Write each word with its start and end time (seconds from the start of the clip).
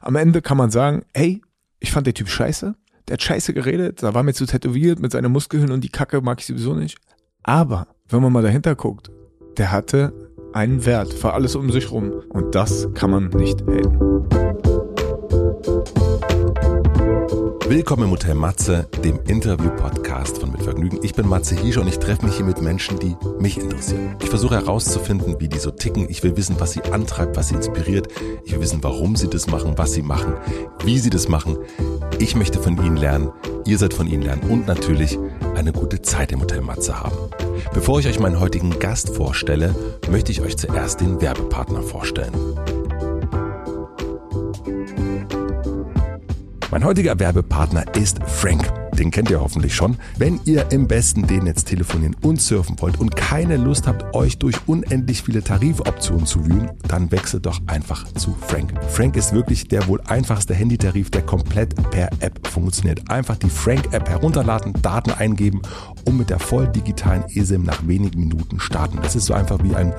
Am 0.00 0.16
Ende 0.16 0.42
kann 0.42 0.56
man 0.56 0.70
sagen, 0.70 1.04
hey, 1.14 1.42
ich 1.80 1.92
fand 1.92 2.06
der 2.06 2.14
Typ 2.14 2.28
scheiße, 2.28 2.74
der 3.08 3.12
hat 3.14 3.22
scheiße 3.22 3.54
geredet, 3.54 4.02
da 4.02 4.14
war 4.14 4.22
mir 4.22 4.34
zu 4.34 4.46
tätowiert 4.46 4.98
mit 4.98 5.12
seinen 5.12 5.32
Muskeln 5.32 5.70
und 5.70 5.82
die 5.82 5.88
Kacke 5.88 6.20
mag 6.20 6.40
ich 6.40 6.46
sowieso 6.46 6.74
nicht. 6.74 6.98
Aber 7.42 7.88
wenn 8.08 8.22
man 8.22 8.32
mal 8.32 8.42
dahinter 8.42 8.74
guckt, 8.74 9.10
der 9.56 9.70
hatte 9.70 10.12
einen 10.52 10.84
Wert 10.86 11.12
für 11.12 11.32
alles 11.32 11.54
um 11.54 11.70
sich 11.70 11.90
rum 11.90 12.22
und 12.30 12.54
das 12.54 12.88
kann 12.94 13.10
man 13.10 13.28
nicht 13.28 13.62
haten. 13.62 14.15
Willkommen 17.68 18.04
im 18.04 18.10
Hotel 18.12 18.36
Matze, 18.36 18.86
dem 19.02 19.18
Interview-Podcast 19.26 20.38
von 20.38 20.52
Mitvergnügen. 20.52 21.00
Ich 21.02 21.14
bin 21.14 21.26
Matze 21.26 21.60
Hiesche 21.60 21.80
und 21.80 21.88
ich 21.88 21.98
treffe 21.98 22.24
mich 22.24 22.36
hier 22.36 22.44
mit 22.44 22.62
Menschen, 22.62 22.96
die 23.00 23.16
mich 23.40 23.58
interessieren. 23.58 24.14
Ich 24.22 24.28
versuche 24.28 24.54
herauszufinden, 24.54 25.40
wie 25.40 25.48
die 25.48 25.58
so 25.58 25.72
ticken. 25.72 26.08
Ich 26.08 26.22
will 26.22 26.36
wissen, 26.36 26.60
was 26.60 26.74
sie 26.74 26.82
antreibt, 26.84 27.36
was 27.36 27.48
sie 27.48 27.56
inspiriert. 27.56 28.06
Ich 28.44 28.52
will 28.52 28.60
wissen, 28.60 28.84
warum 28.84 29.16
sie 29.16 29.28
das 29.28 29.48
machen, 29.48 29.76
was 29.76 29.94
sie 29.94 30.02
machen, 30.02 30.34
wie 30.84 31.00
sie 31.00 31.10
das 31.10 31.28
machen. 31.28 31.58
Ich 32.20 32.36
möchte 32.36 32.60
von 32.60 32.76
ihnen 32.76 32.96
lernen, 32.96 33.32
ihr 33.64 33.78
seid 33.78 33.94
von 33.94 34.06
ihnen 34.06 34.22
lernen 34.22 34.48
und 34.48 34.68
natürlich 34.68 35.18
eine 35.56 35.72
gute 35.72 36.00
Zeit 36.02 36.30
im 36.30 36.42
Hotel 36.42 36.60
Matze 36.60 37.00
haben. 37.00 37.16
Bevor 37.74 37.98
ich 37.98 38.06
euch 38.06 38.20
meinen 38.20 38.38
heutigen 38.38 38.78
Gast 38.78 39.10
vorstelle, 39.10 39.74
möchte 40.08 40.30
ich 40.30 40.40
euch 40.40 40.56
zuerst 40.56 41.00
den 41.00 41.20
Werbepartner 41.20 41.82
vorstellen. 41.82 42.32
Mein 46.76 46.84
heutiger 46.84 47.18
Werbepartner 47.18 47.96
ist 47.96 48.18
Frank. 48.26 48.70
Den 48.98 49.10
kennt 49.10 49.30
ihr 49.30 49.40
hoffentlich 49.40 49.74
schon. 49.74 49.96
Wenn 50.18 50.40
ihr 50.44 50.70
im 50.72 50.86
besten 50.86 51.26
D-Netz 51.26 51.64
telefonieren 51.64 52.14
und 52.20 52.38
surfen 52.38 52.76
wollt 52.80 53.00
und 53.00 53.16
keine 53.16 53.56
Lust 53.56 53.86
habt, 53.86 54.14
euch 54.14 54.36
durch 54.36 54.56
unendlich 54.66 55.22
viele 55.22 55.42
Tarifoptionen 55.42 56.26
zu 56.26 56.44
wühlen, 56.44 56.70
dann 56.86 57.10
wechselt 57.10 57.46
doch 57.46 57.60
einfach 57.66 58.04
zu 58.12 58.36
Frank. 58.42 58.74
Frank 58.90 59.16
ist 59.16 59.32
wirklich 59.32 59.68
der 59.68 59.86
wohl 59.86 60.02
einfachste 60.02 60.52
Handytarif, 60.52 61.10
der 61.10 61.22
komplett 61.22 61.74
per 61.90 62.10
App 62.20 62.46
funktioniert. 62.46 63.10
Einfach 63.10 63.36
die 63.36 63.48
Frank-App 63.48 64.10
herunterladen, 64.10 64.74
Daten 64.82 65.12
eingeben 65.12 65.62
und 66.06 66.16
mit 66.16 66.30
der 66.30 66.38
voll 66.38 66.68
digitalen 66.68 67.24
eSIM 67.28 67.64
nach 67.64 67.86
wenigen 67.86 68.20
Minuten 68.20 68.60
starten. 68.60 68.98
Das 69.02 69.16
ist 69.16 69.26
so 69.26 69.34
einfach 69.34 69.62
wie 69.62 69.74
ein 69.74 69.92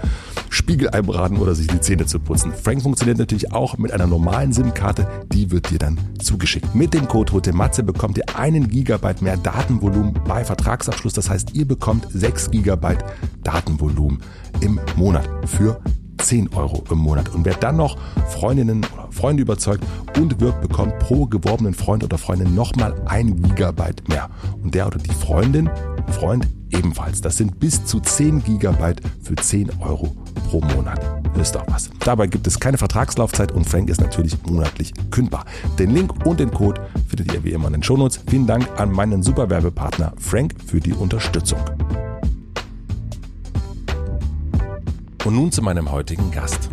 Spiegelei 0.49 1.01
braten 1.01 1.37
oder 1.37 1.53
sich 1.53 1.67
die 1.67 1.81
Zähne 1.81 2.05
zu 2.05 2.19
putzen. 2.19 2.53
Frank 2.53 2.81
funktioniert 2.81 3.17
natürlich 3.17 3.51
auch 3.51 3.77
mit 3.77 3.91
einer 3.91 4.07
normalen 4.07 4.53
SIM-Karte, 4.53 5.07
die 5.31 5.51
wird 5.51 5.69
dir 5.69 5.79
dann 5.79 5.99
zugeschickt. 6.19 6.73
Mit 6.73 6.93
dem 6.93 7.07
Code 7.07 7.33
HOTEMATZE 7.33 7.83
bekommt 7.83 8.17
ihr 8.17 8.37
einen 8.37 8.69
Gigabyte 8.69 9.21
mehr 9.21 9.37
Datenvolumen 9.37 10.13
bei 10.25 10.43
Vertragsabschluss. 10.43 11.13
Das 11.13 11.29
heißt, 11.29 11.53
ihr 11.53 11.67
bekommt 11.67 12.07
6 12.09 12.51
Gigabyte 12.51 13.03
Datenvolumen 13.43 14.19
im 14.61 14.79
Monat 14.95 15.29
für 15.45 15.79
10 16.17 16.53
Euro 16.53 16.83
im 16.89 16.97
Monat. 16.99 17.33
Und 17.33 17.45
wer 17.45 17.55
dann 17.55 17.77
noch 17.77 17.97
Freundinnen 18.29 18.85
oder 18.93 19.07
Freunde 19.11 19.43
überzeugt 19.43 19.83
und 20.17 20.39
wirkt, 20.39 20.61
bekommt 20.61 20.99
pro 20.99 21.25
geworbenen 21.25 21.73
Freund 21.73 22.03
oder 22.03 22.17
Freundin 22.17 22.55
nochmal 22.55 22.95
ein 23.05 23.41
Gigabyte 23.41 24.07
mehr. 24.09 24.29
Und 24.61 24.75
der 24.75 24.87
oder 24.87 24.97
die 24.97 25.13
Freundin, 25.13 25.69
Freund 26.11 26.47
ebenfalls. 26.71 27.21
Das 27.21 27.37
sind 27.37 27.59
bis 27.59 27.85
zu 27.85 27.99
10 27.99 28.43
Gigabyte 28.43 29.01
für 29.21 29.35
10 29.35 29.71
Euro 29.79 30.15
pro 30.49 30.61
Monat. 30.61 30.99
Ist 31.39 31.55
doch 31.55 31.65
was. 31.67 31.89
Dabei 31.99 32.27
gibt 32.27 32.47
es 32.47 32.59
keine 32.59 32.77
Vertragslaufzeit 32.77 33.51
und 33.51 33.65
Frank 33.65 33.89
ist 33.89 34.01
natürlich 34.01 34.37
monatlich 34.45 34.91
kündbar. 35.11 35.45
Den 35.77 35.91
Link 35.91 36.25
und 36.25 36.39
den 36.39 36.51
Code 36.51 36.81
findet 37.07 37.33
ihr 37.33 37.43
wie 37.43 37.51
immer 37.51 37.67
in 37.67 37.73
den 37.73 37.83
Shownotes. 37.83 38.21
Vielen 38.27 38.47
Dank 38.47 38.67
an 38.79 38.91
meinen 38.91 39.21
Superwerbepartner 39.21 40.13
Frank 40.17 40.55
für 40.65 40.79
die 40.79 40.93
Unterstützung. 40.93 41.59
Und 45.27 45.35
nun 45.35 45.51
zu 45.51 45.61
meinem 45.61 45.91
heutigen 45.91 46.31
Gast. 46.31 46.69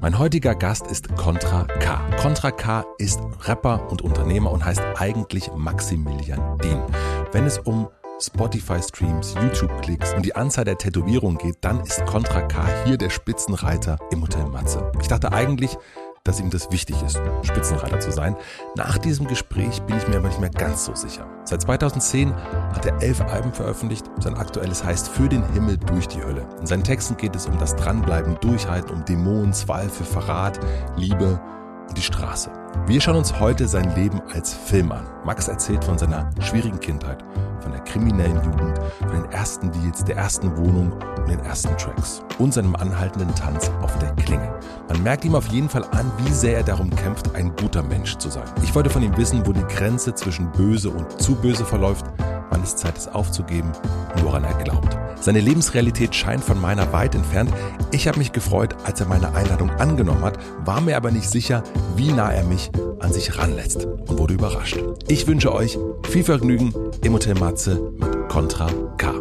Mein 0.00 0.18
heutiger 0.18 0.56
Gast 0.56 0.88
ist 0.88 1.14
Contra 1.14 1.62
K. 1.78 2.00
Contra 2.20 2.50
K 2.50 2.84
ist 2.98 3.20
Rapper 3.42 3.88
und 3.88 4.02
Unternehmer 4.02 4.50
und 4.50 4.64
heißt 4.64 4.82
eigentlich 4.96 5.48
Maximilian 5.54 6.58
Dean. 6.58 6.82
Wenn 7.30 7.46
es 7.46 7.58
um 7.58 7.86
Spotify-Streams, 8.20 9.36
YouTube-Klicks 9.40 10.12
und 10.14 10.26
die 10.26 10.34
Anzahl 10.34 10.64
der 10.64 10.76
Tätowierungen 10.76 11.38
geht, 11.38 11.58
dann 11.60 11.78
ist 11.82 12.04
Contra 12.06 12.42
K 12.42 12.66
hier 12.84 12.96
der 12.96 13.10
Spitzenreiter 13.10 13.96
im 14.10 14.22
Hotel 14.22 14.46
Matze. 14.46 14.90
Ich 15.00 15.06
dachte 15.06 15.32
eigentlich, 15.32 15.78
dass 16.24 16.38
ihm 16.38 16.50
das 16.50 16.70
wichtig 16.70 17.02
ist, 17.02 17.18
Spitzenreiter 17.42 17.98
zu 17.98 18.12
sein. 18.12 18.36
Nach 18.76 18.98
diesem 18.98 19.26
Gespräch 19.26 19.80
bin 19.82 19.96
ich 19.96 20.06
mir 20.06 20.18
aber 20.18 20.28
nicht 20.28 20.40
mehr 20.40 20.50
ganz 20.50 20.84
so 20.84 20.94
sicher. 20.94 21.26
Seit 21.44 21.62
2010 21.62 22.34
hat 22.34 22.84
er 22.84 23.02
elf 23.02 23.22
Alben 23.22 23.52
veröffentlicht. 23.52 24.04
Sein 24.18 24.36
aktuelles 24.36 24.84
heißt 24.84 25.08
Für 25.08 25.28
den 25.28 25.44
Himmel 25.52 25.78
durch 25.78 26.08
die 26.08 26.22
Hölle. 26.22 26.46
In 26.60 26.66
seinen 26.66 26.84
Texten 26.84 27.16
geht 27.16 27.34
es 27.34 27.46
um 27.46 27.58
das 27.58 27.74
Dranbleiben, 27.76 28.38
Durchhalten, 28.40 28.94
um 28.94 29.04
Dämonen, 29.04 29.54
Zweifel, 29.54 30.04
Verrat, 30.04 30.60
Liebe 30.96 31.40
und 31.88 31.96
die 31.96 32.02
Straße. 32.02 32.50
Wir 32.86 33.00
schauen 33.00 33.16
uns 33.16 33.38
heute 33.38 33.68
sein 33.68 33.94
Leben 33.94 34.20
als 34.34 34.54
Film 34.54 34.90
an. 34.92 35.06
Max 35.24 35.48
erzählt 35.48 35.84
von 35.84 35.98
seiner 35.98 36.30
schwierigen 36.40 36.80
Kindheit, 36.80 37.24
von 37.60 37.72
der 37.72 37.80
kriminellen 37.82 38.42
Jugend, 38.44 38.78
von 38.98 39.10
den 39.10 39.30
ersten 39.32 39.70
Deals, 39.70 40.04
der 40.04 40.16
ersten 40.16 40.56
Wohnung 40.56 40.92
und 40.92 41.28
den 41.28 41.38
ersten 41.40 41.76
Tracks 41.76 42.22
und 42.38 42.54
seinem 42.54 42.74
anhaltenden 42.76 43.32
Tanz 43.34 43.70
auf 43.82 43.96
der 43.98 44.12
Klinge. 44.16 44.52
Man 44.88 45.02
merkt 45.02 45.24
ihm 45.24 45.34
auf 45.34 45.46
jeden 45.48 45.68
Fall 45.68 45.84
an, 45.92 46.10
wie 46.24 46.32
sehr 46.32 46.58
er 46.58 46.64
darum 46.64 46.90
kämpft, 46.90 47.34
ein 47.34 47.54
guter 47.56 47.82
Mensch 47.82 48.16
zu 48.16 48.28
sein. 48.28 48.44
Ich 48.62 48.74
wollte 48.74 48.90
von 48.90 49.02
ihm 49.02 49.16
wissen, 49.16 49.46
wo 49.46 49.52
die 49.52 49.66
Grenze 49.74 50.14
zwischen 50.14 50.50
böse 50.52 50.90
und 50.90 51.20
zu 51.20 51.34
böse 51.34 51.64
verläuft, 51.64 52.06
wann 52.50 52.62
es 52.62 52.76
Zeit 52.76 52.98
ist 52.98 53.14
aufzugeben 53.14 53.72
und 54.14 54.24
woran 54.24 54.44
er 54.44 54.54
glaubt. 54.54 54.96
Seine 55.20 55.40
Lebensrealität 55.40 56.14
scheint 56.14 56.42
von 56.42 56.60
meiner 56.60 56.92
weit 56.92 57.14
entfernt. 57.14 57.52
Ich 57.90 58.08
habe 58.08 58.18
mich 58.18 58.32
gefreut, 58.32 58.74
als 58.84 59.00
er 59.00 59.06
meine 59.06 59.34
Einladung 59.34 59.70
angenommen 59.72 60.24
hat, 60.24 60.38
war 60.64 60.80
mir 60.80 60.96
aber 60.96 61.10
nicht 61.10 61.28
sicher, 61.30 61.62
wie 61.94 62.12
nah 62.12 62.32
er 62.32 62.44
mich 62.44 62.59
an 62.98 63.12
sich 63.12 63.38
ranlässt 63.38 63.84
und 63.84 64.18
wurde 64.18 64.34
überrascht. 64.34 64.78
Ich 65.08 65.26
wünsche 65.26 65.52
euch 65.52 65.78
viel 66.08 66.24
Vergnügen 66.24 66.74
im 67.02 67.12
Hotel 67.12 67.34
Matze 67.34 67.92
mit 67.98 68.28
Contra 68.28 68.68
K. 68.98 69.12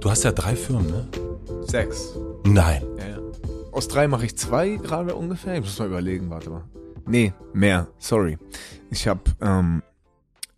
Du 0.00 0.10
hast 0.10 0.22
ja 0.22 0.32
drei 0.32 0.54
Firmen, 0.54 0.86
ne? 0.86 1.08
Sechs. 1.66 2.14
Nein. 2.44 2.84
Ja, 2.98 3.08
ja. 3.08 3.18
Aus 3.72 3.88
drei 3.88 4.06
mache 4.06 4.26
ich 4.26 4.36
zwei 4.36 4.76
gerade 4.76 5.16
ungefähr. 5.16 5.54
Ich 5.54 5.62
muss 5.62 5.78
mal 5.78 5.88
überlegen, 5.88 6.30
warte 6.30 6.50
mal. 6.50 6.62
Nee, 7.06 7.32
mehr. 7.52 7.88
Sorry. 7.98 8.38
Ich 8.90 9.08
habe 9.08 9.22
ähm, 9.40 9.82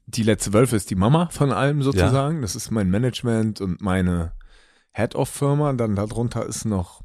die 0.06 0.22
letzte 0.22 0.52
Wölfe 0.52 0.76
ist 0.76 0.90
die 0.90 0.96
Mama 0.96 1.28
von 1.30 1.52
allem 1.52 1.82
sozusagen. 1.82 2.36
Ja. 2.36 2.42
Das 2.42 2.56
ist 2.56 2.70
mein 2.70 2.90
Management 2.90 3.60
und 3.60 3.80
meine 3.80 4.32
Head-Off-Firma. 4.92 5.72
Dann 5.72 5.94
darunter 5.94 6.46
ist 6.46 6.64
noch 6.64 7.02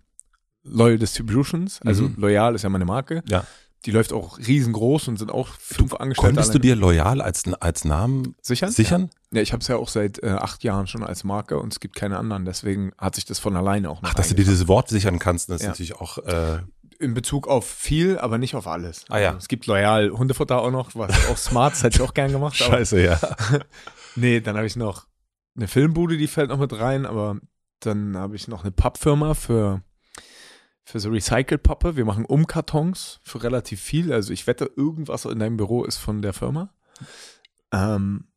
Loyal 0.63 0.97
Distributions. 0.97 1.79
Also 1.83 2.03
mhm. 2.03 2.15
Loyal 2.17 2.55
ist 2.55 2.63
ja 2.63 2.69
meine 2.69 2.85
Marke. 2.85 3.23
Ja. 3.27 3.45
Die 3.85 3.91
läuft 3.91 4.13
auch 4.13 4.37
riesengroß 4.37 5.09
und 5.09 5.19
sind 5.19 5.29
auch 5.29 5.49
fünf 5.59 5.91
du, 5.91 5.97
Angestellte. 5.97 6.35
Konntest 6.35 6.51
alleine. 6.51 6.61
du 6.61 6.67
dir 6.67 6.75
Loyal 6.75 7.21
als, 7.21 7.43
als 7.59 7.83
Namen 7.83 8.35
sichern? 8.41 8.71
sichern? 8.71 9.09
Ja, 9.31 9.37
ja 9.37 9.41
ich 9.41 9.51
habe 9.51 9.61
es 9.61 9.67
ja 9.67 9.75
auch 9.75 9.89
seit 9.89 10.23
äh, 10.23 10.29
acht 10.29 10.63
Jahren 10.63 10.87
schon 10.87 11.03
als 11.03 11.25
Marke 11.25 11.59
und 11.59 11.73
es 11.73 11.81
gibt 11.81 11.95
keine 11.95 12.17
anderen. 12.17 12.45
Deswegen 12.45 12.93
hat 12.97 13.15
sich 13.15 13.25
das 13.25 13.39
von 13.39 13.57
alleine 13.57 13.89
auch 13.89 14.01
noch 14.01 14.11
Ach, 14.11 14.13
dass 14.13 14.29
du 14.29 14.35
dir 14.35 14.45
dieses 14.45 14.69
Wort 14.69 14.87
sichern 14.87 15.19
kannst, 15.19 15.49
das 15.49 15.61
ist 15.61 15.67
natürlich 15.67 15.95
auch... 15.95 16.17
Äh 16.19 16.59
in 16.99 17.13
Bezug 17.13 17.47
auf 17.47 17.67
viel, 17.67 18.17
aber 18.17 18.37
nicht 18.37 18.55
auf 18.55 18.65
alles. 18.65 19.03
Ah 19.09 19.19
ja. 19.19 19.27
Also, 19.29 19.39
es 19.39 19.47
gibt 19.49 19.65
loyal 19.65 20.11
Hundefutter 20.11 20.61
auch 20.61 20.71
noch, 20.71 20.95
was 20.95 21.11
auch 21.27 21.37
smart, 21.37 21.73
das 21.73 21.83
hätte 21.83 21.97
ich 21.97 22.01
auch 22.01 22.13
gern 22.13 22.31
gemacht. 22.31 22.55
Scheiße, 22.55 23.03
ja. 23.03 23.19
nee, 24.15 24.39
dann 24.39 24.55
habe 24.55 24.67
ich 24.67 24.77
noch 24.77 25.05
eine 25.55 25.67
Filmbude, 25.67 26.17
die 26.17 26.27
fällt 26.27 26.49
noch 26.49 26.59
mit 26.59 26.71
rein, 26.73 27.05
aber 27.05 27.39
dann 27.81 28.15
habe 28.15 28.35
ich 28.35 28.47
noch 28.47 28.63
eine 28.63 28.71
Pappfirma 28.71 29.33
für 29.33 29.81
für 30.83 30.99
so 30.99 31.09
Recycle-Pappe. 31.09 31.95
Wir 31.95 32.05
machen 32.05 32.25
Umkartons 32.25 33.19
für 33.23 33.43
relativ 33.43 33.81
viel. 33.81 34.11
Also 34.11 34.33
ich 34.33 34.47
wette, 34.47 34.69
irgendwas 34.75 35.25
in 35.25 35.39
deinem 35.39 35.57
Büro 35.57 35.83
ist 35.83 35.97
von 35.97 36.21
der 36.21 36.33
Firma. 36.33 36.73
Ähm, 37.71 38.27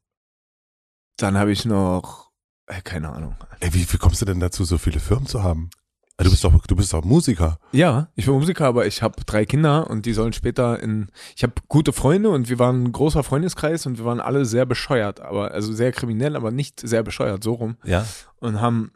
dann 1.16 1.36
habe 1.36 1.52
ich 1.52 1.64
noch, 1.64 2.30
äh, 2.66 2.80
keine 2.82 3.10
Ahnung. 3.10 3.36
Ey, 3.60 3.74
wie, 3.74 3.90
wie 3.92 3.98
kommst 3.98 4.20
du 4.20 4.26
denn 4.26 4.40
dazu, 4.40 4.64
so 4.64 4.78
viele 4.78 5.00
Firmen 5.00 5.26
zu 5.26 5.42
haben? 5.42 5.71
Ah, 6.18 6.24
du 6.24 6.30
bist 6.30 6.42
doch, 6.44 6.66
du 6.66 6.76
bist 6.76 6.94
doch 6.94 7.04
Musiker. 7.04 7.59
Ja, 7.72 8.09
ich 8.15 8.24
bin 8.24 8.34
Musiker, 8.34 8.66
aber 8.66 8.86
ich 8.86 9.03
habe 9.03 9.22
drei 9.26 9.44
Kinder 9.44 9.91
und 9.91 10.06
die 10.06 10.15
sollen 10.15 10.32
später 10.32 10.82
in. 10.82 11.10
Ich 11.36 11.42
habe 11.42 11.53
gute 11.68 11.92
Freunde 11.92 12.30
und 12.30 12.48
wir 12.48 12.59
waren 12.59 12.84
ein 12.84 12.92
großer 12.92 13.22
Freundeskreis 13.22 13.84
und 13.84 13.98
wir 13.98 14.06
waren 14.06 14.21
alle 14.21 14.47
sehr 14.47 14.65
bescheuert, 14.65 15.21
aber 15.21 15.50
also 15.50 15.74
sehr 15.74 15.92
kriminell, 15.92 16.34
aber 16.34 16.50
nicht 16.50 16.80
sehr 16.80 17.03
bescheuert, 17.03 17.44
so 17.44 17.53
rum. 17.54 17.76
Ja. 17.84 18.06
Und 18.38 18.60
haben. 18.62 18.92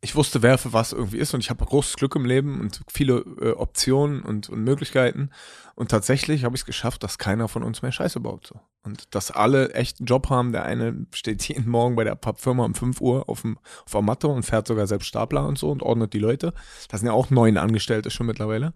Ich 0.00 0.16
wusste, 0.16 0.42
wer 0.42 0.58
für 0.58 0.72
was 0.72 0.92
irgendwie 0.92 1.18
ist 1.18 1.34
und 1.34 1.40
ich 1.40 1.50
habe 1.50 1.64
großes 1.64 1.96
Glück 1.96 2.16
im 2.16 2.24
Leben 2.24 2.60
und 2.60 2.80
viele 2.88 3.18
äh, 3.40 3.52
Optionen 3.52 4.22
und, 4.22 4.48
und 4.48 4.64
Möglichkeiten. 4.64 5.30
Und 5.74 5.90
tatsächlich 5.90 6.44
habe 6.44 6.56
ich 6.56 6.62
es 6.62 6.66
geschafft, 6.66 7.02
dass 7.02 7.18
keiner 7.18 7.48
von 7.48 7.62
uns 7.62 7.82
mehr 7.82 7.92
Scheiße 7.92 8.20
baut. 8.20 8.46
So. 8.46 8.60
Und 8.82 9.14
dass 9.14 9.30
alle 9.30 9.72
echt 9.74 10.00
einen 10.00 10.06
Job 10.06 10.30
haben. 10.30 10.52
Der 10.52 10.64
eine 10.64 11.06
steht 11.12 11.42
jeden 11.48 11.68
Morgen 11.68 11.96
bei 11.96 12.04
der 12.04 12.14
Pappfirma 12.14 12.64
um 12.64 12.74
5 12.74 13.00
Uhr 13.00 13.28
auf, 13.28 13.42
dem, 13.42 13.58
auf 13.84 13.92
der 13.92 14.02
Matte 14.02 14.28
und 14.28 14.42
fährt 14.42 14.66
sogar 14.66 14.86
selbst 14.86 15.06
Stapler 15.06 15.46
und 15.46 15.58
so 15.58 15.70
und 15.70 15.82
ordnet 15.82 16.12
die 16.12 16.18
Leute. 16.18 16.54
Das 16.88 17.00
sind 17.00 17.06
ja 17.06 17.12
auch 17.12 17.30
neun 17.30 17.56
Angestellte 17.56 18.10
schon 18.10 18.26
mittlerweile. 18.26 18.74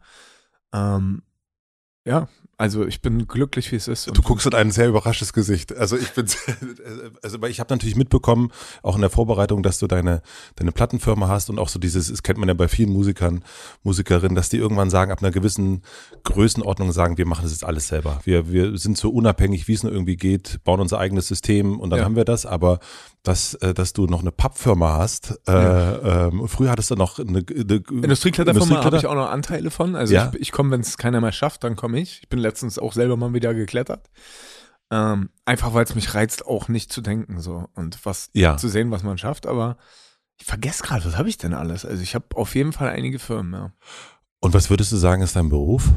Ähm, 0.73 1.23
ja, 2.06 2.29
Also 2.56 2.87
ich 2.87 3.03
bin 3.03 3.27
glücklich, 3.27 3.73
wie 3.73 3.77
es 3.77 3.89
ist. 3.89 4.06
Du 4.06 4.23
guckst 4.23 4.47
in 4.47 4.55
ein 4.55 4.71
sehr 4.71 4.89
überraschtes 4.89 5.33
Gesicht. 5.33 5.77
Also 5.77 5.97
ich 5.97 6.12
bin, 6.12 6.27
also 7.23 7.43
ich 7.45 7.61
habe 7.61 7.75
natürlich 7.75 7.97
mitbekommen, 7.97 8.53
auch 8.83 8.95
in 8.95 9.01
der 9.01 9.11
Vorbereitung, 9.11 9.62
dass 9.62 9.79
du 9.79 9.87
deine, 9.87 10.23
deine 10.56 10.73
Plattenfirma 10.73 11.29
hast 11.29 11.51
und 11.51 11.59
auch 11.59 11.69
so 11.69 11.79
dieses, 11.79 12.09
das 12.09 12.23
kennt 12.23 12.39
man 12.39 12.49
ja 12.49 12.55
bei 12.55 12.69
vielen 12.69 12.93
Musikern, 12.93 13.43
Musikerinnen, 13.83 14.37
dass 14.37 14.49
die 14.49 14.59
irgendwann 14.59 14.91
sagen, 14.91 15.11
ab 15.11 15.23
einer 15.23 15.33
gewissen 15.33 15.83
Größenordnung 16.23 16.93
sagen, 16.93 17.19
wir 17.19 17.27
machen 17.27 17.43
das 17.43 17.53
jetzt 17.53 17.65
alles 17.65 17.89
selber. 17.89 18.21
Wir, 18.25 18.51
wir 18.51 18.79
sind 18.79 18.97
so 18.99 19.11
unabhängig, 19.11 19.67
wie 19.67 19.75
es 19.75 19.83
nur 19.83 19.93
irgendwie 19.93 20.17
geht, 20.17 20.61
bauen 20.65 20.81
unser 20.81 20.99
eigenes 20.99 21.27
System 21.27 21.81
und 21.81 21.91
dann 21.91 22.01
ja. 22.01 22.05
haben 22.05 22.17
wir 22.17 22.25
das. 22.25 22.47
Aber 22.47 22.79
dass, 23.25 23.55
äh, 23.55 23.73
dass 23.73 23.95
du 23.95 24.06
noch 24.06 24.21
eine 24.21 24.31
Pappfirma 24.31 24.99
hast. 24.99 25.41
Äh, 25.49 25.53
ja. 25.53 26.27
ähm, 26.29 26.47
früher 26.47 26.71
hattest 26.71 26.91
du 26.91 26.95
noch 26.95 27.19
eine, 27.19 27.39
eine 27.39 27.83
Industriekletterfirma 27.89 28.85
habe 28.85 28.99
ich 28.99 29.06
auch 29.06 29.15
noch 29.15 29.31
Anteile 29.31 29.71
von. 29.71 29.97
Also 29.97 30.15
ja. 30.15 30.31
ich, 30.35 30.43
ich 30.43 30.53
komme, 30.53 30.71
wenn 30.71 30.83
es 30.83 30.99
keiner 30.99 31.23
mehr 31.23 31.33
schafft, 31.33 31.65
dann 31.65 31.75
komme 31.75 32.01
ich. 32.01 32.21
Ich 32.23 32.29
bin 32.29 32.39
letztens 32.44 32.79
auch 32.79 32.93
selber 32.93 33.17
mal 33.17 33.32
wieder 33.32 33.55
geklettert. 33.55 34.11
Ähm, 34.91 35.31
einfach 35.44 35.75
weil 35.75 35.85
es 35.85 35.94
mich 35.94 36.14
reizt, 36.14 36.46
auch 36.46 36.69
nicht 36.69 36.93
zu 36.93 37.00
denken 37.00 37.41
so 37.41 37.69
und 37.75 38.05
was 38.05 38.31
ja. 38.32 38.56
zu 38.56 38.69
sehen, 38.69 38.91
was 38.91 39.02
man 39.02 39.19
schafft. 39.19 39.46
Aber 39.46 39.76
ich 40.38 40.46
vergesse 40.46 40.82
gerade, 40.82 41.05
was 41.05 41.17
habe 41.17 41.29
ich 41.29 41.38
denn 41.38 41.55
alles? 41.55 41.85
Also 41.85 42.02
ich 42.02 42.14
habe 42.14 42.26
auf 42.35 42.55
jeden 42.55 42.73
Fall 42.73 42.91
einige 42.91 43.19
Firmen. 43.19 43.52
Ja. 43.52 43.73
Und 44.41 44.55
was 44.55 44.70
würdest 44.70 44.93
du 44.93 44.96
sagen, 44.96 45.23
ist 45.23 45.37
dein 45.37 45.49
Beruf? 45.49 45.91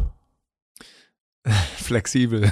Flexibel. 1.77 2.43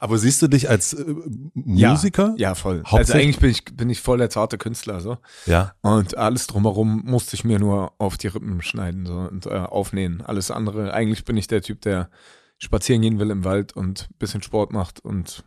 Aber 0.00 0.18
siehst 0.18 0.42
du 0.42 0.48
dich 0.48 0.68
als 0.68 0.94
äh, 0.94 1.14
Musiker? 1.54 2.34
Ja, 2.36 2.50
ja 2.50 2.54
voll. 2.54 2.82
Also 2.84 3.14
eigentlich 3.14 3.38
bin 3.38 3.50
ich, 3.50 3.64
bin 3.64 3.90
ich 3.90 4.00
voll 4.00 4.18
der 4.18 4.30
zarte 4.30 4.58
Künstler 4.58 5.00
so. 5.00 5.18
Ja. 5.46 5.74
Und 5.82 6.16
alles 6.16 6.46
drumherum 6.46 7.02
musste 7.04 7.36
ich 7.36 7.44
mir 7.44 7.58
nur 7.58 7.92
auf 7.98 8.16
die 8.16 8.28
Rippen 8.28 8.60
schneiden 8.62 9.06
so 9.06 9.14
und 9.14 9.46
äh, 9.46 9.50
aufnähen. 9.50 10.22
Alles 10.22 10.50
andere, 10.50 10.92
eigentlich 10.92 11.24
bin 11.24 11.36
ich 11.36 11.46
der 11.46 11.62
Typ, 11.62 11.80
der 11.82 12.10
spazieren 12.58 13.02
gehen 13.02 13.18
will 13.18 13.30
im 13.30 13.44
Wald 13.44 13.74
und 13.74 14.08
ein 14.10 14.18
bisschen 14.18 14.42
Sport 14.42 14.72
macht 14.72 15.00
und 15.00 15.44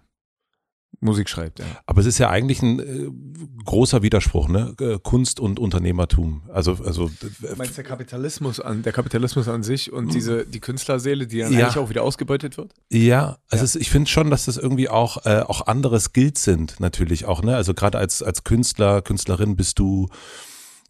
Musik 0.99 1.29
schreibt. 1.29 1.59
Ja. 1.59 1.65
Aber 1.85 2.01
es 2.01 2.05
ist 2.05 2.19
ja 2.19 2.29
eigentlich 2.29 2.61
ein 2.61 2.79
äh, 2.79 3.09
großer 3.65 4.03
Widerspruch, 4.03 4.47
ne? 4.47 4.75
Äh, 4.79 4.99
Kunst 5.01 5.39
und 5.39 5.59
Unternehmertum. 5.59 6.43
Also, 6.53 6.77
also. 6.85 7.09
Du 7.19 7.55
meinst 7.55 7.77
der 7.77 7.83
Kapitalismus 7.83 8.59
an, 8.59 8.83
der 8.83 8.93
Kapitalismus 8.93 9.47
an 9.47 9.63
sich 9.63 9.91
und 9.91 10.13
diese 10.13 10.45
die 10.45 10.59
Künstlerseele, 10.59 11.25
die 11.25 11.39
dann 11.39 11.53
ja. 11.53 11.65
eigentlich 11.65 11.77
auch 11.77 11.89
wieder 11.89 12.03
ausgebeutet 12.03 12.57
wird? 12.57 12.73
Ja, 12.89 13.37
also 13.49 13.63
ja. 13.63 13.63
Ist, 13.63 13.75
ich 13.75 13.89
finde 13.89 14.09
schon, 14.09 14.29
dass 14.29 14.45
das 14.45 14.57
irgendwie 14.57 14.89
auch 14.89 15.25
äh, 15.25 15.39
auch 15.39 15.65
andere 15.65 15.99
Skills 15.99 16.43
sind 16.43 16.79
natürlich 16.79 17.25
auch. 17.25 17.41
Ne? 17.41 17.55
Also 17.55 17.73
gerade 17.73 17.97
als 17.97 18.21
als 18.21 18.43
Künstler, 18.43 19.01
Künstlerin 19.01 19.55
bist 19.55 19.79
du 19.79 20.07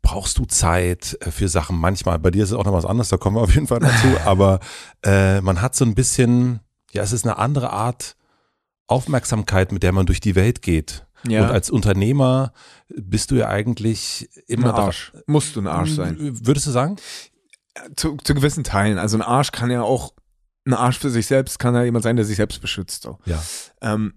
brauchst 0.01 0.37
du 0.37 0.45
Zeit 0.45 1.17
äh, 1.21 1.31
für 1.31 1.47
Sachen. 1.47 1.77
Manchmal, 1.77 2.19
bei 2.19 2.31
dir 2.31 2.43
ist 2.43 2.51
es 2.51 2.57
auch 2.57 2.65
noch 2.65 2.73
was 2.73 2.85
anderes, 2.85 3.09
da 3.09 3.17
kommen 3.17 3.37
wir 3.37 3.41
auf 3.41 3.53
jeden 3.53 3.67
Fall 3.67 3.79
dazu. 3.79 4.07
aber 4.25 4.59
äh, 5.03 5.41
man 5.41 5.61
hat 5.61 5.75
so 5.75 5.85
ein 5.85 5.95
bisschen, 5.95 6.59
ja, 6.91 7.03
es 7.03 7.13
ist 7.13 7.25
eine 7.25 7.37
andere 7.37 7.71
Art 7.71 8.15
Aufmerksamkeit, 8.91 9.71
mit 9.71 9.83
der 9.83 9.91
man 9.91 10.05
durch 10.05 10.19
die 10.19 10.35
Welt 10.35 10.61
geht. 10.61 11.05
Ja. 11.27 11.43
Und 11.45 11.51
als 11.51 11.69
Unternehmer 11.69 12.53
bist 12.89 13.31
du 13.31 13.35
ja 13.35 13.47
eigentlich 13.47 14.29
immer 14.47 14.73
ein 14.73 14.81
Arsch. 14.81 15.11
Da, 15.13 15.19
Musst 15.27 15.55
du 15.55 15.61
ein 15.61 15.67
Arsch 15.67 15.91
sein. 15.91 16.17
Würdest 16.19 16.67
du 16.67 16.71
sagen? 16.71 16.95
Zu, 17.95 18.17
zu 18.17 18.33
gewissen 18.33 18.63
Teilen. 18.63 18.97
Also 18.97 19.17
ein 19.17 19.21
Arsch 19.21 19.51
kann 19.51 19.71
ja 19.71 19.81
auch, 19.81 20.13
ein 20.65 20.73
Arsch 20.73 20.99
für 20.99 21.09
sich 21.09 21.27
selbst 21.27 21.59
kann 21.59 21.73
ja 21.73 21.83
jemand 21.83 22.03
sein, 22.03 22.15
der 22.15 22.25
sich 22.25 22.37
selbst 22.37 22.61
beschützt. 22.61 23.03
So. 23.03 23.19
Ja. 23.25 23.41
Ähm, 23.81 24.13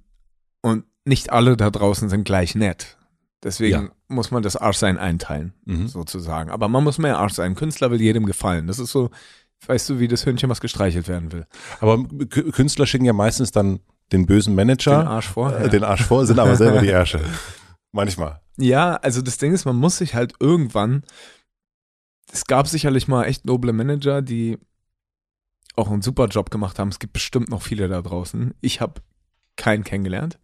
und 0.61 0.85
nicht 1.05 1.31
alle 1.31 1.57
da 1.57 1.71
draußen 1.71 2.09
sind 2.09 2.25
gleich 2.25 2.55
nett. 2.55 2.97
Deswegen 3.43 3.85
ja. 3.85 3.91
muss 4.09 4.31
man 4.31 4.43
das 4.43 4.57
Arschsein 4.57 4.97
einteilen, 4.97 5.53
mhm. 5.67 5.87
sozusagen. 5.89 6.51
Aber 6.51 6.69
man 6.69 6.83
muss 6.83 6.97
mehr 6.97 7.19
Arsch 7.19 7.35
sein. 7.35 7.53
Ein 7.53 7.57
Künstler 7.57 7.91
will 7.91 8.01
jedem 8.01 8.25
gefallen. 8.25 8.67
Das 8.67 8.79
ist 8.79 8.91
so, 8.91 9.11
weißt 9.67 9.91
du, 9.91 9.99
wie 9.99 10.09
das 10.09 10.25
Hündchen, 10.25 10.49
was 10.49 10.63
gestreichelt 10.63 11.09
werden 11.09 11.31
will. 11.31 11.47
Aber 11.81 12.03
Künstler 12.29 12.87
schicken 12.87 13.05
ja 13.05 13.13
meistens 13.13 13.51
dann 13.51 13.81
den 14.13 14.27
bösen 14.27 14.55
Manager. 14.55 14.99
Den 14.99 15.09
Arsch 15.09 15.29
vor. 15.29 15.57
Äh, 15.57 15.69
den 15.69 15.85
Arsch 15.85 16.05
vor, 16.05 16.27
sind 16.27 16.39
aber 16.39 16.57
selber 16.57 16.81
die 16.81 16.89
Ärsche. 16.89 17.21
Manchmal. 17.93 18.41
Ja, 18.57 18.97
also 18.97 19.23
das 19.23 19.39
Ding 19.39 19.53
ist, 19.53 19.65
man 19.65 19.77
muss 19.77 19.99
sich 19.99 20.15
halt 20.15 20.35
irgendwann. 20.41 21.03
Es 22.33 22.47
gab 22.47 22.67
sicherlich 22.67 23.09
mal 23.09 23.25
echt 23.25 23.45
noble 23.45 23.73
Manager, 23.73 24.23
die 24.23 24.59
auch 25.77 25.91
einen 25.91 26.03
super 26.03 26.27
Job 26.27 26.51
gemacht 26.51 26.79
haben. 26.79 26.89
Es 26.89 26.99
gibt 26.99 27.13
bestimmt 27.13 27.49
noch 27.49 27.63
viele 27.63 27.89
da 27.89 28.03
draußen. 28.03 28.55
Ich 28.61 28.81
habe 28.81 29.01
keinen 29.57 29.85
kennengelernt. 29.85 30.39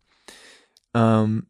Ähm, 0.95 1.47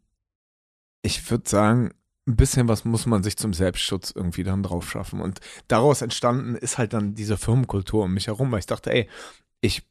ich 1.03 1.31
würde 1.31 1.49
sagen, 1.49 1.91
ein 2.27 2.37
bisschen 2.37 2.69
was 2.69 2.85
muss 2.85 3.07
man 3.07 3.23
sich 3.23 3.37
zum 3.37 3.53
Selbstschutz 3.53 4.13
irgendwie 4.15 4.45
dann 4.45 4.63
drauf 4.63 4.91
schaffen. 4.91 5.21
Und 5.21 5.41
daraus 5.69 6.03
entstanden 6.03 6.55
ist 6.55 6.79
halt 6.79 6.93
dann 6.93 7.15
diese 7.15 7.37
Firmenkultur 7.37 8.05
um 8.05 8.15
mich 8.15 8.27
herum, 8.27 8.53
weil 8.53 8.61
ich 8.61 8.67
dachte, 8.67 8.93
ey, 8.93 9.09
ich 9.61 9.87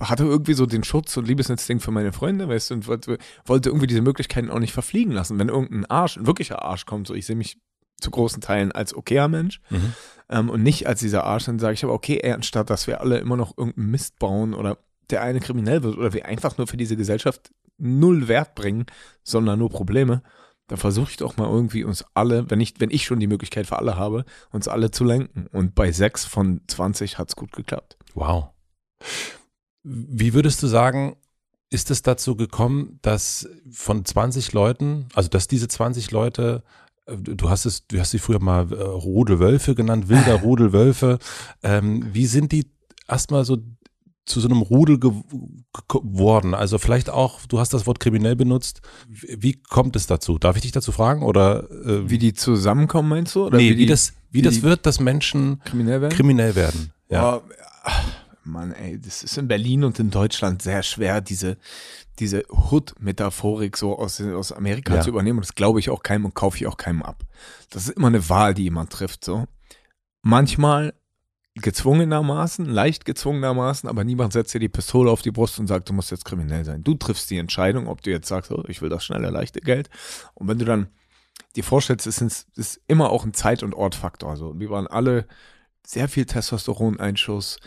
hatte 0.00 0.24
irgendwie 0.24 0.54
so 0.54 0.66
den 0.66 0.84
Schutz 0.84 1.16
und 1.16 1.26
Liebesinstinkt 1.26 1.82
für 1.82 1.90
meine 1.90 2.12
Freunde, 2.12 2.48
weißt 2.48 2.70
du, 2.70 2.74
und 2.74 2.86
wollte, 2.86 3.18
wollte 3.44 3.70
irgendwie 3.70 3.86
diese 3.86 4.02
Möglichkeiten 4.02 4.50
auch 4.50 4.58
nicht 4.58 4.72
verfliegen 4.72 5.12
lassen. 5.12 5.38
Wenn 5.38 5.48
irgendein 5.48 5.86
Arsch, 5.86 6.16
ein 6.16 6.26
wirklicher 6.26 6.62
Arsch 6.62 6.86
kommt, 6.86 7.06
so 7.06 7.14
ich 7.14 7.26
sehe 7.26 7.36
mich 7.36 7.58
zu 7.98 8.10
großen 8.10 8.42
Teilen 8.42 8.72
als 8.72 8.94
okayer 8.94 9.28
Mensch 9.28 9.60
mhm. 9.70 9.94
ähm, 10.28 10.50
und 10.50 10.62
nicht 10.62 10.86
als 10.86 11.00
dieser 11.00 11.24
Arsch, 11.24 11.46
dann 11.46 11.58
sage 11.58 11.74
ich 11.74 11.84
aber, 11.84 11.94
okay, 11.94 12.20
ey, 12.22 12.32
anstatt 12.32 12.68
dass 12.68 12.86
wir 12.86 13.00
alle 13.00 13.18
immer 13.18 13.36
noch 13.36 13.56
irgendeinen 13.56 13.90
Mist 13.90 14.18
bauen 14.18 14.52
oder 14.52 14.78
der 15.08 15.22
eine 15.22 15.40
kriminell 15.40 15.82
wird 15.82 15.96
oder 15.96 16.12
wir 16.12 16.26
einfach 16.26 16.58
nur 16.58 16.66
für 16.66 16.76
diese 16.76 16.96
Gesellschaft 16.96 17.50
null 17.78 18.28
Wert 18.28 18.54
bringen, 18.54 18.86
sondern 19.22 19.58
nur 19.58 19.70
Probleme, 19.70 20.22
dann 20.68 20.78
versuche 20.78 21.10
ich 21.10 21.16
doch 21.16 21.36
mal 21.36 21.48
irgendwie 21.48 21.84
uns 21.84 22.04
alle, 22.14 22.50
wenn 22.50 22.60
ich, 22.60 22.74
wenn 22.80 22.90
ich 22.90 23.04
schon 23.04 23.20
die 23.20 23.28
Möglichkeit 23.28 23.66
für 23.66 23.78
alle 23.78 23.96
habe, 23.96 24.24
uns 24.50 24.66
alle 24.66 24.90
zu 24.90 25.04
lenken. 25.04 25.46
Und 25.52 25.74
bei 25.74 25.92
sechs 25.92 26.24
von 26.24 26.60
20 26.66 27.18
hat 27.18 27.28
es 27.28 27.36
gut 27.36 27.52
geklappt. 27.52 27.96
Wow. 28.14 28.48
Wie 29.88 30.34
würdest 30.34 30.60
du 30.64 30.66
sagen, 30.66 31.16
ist 31.70 31.90
es 31.92 32.02
dazu 32.02 32.34
gekommen, 32.34 32.98
dass 33.02 33.48
von 33.70 34.04
20 34.04 34.52
Leuten, 34.52 35.06
also 35.14 35.28
dass 35.28 35.46
diese 35.46 35.68
20 35.68 36.10
Leute, 36.10 36.64
äh, 37.06 37.16
du 37.16 37.48
hast 37.48 37.66
es, 37.66 37.86
du 37.86 37.98
hast 38.00 38.10
sie 38.10 38.18
früher 38.18 38.40
mal 38.40 38.72
äh, 38.72 38.82
Rudelwölfe 38.82 39.76
genannt, 39.76 40.08
wilder 40.08 40.34
Rudelwölfe, 40.42 41.18
ähm, 41.62 42.04
wie 42.12 42.26
sind 42.26 42.50
die 42.50 42.66
erstmal 43.06 43.44
so 43.44 43.58
zu 44.24 44.40
so 44.40 44.48
einem 44.48 44.62
Rudel 44.62 44.98
geworden? 44.98 46.54
Also 46.54 46.78
vielleicht 46.78 47.08
auch, 47.08 47.46
du 47.46 47.60
hast 47.60 47.72
das 47.72 47.86
Wort 47.86 48.00
kriminell 48.00 48.34
benutzt. 48.34 48.80
Wie 49.08 49.52
kommt 49.52 49.94
es 49.94 50.08
dazu? 50.08 50.36
Darf 50.38 50.56
ich 50.56 50.62
dich 50.62 50.72
dazu 50.72 50.90
fragen? 50.90 51.22
Oder 51.22 51.70
äh, 51.70 52.10
wie 52.10 52.18
die 52.18 52.34
zusammenkommen, 52.34 53.08
meinst 53.08 53.36
du? 53.36 53.46
Oder 53.46 53.58
nee, 53.58 53.70
wie, 53.70 53.76
die, 53.76 53.82
wie 53.82 53.86
das, 53.86 54.14
wie, 54.30 54.38
wie 54.38 54.42
das 54.42 54.62
wird, 54.62 54.84
dass 54.84 54.98
Menschen 54.98 55.60
kriminell 55.64 56.00
werden. 56.00 56.12
Kriminell 56.12 56.56
werden. 56.56 56.92
Ja. 57.08 57.36
Oh, 57.36 57.42
Mann, 58.46 58.72
ey, 58.72 58.98
das 58.98 59.22
ist 59.22 59.38
in 59.38 59.48
Berlin 59.48 59.84
und 59.84 59.98
in 59.98 60.10
Deutschland 60.10 60.62
sehr 60.62 60.82
schwer, 60.82 61.20
diese, 61.20 61.56
diese 62.18 62.44
Hood-Metaphorik 62.48 63.76
so 63.76 63.98
aus, 63.98 64.20
aus 64.20 64.52
Amerika 64.52 64.96
ja. 64.96 65.00
zu 65.00 65.10
übernehmen. 65.10 65.38
Und 65.38 65.46
das 65.46 65.54
glaube 65.54 65.80
ich 65.80 65.90
auch 65.90 66.02
keinem 66.02 66.26
und 66.26 66.34
kaufe 66.34 66.56
ich 66.56 66.66
auch 66.66 66.76
keinem 66.76 67.02
ab. 67.02 67.24
Das 67.70 67.88
ist 67.88 67.96
immer 67.96 68.08
eine 68.08 68.28
Wahl, 68.28 68.54
die 68.54 68.64
jemand 68.64 68.90
trifft, 68.90 69.24
so. 69.24 69.46
Manchmal 70.22 70.94
gezwungenermaßen, 71.54 72.66
leicht 72.66 73.04
gezwungenermaßen, 73.04 73.88
aber 73.88 74.04
niemand 74.04 74.32
setzt 74.32 74.52
dir 74.52 74.60
die 74.60 74.68
Pistole 74.68 75.10
auf 75.10 75.22
die 75.22 75.30
Brust 75.30 75.58
und 75.58 75.66
sagt, 75.66 75.88
du 75.88 75.92
musst 75.92 76.10
jetzt 76.10 76.24
kriminell 76.24 76.64
sein. 76.64 76.84
Du 76.84 76.94
triffst 76.94 77.30
die 77.30 77.38
Entscheidung, 77.38 77.88
ob 77.88 78.02
du 78.02 78.10
jetzt 78.10 78.28
sagst, 78.28 78.50
oh, 78.50 78.62
ich 78.68 78.82
will 78.82 78.90
das 78.90 79.04
schnelle, 79.04 79.30
leichte 79.30 79.60
Geld. 79.60 79.88
Und 80.34 80.48
wenn 80.48 80.58
du 80.58 80.66
dann 80.66 80.88
dir 81.56 81.64
vorstellst, 81.64 82.06
es 82.06 82.20
ist, 82.20 82.46
ist 82.56 82.80
immer 82.86 83.10
auch 83.10 83.24
ein 83.24 83.32
Zeit- 83.32 83.62
und 83.62 83.74
Ortfaktor. 83.74 84.30
Also 84.30 84.58
wir 84.58 84.68
waren 84.68 84.86
alle 84.86 85.26
sehr 85.86 86.08
viel 86.08 86.26
Testosteroneinschuss, 86.26 87.58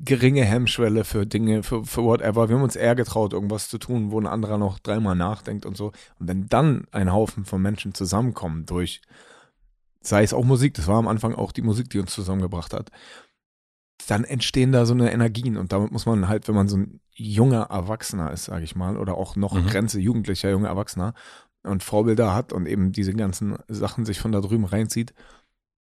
geringe 0.00 0.44
Hemmschwelle 0.44 1.04
für 1.04 1.26
Dinge, 1.26 1.62
für, 1.62 1.84
für 1.84 2.02
whatever. 2.02 2.48
Wir 2.48 2.56
haben 2.56 2.62
uns 2.62 2.76
eher 2.76 2.94
getraut, 2.94 3.32
irgendwas 3.32 3.68
zu 3.68 3.78
tun, 3.78 4.10
wo 4.10 4.20
ein 4.20 4.26
anderer 4.26 4.58
noch 4.58 4.78
dreimal 4.78 5.14
nachdenkt 5.14 5.66
und 5.66 5.76
so. 5.76 5.92
Und 6.18 6.28
wenn 6.28 6.46
dann 6.46 6.86
ein 6.92 7.12
Haufen 7.12 7.44
von 7.44 7.60
Menschen 7.60 7.94
zusammenkommen 7.94 8.66
durch, 8.66 9.02
sei 10.00 10.22
es 10.22 10.32
auch 10.32 10.44
Musik, 10.44 10.74
das 10.74 10.86
war 10.86 10.96
am 10.96 11.08
Anfang 11.08 11.34
auch 11.34 11.52
die 11.52 11.62
Musik, 11.62 11.90
die 11.90 11.98
uns 11.98 12.12
zusammengebracht 12.12 12.72
hat, 12.72 12.90
dann 14.06 14.24
entstehen 14.24 14.72
da 14.72 14.86
so 14.86 14.94
eine 14.94 15.12
Energien 15.12 15.56
und 15.56 15.72
damit 15.72 15.92
muss 15.92 16.06
man 16.06 16.28
halt, 16.28 16.48
wenn 16.48 16.54
man 16.54 16.68
so 16.68 16.76
ein 16.76 17.00
junger 17.10 17.68
Erwachsener 17.70 18.32
ist, 18.32 18.46
sage 18.46 18.64
ich 18.64 18.74
mal, 18.74 18.96
oder 18.96 19.16
auch 19.16 19.36
noch 19.36 19.54
mhm. 19.54 19.66
Grenze 19.66 20.00
jugendlicher 20.00 20.50
junger 20.50 20.68
Erwachsener 20.68 21.14
und 21.62 21.82
Vorbilder 21.82 22.34
hat 22.34 22.52
und 22.52 22.66
eben 22.66 22.92
diese 22.92 23.12
ganzen 23.12 23.56
Sachen 23.68 24.04
sich 24.04 24.18
von 24.18 24.32
da 24.32 24.40
drüben 24.40 24.64
reinzieht, 24.64 25.14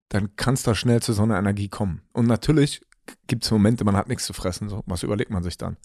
dann 0.10 0.36
kann 0.36 0.54
es 0.54 0.64
da 0.64 0.76
schnell 0.76 1.02
zu 1.02 1.14
so 1.14 1.24
einer 1.24 1.40
Energie 1.40 1.70
kommen. 1.70 2.02
Und 2.12 2.28
natürlich 2.28 2.82
gibt 3.28 3.44
es 3.44 3.52
Momente, 3.52 3.84
man 3.84 3.96
hat 3.96 4.08
nichts 4.08 4.26
zu 4.26 4.34
fressen. 4.34 4.70
So. 4.70 4.84
Was 4.86 5.04
überlegt 5.04 5.32
man 5.32 5.44
sich 5.44 5.58
dann? 5.58 5.78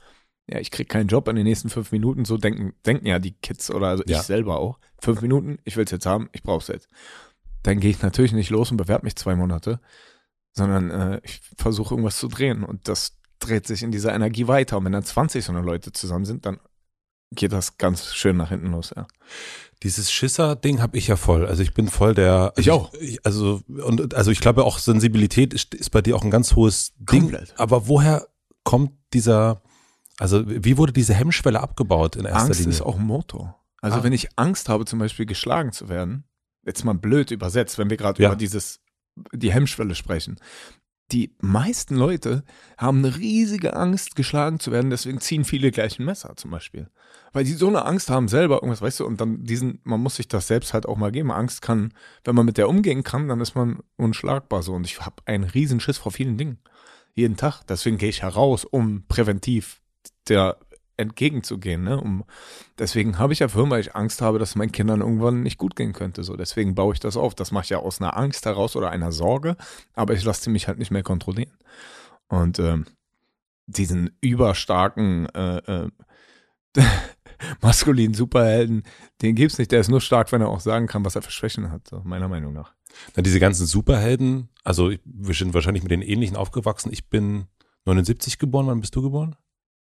Ja, 0.48 0.60
ich 0.60 0.70
kriege 0.70 0.86
keinen 0.86 1.08
Job 1.08 1.28
in 1.28 1.36
den 1.36 1.44
nächsten 1.44 1.70
fünf 1.70 1.90
Minuten. 1.92 2.24
So 2.24 2.36
denken, 2.36 2.74
denken 2.84 3.06
ja 3.06 3.18
die 3.18 3.32
Kids 3.32 3.70
oder 3.70 3.88
also 3.88 4.04
ja. 4.06 4.18
ich 4.20 4.22
selber 4.24 4.58
auch. 4.58 4.78
Fünf 5.00 5.20
Minuten, 5.22 5.58
ich 5.64 5.76
will 5.76 5.84
es 5.84 5.90
jetzt 5.90 6.06
haben, 6.06 6.28
ich 6.32 6.42
brauche 6.42 6.62
es 6.62 6.68
jetzt. 6.68 6.88
Dann 7.62 7.80
gehe 7.80 7.90
ich 7.90 8.02
natürlich 8.02 8.32
nicht 8.32 8.50
los 8.50 8.70
und 8.70 8.76
bewerbe 8.76 9.04
mich 9.04 9.16
zwei 9.16 9.34
Monate, 9.34 9.80
sondern 10.52 10.90
äh, 10.90 11.20
ich 11.24 11.40
versuche 11.56 11.94
irgendwas 11.94 12.18
zu 12.18 12.28
drehen. 12.28 12.62
Und 12.62 12.86
das 12.86 13.18
dreht 13.40 13.66
sich 13.66 13.82
in 13.82 13.90
dieser 13.90 14.14
Energie 14.14 14.46
weiter. 14.46 14.78
Und 14.78 14.84
wenn 14.84 14.92
dann 14.92 15.02
20 15.02 15.44
so 15.44 15.52
eine 15.52 15.62
Leute 15.62 15.92
zusammen 15.92 16.24
sind, 16.24 16.46
dann 16.46 16.60
geht 17.32 17.52
das 17.52 17.78
ganz 17.78 18.14
schön 18.14 18.36
nach 18.36 18.48
hinten 18.50 18.68
los, 18.72 18.92
ja. 18.96 19.06
Dieses 19.82 20.10
Schisser-Ding 20.10 20.80
habe 20.80 20.96
ich 20.96 21.06
ja 21.08 21.16
voll. 21.16 21.46
Also 21.46 21.62
ich 21.62 21.74
bin 21.74 21.88
voll 21.88 22.14
der. 22.14 22.52
Ich 22.56 22.70
auch. 22.70 22.94
Ich, 22.94 23.24
also, 23.26 23.60
und, 23.68 24.14
also 24.14 24.30
ich 24.30 24.40
glaube 24.40 24.64
auch 24.64 24.78
Sensibilität 24.78 25.52
ist, 25.52 25.74
ist 25.74 25.90
bei 25.90 26.00
dir 26.00 26.16
auch 26.16 26.24
ein 26.24 26.30
ganz 26.30 26.54
hohes 26.56 26.94
Ding. 26.98 27.22
Komplett. 27.24 27.54
Aber 27.58 27.86
woher 27.86 28.26
kommt 28.64 28.92
dieser, 29.12 29.60
also 30.18 30.42
wie 30.46 30.78
wurde 30.78 30.92
diese 30.94 31.12
Hemmschwelle 31.12 31.60
abgebaut 31.60 32.16
in 32.16 32.24
erster 32.24 32.46
Angst 32.46 32.60
Linie? 32.60 32.74
ist 32.74 32.80
auch 32.80 32.96
ein 32.98 33.04
Motor. 33.04 33.60
Also 33.82 33.98
Ah. 33.98 34.02
wenn 34.02 34.14
ich 34.14 34.28
Angst 34.38 34.70
habe, 34.70 34.86
zum 34.86 34.98
Beispiel 34.98 35.26
geschlagen 35.26 35.72
zu 35.72 35.90
werden, 35.90 36.24
jetzt 36.64 36.84
mal 36.84 36.94
blöd 36.94 37.30
übersetzt, 37.30 37.76
wenn 37.76 37.90
wir 37.90 37.98
gerade 37.98 38.20
Ja. 38.22 38.30
über 38.30 38.36
dieses, 38.36 38.80
die 39.32 39.52
Hemmschwelle 39.52 39.94
sprechen. 39.94 40.40
Die 41.12 41.36
meisten 41.40 41.94
Leute 41.96 42.42
haben 42.78 42.98
eine 43.04 43.16
riesige 43.18 43.76
Angst, 43.76 44.16
geschlagen 44.16 44.58
zu 44.58 44.72
werden, 44.72 44.90
deswegen 44.90 45.20
ziehen 45.20 45.44
viele 45.44 45.70
gleich 45.70 45.98
ein 46.00 46.04
Messer 46.06 46.34
zum 46.36 46.50
Beispiel. 46.50 46.88
Weil 47.36 47.44
die 47.44 47.52
so 47.52 47.68
eine 47.68 47.84
Angst 47.84 48.08
haben 48.08 48.28
selber, 48.28 48.54
irgendwas, 48.54 48.80
weißt 48.80 49.00
du, 49.00 49.04
und 49.04 49.20
dann 49.20 49.44
diesen, 49.44 49.78
man 49.84 50.00
muss 50.00 50.16
sich 50.16 50.26
das 50.26 50.46
selbst 50.46 50.72
halt 50.72 50.86
auch 50.86 50.96
mal 50.96 51.12
geben. 51.12 51.30
Angst 51.30 51.60
kann, 51.60 51.92
wenn 52.24 52.34
man 52.34 52.46
mit 52.46 52.56
der 52.56 52.66
umgehen 52.66 53.02
kann, 53.02 53.28
dann 53.28 53.42
ist 53.42 53.54
man 53.54 53.80
unschlagbar 53.96 54.62
so. 54.62 54.72
Und 54.72 54.86
ich 54.86 55.02
habe 55.02 55.16
einen 55.26 55.44
riesen 55.44 55.78
Schiss 55.78 55.98
vor 55.98 56.12
vielen 56.12 56.38
Dingen. 56.38 56.60
Jeden 57.14 57.36
Tag. 57.36 57.62
Deswegen 57.68 57.98
gehe 57.98 58.08
ich 58.08 58.22
heraus, 58.22 58.64
um 58.64 59.04
präventiv 59.06 59.82
der 60.28 60.56
entgegenzugehen. 60.96 61.84
Ne? 61.84 62.00
Um, 62.00 62.24
deswegen 62.78 63.18
habe 63.18 63.34
ich 63.34 63.40
ja 63.40 63.48
Firma, 63.48 63.72
weil 63.72 63.82
ich 63.82 63.94
Angst 63.94 64.22
habe, 64.22 64.38
dass 64.38 64.56
meinen 64.56 64.72
Kindern 64.72 65.02
irgendwann 65.02 65.42
nicht 65.42 65.58
gut 65.58 65.76
gehen 65.76 65.92
könnte. 65.92 66.22
So, 66.22 66.36
deswegen 66.36 66.74
baue 66.74 66.94
ich 66.94 67.00
das 67.00 67.18
auf. 67.18 67.34
Das 67.34 67.52
mache 67.52 67.64
ich 67.64 67.70
ja 67.70 67.80
aus 67.80 68.00
einer 68.00 68.16
Angst 68.16 68.46
heraus 68.46 68.76
oder 68.76 68.88
einer 68.88 69.12
Sorge, 69.12 69.58
aber 69.92 70.14
ich 70.14 70.24
lasse 70.24 70.48
mich 70.48 70.68
halt 70.68 70.78
nicht 70.78 70.90
mehr 70.90 71.02
kontrollieren. 71.02 71.52
Und 72.28 72.58
ähm, 72.60 72.86
diesen 73.66 74.16
überstarken 74.22 75.26
äh, 75.34 75.58
äh, 75.58 75.90
maskulinen 77.62 78.14
Superhelden, 78.14 78.82
den 79.22 79.34
gibt's 79.34 79.58
nicht. 79.58 79.72
Der 79.72 79.80
ist 79.80 79.88
nur 79.90 80.00
stark, 80.00 80.32
wenn 80.32 80.40
er 80.40 80.48
auch 80.48 80.60
sagen 80.60 80.86
kann, 80.86 81.04
was 81.04 81.16
er 81.16 81.22
für 81.22 81.30
Schwächen 81.30 81.70
hat, 81.70 81.88
so, 81.88 82.00
meiner 82.04 82.28
Meinung 82.28 82.52
nach. 82.52 82.72
Na, 83.14 83.22
diese 83.22 83.40
ganzen 83.40 83.66
Superhelden, 83.66 84.48
also 84.64 84.90
wir 85.04 85.34
sind 85.34 85.52
wahrscheinlich 85.54 85.82
mit 85.82 85.92
den 85.92 86.02
ähnlichen 86.02 86.36
aufgewachsen. 86.36 86.90
Ich 86.92 87.08
bin 87.08 87.46
79 87.84 88.38
geboren, 88.38 88.66
wann 88.66 88.80
bist 88.80 88.96
du 88.96 89.02
geboren? 89.02 89.36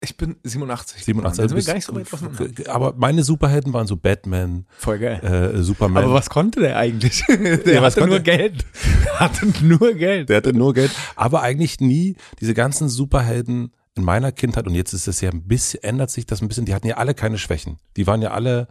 Ich 0.04 0.16
bin 0.16 0.36
87. 0.42 1.04
87. 1.04 1.42
Also 1.42 1.66
gar 1.66 1.74
nicht 1.74 1.84
so 1.84 1.94
weit 1.94 2.12
auseinander. 2.12 2.74
aber 2.74 2.92
meine 2.96 3.22
Superhelden 3.22 3.72
waren 3.72 3.86
so 3.86 3.96
Batman, 3.96 4.66
Voll 4.76 4.98
geil. 4.98 5.20
äh, 5.54 5.62
Superman. 5.62 6.02
Aber 6.04 6.14
was 6.14 6.28
konnte 6.28 6.58
der 6.58 6.76
eigentlich? 6.76 7.22
Der 7.28 7.74
Ja, 7.74 7.82
hatte 7.82 8.04
nur 8.04 8.18
Geld. 8.18 8.64
Der 9.04 9.20
hatte 9.20 9.46
nur 9.64 9.94
Geld. 9.94 10.28
Der 10.28 10.38
hatte 10.38 10.52
nur 10.52 10.74
Geld. 10.74 10.90
Aber 11.14 11.42
eigentlich 11.42 11.78
nie 11.78 12.16
diese 12.40 12.52
ganzen 12.52 12.88
Superhelden 12.88 13.72
in 13.94 14.04
meiner 14.04 14.32
Kindheit, 14.32 14.66
und 14.66 14.74
jetzt 14.74 14.92
ist 14.92 15.06
es 15.08 15.20
ja 15.20 15.30
ein 15.30 15.46
bisschen, 15.46 15.82
ändert 15.82 16.10
sich 16.10 16.26
das 16.26 16.40
ein 16.42 16.48
bisschen, 16.48 16.64
die 16.64 16.74
hatten 16.74 16.86
ja 16.86 16.96
alle 16.96 17.14
keine 17.14 17.38
Schwächen. 17.38 17.78
Die 17.96 18.06
waren 18.06 18.22
ja 18.22 18.30
alle 18.30 18.68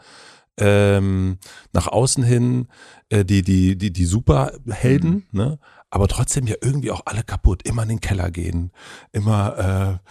ähm, 0.58 1.38
nach 1.74 1.88
außen 1.88 2.24
hin 2.24 2.68
äh, 3.10 3.24
die, 3.24 3.42
die, 3.42 3.78
die, 3.78 3.92
die 3.94 4.06
Superhelden, 4.06 5.28
ne? 5.32 5.60
aber 5.90 6.08
trotzdem 6.08 6.48
ja 6.48 6.56
irgendwie 6.62 6.92
auch 6.92 7.02
alle 7.06 7.24
kaputt. 7.24 7.64
Immer 7.68 7.84
in 7.84 7.90
den 7.90 8.02
Keller 8.02 8.32
gehen, 8.32 8.72
immer 9.12 10.00
äh, 10.02 10.10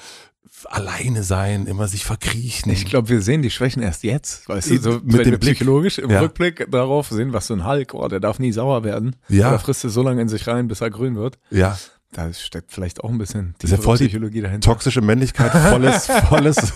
alleine 0.69 1.23
sein, 1.23 1.67
immer 1.67 1.89
sich 1.89 2.05
verkriechen. 2.05 2.71
Ich 2.71 2.85
glaube, 2.87 3.09
wir 3.09 3.23
sehen 3.23 3.43
die 3.43 3.51
Schwächen 3.51 3.83
erst 3.83 4.03
jetzt. 4.05 4.49
Weißt 4.49 4.71
du, 4.71 4.79
so 4.79 4.91
Mit 5.03 5.25
dem 5.27 5.39
Blick. 5.39 5.57
psychologisch 5.57 5.99
im 5.99 6.11
Ja. 6.11 6.21
Rückblick 6.21 6.71
darauf 6.71 7.09
sehen, 7.09 7.33
was 7.33 7.47
so 7.47 7.55
ein 7.55 7.67
Hulk, 7.67 7.95
oh, 7.95 8.09
der 8.09 8.21
darf 8.21 8.39
nie 8.39 8.53
sauer 8.53 8.85
werden. 8.85 9.17
Ja. 9.29 9.49
Oder 9.49 9.59
frisst 9.59 9.85
er 9.85 9.91
so 9.91 10.03
lange 10.03 10.21
in 10.23 10.29
sich 10.29 10.47
rein, 10.47 10.69
bis 10.69 10.81
er 10.83 10.91
grün 10.91 11.17
wird. 11.17 11.39
ja, 11.51 11.79
Da 12.13 12.33
steckt 12.33 12.73
vielleicht 12.73 13.05
auch 13.05 13.11
ein 13.11 13.19
bisschen 13.19 13.55
ist 13.63 13.71
ja 13.71 13.77
voll 13.77 13.97
die 13.99 14.05
Psychologie 14.09 14.41
dahinter. 14.41 14.69
toxische 14.73 15.01
Männlichkeit, 15.01 15.53
volles, 15.53 16.07
volles. 16.29 16.73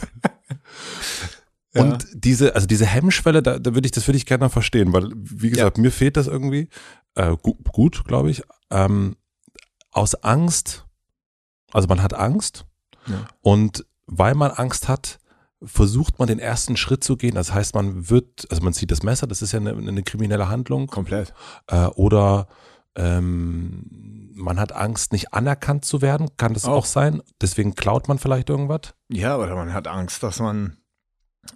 Ja. 1.74 1.82
Und 1.82 2.06
diese, 2.14 2.54
also 2.54 2.66
diese 2.68 2.86
Hemmschwelle, 2.86 3.42
da, 3.42 3.58
da 3.58 3.74
würde 3.74 3.86
ich, 3.86 3.92
das 3.92 4.06
würde 4.06 4.16
ich 4.16 4.26
gerne 4.26 4.44
noch 4.44 4.52
verstehen, 4.52 4.92
weil, 4.92 5.10
wie 5.14 5.50
gesagt, 5.50 5.76
mir 5.78 5.90
fehlt 5.90 6.16
das 6.16 6.28
irgendwie. 6.28 6.68
Äh, 7.16 7.36
gu 7.42 7.54
gut, 7.72 8.04
glaube 8.04 8.30
ich. 8.30 8.42
Ähm, 8.70 9.16
aus 9.90 10.14
Angst, 10.22 10.84
also 11.72 11.88
man 11.88 12.00
hat 12.02 12.14
Angst 12.14 12.64
Ja. 13.06 13.26
und 13.40 13.84
weil 14.06 14.34
man 14.34 14.52
Angst 14.52 14.88
hat, 14.88 15.18
versucht 15.64 16.18
man 16.18 16.28
den 16.28 16.38
ersten 16.38 16.76
Schritt 16.76 17.02
zu 17.02 17.16
gehen. 17.16 17.34
Das 17.34 17.52
heißt, 17.54 17.74
man 17.74 18.08
wird, 18.10 18.46
also 18.50 18.62
man 18.62 18.72
zieht 18.72 18.90
das 18.90 19.02
Messer, 19.02 19.26
das 19.26 19.42
ist 19.42 19.52
ja 19.52 19.58
eine, 19.60 19.70
eine 19.72 20.02
kriminelle 20.02 20.48
Handlung. 20.48 20.86
Komplett. 20.88 21.32
Äh, 21.68 21.86
oder 21.86 22.46
ähm, 22.96 24.30
man 24.34 24.58
hat 24.60 24.72
Angst, 24.72 25.12
nicht 25.12 25.32
anerkannt 25.32 25.84
zu 25.84 26.02
werden, 26.02 26.28
kann 26.36 26.54
das 26.54 26.64
auch, 26.64 26.78
Auch. 26.78 26.84
sein. 26.86 27.22
Deswegen 27.40 27.74
klaut 27.74 28.08
man 28.08 28.18
vielleicht 28.18 28.50
irgendwas. 28.50 28.94
Ja, 29.08 29.36
oder 29.36 29.54
man 29.54 29.72
hat 29.72 29.88
Angst, 29.88 30.22
dass 30.22 30.40
man. 30.40 30.76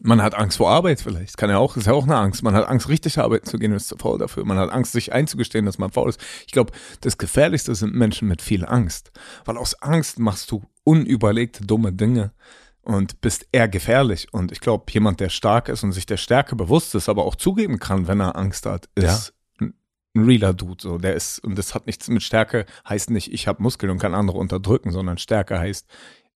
Man 0.00 0.20
hat 0.20 0.34
Angst 0.34 0.58
vor 0.58 0.70
Arbeit 0.70 1.00
vielleicht. 1.00 1.38
Kann 1.38 1.48
ja 1.48 1.56
auch, 1.56 1.76
ist 1.76 1.86
ja 1.86 1.94
auch 1.94 2.04
eine 2.04 2.16
Angst. 2.16 2.42
Man 2.42 2.54
hat 2.54 2.68
Angst, 2.68 2.90
richtig 2.90 3.18
arbeiten 3.18 3.46
zu 3.46 3.58
gehen 3.58 3.70
und 3.72 3.78
ist 3.78 3.88
zu 3.88 3.96
faul 3.96 4.18
dafür. 4.18 4.44
Man 4.44 4.58
hat 4.58 4.70
Angst, 4.70 4.92
sich 4.92 5.14
einzugestehen, 5.14 5.64
dass 5.64 5.78
man 5.78 5.90
faul 5.90 6.10
ist. 6.10 6.20
Ich 6.46 6.52
glaube, 6.52 6.72
das 7.00 7.16
Gefährlichste 7.16 7.74
sind 7.74 7.94
Menschen 7.94 8.28
mit 8.28 8.42
viel 8.42 8.66
Angst. 8.66 9.12
Weil 9.46 9.56
aus 9.56 9.80
Angst 9.80 10.18
machst 10.18 10.50
du 10.50 10.62
unüberlegte, 10.84 11.64
dumme 11.64 11.94
Dinge 11.94 12.32
und 12.82 13.22
bist 13.22 13.46
eher 13.50 13.66
gefährlich. 13.66 14.28
Und 14.30 14.52
ich 14.52 14.60
glaube, 14.60 14.84
jemand, 14.92 15.20
der 15.20 15.30
stark 15.30 15.70
ist 15.70 15.82
und 15.84 15.92
sich 15.92 16.04
der 16.04 16.18
Stärke 16.18 16.54
bewusst 16.54 16.94
ist, 16.94 17.08
aber 17.08 17.24
auch 17.24 17.36
zugeben 17.36 17.78
kann, 17.78 18.08
wenn 18.08 18.20
er 18.20 18.36
Angst 18.36 18.66
hat, 18.66 18.90
ist 18.94 19.32
ein 20.18 20.24
realer 20.24 20.54
Dude. 20.54 20.82
So. 20.82 20.98
Der 20.98 21.14
ist, 21.14 21.38
und 21.40 21.56
das 21.56 21.74
hat 21.74 21.86
nichts 21.86 22.08
mit 22.08 22.22
Stärke, 22.22 22.66
heißt 22.88 23.10
nicht, 23.10 23.32
ich 23.32 23.48
habe 23.48 23.62
Muskeln 23.62 23.90
und 23.90 23.98
kann 23.98 24.14
andere 24.14 24.38
unterdrücken, 24.38 24.90
sondern 24.90 25.18
Stärke 25.18 25.58
heißt, 25.58 25.86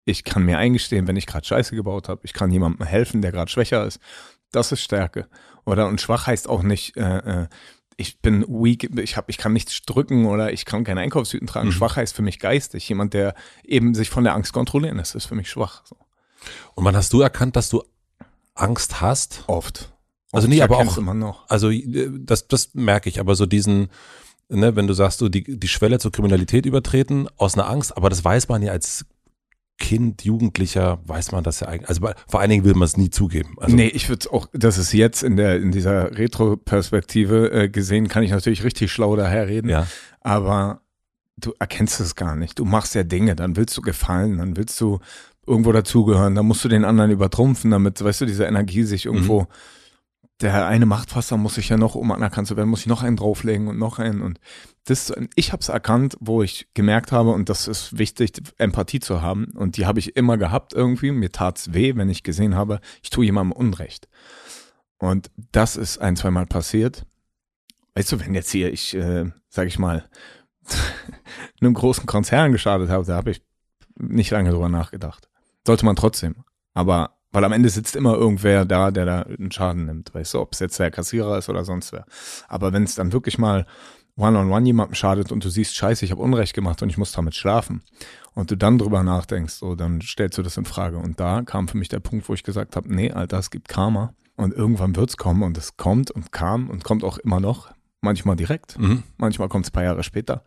ich 0.04 0.24
kann 0.24 0.44
mir 0.44 0.58
eingestehen, 0.58 1.06
wenn 1.06 1.16
ich 1.16 1.26
gerade 1.26 1.46
Scheiße 1.46 1.76
gebaut 1.76 2.08
habe. 2.08 2.20
Ich 2.24 2.32
kann 2.32 2.50
jemandem 2.50 2.86
helfen, 2.86 3.22
der 3.22 3.32
gerade 3.32 3.50
schwächer 3.50 3.86
ist. 3.86 4.00
Das 4.50 4.72
ist 4.72 4.82
Stärke. 4.82 5.28
Oder 5.64 5.86
und 5.86 6.00
schwach 6.00 6.26
heißt 6.26 6.48
auch 6.48 6.62
nicht, 6.62 6.96
äh, 6.96 7.42
äh, 7.42 7.48
ich 7.96 8.20
bin 8.20 8.44
weak, 8.48 8.90
ich, 8.98 9.16
hab, 9.16 9.28
ich 9.28 9.38
kann 9.38 9.52
nichts 9.52 9.82
drücken 9.82 10.26
oder 10.26 10.52
ich 10.52 10.64
kann 10.64 10.82
keine 10.82 11.00
Einkaufstüten 11.00 11.46
tragen. 11.46 11.68
Mhm. 11.68 11.72
Schwach 11.72 11.96
heißt 11.96 12.14
für 12.14 12.22
mich 12.22 12.38
geistig. 12.38 12.88
Jemand, 12.88 13.14
der 13.14 13.34
eben 13.62 13.94
sich 13.94 14.10
von 14.10 14.24
der 14.24 14.34
Angst 14.34 14.52
kontrollieren 14.52 14.96
lässt, 14.96 15.14
ist 15.14 15.26
für 15.26 15.34
mich 15.34 15.50
schwach. 15.50 15.82
So. 15.84 15.96
Und 16.74 16.84
wann 16.84 16.96
hast 16.96 17.12
du 17.12 17.20
erkannt, 17.20 17.54
dass 17.54 17.68
du 17.68 17.82
Angst 18.54 19.00
hast? 19.00 19.44
Oft. 19.46 19.91
Also 20.32 20.48
nee, 20.48 20.60
aber 20.62 20.78
auch- 20.78 20.98
immer 20.98 21.14
noch. 21.14 21.48
Also 21.48 21.70
äh, 21.70 22.10
das, 22.18 22.48
das 22.48 22.70
merke 22.74 23.08
ich, 23.08 23.20
aber 23.20 23.34
so 23.34 23.46
diesen, 23.46 23.88
ne, 24.48 24.74
wenn 24.76 24.86
du 24.86 24.94
sagst, 24.94 25.18
so 25.18 25.28
die, 25.28 25.44
die 25.58 25.68
Schwelle 25.68 25.98
zur 25.98 26.10
Kriminalität 26.12 26.66
übertreten 26.66 27.28
aus 27.36 27.54
einer 27.54 27.68
Angst, 27.68 27.96
aber 27.96 28.08
das 28.10 28.24
weiß 28.24 28.48
man 28.48 28.62
ja 28.62 28.72
als 28.72 29.04
Kind, 29.78 30.24
Jugendlicher, 30.24 31.00
weiß 31.06 31.32
man 31.32 31.42
das 31.42 31.60
ja 31.60 31.68
eigentlich. 31.68 31.88
Also 31.88 32.08
vor 32.28 32.40
allen 32.40 32.50
Dingen 32.50 32.64
will 32.64 32.74
man 32.74 32.84
es 32.84 32.96
nie 32.96 33.10
zugeben. 33.10 33.56
Also, 33.58 33.74
nee, 33.74 33.88
ich 33.88 34.08
würde 34.08 34.30
auch, 34.32 34.46
das 34.52 34.78
ist 34.78 34.92
jetzt 34.92 35.22
in 35.22 35.36
der 35.36 35.56
in 35.56 35.72
dieser 35.72 36.16
Retro-Perspektive 36.16 37.50
äh, 37.52 37.68
gesehen, 37.68 38.08
kann 38.08 38.22
ich 38.22 38.30
natürlich 38.30 38.64
richtig 38.64 38.92
schlau 38.92 39.16
daherreden. 39.16 39.68
Ja. 39.70 39.86
aber 40.20 40.80
du 41.38 41.52
erkennst 41.58 41.98
es 41.98 42.14
gar 42.14 42.36
nicht. 42.36 42.58
Du 42.58 42.64
machst 42.64 42.94
ja 42.94 43.02
Dinge, 43.02 43.34
dann 43.34 43.56
willst 43.56 43.76
du 43.76 43.80
gefallen, 43.82 44.38
dann 44.38 44.56
willst 44.56 44.80
du 44.80 45.00
irgendwo 45.46 45.72
dazugehören, 45.72 46.34
dann 46.36 46.46
musst 46.46 46.64
du 46.64 46.68
den 46.68 46.84
anderen 46.84 47.10
übertrumpfen, 47.10 47.70
damit, 47.72 48.02
weißt 48.04 48.20
du, 48.20 48.26
diese 48.26 48.44
Energie 48.44 48.84
sich 48.84 49.06
irgendwo, 49.06 49.46
der 50.42 50.66
eine 50.66 50.86
macht 50.86 51.14
was, 51.16 51.28
dann 51.28 51.40
muss 51.40 51.58
ich 51.58 51.68
ja 51.68 51.76
noch, 51.76 51.94
um 51.94 52.10
anerkannt 52.12 52.48
zu 52.48 52.56
werden, 52.56 52.68
muss 52.68 52.80
ich 52.80 52.86
noch 52.86 53.02
einen 53.02 53.16
drauflegen 53.16 53.68
und 53.68 53.78
noch 53.78 53.98
einen 53.98 54.20
und 54.22 54.40
das, 54.84 55.12
ich 55.36 55.52
habe 55.52 55.60
es 55.60 55.68
erkannt, 55.68 56.16
wo 56.20 56.42
ich 56.42 56.68
gemerkt 56.74 57.12
habe 57.12 57.30
und 57.30 57.48
das 57.48 57.68
ist 57.68 57.96
wichtig, 57.98 58.32
Empathie 58.58 59.00
zu 59.00 59.22
haben 59.22 59.52
und 59.54 59.76
die 59.76 59.86
habe 59.86 60.00
ich 60.00 60.16
immer 60.16 60.36
gehabt 60.36 60.72
irgendwie, 60.72 61.12
mir 61.12 61.30
tat's 61.30 61.72
weh, 61.72 61.94
wenn 61.96 62.10
ich 62.10 62.24
gesehen 62.24 62.56
habe, 62.56 62.80
ich 63.02 63.10
tue 63.10 63.24
jemandem 63.24 63.52
Unrecht 63.52 64.08
und 64.98 65.30
das 65.50 65.76
ist 65.76 65.98
ein, 65.98 66.14
zweimal 66.14 66.46
passiert. 66.46 67.04
Weißt 67.94 68.12
du, 68.12 68.20
wenn 68.20 68.34
jetzt 68.34 68.50
hier 68.50 68.72
ich, 68.72 68.94
äh, 68.94 69.30
sag 69.48 69.66
ich 69.66 69.78
mal, 69.78 70.08
einem 71.60 71.74
großen 71.74 72.06
Konzern 72.06 72.52
gestartet 72.52 72.88
habe, 72.88 73.04
da 73.04 73.16
habe 73.16 73.32
ich 73.32 73.42
nicht 73.96 74.30
lange 74.30 74.50
drüber 74.50 74.68
nachgedacht. 74.68 75.28
Sollte 75.66 75.84
man 75.84 75.96
trotzdem. 75.96 76.36
Aber 76.72 77.18
weil 77.32 77.44
am 77.44 77.52
Ende 77.52 77.68
sitzt 77.68 77.96
immer 77.96 78.14
irgendwer 78.14 78.64
da, 78.64 78.90
der 78.90 79.04
da 79.04 79.22
einen 79.22 79.50
Schaden 79.50 79.86
nimmt, 79.86 80.14
weißt 80.14 80.34
du, 80.34 80.40
ob 80.40 80.52
es 80.52 80.60
jetzt 80.60 80.78
der 80.78 80.90
Kassierer 80.90 81.38
ist 81.38 81.48
oder 81.48 81.64
sonst 81.64 81.92
wer. 81.92 82.04
Aber 82.48 82.72
wenn 82.72 82.84
es 82.84 82.94
dann 82.94 83.12
wirklich 83.12 83.38
mal 83.38 83.66
one-on-one 84.16 84.66
jemandem 84.66 84.94
schadet 84.94 85.32
und 85.32 85.44
du 85.44 85.48
siehst, 85.48 85.74
scheiße, 85.74 86.04
ich 86.04 86.10
habe 86.10 86.20
Unrecht 86.22 86.54
gemacht 86.54 86.82
und 86.82 86.90
ich 86.90 86.98
muss 86.98 87.12
damit 87.12 87.34
schlafen 87.34 87.82
und 88.34 88.50
du 88.50 88.56
dann 88.56 88.78
drüber 88.78 89.02
nachdenkst, 89.02 89.54
so, 89.54 89.74
dann 89.74 90.00
stellst 90.02 90.36
du 90.36 90.42
das 90.42 90.56
in 90.58 90.66
Frage. 90.66 90.98
Und 90.98 91.18
da 91.18 91.42
kam 91.42 91.68
für 91.68 91.78
mich 91.78 91.88
der 91.88 92.00
Punkt, 92.00 92.28
wo 92.28 92.34
ich 92.34 92.42
gesagt 92.42 92.76
habe, 92.76 92.94
nee, 92.94 93.10
Alter, 93.10 93.38
es 93.38 93.50
gibt 93.50 93.68
Karma 93.68 94.14
und 94.36 94.52
irgendwann 94.52 94.94
wird's 94.96 95.16
kommen 95.16 95.42
und 95.42 95.56
es 95.56 95.76
kommt 95.78 96.10
und 96.10 96.30
kam 96.32 96.68
und 96.68 96.84
kommt 96.84 97.04
auch 97.04 97.18
immer 97.18 97.40
noch, 97.40 97.72
manchmal 98.02 98.36
direkt, 98.36 98.78
Mhm. 98.78 99.02
manchmal 99.16 99.48
kommt 99.48 99.64
es 99.64 99.70
ein 99.70 99.74
paar 99.74 99.84
Jahre 99.84 100.02
später. 100.02 100.44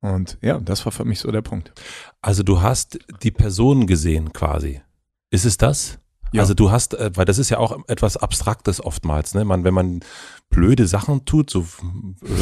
Und 0.00 0.38
ja, 0.42 0.58
das 0.58 0.84
war 0.84 0.92
für 0.92 1.04
mich 1.04 1.20
so 1.20 1.30
der 1.30 1.42
Punkt. 1.42 1.72
Also 2.20 2.42
du 2.42 2.60
hast 2.62 2.98
die 3.22 3.30
Person 3.30 3.86
gesehen 3.86 4.32
quasi. 4.32 4.82
Ist 5.30 5.44
es 5.44 5.56
das? 5.56 5.98
Ja. 6.32 6.42
Also 6.42 6.54
du 6.54 6.70
hast, 6.70 6.94
äh, 6.94 7.10
weil 7.14 7.24
das 7.24 7.38
ist 7.38 7.50
ja 7.50 7.58
auch 7.58 7.76
etwas 7.88 8.16
Abstraktes 8.16 8.84
oftmals, 8.84 9.34
ne? 9.34 9.44
Man, 9.44 9.64
wenn 9.64 9.74
man 9.74 10.00
blöde 10.48 10.86
Sachen 10.86 11.24
tut, 11.24 11.50
so 11.50 11.64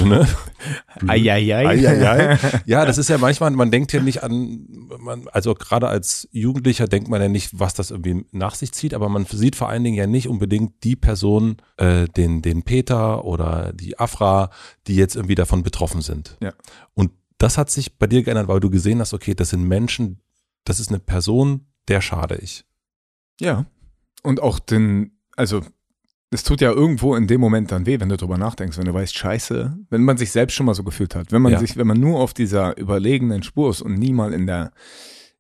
ne? 0.04 0.26
Eieiei. 1.06 1.66
Eieiei. 1.66 2.38
Ja, 2.66 2.84
das 2.84 2.98
ist 2.98 3.08
ja 3.08 3.18
manchmal, 3.18 3.50
man 3.50 3.70
denkt 3.70 3.92
ja 3.92 4.00
nicht 4.00 4.22
an, 4.22 4.66
man, 4.98 5.28
also 5.28 5.54
gerade 5.54 5.88
als 5.88 6.28
Jugendlicher 6.32 6.86
denkt 6.86 7.08
man 7.08 7.20
ja 7.20 7.28
nicht, 7.28 7.58
was 7.58 7.74
das 7.74 7.90
irgendwie 7.90 8.24
nach 8.32 8.54
sich 8.54 8.72
zieht, 8.72 8.94
aber 8.94 9.08
man 9.08 9.26
sieht 9.26 9.56
vor 9.56 9.68
allen 9.68 9.84
Dingen 9.84 9.96
ja 9.96 10.06
nicht 10.06 10.28
unbedingt 10.28 10.84
die 10.84 10.96
Person, 10.96 11.56
äh, 11.76 12.06
den, 12.08 12.42
den 12.42 12.62
Peter 12.62 13.24
oder 13.24 13.72
die 13.72 13.98
Afra, 13.98 14.50
die 14.86 14.96
jetzt 14.96 15.16
irgendwie 15.16 15.34
davon 15.34 15.62
betroffen 15.62 16.00
sind. 16.00 16.36
Ja. 16.42 16.52
Und 16.94 17.12
das 17.38 17.56
hat 17.56 17.70
sich 17.70 17.98
bei 17.98 18.06
dir 18.06 18.22
geändert, 18.22 18.48
weil 18.48 18.60
du 18.60 18.70
gesehen 18.70 19.00
hast, 19.00 19.14
okay, 19.14 19.34
das 19.34 19.50
sind 19.50 19.62
Menschen, 19.62 20.20
das 20.64 20.80
ist 20.80 20.88
eine 20.88 20.98
Person, 20.98 21.66
der 21.88 22.00
schade 22.00 22.36
ich. 22.36 22.64
Ja. 23.40 23.66
Und 24.22 24.42
auch 24.42 24.58
den, 24.58 25.18
also 25.36 25.62
es 26.30 26.42
tut 26.42 26.60
ja 26.60 26.70
irgendwo 26.70 27.14
in 27.14 27.26
dem 27.26 27.40
Moment 27.40 27.72
dann 27.72 27.86
weh, 27.86 28.00
wenn 28.00 28.08
du 28.08 28.16
drüber 28.16 28.36
nachdenkst, 28.36 28.76
wenn 28.76 28.84
du 28.84 28.94
weißt, 28.94 29.16
scheiße, 29.16 29.78
wenn 29.88 30.02
man 30.02 30.18
sich 30.18 30.30
selbst 30.30 30.54
schon 30.54 30.66
mal 30.66 30.74
so 30.74 30.84
gefühlt 30.84 31.14
hat, 31.14 31.32
wenn 31.32 31.42
man 31.42 31.52
ja. 31.52 31.58
sich, 31.58 31.76
wenn 31.76 31.86
man 31.86 31.98
nur 31.98 32.20
auf 32.20 32.34
dieser 32.34 32.76
überlegenen 32.76 33.42
Spur 33.42 33.70
ist 33.70 33.80
und 33.80 33.94
nie 33.94 34.12
mal 34.12 34.34
in 34.34 34.46
der, 34.46 34.72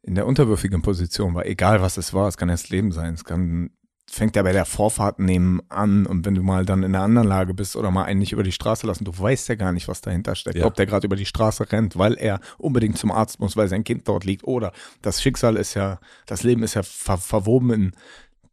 in 0.02 0.14
der 0.14 0.26
unterwürfigen 0.26 0.80
Position 0.80 1.34
war, 1.34 1.44
egal 1.44 1.82
was 1.82 1.98
es 1.98 2.14
war, 2.14 2.28
es 2.28 2.38
kann 2.38 2.48
erst 2.48 2.70
Leben 2.70 2.92
sein, 2.92 3.12
es 3.12 3.24
kann, 3.24 3.70
fängt 4.10 4.34
ja 4.36 4.42
bei 4.42 4.52
der 4.52 4.64
Vorfahrt 4.64 5.18
nehmen 5.18 5.60
an 5.68 6.06
und 6.06 6.24
wenn 6.24 6.34
du 6.34 6.42
mal 6.42 6.64
dann 6.64 6.82
in 6.82 6.94
einer 6.94 7.04
anderen 7.04 7.28
Lage 7.28 7.52
bist 7.52 7.76
oder 7.76 7.90
mal 7.90 8.04
einen 8.04 8.20
nicht 8.20 8.32
über 8.32 8.42
die 8.42 8.52
Straße 8.52 8.86
lassen, 8.86 9.04
du 9.04 9.12
weißt 9.14 9.48
ja 9.50 9.56
gar 9.56 9.72
nicht, 9.72 9.88
was 9.88 10.00
dahinter 10.00 10.34
steckt, 10.34 10.56
ja. 10.56 10.64
ob 10.64 10.74
der 10.74 10.86
gerade 10.86 11.06
über 11.06 11.16
die 11.16 11.26
Straße 11.26 11.70
rennt, 11.70 11.98
weil 11.98 12.14
er 12.14 12.40
unbedingt 12.56 12.96
zum 12.96 13.10
Arzt 13.10 13.40
muss, 13.40 13.58
weil 13.58 13.68
sein 13.68 13.84
Kind 13.84 14.08
dort 14.08 14.24
liegt 14.24 14.44
oder 14.44 14.72
das 15.02 15.20
Schicksal 15.20 15.56
ist 15.56 15.74
ja, 15.74 16.00
das 16.24 16.44
Leben 16.44 16.62
ist 16.62 16.72
ja 16.72 16.82
ver 16.82 17.18
verwoben 17.18 17.70
in 17.70 17.92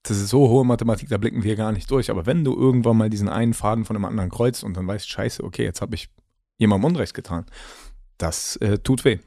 das 0.07 0.17
ist 0.17 0.29
so 0.29 0.49
hohe 0.49 0.63
Mathematik, 0.63 1.09
da 1.09 1.17
blicken 1.17 1.43
wir 1.43 1.55
gar 1.55 1.71
nicht 1.71 1.89
durch. 1.89 2.11
Aber 2.11 2.25
wenn 2.25 2.43
du 2.43 2.55
irgendwann 2.55 2.97
mal 2.97 3.09
diesen 3.09 3.27
einen 3.27 3.53
Faden 3.53 3.85
von 3.85 3.95
einem 3.95 4.05
anderen 4.05 4.29
kreuzt 4.29 4.63
und 4.63 4.77
dann 4.77 4.87
weißt, 4.87 5.09
scheiße, 5.09 5.43
okay, 5.43 5.63
jetzt 5.63 5.81
habe 5.81 5.95
ich 5.95 6.09
jemandem 6.57 6.85
Unrecht 6.91 7.13
getan, 7.13 7.45
das 8.17 8.55
äh, 8.57 8.77
tut 8.77 9.03
weh. 9.03 9.19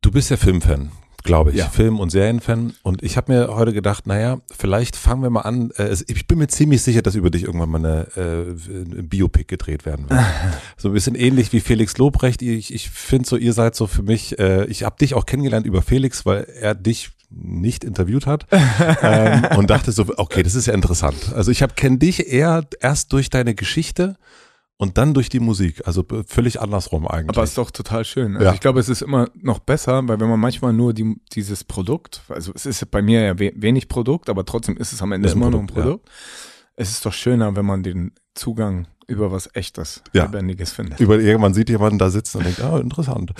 Du 0.00 0.10
bist 0.10 0.30
ja 0.30 0.36
Filmfan, 0.36 0.92
glaube 1.26 1.50
ich. 1.50 1.56
Ja. 1.56 1.68
Film- 1.68 2.00
und 2.00 2.10
Serienfan. 2.10 2.72
Und 2.82 3.02
ich 3.02 3.16
habe 3.16 3.32
mir 3.32 3.54
heute 3.54 3.72
gedacht, 3.72 4.06
naja, 4.06 4.38
vielleicht 4.56 4.96
fangen 4.96 5.22
wir 5.22 5.30
mal 5.30 5.42
an. 5.42 5.70
Äh, 5.76 5.94
ich 6.06 6.26
bin 6.26 6.38
mir 6.38 6.48
ziemlich 6.48 6.82
sicher, 6.82 7.02
dass 7.02 7.14
über 7.14 7.30
dich 7.30 7.44
irgendwann 7.44 7.68
mal 7.70 7.78
eine 7.84 8.06
äh, 8.16 9.02
Biopic 9.02 9.44
gedreht 9.48 9.84
werden 9.84 10.08
wird. 10.08 10.20
so 10.76 10.88
ein 10.88 10.94
bisschen 10.94 11.14
ähnlich 11.14 11.52
wie 11.52 11.60
Felix 11.60 11.98
Lobrecht. 11.98 12.40
Ich, 12.42 12.72
ich 12.72 12.88
finde 12.88 13.28
so, 13.28 13.36
ihr 13.36 13.52
seid 13.52 13.74
so 13.74 13.86
für 13.86 14.02
mich, 14.02 14.38
äh, 14.38 14.64
ich 14.66 14.84
habe 14.84 14.96
dich 14.98 15.14
auch 15.14 15.26
kennengelernt 15.26 15.66
über 15.66 15.82
Felix, 15.82 16.24
weil 16.24 16.44
er 16.60 16.74
dich 16.74 17.10
nicht 17.30 17.84
interviewt 17.84 18.26
hat 18.26 18.46
ähm, 19.02 19.44
und 19.56 19.68
dachte 19.68 19.92
so, 19.92 20.06
okay, 20.16 20.42
das 20.42 20.54
ist 20.54 20.66
ja 20.66 20.74
interessant. 20.74 21.32
Also 21.34 21.50
ich 21.50 21.62
habe 21.62 21.74
kenne 21.74 21.98
dich 21.98 22.32
eher 22.32 22.64
erst 22.80 23.12
durch 23.12 23.30
deine 23.30 23.54
Geschichte 23.54 24.16
und 24.78 24.98
dann 24.98 25.14
durch 25.14 25.28
die 25.28 25.40
Musik. 25.40 25.86
Also 25.86 26.04
völlig 26.26 26.60
andersrum 26.60 27.06
eigentlich. 27.06 27.36
Aber 27.36 27.44
ist 27.44 27.56
doch 27.56 27.70
total 27.70 28.04
schön. 28.04 28.34
Also 28.34 28.46
ja. 28.46 28.54
ich 28.54 28.60
glaube, 28.60 28.80
es 28.80 28.88
ist 28.88 29.02
immer 29.02 29.28
noch 29.34 29.58
besser, 29.58 30.06
weil 30.06 30.20
wenn 30.20 30.28
man 30.28 30.40
manchmal 30.40 30.72
nur 30.72 30.92
die, 30.92 31.16
dieses 31.32 31.64
Produkt, 31.64 32.22
also 32.28 32.52
es 32.54 32.66
ist 32.66 32.90
bei 32.90 33.02
mir 33.02 33.22
ja 33.22 33.38
wenig 33.38 33.88
Produkt, 33.88 34.28
aber 34.28 34.44
trotzdem 34.44 34.76
ist 34.76 34.92
es 34.92 35.00
am 35.00 35.12
Ende 35.12 35.30
immer 35.30 35.50
nur 35.50 35.60
ein 35.60 35.66
Produkt. 35.66 36.06
Ja. 36.06 36.12
Es 36.76 36.90
ist 36.90 37.06
doch 37.06 37.12
schöner, 37.12 37.56
wenn 37.56 37.64
man 37.64 37.82
den 37.82 38.12
Zugang 38.34 38.86
über 39.06 39.32
was 39.32 39.48
Echtes, 39.54 40.02
ja. 40.12 40.24
Lebendiges 40.24 40.72
findet. 40.72 41.00
Über 41.00 41.18
irgendwann 41.18 41.54
sieht 41.54 41.70
jemanden 41.70 41.98
da 41.98 42.10
sitzen 42.10 42.38
und 42.38 42.44
denkt, 42.44 42.60
ah, 42.60 42.78
interessant. 42.78 43.32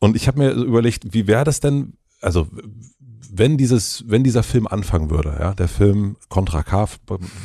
Und 0.00 0.16
ich 0.16 0.26
habe 0.26 0.38
mir 0.38 0.50
überlegt, 0.50 1.14
wie 1.14 1.26
wäre 1.26 1.44
das 1.44 1.60
denn, 1.60 1.94
also 2.20 2.48
wenn 3.34 3.56
dieses, 3.56 4.04
wenn 4.08 4.24
dieser 4.24 4.42
Film 4.42 4.66
anfangen 4.66 5.08
würde, 5.08 5.36
ja, 5.40 5.54
der 5.54 5.68
Film 5.68 6.16
Contra 6.28 6.62
K, 6.62 6.86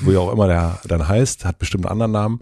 wo 0.01 0.11
ja 0.11 0.19
auch 0.19 0.33
immer 0.33 0.47
der 0.47 0.79
dann 0.85 1.07
heißt, 1.07 1.45
hat 1.45 1.59
bestimmt 1.59 1.85
einen 1.85 1.93
anderen 1.93 2.11
Namen. 2.11 2.39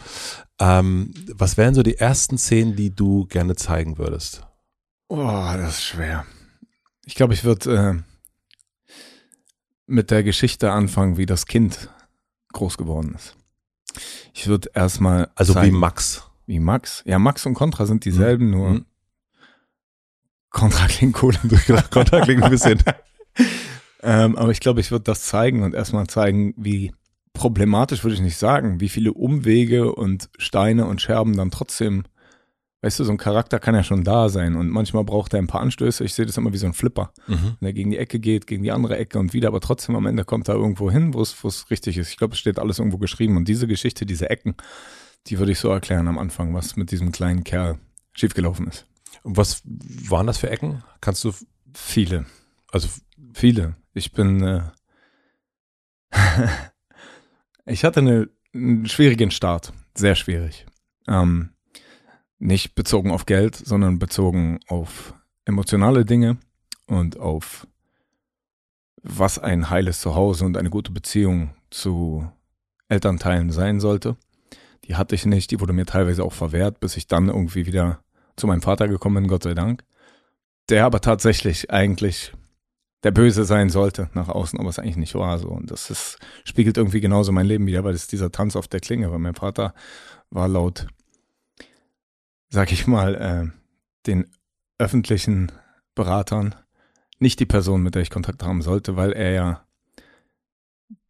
Ähm, 0.60 1.14
was 1.34 1.58
wären 1.58 1.76
so 1.76 1.84
die 1.84 1.98
ersten 1.98 2.38
Szenen, 2.38 2.76
die 2.76 2.96
du 2.96 3.26
gerne 3.26 3.56
zeigen 3.56 3.98
würdest? 3.98 4.46
Oh, 5.08 5.18
das 5.18 5.78
ist 5.78 5.84
schwer. 5.84 6.26
Ich 7.06 7.16
glaube, 7.16 7.34
ich 7.34 7.44
würde 7.44 8.04
äh, 8.88 8.94
mit 9.86 10.12
der 10.12 10.24
Geschichte 10.24 10.72
anfangen, 10.72 11.18
wie 11.18 11.26
das 11.26 11.46
Kind 11.46 11.90
groß 12.54 12.78
geworden 12.78 13.14
ist. 13.16 13.36
Ich 14.34 14.48
würde 14.48 14.70
erstmal. 14.74 15.30
Also 15.36 15.54
zeigen, 15.54 15.76
wie 15.76 15.78
Max. 15.78 16.24
Wie 16.48 16.60
Max. 16.60 17.04
Ja, 17.06 17.20
Max 17.20 17.46
und 17.46 17.54
Contra 17.54 17.86
sind 17.86 18.06
dieselben, 18.06 18.46
mhm. 18.46 18.52
nur 18.52 18.70
mhm. 18.70 18.86
Contra 20.50 20.88
klingt 20.88 21.22
cool. 21.22 21.36
Contra 21.92 22.22
klingt 22.22 22.44
ein 22.44 22.50
bisschen. 22.50 22.82
ähm, 24.04 24.38
aber 24.38 24.52
ich 24.52 24.60
glaube, 24.60 24.80
ich 24.80 24.92
würde 24.92 25.04
das 25.04 25.24
zeigen 25.24 25.64
und 25.64 25.76
erstmal 25.76 26.08
zeigen, 26.08 26.54
wie 26.58 26.94
problematisch 27.36 28.04
würde 28.04 28.16
ich 28.16 28.22
nicht 28.22 28.38
sagen, 28.38 28.80
wie 28.80 28.90
viele 28.90 29.14
Umwege 29.14 29.94
und 29.94 30.30
Steine 30.38 30.86
und 30.86 31.02
Scherben 31.02 31.38
dann 31.38 31.52
trotzdem, 31.52 32.04
weißt 32.82 33.00
du, 33.00 33.04
so 33.04 33.12
ein 33.12 33.18
Charakter 33.18 33.60
kann 33.60 33.76
ja 33.76 33.84
schon 33.84 34.04
da 34.04 34.30
sein 34.30 34.56
und 34.56 34.70
manchmal 34.70 35.04
braucht 35.04 35.34
er 35.34 35.40
ein 35.40 35.48
paar 35.48 35.62
Anstöße. 35.62 36.04
Ich 36.04 36.14
sehe 36.14 36.26
das 36.26 36.38
immer 36.38 36.54
wie 36.54 36.58
so 36.58 36.66
ein 36.66 36.74
Flipper, 36.74 37.14
mhm. 37.28 37.58
wenn 37.60 37.68
er 37.68 37.74
gegen 37.74 37.92
die 37.92 37.98
Ecke 37.98 38.20
geht, 38.20 38.48
gegen 38.48 38.64
die 38.64 38.72
andere 38.72 38.98
Ecke 38.98 39.20
und 39.20 39.34
wieder, 39.34 39.50
aber 39.50 39.62
trotzdem 39.62 39.96
am 39.96 40.08
Ende 40.08 40.26
kommt 40.26 40.48
er 40.48 40.56
irgendwo 40.56 40.90
hin, 40.90 41.14
wo 41.14 41.22
es 41.22 41.70
richtig 41.70 41.98
ist. 41.98 42.10
Ich 42.10 42.18
glaube, 42.18 42.34
es 42.34 42.40
steht 42.40 42.60
alles 42.60 42.80
irgendwo 42.80 42.98
geschrieben 42.98 43.38
und 43.38 43.48
diese 43.48 43.68
Geschichte, 43.68 44.06
diese 44.06 44.30
Ecken, 44.30 44.56
die 45.28 45.38
würde 45.38 45.52
ich 45.52 45.60
so 45.60 45.70
erklären 45.70 46.08
am 46.08 46.18
Anfang, 46.18 46.54
was 46.54 46.76
mit 46.76 46.92
diesem 46.92 47.12
kleinen 47.12 47.44
Kerl 47.44 47.78
schiefgelaufen 48.14 48.68
ist. 48.68 48.88
Und 49.24 49.38
was 49.38 49.62
waren 49.66 50.28
das 50.28 50.38
für 50.38 50.50
Ecken? 50.50 50.84
Kannst 51.02 51.24
du 51.24 51.32
viele. 51.74 52.26
Also 52.72 52.88
Viele. 53.36 53.76
Ich 53.94 54.14
bin. 54.14 54.42
Äh 54.42 54.62
ich 57.66 57.84
hatte 57.84 58.00
eine, 58.00 58.30
einen 58.54 58.88
schwierigen 58.88 59.32
Start. 59.32 59.74
Sehr 59.96 60.16
schwierig. 60.16 60.66
Ähm, 61.08 61.50
nicht 62.40 62.76
bezogen 62.76 63.12
auf 63.12 63.26
Geld, 63.26 63.56
sondern 63.56 64.00
bezogen 64.00 64.60
auf 64.68 65.14
emotionale 65.46 66.06
Dinge 66.06 66.38
und 66.88 67.18
auf 67.20 67.68
was 69.02 69.40
ein 69.40 69.70
heiles 69.70 70.02
Zuhause 70.02 70.46
und 70.46 70.58
eine 70.58 70.70
gute 70.70 70.92
Beziehung 70.92 71.56
zu 71.70 72.30
Elternteilen 72.88 73.52
sein 73.52 73.80
sollte. 73.80 74.18
Die 74.86 74.96
hatte 74.96 75.16
ich 75.16 75.26
nicht, 75.26 75.52
die 75.52 75.60
wurde 75.60 75.74
mir 75.74 75.86
teilweise 75.86 76.24
auch 76.24 76.34
verwehrt, 76.34 76.80
bis 76.80 76.98
ich 76.98 77.08
dann 77.08 77.28
irgendwie 77.28 77.66
wieder 77.66 78.00
zu 78.36 78.48
meinem 78.48 78.62
Vater 78.62 78.88
gekommen 78.88 79.24
bin, 79.24 79.28
Gott 79.28 79.44
sei 79.44 79.54
Dank. 79.54 79.84
Der 80.70 80.86
aber 80.86 81.02
tatsächlich 81.02 81.72
eigentlich 81.72 82.34
der 83.06 83.12
Böse 83.12 83.46
sein 83.46 83.70
sollte 83.70 84.10
nach 84.14 84.30
außen, 84.30 84.60
aber 84.60 84.68
es 84.68 84.80
eigentlich 84.80 84.98
nicht 84.98 85.14
war 85.14 85.38
so. 85.38 85.50
Und 85.50 85.70
das 85.70 85.92
ist, 85.92 86.18
spiegelt 86.44 86.76
irgendwie 86.76 87.02
genauso 87.02 87.32
mein 87.32 87.46
Leben 87.46 87.68
wieder, 87.68 87.84
weil 87.84 87.94
es 87.94 88.08
dieser 88.08 88.32
Tanz 88.32 88.56
auf 88.56 88.68
der 88.68 88.80
Klinge, 88.80 89.12
weil 89.12 89.20
mein 89.20 89.36
Vater 89.36 89.76
war 90.32 90.48
laut, 90.48 90.88
sag 92.50 92.72
ich 92.72 92.88
mal, 92.88 93.14
äh, 93.14 93.48
den 94.08 94.26
öffentlichen 94.80 95.52
Beratern 95.94 96.56
nicht 97.20 97.40
die 97.40 97.46
Person, 97.46 97.84
mit 97.84 97.94
der 97.94 98.02
ich 98.02 98.10
Kontakt 98.10 98.42
haben 98.42 98.64
sollte, 98.64 98.96
weil 98.96 99.14
er 99.14 99.32
ja 99.32 99.66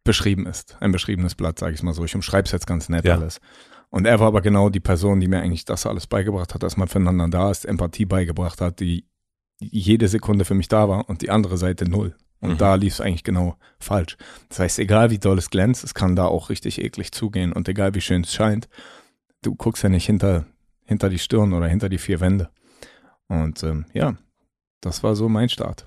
beschrieben 0.04 0.44
ist. 0.46 0.76
Ein 0.80 0.92
beschriebenes 0.92 1.34
Blatt, 1.34 1.58
sage 1.58 1.74
ich 1.74 1.82
mal 1.82 1.94
so. 1.94 2.04
Ich 2.04 2.14
umschreibe 2.14 2.44
es 2.44 2.52
jetzt 2.52 2.66
ganz 2.66 2.90
nett 2.90 3.06
ja. 3.06 3.14
alles. 3.14 3.40
Und 3.88 4.04
er 4.04 4.20
war 4.20 4.26
aber 4.26 4.42
genau 4.42 4.68
die 4.68 4.80
Person, 4.80 5.18
die 5.18 5.28
mir 5.28 5.40
eigentlich 5.40 5.64
das 5.64 5.86
alles 5.86 6.06
beigebracht 6.06 6.52
hat, 6.52 6.62
dass 6.62 6.76
man 6.76 6.88
füreinander 6.88 7.28
da 7.28 7.50
ist, 7.50 7.64
Empathie 7.64 8.04
beigebracht 8.04 8.60
hat, 8.60 8.80
die 8.80 9.06
jede 9.58 10.08
Sekunde 10.08 10.44
für 10.44 10.54
mich 10.54 10.68
da 10.68 10.88
war 10.88 11.08
und 11.08 11.22
die 11.22 11.30
andere 11.30 11.56
Seite 11.58 11.88
null. 11.88 12.14
Und 12.40 12.52
mhm. 12.52 12.58
da 12.58 12.74
lief 12.74 12.94
es 12.94 13.00
eigentlich 13.00 13.24
genau 13.24 13.56
falsch. 13.78 14.16
Das 14.48 14.58
heißt, 14.58 14.78
egal 14.78 15.10
wie 15.10 15.18
doll 15.18 15.38
es 15.38 15.50
glänzt, 15.50 15.84
es 15.84 15.94
kann 15.94 16.16
da 16.16 16.26
auch 16.26 16.50
richtig 16.50 16.80
eklig 16.82 17.12
zugehen. 17.12 17.52
Und 17.52 17.68
egal 17.68 17.94
wie 17.94 18.00
schön 18.00 18.22
es 18.22 18.34
scheint, 18.34 18.68
du 19.42 19.54
guckst 19.54 19.82
ja 19.82 19.88
nicht 19.88 20.06
hinter, 20.06 20.44
hinter 20.84 21.08
die 21.08 21.18
Stirn 21.18 21.54
oder 21.54 21.66
hinter 21.66 21.88
die 21.88 21.98
vier 21.98 22.20
Wände. 22.20 22.50
Und 23.28 23.62
ähm, 23.62 23.86
ja, 23.94 24.16
das 24.80 25.02
war 25.02 25.16
so 25.16 25.28
mein 25.28 25.48
Start. 25.48 25.84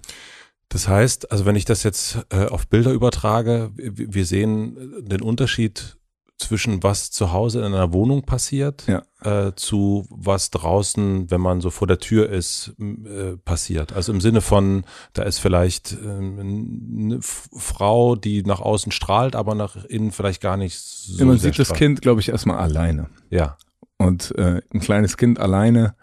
Das 0.70 0.88
heißt, 0.88 1.32
also 1.32 1.46
wenn 1.46 1.56
ich 1.56 1.66
das 1.66 1.84
jetzt 1.84 2.20
äh, 2.30 2.46
auf 2.46 2.68
Bilder 2.68 2.92
übertrage, 2.92 3.72
wir 3.76 4.26
sehen 4.26 5.06
den 5.08 5.22
Unterschied 5.22 5.98
zwischen 6.40 6.82
was 6.84 7.12
zu 7.12 7.34
Hause 7.34 7.60
in 7.60 7.66
einer 7.66 7.92
Wohnung 7.92 8.24
passiert 8.24 8.86
ja. 8.88 9.04
äh, 9.22 9.54
zu 9.56 10.08
was 10.10 10.50
draußen, 10.52 11.30
wenn 11.30 11.42
man 11.42 11.60
so 11.60 11.70
vor 11.70 11.86
der 11.86 12.00
Tür 12.00 12.30
ist, 12.30 12.74
äh, 12.80 13.36
passiert. 13.44 13.94
Also 13.94 14.14
im 14.14 14.22
Sinne 14.22 14.42
von, 14.42 14.86
da 15.14 15.24
ist 15.24 15.40
vielleicht 15.40 15.94
äh, 15.94 15.98
eine 15.98 17.20
Frau, 17.22 18.16
die 18.16 18.44
nach 18.44 18.62
außen 18.62 18.92
strahlt, 18.92 19.36
aber 19.36 19.54
nach 19.54 19.84
innen 19.86 20.12
vielleicht 20.12 20.42
gar 20.42 20.56
nicht 20.56 20.80
so. 20.80 21.20
Ja, 21.20 21.26
man 21.26 21.38
sieht 21.38 21.56
strahlt. 21.56 21.70
das 21.70 21.78
Kind, 21.78 22.02
glaube 22.02 22.22
ich, 22.22 22.30
erstmal 22.30 22.58
alleine. 22.58 23.10
Ja. 23.30 23.58
Und 23.98 24.34
äh, 24.38 24.62
ein 24.74 24.80
kleines 24.80 25.18
Kind 25.18 25.40
alleine, 25.40 25.96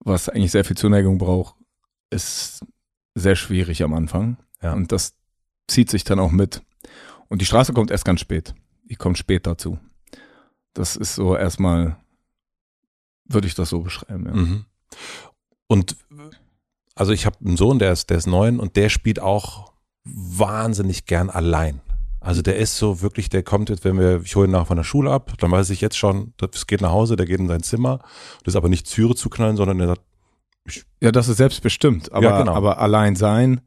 was 0.00 0.28
eigentlich 0.28 0.50
sehr 0.50 0.64
viel 0.64 0.76
Zuneigung 0.76 1.18
braucht, 1.18 1.54
ist 2.10 2.66
sehr 3.14 3.36
schwierig 3.36 3.84
am 3.84 3.94
Anfang. 3.94 4.36
Ja. 4.60 4.72
Und 4.72 4.90
das 4.90 5.14
zieht 5.68 5.90
sich 5.90 6.02
dann 6.02 6.18
auch 6.18 6.32
mit. 6.32 6.62
Und 7.28 7.40
die 7.40 7.46
Straße 7.46 7.72
kommt 7.72 7.92
erst 7.92 8.04
ganz 8.04 8.20
spät 8.20 8.54
die 8.84 8.96
kommt 8.96 9.18
später 9.18 9.56
zu. 9.56 9.78
Das 10.74 10.96
ist 10.96 11.14
so 11.14 11.36
erstmal, 11.36 11.96
würde 13.24 13.46
ich 13.46 13.54
das 13.54 13.70
so 13.70 13.80
beschreiben. 13.80 14.26
Ja. 14.26 14.34
Mhm. 14.34 14.64
Und 15.66 15.96
also 16.94 17.12
ich 17.12 17.26
habe 17.26 17.36
einen 17.44 17.56
Sohn, 17.56 17.78
der 17.78 17.92
ist, 17.92 18.10
der 18.10 18.18
ist 18.18 18.26
neun 18.26 18.60
und 18.60 18.76
der 18.76 18.88
spielt 18.88 19.20
auch 19.20 19.72
wahnsinnig 20.04 21.06
gern 21.06 21.30
allein. 21.30 21.80
Also 22.20 22.40
der 22.40 22.56
ist 22.56 22.78
so 22.78 23.02
wirklich, 23.02 23.28
der 23.28 23.42
kommt 23.42 23.68
jetzt, 23.68 23.84
wenn 23.84 23.98
wir, 23.98 24.22
ich 24.22 24.34
hole 24.36 24.48
ihn 24.48 24.52
nach 24.52 24.66
von 24.66 24.76
der 24.76 24.84
Schule 24.84 25.10
ab, 25.10 25.34
dann 25.38 25.50
weiß 25.50 25.70
ich 25.70 25.80
jetzt 25.80 25.96
schon, 25.96 26.32
das 26.38 26.66
geht 26.66 26.80
nach 26.80 26.92
Hause, 26.92 27.16
der 27.16 27.26
geht 27.26 27.40
in 27.40 27.48
sein 27.48 27.62
Zimmer. 27.62 27.98
Das 28.44 28.52
ist 28.54 28.56
aber 28.56 28.68
nicht 28.68 28.90
Türe 28.90 29.14
zu 29.14 29.28
knallen, 29.28 29.56
sondern 29.56 29.80
er 29.80 29.88
sagt, 29.88 30.02
Ja, 31.00 31.12
das 31.12 31.28
ist 31.28 31.36
selbstbestimmt. 31.36 32.12
Aber, 32.12 32.24
Ja, 32.24 32.38
genau. 32.38 32.54
aber 32.54 32.78
allein 32.78 33.16
sein, 33.16 33.60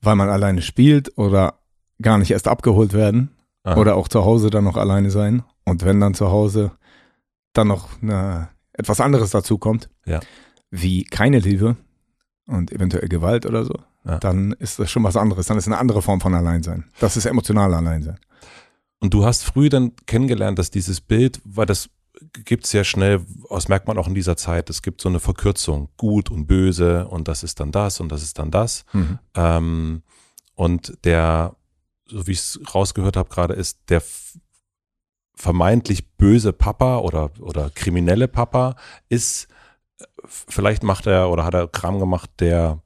weil 0.00 0.16
man 0.16 0.28
alleine 0.30 0.62
spielt 0.62 1.18
oder 1.18 1.58
gar 2.00 2.16
nicht 2.18 2.30
erst 2.30 2.48
abgeholt 2.48 2.92
werden 2.92 3.30
ah, 3.64 3.76
oder 3.76 3.96
auch 3.96 4.08
zu 4.08 4.24
Hause 4.24 4.50
dann 4.50 4.64
noch 4.64 4.76
alleine 4.76 5.10
sein. 5.10 5.42
Und 5.64 5.84
wenn 5.84 6.00
dann 6.00 6.14
zu 6.14 6.30
Hause 6.30 6.72
dann 7.52 7.68
noch 7.68 7.88
eine, 8.02 8.48
etwas 8.72 9.00
anderes 9.00 9.30
dazu 9.30 9.58
kommt, 9.58 9.88
Ja. 10.06 10.20
wie 10.70 11.04
keine 11.04 11.38
Liebe 11.40 11.76
und 12.46 12.72
eventuell 12.72 13.08
Gewalt 13.08 13.46
oder 13.46 13.64
so, 13.64 13.74
Ja. 14.04 14.18
dann 14.18 14.52
ist 14.52 14.78
das 14.78 14.90
schon 14.90 15.02
was 15.04 15.16
anderes. 15.16 15.46
Dann 15.46 15.58
ist 15.58 15.66
eine 15.66 15.78
andere 15.78 16.02
Form 16.02 16.20
von 16.20 16.34
Alleinsein. 16.34 16.84
Das 17.00 17.16
ist 17.16 17.26
emotional 17.26 17.74
Alleinsein. 17.74 18.18
Und 19.00 19.14
du 19.14 19.24
hast 19.24 19.44
früh 19.44 19.68
dann 19.68 19.94
kennengelernt, 20.06 20.58
dass 20.58 20.70
dieses 20.70 21.00
Bild, 21.00 21.40
weil 21.44 21.66
das 21.66 21.88
gibt 22.44 22.64
es 22.64 22.70
sehr 22.72 22.82
schnell, 22.82 23.20
das 23.48 23.68
merkt 23.68 23.86
man 23.86 23.96
auch 23.96 24.08
in 24.08 24.14
dieser 24.14 24.36
Zeit, 24.36 24.70
es 24.70 24.82
gibt 24.82 25.00
so 25.00 25.08
eine 25.08 25.20
Verkürzung, 25.20 25.88
gut 25.96 26.30
und 26.32 26.46
böse 26.46 27.06
und 27.06 27.28
das 27.28 27.44
ist 27.44 27.60
dann 27.60 27.70
das 27.70 28.00
und 28.00 28.10
das 28.10 28.22
ist 28.24 28.40
dann 28.40 28.50
das. 28.50 28.84
Ähm, 29.36 30.02
und 30.54 30.98
der, 31.04 31.54
so 32.08 32.26
wie 32.26 32.32
ich 32.32 32.38
es 32.38 32.60
rausgehört 32.74 33.16
habe 33.16 33.28
gerade, 33.28 33.54
ist 33.54 33.78
der 33.88 34.02
vermeintlich 35.34 36.08
böse 36.16 36.52
Papa 36.52 36.98
oder, 36.98 37.30
oder 37.40 37.70
kriminelle 37.74 38.26
Papa 38.28 38.74
ist, 39.08 39.46
vielleicht 40.24 40.82
macht 40.82 41.06
er 41.06 41.30
oder 41.30 41.44
hat 41.44 41.54
er 41.54 41.68
Kram 41.68 42.00
gemacht, 42.00 42.30
der, 42.40 42.80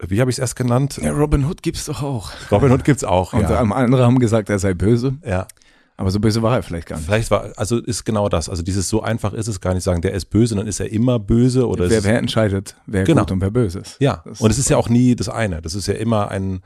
wie 0.00 0.20
habe 0.20 0.30
ich 0.30 0.36
es 0.36 0.38
erst 0.40 0.56
genannt? 0.56 1.00
Ja, 1.02 1.12
Robin 1.12 1.46
Hood 1.46 1.62
gibt's 1.62 1.86
doch 1.86 2.02
auch. 2.02 2.30
Robin 2.52 2.70
Hood 2.70 2.84
gibt's 2.84 3.02
auch, 3.02 3.32
Und 3.32 3.42
ja. 3.42 3.58
andere 3.58 4.04
haben 4.04 4.18
gesagt, 4.20 4.48
er 4.50 4.58
sei 4.60 4.72
böse, 4.74 5.16
ja. 5.26 5.48
aber 5.96 6.10
so 6.12 6.20
böse 6.20 6.42
war 6.42 6.54
er 6.54 6.62
vielleicht 6.62 6.86
gar 6.86 6.96
nicht. 6.96 7.06
Vielleicht 7.06 7.30
war, 7.32 7.52
also 7.56 7.78
ist 7.78 8.04
genau 8.04 8.28
das. 8.28 8.48
Also 8.48 8.62
dieses 8.62 8.88
so 8.88 9.02
einfach 9.02 9.32
ist 9.32 9.48
es 9.48 9.60
gar 9.60 9.74
nicht 9.74 9.82
sagen, 9.82 10.00
der 10.00 10.12
ist 10.12 10.26
böse, 10.26 10.54
dann 10.54 10.68
ist 10.68 10.78
er 10.78 10.92
immer 10.92 11.18
böse 11.18 11.66
oder 11.66 11.90
wer, 11.90 11.98
ist 11.98 12.04
wer 12.04 12.18
entscheidet, 12.18 12.76
wer 12.86 13.02
Genau. 13.02 13.22
gut 13.22 13.32
und 13.32 13.40
wer 13.40 13.50
böse 13.50 13.80
ist. 13.80 13.96
ja. 14.00 14.22
Das 14.24 14.40
Und 14.40 14.50
es 14.50 14.58
ist 14.58 14.66
ist 14.66 14.70
ja 14.70 14.76
auch 14.76 14.88
nie 14.88 15.16
das 15.16 15.28
eine. 15.28 15.60
Das 15.60 15.74
ist 15.74 15.88
ja 15.88 15.94
immer 15.94 16.30
ein, 16.30 16.60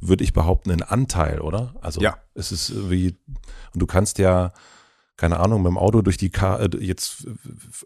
würde 0.00 0.24
ich 0.24 0.32
behaupten, 0.32 0.70
ein 0.70 0.82
Anteil, 0.82 1.40
oder? 1.40 1.74
Also 1.80 2.00
Ja. 2.00 2.16
es 2.34 2.52
ist 2.52 2.90
wie, 2.90 3.16
und 3.74 3.80
du 3.82 3.86
kannst 3.86 4.18
ja, 4.18 4.52
keine 5.16 5.40
Ahnung, 5.40 5.62
mit 5.62 5.70
dem 5.70 5.78
Auto 5.78 6.02
durch 6.02 6.16
die 6.18 6.30
Ka 6.30 6.56
äh, 6.58 6.68
jetzt 6.78 7.26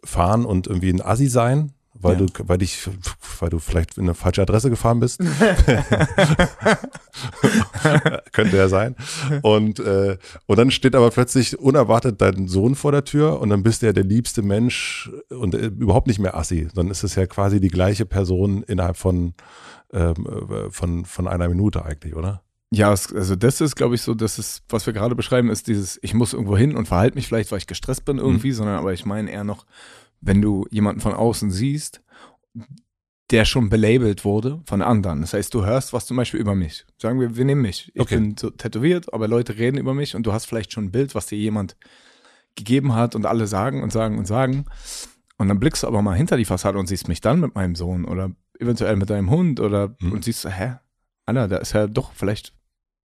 fahren 0.04 0.44
und 0.44 0.66
irgendwie 0.66 0.90
ein 0.90 1.00
Assi 1.02 1.28
sein. 1.28 1.72
Weil 1.94 2.20
Ja. 2.20 2.26
du, 2.26 2.48
weil 2.48 2.58
dich, 2.58 2.88
weil 3.40 3.50
du 3.50 3.58
vielleicht 3.58 3.98
in 3.98 4.04
eine 4.04 4.14
falsche 4.14 4.42
Adresse 4.42 4.70
gefahren 4.70 5.00
bist. 5.00 5.20
Könnte 8.32 8.56
ja 8.56 8.68
sein. 8.68 8.94
Und, 9.42 9.78
äh, 9.80 10.16
und 10.46 10.58
dann 10.58 10.70
steht 10.70 10.94
aber 10.94 11.10
plötzlich 11.10 11.58
unerwartet 11.58 12.20
dein 12.20 12.48
Sohn 12.48 12.74
vor 12.74 12.92
der 12.92 13.04
Tür 13.04 13.40
und 13.40 13.50
dann 13.50 13.62
bist 13.62 13.82
du 13.82 13.86
ja 13.86 13.92
der 13.92 14.04
liebste 14.04 14.42
Mensch 14.42 15.10
und 15.30 15.54
äh, 15.54 15.66
überhaupt 15.66 16.06
nicht 16.06 16.18
mehr 16.20 16.36
Assi. 16.36 16.68
Dann 16.74 16.88
ist 16.90 17.02
es 17.02 17.14
ja 17.14 17.26
quasi 17.26 17.60
die 17.60 17.68
gleiche 17.68 18.06
Person 18.06 18.62
innerhalb 18.62 18.96
von, 18.96 19.34
ähm, 19.92 20.14
äh, 20.50 20.70
von, 20.70 21.04
von 21.04 21.28
einer 21.28 21.48
Minute 21.48 21.84
eigentlich, 21.84 22.14
oder? 22.14 22.42
Ja, 22.72 22.92
es, 22.92 23.12
also 23.12 23.34
das 23.34 23.60
ist, 23.60 23.74
glaube 23.74 23.96
ich, 23.96 24.02
so, 24.02 24.14
das 24.14 24.38
ist, 24.38 24.62
was 24.68 24.86
wir 24.86 24.92
gerade 24.92 25.16
beschreiben, 25.16 25.50
ist 25.50 25.66
dieses, 25.66 25.98
ich 26.02 26.14
muss 26.14 26.32
irgendwo 26.32 26.56
hin 26.56 26.76
und 26.76 26.86
verhalte 26.86 27.16
mich 27.16 27.26
vielleicht, 27.26 27.50
weil 27.50 27.58
ich 27.58 27.66
gestresst 27.66 28.04
bin 28.04 28.18
irgendwie, 28.18 28.52
sondern 28.52 28.76
aber 28.76 28.92
ich 28.92 29.04
meine 29.04 29.30
eher 29.30 29.42
noch, 29.42 29.66
wenn 30.20 30.40
du 30.40 30.66
jemanden 30.70 31.00
von 31.00 31.12
außen 31.12 31.50
siehst, 31.50 32.00
der 33.30 33.44
schon 33.44 33.70
belabelt 33.70 34.24
wurde 34.24 34.60
von 34.66 34.82
anderen. 34.82 35.20
Das 35.20 35.32
heißt, 35.34 35.52
du 35.54 35.64
hörst 35.64 35.92
was 35.92 36.06
zum 36.06 36.16
Beispiel 36.16 36.40
über 36.40 36.54
mich. 36.54 36.84
Sagen 36.98 37.18
wir, 37.20 37.36
wir 37.36 37.44
nehmen 37.44 37.62
mich. 37.62 37.90
Ich 37.94 38.00
Okay. 38.00 38.16
bin 38.16 38.36
so 38.36 38.50
tätowiert, 38.50 39.12
aber 39.12 39.28
Leute 39.28 39.56
reden 39.56 39.76
über 39.76 39.94
mich 39.94 40.14
und 40.16 40.24
du 40.24 40.32
hast 40.32 40.46
vielleicht 40.46 40.72
schon 40.72 40.84
ein 40.86 40.90
Bild, 40.92 41.14
was 41.14 41.26
dir 41.26 41.38
jemand 41.38 41.76
gegeben 42.56 42.94
hat 42.94 43.14
und 43.14 43.26
alle 43.26 43.46
sagen 43.46 43.82
und 43.82 43.92
sagen 43.92 44.18
und 44.18 44.26
sagen. 44.26 44.66
Und 45.40 45.48
dann 45.48 45.58
blickst 45.58 45.82
du 45.82 45.86
aber 45.86 46.02
mal 46.02 46.14
hinter 46.16 46.36
die 46.36 46.44
Fassade 46.44 46.78
und 46.78 46.86
siehst 46.86 47.08
mich 47.08 47.22
dann 47.22 47.40
mit 47.40 47.54
meinem 47.54 47.74
Sohn 47.74 48.04
oder 48.04 48.30
eventuell 48.58 48.96
mit 48.96 49.08
deinem 49.08 49.30
Hund 49.30 49.58
oder 49.58 49.96
Mhm. 49.98 50.12
und 50.12 50.24
siehst, 50.24 50.44
hä? 50.46 50.74
Alter, 51.24 51.48
da 51.48 51.56
ist 51.56 51.72
ja 51.72 51.86
doch 51.86 52.12
vielleicht 52.12 52.52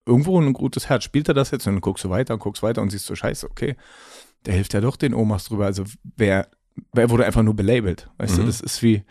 irgendwo 0.06 0.39
ein 0.39 0.54
gutes 0.54 0.88
Herz. 0.88 1.04
Spielt 1.04 1.28
er 1.28 1.34
das 1.34 1.52
jetzt? 1.52 1.67
Und 1.67 1.74
dann 1.74 1.82
guckst 1.82 2.06
du 2.06 2.10
weiter 2.10 2.34
und 2.34 2.39
guckst 2.39 2.63
weiter 2.63 2.82
und 2.82 2.89
siehst 2.89 3.06
so, 3.06 3.15
scheiße, 3.15 3.50
okay, 3.52 3.76
der 4.46 4.54
hilft 4.54 4.74
ja 4.74 4.80
doch 4.80 4.96
den 4.96 5.13
Omas 5.13 5.44
drüber. 5.44 5.65
Also 5.65 5.84
wer, 6.15 6.48
wer 6.94 7.10
wurde 7.10 7.26
einfach 7.26 7.44
nur 7.44 7.54
belabelt? 7.54 8.10
Weißt 8.17 8.38
du, 8.38 8.44
Mhm. 8.44 8.46
das 8.48 8.62
ist 8.62 8.82
wie, 8.82 9.04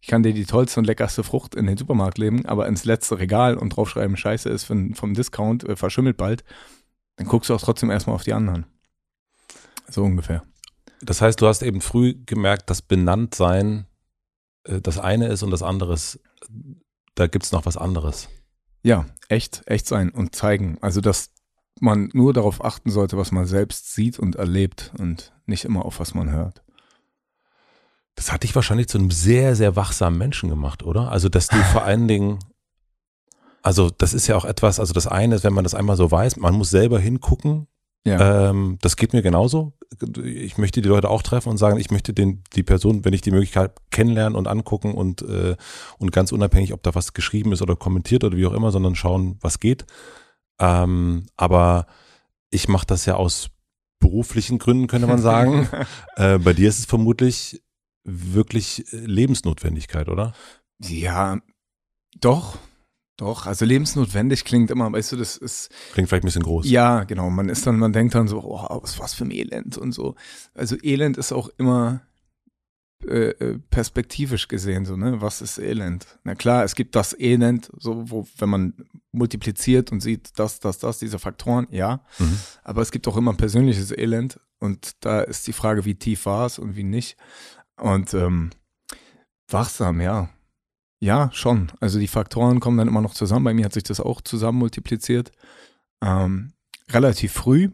ich 0.00 0.08
kann 0.08 0.24
dir 0.24 0.34
die 0.34 0.44
tollste 0.44 0.80
und 0.80 0.86
leckerste 0.86 1.22
Frucht 1.22 1.54
in 1.54 1.66
den 1.66 1.76
Supermarkt 1.76 2.18
leben, 2.18 2.44
aber 2.44 2.66
ins 2.66 2.84
letzte 2.84 3.20
Regal 3.20 3.56
und 3.56 3.70
draufschreiben, 3.76 4.16
scheiße 4.16 4.48
ist 4.48 4.64
von, 4.64 4.94
vom 4.94 5.14
Discount, 5.14 5.62
äh, 5.62 5.76
verschimmelt 5.76 6.16
bald, 6.16 6.42
dann 7.16 7.28
guckst 7.28 7.50
du 7.50 7.54
auch 7.54 7.60
trotzdem 7.62 7.90
erstmal 7.90 8.16
auf 8.16 8.24
die 8.24 8.32
anderen. 8.32 8.66
So 9.88 10.02
ungefähr. 10.02 10.42
Das 11.00 11.20
heißt, 11.20 11.40
du 11.40 11.46
hast 11.46 11.62
eben 11.62 11.80
früh 11.80 12.14
gemerkt, 12.26 12.70
dass 12.70 12.82
Benanntsein 12.82 13.86
äh, 14.64 14.80
das 14.80 14.98
eine 14.98 15.28
ist 15.28 15.42
und 15.42 15.50
das 15.50 15.62
andere 15.62 15.94
ist, 15.94 16.20
da 17.14 17.26
gibt 17.26 17.44
es 17.44 17.52
noch 17.52 17.66
was 17.66 17.76
anderes. 17.76 18.28
Ja, 18.82 19.06
echt, 19.28 19.62
echt 19.66 19.86
sein 19.86 20.10
und 20.10 20.34
zeigen. 20.34 20.78
Also, 20.80 21.00
dass 21.00 21.30
man 21.80 22.10
nur 22.12 22.32
darauf 22.32 22.64
achten 22.64 22.90
sollte, 22.90 23.16
was 23.16 23.32
man 23.32 23.46
selbst 23.46 23.94
sieht 23.94 24.18
und 24.18 24.36
erlebt 24.36 24.92
und 24.98 25.32
nicht 25.46 25.64
immer 25.64 25.84
auf 25.84 26.00
was 26.00 26.14
man 26.14 26.30
hört. 26.30 26.62
Das 28.14 28.32
hat 28.32 28.42
dich 28.42 28.54
wahrscheinlich 28.54 28.88
zu 28.88 28.98
einem 28.98 29.10
sehr, 29.10 29.54
sehr 29.54 29.76
wachsamen 29.76 30.18
Menschen 30.18 30.48
gemacht, 30.48 30.82
oder? 30.82 31.10
Also, 31.10 31.28
dass 31.28 31.48
du 31.48 31.56
vor 31.56 31.84
allen 31.84 32.08
Dingen, 32.08 32.38
also 33.62 33.90
das 33.90 34.14
ist 34.14 34.26
ja 34.26 34.36
auch 34.36 34.44
etwas, 34.44 34.80
also 34.80 34.92
das 34.92 35.06
eine 35.06 35.36
ist, 35.36 35.44
wenn 35.44 35.52
man 35.52 35.64
das 35.64 35.74
einmal 35.74 35.96
so 35.96 36.10
weiß, 36.10 36.36
man 36.36 36.54
muss 36.54 36.70
selber 36.70 36.98
hingucken. 36.98 37.68
Ja. 38.06 38.50
Ähm, 38.50 38.78
das 38.80 38.96
geht 38.96 39.12
mir 39.12 39.22
genauso. 39.22 39.72
Ich 40.22 40.58
möchte 40.58 40.80
die 40.82 40.88
Leute 40.88 41.10
auch 41.10 41.22
treffen 41.22 41.48
und 41.48 41.56
sagen, 41.56 41.78
ich 41.78 41.90
möchte 41.90 42.12
den, 42.12 42.42
die 42.54 42.62
Person, 42.62 43.04
wenn 43.04 43.12
ich 43.12 43.20
die 43.20 43.30
Möglichkeit 43.30 43.72
kennenlernen 43.90 44.36
und 44.36 44.46
angucken 44.46 44.94
und, 44.94 45.22
äh, 45.22 45.56
und 45.98 46.12
ganz 46.12 46.32
unabhängig, 46.32 46.72
ob 46.72 46.82
da 46.82 46.94
was 46.94 47.12
geschrieben 47.12 47.52
ist 47.52 47.62
oder 47.62 47.76
kommentiert 47.76 48.24
oder 48.24 48.36
wie 48.36 48.46
auch 48.46 48.52
immer, 48.52 48.70
sondern 48.70 48.94
schauen, 48.94 49.38
was 49.40 49.60
geht. 49.60 49.86
Ähm, 50.58 51.26
aber 51.36 51.86
ich 52.50 52.68
mache 52.68 52.86
das 52.86 53.06
ja 53.06 53.14
aus 53.14 53.50
beruflichen 54.00 54.58
Gründen, 54.58 54.86
könnte 54.86 55.06
man 55.06 55.18
sagen. 55.18 55.68
äh, 56.16 56.38
bei 56.38 56.52
dir 56.52 56.68
ist 56.68 56.78
es 56.78 56.86
vermutlich 56.86 57.62
wirklich 58.04 58.92
äh, 58.92 58.96
Lebensnotwendigkeit, 58.96 60.08
oder? 60.08 60.32
ja, 60.80 61.38
doch. 62.20 62.58
Doch, 63.18 63.46
also 63.46 63.64
lebensnotwendig 63.64 64.44
klingt 64.44 64.70
immer, 64.70 64.90
weißt 64.92 65.12
du, 65.12 65.16
das 65.16 65.36
ist, 65.36 65.70
Klingt 65.92 66.08
vielleicht 66.08 66.22
ein 66.24 66.28
bisschen 66.28 66.44
groß. 66.44 66.70
ja, 66.70 67.02
genau, 67.04 67.28
man 67.30 67.48
ist 67.48 67.66
dann, 67.66 67.78
man 67.78 67.92
denkt 67.92 68.14
dann 68.14 68.28
so, 68.28 68.38
oh, 68.42 68.80
was, 68.82 68.98
was 69.00 69.12
für 69.14 69.24
ein 69.24 69.32
Elend 69.32 69.76
und 69.76 69.92
so. 69.92 70.14
Also 70.54 70.76
Elend 70.82 71.16
ist 71.18 71.32
auch 71.32 71.50
immer 71.58 72.00
äh, 73.04 73.30
äh, 73.30 73.58
perspektivisch 73.70 74.46
gesehen, 74.48 74.84
so, 74.84 74.96
ne, 74.96 75.20
was 75.20 75.42
ist 75.42 75.58
Elend? 75.58 76.06
Na 76.24 76.34
klar, 76.36 76.62
es 76.64 76.74
gibt 76.76 76.94
das 76.96 77.12
Elend, 77.18 77.70
so, 77.76 78.08
wo, 78.10 78.26
wenn 78.38 78.48
man 78.48 78.74
multipliziert 79.12 79.90
und 79.92 80.00
sieht, 80.00 80.38
das, 80.38 80.60
das, 80.60 80.78
das, 80.78 80.98
diese 81.00 81.18
Faktoren, 81.18 81.66
ja, 81.72 82.04
Mhm. 82.18 82.38
aber 82.62 82.82
es 82.82 82.92
gibt 82.92 83.06
auch 83.08 83.16
immer 83.16 83.32
ein 83.32 83.36
persönliches 83.36 83.90
Elend 83.90 84.38
und 84.60 84.92
da 85.04 85.20
ist 85.22 85.46
die 85.48 85.52
Frage, 85.52 85.84
wie 85.84 85.96
tief 85.96 86.24
war 86.26 86.46
es 86.46 86.58
und 86.60 86.76
wie 86.76 86.84
nicht. 86.84 87.16
Und 87.80 88.14
ähm, 88.14 88.50
wachsam, 89.50 90.00
ja. 90.00 90.28
Ja, 91.00 91.30
schon. 91.32 91.70
Also 91.80 91.98
die 91.98 92.08
Faktoren 92.08 92.60
kommen 92.60 92.76
dann 92.78 92.88
immer 92.88 93.00
noch 93.00 93.14
zusammen. 93.14 93.44
Bei 93.44 93.54
mir 93.54 93.64
hat 93.64 93.72
sich 93.72 93.84
das 93.84 94.00
auch 94.00 94.20
zusammen 94.20 94.58
multipliziert. 94.58 95.30
Ähm, 96.02 96.52
relativ 96.90 97.32
früh. 97.32 97.70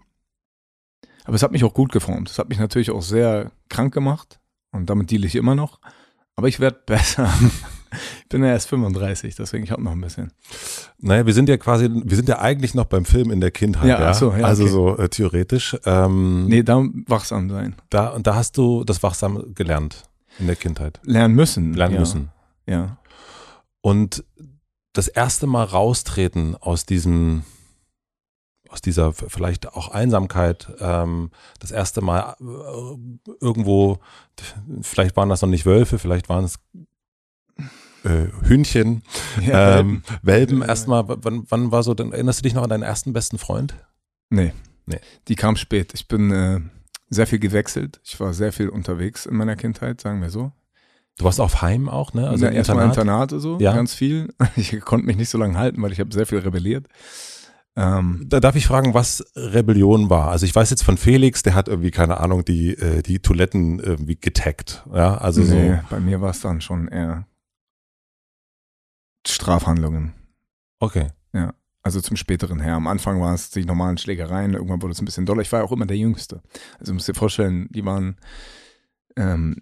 Aber 1.24 1.34
es 1.36 1.42
hat 1.42 1.52
mich 1.52 1.64
auch 1.64 1.72
gut 1.72 1.90
geformt. 1.92 2.28
Es 2.30 2.38
hat 2.38 2.48
mich 2.50 2.58
natürlich 2.58 2.90
auch 2.90 3.02
sehr 3.02 3.50
krank 3.70 3.94
gemacht. 3.94 4.38
Und 4.72 4.90
damit 4.90 5.10
deale 5.10 5.26
ich 5.26 5.36
immer 5.36 5.54
noch. 5.54 5.80
Aber 6.36 6.48
ich 6.48 6.60
werde 6.60 6.80
besser. 6.86 7.32
ich 8.22 8.28
bin 8.28 8.42
ja 8.42 8.50
erst 8.50 8.68
35, 8.68 9.36
deswegen 9.36 9.64
ich 9.64 9.70
habe 9.70 9.82
noch 9.82 9.92
ein 9.92 10.00
bisschen. 10.00 10.32
Naja, 10.98 11.24
wir 11.24 11.32
sind 11.32 11.48
ja 11.48 11.56
quasi, 11.56 11.88
wir 11.90 12.16
sind 12.16 12.28
ja 12.28 12.40
eigentlich 12.40 12.74
noch 12.74 12.86
beim 12.86 13.04
Film 13.04 13.30
in 13.30 13.40
der 13.40 13.52
Kindheit, 13.52 13.86
Ja, 13.86 14.00
ja. 14.00 14.10
ach 14.10 14.14
so, 14.14 14.32
ja, 14.32 14.44
also 14.44 14.64
okay. 14.64 14.72
so 14.72 14.98
äh, 14.98 15.08
theoretisch. 15.08 15.76
Ähm, 15.86 16.46
Nee, 16.46 16.62
da 16.62 16.84
wachsam 17.06 17.48
sein. 17.48 17.76
da, 17.90 18.08
und 18.08 18.26
da 18.26 18.34
hast 18.34 18.58
du 18.58 18.84
das 18.84 19.02
Wachsam 19.02 19.54
gelernt 19.54 20.02
in 20.40 20.46
der 20.46 20.56
Kindheit. 20.56 21.00
Lernen 21.04 21.34
müssen. 21.34 21.74
Lernen 21.74 21.94
ja. 21.94 22.00
müssen. 22.00 22.30
Ja. 22.66 22.98
Und 23.84 24.24
das 24.94 25.08
erste 25.08 25.46
Mal 25.46 25.64
raustreten 25.64 26.56
aus 26.56 26.86
diesem, 26.86 27.44
aus 28.70 28.80
dieser 28.80 29.12
vielleicht 29.12 29.74
auch 29.74 29.88
Einsamkeit, 29.88 30.72
ähm, 30.80 31.30
das 31.60 31.70
erste 31.70 32.00
Mal 32.00 32.34
äh, 32.40 33.34
irgendwo, 33.42 33.98
vielleicht 34.80 35.18
waren 35.18 35.28
das 35.28 35.42
noch 35.42 35.50
nicht 35.50 35.66
Wölfe, 35.66 35.98
vielleicht 35.98 36.30
waren 36.30 36.44
es 36.44 36.58
äh, 38.04 38.28
Hühnchen, 38.44 39.02
ja 39.42 39.80
ähm, 39.80 40.02
Welpen 40.22 40.62
Ja. 40.62 40.68
erstmal, 40.68 41.04
wann, 41.06 41.44
wann 41.50 41.70
war 41.70 41.82
so, 41.82 41.92
denn 41.92 42.12
erinnerst 42.12 42.38
du 42.38 42.44
dich 42.44 42.54
noch 42.54 42.62
an 42.62 42.70
deinen 42.70 42.84
ersten 42.84 43.12
besten 43.12 43.36
Freund? 43.36 43.74
Nee. 44.30 44.54
Nee. 44.86 45.00
Die 45.28 45.34
kam 45.34 45.56
spät. 45.56 45.92
Ich 45.92 46.08
bin 46.08 46.30
äh, 46.30 46.60
sehr 47.10 47.26
viel 47.26 47.38
gewechselt. 47.38 48.00
Ich 48.02 48.18
war 48.18 48.32
sehr 48.32 48.52
viel 48.54 48.70
unterwegs 48.70 49.26
in 49.26 49.36
meiner 49.36 49.56
Kindheit, 49.56 50.00
sagen 50.00 50.22
wir 50.22 50.30
so. 50.30 50.52
Du 51.18 51.24
warst 51.24 51.40
auf 51.40 51.62
Heim 51.62 51.88
auch, 51.88 52.12
ne? 52.12 52.28
Also 52.28 52.46
im 52.46 52.52
erstmal 52.54 52.86
Internat? 52.86 53.30
Internate 53.32 53.40
so, 53.40 53.58
Ja. 53.60 53.72
ganz 53.74 53.94
viel. 53.94 54.34
Ich 54.56 54.80
konnte 54.80 55.06
mich 55.06 55.16
nicht 55.16 55.28
so 55.30 55.38
lange 55.38 55.56
halten, 55.56 55.80
weil 55.82 55.92
ich 55.92 56.00
habe 56.00 56.12
sehr 56.12 56.26
viel 56.26 56.38
rebelliert. 56.38 56.88
Ähm, 57.76 58.24
Da 58.28 58.40
darf 58.40 58.56
ich 58.56 58.66
fragen, 58.66 58.94
was 58.94 59.24
Rebellion 59.36 60.10
war. 60.10 60.30
Also 60.30 60.46
ich 60.46 60.54
weiß 60.54 60.70
jetzt 60.70 60.82
von 60.84 60.96
Felix, 60.96 61.42
der 61.42 61.54
hat 61.54 61.68
irgendwie, 61.68 61.90
keine 61.90 62.18
Ahnung, 62.20 62.44
die, 62.44 62.70
äh, 62.74 63.02
die 63.02 63.18
Toiletten 63.20 63.78
irgendwie 63.80 64.16
getaggt. 64.16 64.84
Ja, 64.92 65.16
also 65.18 65.42
nee, 65.42 65.76
so. 65.76 65.80
bei 65.90 66.00
mir 66.00 66.20
war 66.20 66.30
es 66.30 66.40
dann 66.40 66.60
schon 66.60 66.88
eher 66.88 67.26
Strafhandlungen. 69.26 70.14
Okay. 70.80 71.08
Also 71.86 72.00
zum 72.00 72.16
späteren 72.16 72.60
her. 72.60 72.76
Am 72.76 72.86
Anfang 72.86 73.20
waren 73.20 73.34
es 73.34 73.50
die 73.50 73.66
normalen 73.66 73.98
Schlägereien, 73.98 74.54
irgendwann 74.54 74.80
wurde 74.80 74.92
es 74.92 75.02
ein 75.02 75.04
bisschen 75.04 75.26
doller. 75.26 75.42
Ich 75.42 75.52
war 75.52 75.60
ja 75.60 75.66
auch 75.66 75.72
immer 75.72 75.84
der 75.84 75.98
Jüngste. 75.98 76.40
Also 76.78 76.92
du 76.92 76.94
musst 76.94 77.06
dir 77.08 77.12
vorstellen, 77.14 77.68
die 77.72 77.84
waren, 77.84 78.16
ähm, 79.16 79.56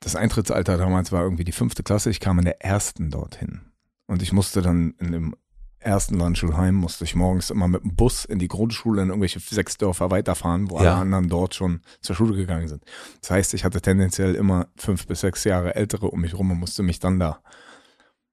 das 0.00 0.16
Eintrittsalter 0.16 0.76
damals 0.78 1.12
war 1.12 1.22
irgendwie 1.22 1.44
die 1.44 1.52
fünfte 1.52 1.82
Klasse. 1.82 2.10
Ich 2.10 2.20
kam 2.20 2.38
in 2.38 2.44
der 2.44 2.62
ersten 2.64 3.10
dorthin. 3.10 3.60
Und 4.06 4.22
ich 4.22 4.32
musste 4.32 4.62
dann 4.62 4.94
in 4.98 5.12
dem 5.12 5.36
ersten 5.80 6.16
Landschulheim, 6.18 6.74
musste 6.74 7.04
ich 7.04 7.14
morgens 7.14 7.50
immer 7.50 7.68
mit 7.68 7.82
dem 7.82 7.94
Bus 7.94 8.24
in 8.24 8.38
die 8.38 8.48
Grundschule 8.48 9.02
in 9.02 9.08
irgendwelche 9.08 9.38
sechs 9.38 9.76
Dörfer 9.76 10.10
weiterfahren, 10.10 10.70
wo 10.70 10.76
Ja. 10.76 10.92
alle 10.92 11.00
anderen 11.02 11.28
dort 11.28 11.54
schon 11.54 11.82
zur 12.00 12.16
Schule 12.16 12.34
gegangen 12.36 12.68
sind. 12.68 12.84
Das 13.20 13.30
heißt, 13.30 13.54
ich 13.54 13.64
hatte 13.64 13.80
tendenziell 13.80 14.34
immer 14.34 14.68
fünf 14.76 15.06
bis 15.06 15.20
sechs 15.20 15.44
Jahre 15.44 15.74
Ältere 15.76 16.10
um 16.10 16.20
mich 16.20 16.34
rum 16.34 16.50
und 16.50 16.58
musste 16.58 16.82
mich 16.82 16.98
dann 16.98 17.18
da 17.20 17.40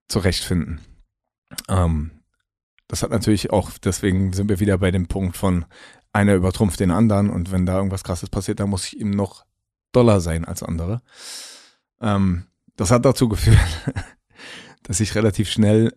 zurechtfinden. 0.08 0.82
Ähm, 1.70 2.12
das 2.88 3.04
hat 3.04 3.12
natürlich 3.12 3.52
auch, 3.52 3.72
deswegen 3.84 4.34
sind 4.34 4.50
wir 4.50 4.60
wieder 4.60 4.78
bei 4.78 4.92
dem 4.92 5.08
Punkt 5.08 5.38
von 5.38 5.66
einer 6.14 6.36
übertrumpft 6.36 6.80
den 6.80 6.92
anderen 6.92 7.30
und 7.30 7.52
wenn 7.52 7.66
da 7.66 7.78
irgendwas 7.78 8.04
krasses 8.04 8.30
passiert, 8.30 8.60
dann 8.60 8.70
muss 8.70 8.86
ich 8.88 9.00
ihm 9.00 9.12
noch 9.12 9.46
doller 9.92 10.22
sein 10.22 10.46
als 10.46 10.64
andere. 10.64 11.02
Ähm, 12.06 12.44
das 12.78 12.92
hat 12.92 13.04
dazu 13.04 13.28
geführt, 13.28 13.58
dass 14.84 15.00
ich 15.00 15.16
relativ 15.16 15.50
schnell 15.50 15.92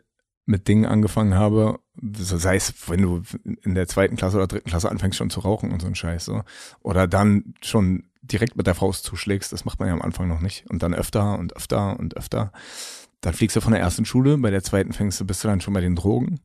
mit 0.47 0.67
Dingen 0.67 0.87
angefangen 0.87 1.35
habe, 1.35 1.79
so 2.17 2.39
sei 2.39 2.57
es, 2.57 2.73
wenn 2.89 3.03
du 3.03 3.23
in 3.63 3.75
der 3.75 3.87
zweiten 3.87 4.17
Klasse 4.17 4.39
oder 4.39 4.47
dritten 4.47 4.71
Klasse 4.71 4.91
anfängst 4.91 5.19
schon 5.19 5.29
zu 5.29 5.41
rauchen 5.41 5.71
und 5.71 5.83
so 5.83 5.87
ein 5.87 5.95
Scheiß 5.95 6.25
so. 6.25 6.43
Oder 6.81 7.07
dann 7.07 7.55
schon 7.61 8.05
direkt 8.23 8.57
mit 8.57 8.67
der 8.67 8.75
Faust 8.75 9.05
zuschlägst, 9.05 9.53
das 9.53 9.67
macht 9.67 9.79
man 9.79 9.89
ja 9.89 9.95
am 9.95 10.01
Anfang 10.01 10.27
noch 10.27 10.41
nicht. 10.41 10.65
Und 10.71 10.83
dann 10.83 10.95
öfter 10.95 11.39
und 11.39 11.55
öfter 11.55 11.99
und 11.99 12.17
öfter. 12.17 12.53
Dann 13.21 13.35
fliegst 13.35 13.57
du 13.57 13.61
von 13.61 13.73
der 13.73 13.83
ersten 13.83 14.07
Schule, 14.07 14.39
bei 14.39 14.51
der 14.51 14.63
zweiten 14.63 14.95
fängst 14.95 15.21
du, 15.21 15.27
bist 15.27 15.45
du 15.45 15.49
dann 15.49 15.61
schon 15.61 15.75
bei 15.75 15.83
den 15.83 15.97
Drogen. 15.97 16.41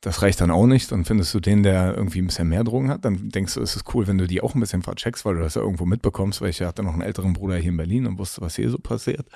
Das 0.00 0.22
reicht 0.22 0.40
dann 0.40 0.50
auch 0.50 0.66
nicht. 0.66 0.90
Dann 0.92 1.04
findest 1.04 1.34
du 1.34 1.40
den, 1.40 1.62
der 1.62 1.94
irgendwie 1.94 2.20
ein 2.20 2.26
bisschen 2.26 2.48
mehr 2.48 2.64
Drogen 2.64 2.90
hat. 2.90 3.04
Dann 3.04 3.28
denkst 3.28 3.54
du, 3.54 3.60
es 3.60 3.76
ist 3.76 3.94
cool, 3.94 4.06
wenn 4.06 4.18
du 4.18 4.26
die 4.26 4.40
auch 4.40 4.54
ein 4.54 4.60
bisschen 4.60 4.82
vercheckst, 4.82 5.24
weil 5.24 5.34
du 5.34 5.40
das 5.40 5.54
ja 5.54 5.62
irgendwo 5.62 5.84
mitbekommst, 5.84 6.40
weil 6.40 6.50
ich 6.50 6.62
hatte 6.62 6.82
noch 6.82 6.94
einen 6.94 7.02
älteren 7.02 7.34
Bruder 7.34 7.56
hier 7.56 7.70
in 7.70 7.76
Berlin 7.76 8.06
und 8.06 8.18
wusste, 8.18 8.40
was 8.40 8.56
hier 8.56 8.70
so 8.70 8.78
passiert. 8.78 9.26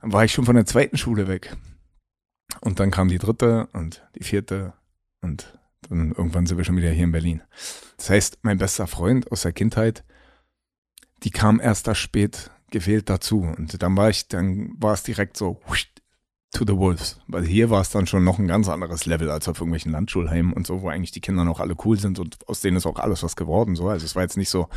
Dann 0.00 0.12
war 0.12 0.24
ich 0.24 0.32
schon 0.32 0.44
von 0.44 0.56
der 0.56 0.66
zweiten 0.66 0.96
Schule 0.96 1.28
weg. 1.28 1.56
Und 2.60 2.80
dann 2.80 2.90
kam 2.90 3.08
die 3.08 3.18
dritte 3.18 3.68
und 3.72 4.06
die 4.16 4.24
vierte 4.24 4.72
und 5.20 5.58
dann 5.88 6.12
irgendwann 6.12 6.46
sind 6.46 6.56
wir 6.56 6.64
schon 6.64 6.76
wieder 6.76 6.90
hier 6.90 7.04
in 7.04 7.12
Berlin. 7.12 7.42
Das 7.96 8.10
heißt, 8.10 8.38
mein 8.42 8.58
bester 8.58 8.86
Freund 8.86 9.30
aus 9.30 9.42
der 9.42 9.52
Kindheit, 9.52 10.04
die 11.22 11.30
kam 11.30 11.60
erst 11.60 11.86
da 11.86 11.94
spät 11.94 12.50
gewählt 12.70 13.08
dazu. 13.08 13.40
Und 13.40 13.80
dann 13.82 13.96
war 13.96 14.10
ich, 14.10 14.28
dann 14.28 14.72
war 14.78 14.94
es 14.94 15.02
direkt 15.02 15.36
so 15.36 15.60
to 16.52 16.64
the 16.66 16.76
Wolves. 16.76 17.20
Weil 17.26 17.44
hier 17.44 17.70
war 17.70 17.80
es 17.80 17.90
dann 17.90 18.06
schon 18.06 18.24
noch 18.24 18.38
ein 18.38 18.48
ganz 18.48 18.68
anderes 18.68 19.04
Level 19.06 19.30
als 19.30 19.48
auf 19.48 19.58
irgendwelchen 19.58 19.92
Landschulheimen 19.92 20.52
und 20.52 20.66
so, 20.66 20.82
wo 20.82 20.88
eigentlich 20.88 21.10
die 21.12 21.20
Kinder 21.20 21.44
noch 21.44 21.60
alle 21.60 21.74
cool 21.84 21.98
sind 21.98 22.18
und 22.18 22.38
aus 22.48 22.60
denen 22.60 22.76
ist 22.76 22.86
auch 22.86 22.98
alles 22.98 23.22
was 23.22 23.36
geworden. 23.36 23.76
So. 23.76 23.88
Also 23.88 24.06
es 24.06 24.14
war 24.16 24.22
jetzt 24.22 24.36
nicht 24.36 24.48
so, 24.50 24.68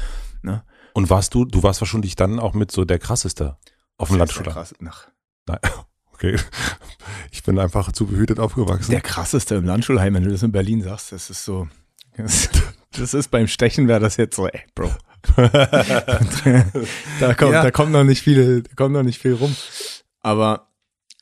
ne? 0.41 0.63
Und 0.93 1.09
warst 1.09 1.33
du, 1.33 1.45
du 1.45 1.63
warst 1.63 1.79
wahrscheinlich 1.81 2.15
dann 2.15 2.39
auch 2.39 2.53
mit 2.53 2.71
so 2.71 2.83
der 2.83 2.99
krasseste 2.99 3.57
auf 3.97 4.09
dem 4.09 4.19
krass- 4.19 4.73
Nach, 4.79 5.07
Nein. 5.47 5.59
Okay. 6.13 6.37
Ich 7.31 7.41
bin 7.41 7.57
einfach 7.57 7.91
zu 7.93 8.05
behütet 8.05 8.39
aufgewachsen. 8.39 8.91
der 8.91 9.01
krasseste 9.01 9.55
im 9.55 9.65
Landschulheim, 9.65 10.13
wenn 10.13 10.23
du 10.23 10.29
das 10.29 10.43
in 10.43 10.51
Berlin 10.51 10.83
sagst, 10.83 11.11
das 11.11 11.31
ist 11.31 11.43
so, 11.45 11.67
das, 12.15 12.47
das 12.91 13.15
ist 13.15 13.29
beim 13.31 13.47
Stechen 13.47 13.87
wäre 13.87 13.99
das 13.99 14.17
jetzt 14.17 14.35
so, 14.35 14.47
ey, 14.47 14.61
Bro. 14.75 14.91
da, 17.19 17.33
kommt, 17.33 17.53
Ja. 17.53 17.63
da 17.63 17.71
kommt 17.71 17.91
noch 17.91 18.03
nicht 18.03 18.21
viel, 18.21 18.61
da 18.63 18.69
kommt 18.75 18.93
noch 18.93 19.01
nicht 19.03 19.19
viel 19.19 19.33
rum. 19.33 19.55
Aber 20.21 20.67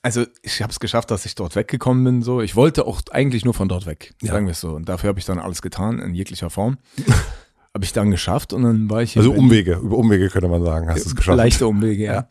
also 0.01 0.25
ich 0.41 0.61
habe 0.61 0.71
es 0.71 0.79
geschafft, 0.79 1.11
dass 1.11 1.25
ich 1.25 1.35
dort 1.35 1.55
weggekommen 1.55 2.03
bin. 2.03 2.21
So, 2.21 2.41
ich 2.41 2.55
wollte 2.55 2.85
auch 2.85 3.01
eigentlich 3.11 3.45
nur 3.45 3.53
von 3.53 3.67
dort 3.69 3.85
weg, 3.85 4.13
Ja. 4.21 4.33
sagen 4.33 4.45
wir 4.45 4.51
es 4.51 4.61
so. 4.61 4.71
Und 4.71 4.87
dafür 4.89 5.09
habe 5.09 5.19
ich 5.19 5.25
dann 5.25 5.39
alles 5.39 5.61
getan 5.61 5.99
in 5.99 6.13
jeglicher 6.13 6.49
Form. 6.49 6.77
habe 7.73 7.83
ich 7.85 7.93
dann 7.93 8.09
geschafft 8.11 8.53
und 8.53 8.63
dann 8.63 8.89
war 8.89 9.01
ich 9.03 9.13
hier 9.13 9.21
also. 9.21 9.33
Umwege, 9.33 9.75
über 9.75 9.97
Umwege 9.97 10.29
könnte 10.29 10.47
man 10.47 10.63
sagen, 10.63 10.89
hast 10.89 11.05
du 11.05 11.09
es 11.09 11.15
geschafft. 11.15 11.37
Leichte 11.37 11.67
Umwege, 11.67 12.03
ja. 12.03 12.13
Ja. 12.13 12.27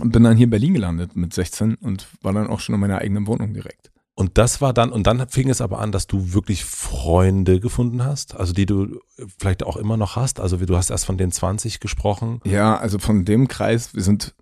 Und 0.00 0.12
bin 0.12 0.22
dann 0.22 0.36
hier 0.36 0.44
in 0.44 0.50
Berlin 0.50 0.74
gelandet 0.74 1.16
mit 1.16 1.34
16 1.34 1.74
und 1.74 2.06
war 2.22 2.32
dann 2.32 2.46
auch 2.46 2.60
schon 2.60 2.74
in 2.74 2.80
meiner 2.80 2.98
eigenen 2.98 3.26
Wohnung 3.26 3.52
direkt. 3.52 3.90
Und 4.14 4.36
das 4.38 4.60
war 4.60 4.72
dann, 4.72 4.90
und 4.90 5.06
dann 5.06 5.26
fing 5.28 5.48
es 5.48 5.60
aber 5.60 5.78
an, 5.80 5.90
dass 5.90 6.06
du 6.06 6.32
wirklich 6.32 6.64
Freunde 6.64 7.60
gefunden 7.60 8.04
hast, 8.04 8.36
also 8.36 8.52
die 8.52 8.66
du 8.66 9.00
vielleicht 9.38 9.62
auch 9.62 9.76
immer 9.76 9.96
noch 9.96 10.16
hast. 10.16 10.38
Also 10.38 10.60
wie 10.60 10.66
du 10.66 10.76
hast 10.76 10.90
erst 10.90 11.06
von 11.06 11.16
den 11.18 11.32
20 11.32 11.80
gesprochen. 11.80 12.40
Ja, 12.44 12.76
also 12.76 12.98
von 12.98 13.24
dem 13.24 13.48
Kreis, 13.48 13.94
wir 13.94 14.02
sind, 14.02 14.34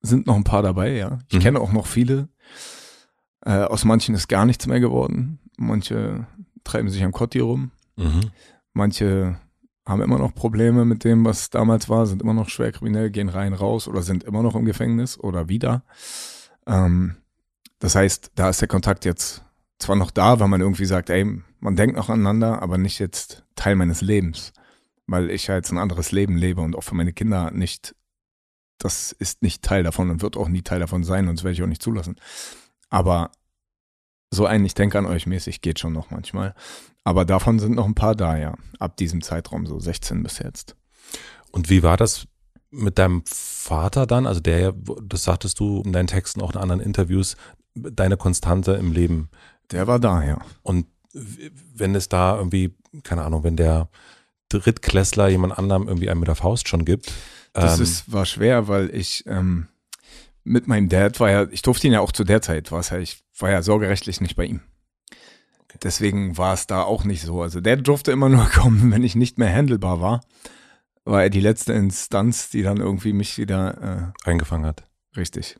sind 0.00 0.26
noch 0.26 0.36
ein 0.36 0.44
paar 0.44 0.62
dabei, 0.62 0.92
ja. 0.92 1.18
Ich 1.28 1.36
Mhm. 1.36 1.40
kenne 1.42 1.60
auch 1.60 1.72
noch 1.72 1.86
viele. 1.86 2.28
Äh, 3.44 3.62
aus 3.64 3.84
manchen 3.84 4.14
ist 4.14 4.28
gar 4.28 4.44
nichts 4.46 4.66
mehr 4.66 4.80
geworden. 4.80 5.38
Manche 5.56 6.26
treiben 6.64 6.88
sich 6.90 7.02
am 7.02 7.12
Kotti 7.12 7.40
rum. 7.40 7.70
Mhm. 7.96 8.30
Manche 8.72 9.36
haben 9.86 10.02
immer 10.02 10.18
noch 10.18 10.34
Probleme 10.34 10.84
mit 10.84 11.04
dem, 11.04 11.24
was 11.24 11.50
damals 11.50 11.88
war, 11.88 12.06
sind 12.06 12.20
immer 12.22 12.34
noch 12.34 12.48
schwer 12.50 12.72
kriminell, 12.72 13.10
gehen 13.10 13.28
rein, 13.30 13.54
raus 13.54 13.88
oder 13.88 14.02
sind 14.02 14.22
immer 14.24 14.42
noch 14.42 14.54
im 14.54 14.66
Gefängnis 14.66 15.18
oder 15.18 15.48
wieder. 15.48 15.82
Ähm, 16.66 17.16
das 17.78 17.94
heißt, 17.94 18.32
da 18.34 18.50
ist 18.50 18.60
der 18.60 18.68
Kontakt 18.68 19.04
jetzt 19.04 19.42
zwar 19.78 19.96
noch 19.96 20.10
da, 20.10 20.40
weil 20.40 20.48
man 20.48 20.60
irgendwie 20.60 20.84
sagt, 20.84 21.08
ey, 21.10 21.24
man 21.60 21.76
denkt 21.76 21.96
noch 21.96 22.08
aneinander, 22.10 22.60
aber 22.62 22.76
nicht 22.78 22.98
jetzt 22.98 23.44
Teil 23.56 23.76
meines 23.76 24.00
Lebens, 24.02 24.52
weil 25.06 25.30
ich 25.30 25.46
ja 25.46 25.54
jetzt 25.54 25.70
ein 25.72 25.78
anderes 25.78 26.12
Leben 26.12 26.36
lebe 26.36 26.60
und 26.60 26.76
auch 26.76 26.82
für 26.84 26.94
meine 26.96 27.12
Kinder 27.12 27.50
nicht, 27.50 27.94
das 28.78 29.12
ist 29.12 29.42
nicht 29.42 29.62
Teil 29.62 29.82
davon 29.82 30.10
und 30.10 30.22
wird 30.22 30.36
auch 30.36 30.48
nie 30.48 30.62
Teil 30.62 30.80
davon 30.80 31.04
sein 31.04 31.28
und 31.28 31.38
das 31.38 31.44
werde 31.44 31.54
ich 31.54 31.62
auch 31.62 31.66
nicht 31.66 31.82
zulassen. 31.82 32.16
Aber 32.90 33.30
so 34.30 34.46
ein 34.46 34.64
Ich 34.64 34.74
denke 34.74 34.98
an 34.98 35.06
euch 35.06 35.26
mäßig 35.26 35.60
geht 35.62 35.78
schon 35.78 35.92
noch 35.92 36.10
manchmal. 36.10 36.54
Aber 37.04 37.24
davon 37.24 37.58
sind 37.58 37.74
noch 37.74 37.86
ein 37.86 37.94
paar 37.94 38.14
da, 38.14 38.36
ja. 38.36 38.54
Ab 38.78 38.96
diesem 38.96 39.22
Zeitraum, 39.22 39.66
so 39.66 39.80
16 39.80 40.22
bis 40.22 40.38
jetzt. 40.38 40.76
Und 41.50 41.70
wie 41.70 41.82
war 41.82 41.96
das 41.96 42.26
mit 42.70 42.98
deinem 42.98 43.22
Vater 43.24 44.06
dann? 44.06 44.26
Also 44.26 44.40
der, 44.40 44.58
ja, 44.60 44.72
das 45.02 45.24
sagtest 45.24 45.58
du 45.58 45.82
in 45.82 45.92
deinen 45.92 46.06
Texten, 46.08 46.42
auch 46.42 46.52
in 46.52 46.60
anderen 46.60 46.82
Interviews, 46.82 47.36
deine 47.74 48.18
Konstante 48.18 48.72
im 48.72 48.92
Leben. 48.92 49.30
Der 49.70 49.86
war 49.86 49.98
da, 49.98 50.22
ja. 50.22 50.38
Und 50.62 50.86
wenn 51.14 51.94
es 51.94 52.08
da 52.08 52.36
irgendwie, 52.36 52.76
keine 53.02 53.22
Ahnung, 53.22 53.44
wenn 53.44 53.56
der 53.56 53.88
Drittklässler 54.48 55.28
jemand 55.28 55.58
anderem 55.58 55.88
irgendwie 55.88 56.10
einen 56.10 56.20
mit 56.20 56.28
der 56.28 56.34
Faust 56.34 56.68
schon 56.68 56.84
gibt. 56.84 57.12
Das 57.52 57.78
ähm, 57.78 57.82
ist, 57.82 58.12
war 58.12 58.26
schwer, 58.26 58.68
weil 58.68 58.94
ich 58.94 59.24
ähm, 59.26 59.68
mit 60.44 60.66
meinem 60.66 60.88
Dad 60.88 61.20
war 61.20 61.30
ja, 61.30 61.46
ich 61.50 61.62
durfte 61.62 61.86
ihn 61.86 61.92
ja 61.92 62.00
auch 62.00 62.12
zu 62.12 62.24
der 62.24 62.42
Zeit, 62.42 62.72
war 62.72 62.80
es 62.80 62.90
ja, 62.90 62.98
ich 62.98 63.22
war 63.38 63.50
ja 63.50 63.62
sorgerechtlich 63.62 64.20
nicht 64.20 64.36
bei 64.36 64.44
ihm. 64.44 64.60
Deswegen 65.82 66.38
war 66.38 66.54
es 66.54 66.66
da 66.66 66.82
auch 66.82 67.04
nicht 67.04 67.22
so. 67.22 67.42
Also 67.42 67.60
der 67.60 67.76
durfte 67.76 68.10
immer 68.10 68.28
nur 68.28 68.44
kommen, 68.54 68.90
wenn 68.90 69.04
ich 69.04 69.14
nicht 69.14 69.38
mehr 69.38 69.52
handelbar 69.52 70.00
war. 70.00 70.20
War 71.04 71.22
er 71.22 71.30
die 71.30 71.40
letzte 71.40 71.72
Instanz, 71.72 72.50
die 72.50 72.62
dann 72.62 72.78
irgendwie 72.78 73.12
mich 73.12 73.38
wieder 73.38 74.12
eingefangen 74.24 74.66
hat. 74.66 74.80
äh, 75.14 75.20
richtig 75.20 75.56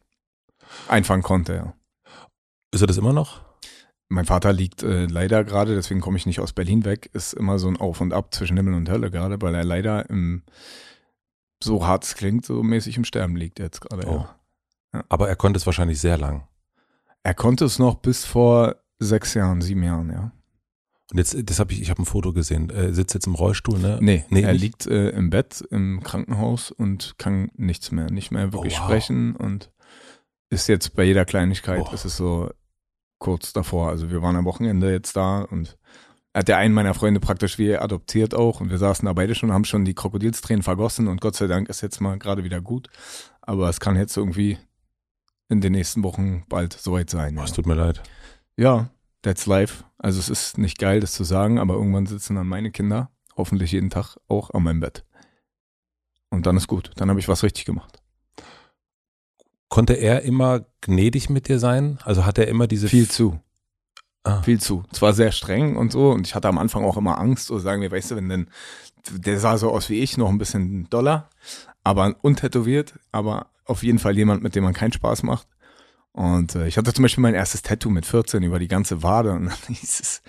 einfangen 0.88 1.22
konnte, 1.22 1.54
ja. 1.54 1.74
Ist 2.70 2.82
er 2.82 2.86
das 2.86 2.98
immer 2.98 3.12
noch? 3.12 3.40
Mein 4.10 4.24
Vater 4.24 4.52
liegt 4.54 4.82
äh, 4.82 5.04
leider 5.06 5.44
gerade, 5.44 5.74
deswegen 5.74 6.00
komme 6.00 6.16
ich 6.16 6.24
nicht 6.26 6.40
aus 6.40 6.52
Berlin 6.54 6.84
weg, 6.86 7.10
ist 7.12 7.34
immer 7.34 7.58
so 7.58 7.68
ein 7.68 7.76
Auf 7.76 8.00
und 8.00 8.12
Ab 8.14 8.32
zwischen 8.34 8.56
Himmel 8.56 8.74
und 8.74 8.88
Hölle 8.88 9.10
gerade, 9.10 9.40
weil 9.42 9.54
er 9.54 9.64
leider 9.64 10.08
im, 10.08 10.42
so 11.62 11.86
hart 11.86 12.04
es 12.04 12.14
klingt, 12.14 12.46
so 12.46 12.62
mäßig 12.62 12.96
im 12.96 13.04
Sterben 13.04 13.36
liegt 13.36 13.58
jetzt 13.58 13.80
gerade. 13.82 14.06
Oh. 14.08 14.26
Ja. 14.94 15.04
Aber 15.10 15.28
er 15.28 15.36
konnte 15.36 15.58
es 15.58 15.66
wahrscheinlich 15.66 16.00
sehr 16.00 16.16
lang. 16.16 16.48
Er 17.22 17.34
konnte 17.34 17.66
es 17.66 17.78
noch 17.78 17.96
bis 17.96 18.24
vor 18.24 18.76
sechs 18.98 19.34
Jahren, 19.34 19.60
sieben 19.60 19.82
Jahren, 19.82 20.10
ja. 20.10 20.32
Und 21.10 21.18
jetzt, 21.18 21.36
das 21.50 21.58
habe 21.58 21.72
ich, 21.72 21.80
ich 21.82 21.90
habe 21.90 22.02
ein 22.02 22.06
Foto 22.06 22.32
gesehen. 22.32 22.70
Er 22.70 22.92
sitzt 22.94 23.14
jetzt 23.14 23.26
im 23.26 23.34
Rollstuhl, 23.34 23.78
ne? 23.78 23.98
Nee, 24.00 24.24
Nee, 24.30 24.42
er 24.42 24.52
nicht? 24.52 24.60
liegt 24.62 24.86
äh, 24.86 25.10
im 25.10 25.30
Bett 25.30 25.62
im 25.70 26.02
Krankenhaus 26.02 26.70
und 26.70 27.14
kann 27.18 27.50
nichts 27.56 27.92
mehr, 27.92 28.10
nicht 28.10 28.30
mehr 28.30 28.52
wirklich 28.52 28.76
Oh, 28.76 28.80
wow. 28.80 28.84
sprechen 28.86 29.34
und 29.36 29.70
ist 30.50 30.66
jetzt 30.68 30.94
bei 30.96 31.04
jeder 31.04 31.24
Kleinigkeit, 31.24 31.82
Oh. 31.86 31.92
ist 31.94 32.04
es 32.06 32.16
so 32.16 32.50
kurz 33.18 33.52
davor. 33.52 33.88
Also 33.88 34.10
wir 34.10 34.22
waren 34.22 34.36
am 34.36 34.44
Wochenende 34.44 34.90
jetzt 34.92 35.16
da 35.16 35.42
und 35.42 35.76
hat 36.34 36.48
ja 36.48 36.56
einen 36.56 36.74
meiner 36.74 36.94
Freunde 36.94 37.20
praktisch 37.20 37.58
wie 37.58 37.76
adoptiert 37.76 38.34
auch 38.34 38.60
und 38.60 38.70
wir 38.70 38.78
saßen 38.78 39.06
da 39.06 39.12
beide 39.12 39.34
schon, 39.34 39.52
haben 39.52 39.64
schon 39.64 39.84
die 39.84 39.94
Krokodilstränen 39.94 40.62
vergossen 40.62 41.08
und 41.08 41.20
Gott 41.20 41.34
sei 41.36 41.46
Dank 41.46 41.68
ist 41.68 41.80
jetzt 41.80 42.00
mal 42.00 42.18
gerade 42.18 42.44
wieder 42.44 42.60
gut. 42.60 42.88
Aber 43.40 43.68
es 43.68 43.80
kann 43.80 43.96
jetzt 43.96 44.16
irgendwie 44.16 44.58
in 45.48 45.60
den 45.60 45.72
nächsten 45.72 46.02
Wochen 46.04 46.44
bald 46.48 46.74
soweit 46.74 47.10
sein. 47.10 47.34
Oh, 47.36 47.38
Ja. 47.40 47.44
es 47.44 47.52
tut 47.52 47.66
mir 47.66 47.74
leid. 47.74 48.02
Ja, 48.56 48.90
that's 49.22 49.46
life. 49.46 49.84
Also 49.96 50.20
es 50.20 50.28
ist 50.28 50.58
nicht 50.58 50.78
geil, 50.78 51.00
das 51.00 51.12
zu 51.12 51.24
sagen, 51.24 51.58
aber 51.58 51.74
irgendwann 51.74 52.06
sitzen 52.06 52.36
dann 52.36 52.46
meine 52.46 52.70
Kinder, 52.70 53.10
hoffentlich 53.36 53.72
jeden 53.72 53.90
Tag, 53.90 54.16
auch 54.28 54.50
an 54.50 54.62
meinem 54.62 54.80
Bett. 54.80 55.04
Und 56.30 56.46
dann 56.46 56.56
ist 56.56 56.68
gut. 56.68 56.90
Dann 56.96 57.08
habe 57.08 57.18
ich 57.18 57.28
was 57.28 57.42
richtig 57.42 57.64
gemacht. 57.64 58.00
Konnte 59.68 59.94
er 59.94 60.22
immer 60.22 60.64
gnädig 60.80 61.30
mit 61.30 61.48
dir 61.48 61.58
sein? 61.58 61.98
Also 62.04 62.24
hat 62.24 62.38
er 62.38 62.48
immer 62.48 62.66
diese 62.66 62.88
viel 62.88 63.08
zu. 63.08 63.40
Ah. 64.24 64.42
Viel 64.42 64.60
zu. 64.60 64.84
Zwar 64.92 65.12
sehr 65.12 65.32
streng 65.32 65.76
und 65.76 65.92
so 65.92 66.10
und 66.10 66.26
ich 66.26 66.34
hatte 66.34 66.48
am 66.48 66.58
Anfang 66.58 66.84
auch 66.84 66.96
immer 66.96 67.18
Angst, 67.18 67.46
so 67.46 67.58
sagen 67.58 67.82
wir, 67.82 67.90
weißt 67.90 68.10
du, 68.10 68.16
wenn 68.16 68.28
denn 68.28 68.50
der 69.10 69.40
sah 69.40 69.56
so 69.56 69.70
aus 69.70 69.88
wie 69.88 70.00
ich, 70.00 70.18
noch 70.18 70.28
ein 70.28 70.38
bisschen 70.38 70.88
doller, 70.90 71.30
aber 71.84 72.16
untätowiert, 72.20 72.98
aber 73.12 73.46
auf 73.64 73.82
jeden 73.82 73.98
Fall 73.98 74.16
jemand, 74.16 74.42
mit 74.42 74.54
dem 74.54 74.64
man 74.64 74.74
keinen 74.74 74.92
Spaß 74.92 75.22
macht. 75.22 75.46
Und 76.12 76.54
äh, 76.56 76.66
ich 76.66 76.76
hatte 76.76 76.92
zum 76.92 77.02
Beispiel 77.02 77.22
mein 77.22 77.34
erstes 77.34 77.62
Tattoo 77.62 77.90
mit 77.90 78.04
14 78.04 78.42
über 78.42 78.58
die 78.58 78.68
ganze 78.68 79.02
Wade 79.02 79.32
und 79.32 79.46
dann 79.46 79.56
hieß 79.68 80.00
es, 80.00 80.22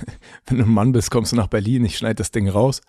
wenn 0.46 0.58
du 0.58 0.64
ein 0.64 0.70
Mann 0.70 0.92
bist, 0.92 1.10
kommst 1.10 1.32
du 1.32 1.36
nach 1.36 1.46
Berlin, 1.46 1.84
ich 1.84 1.96
schneide 1.96 2.16
das 2.16 2.30
Ding 2.30 2.48
raus. 2.48 2.80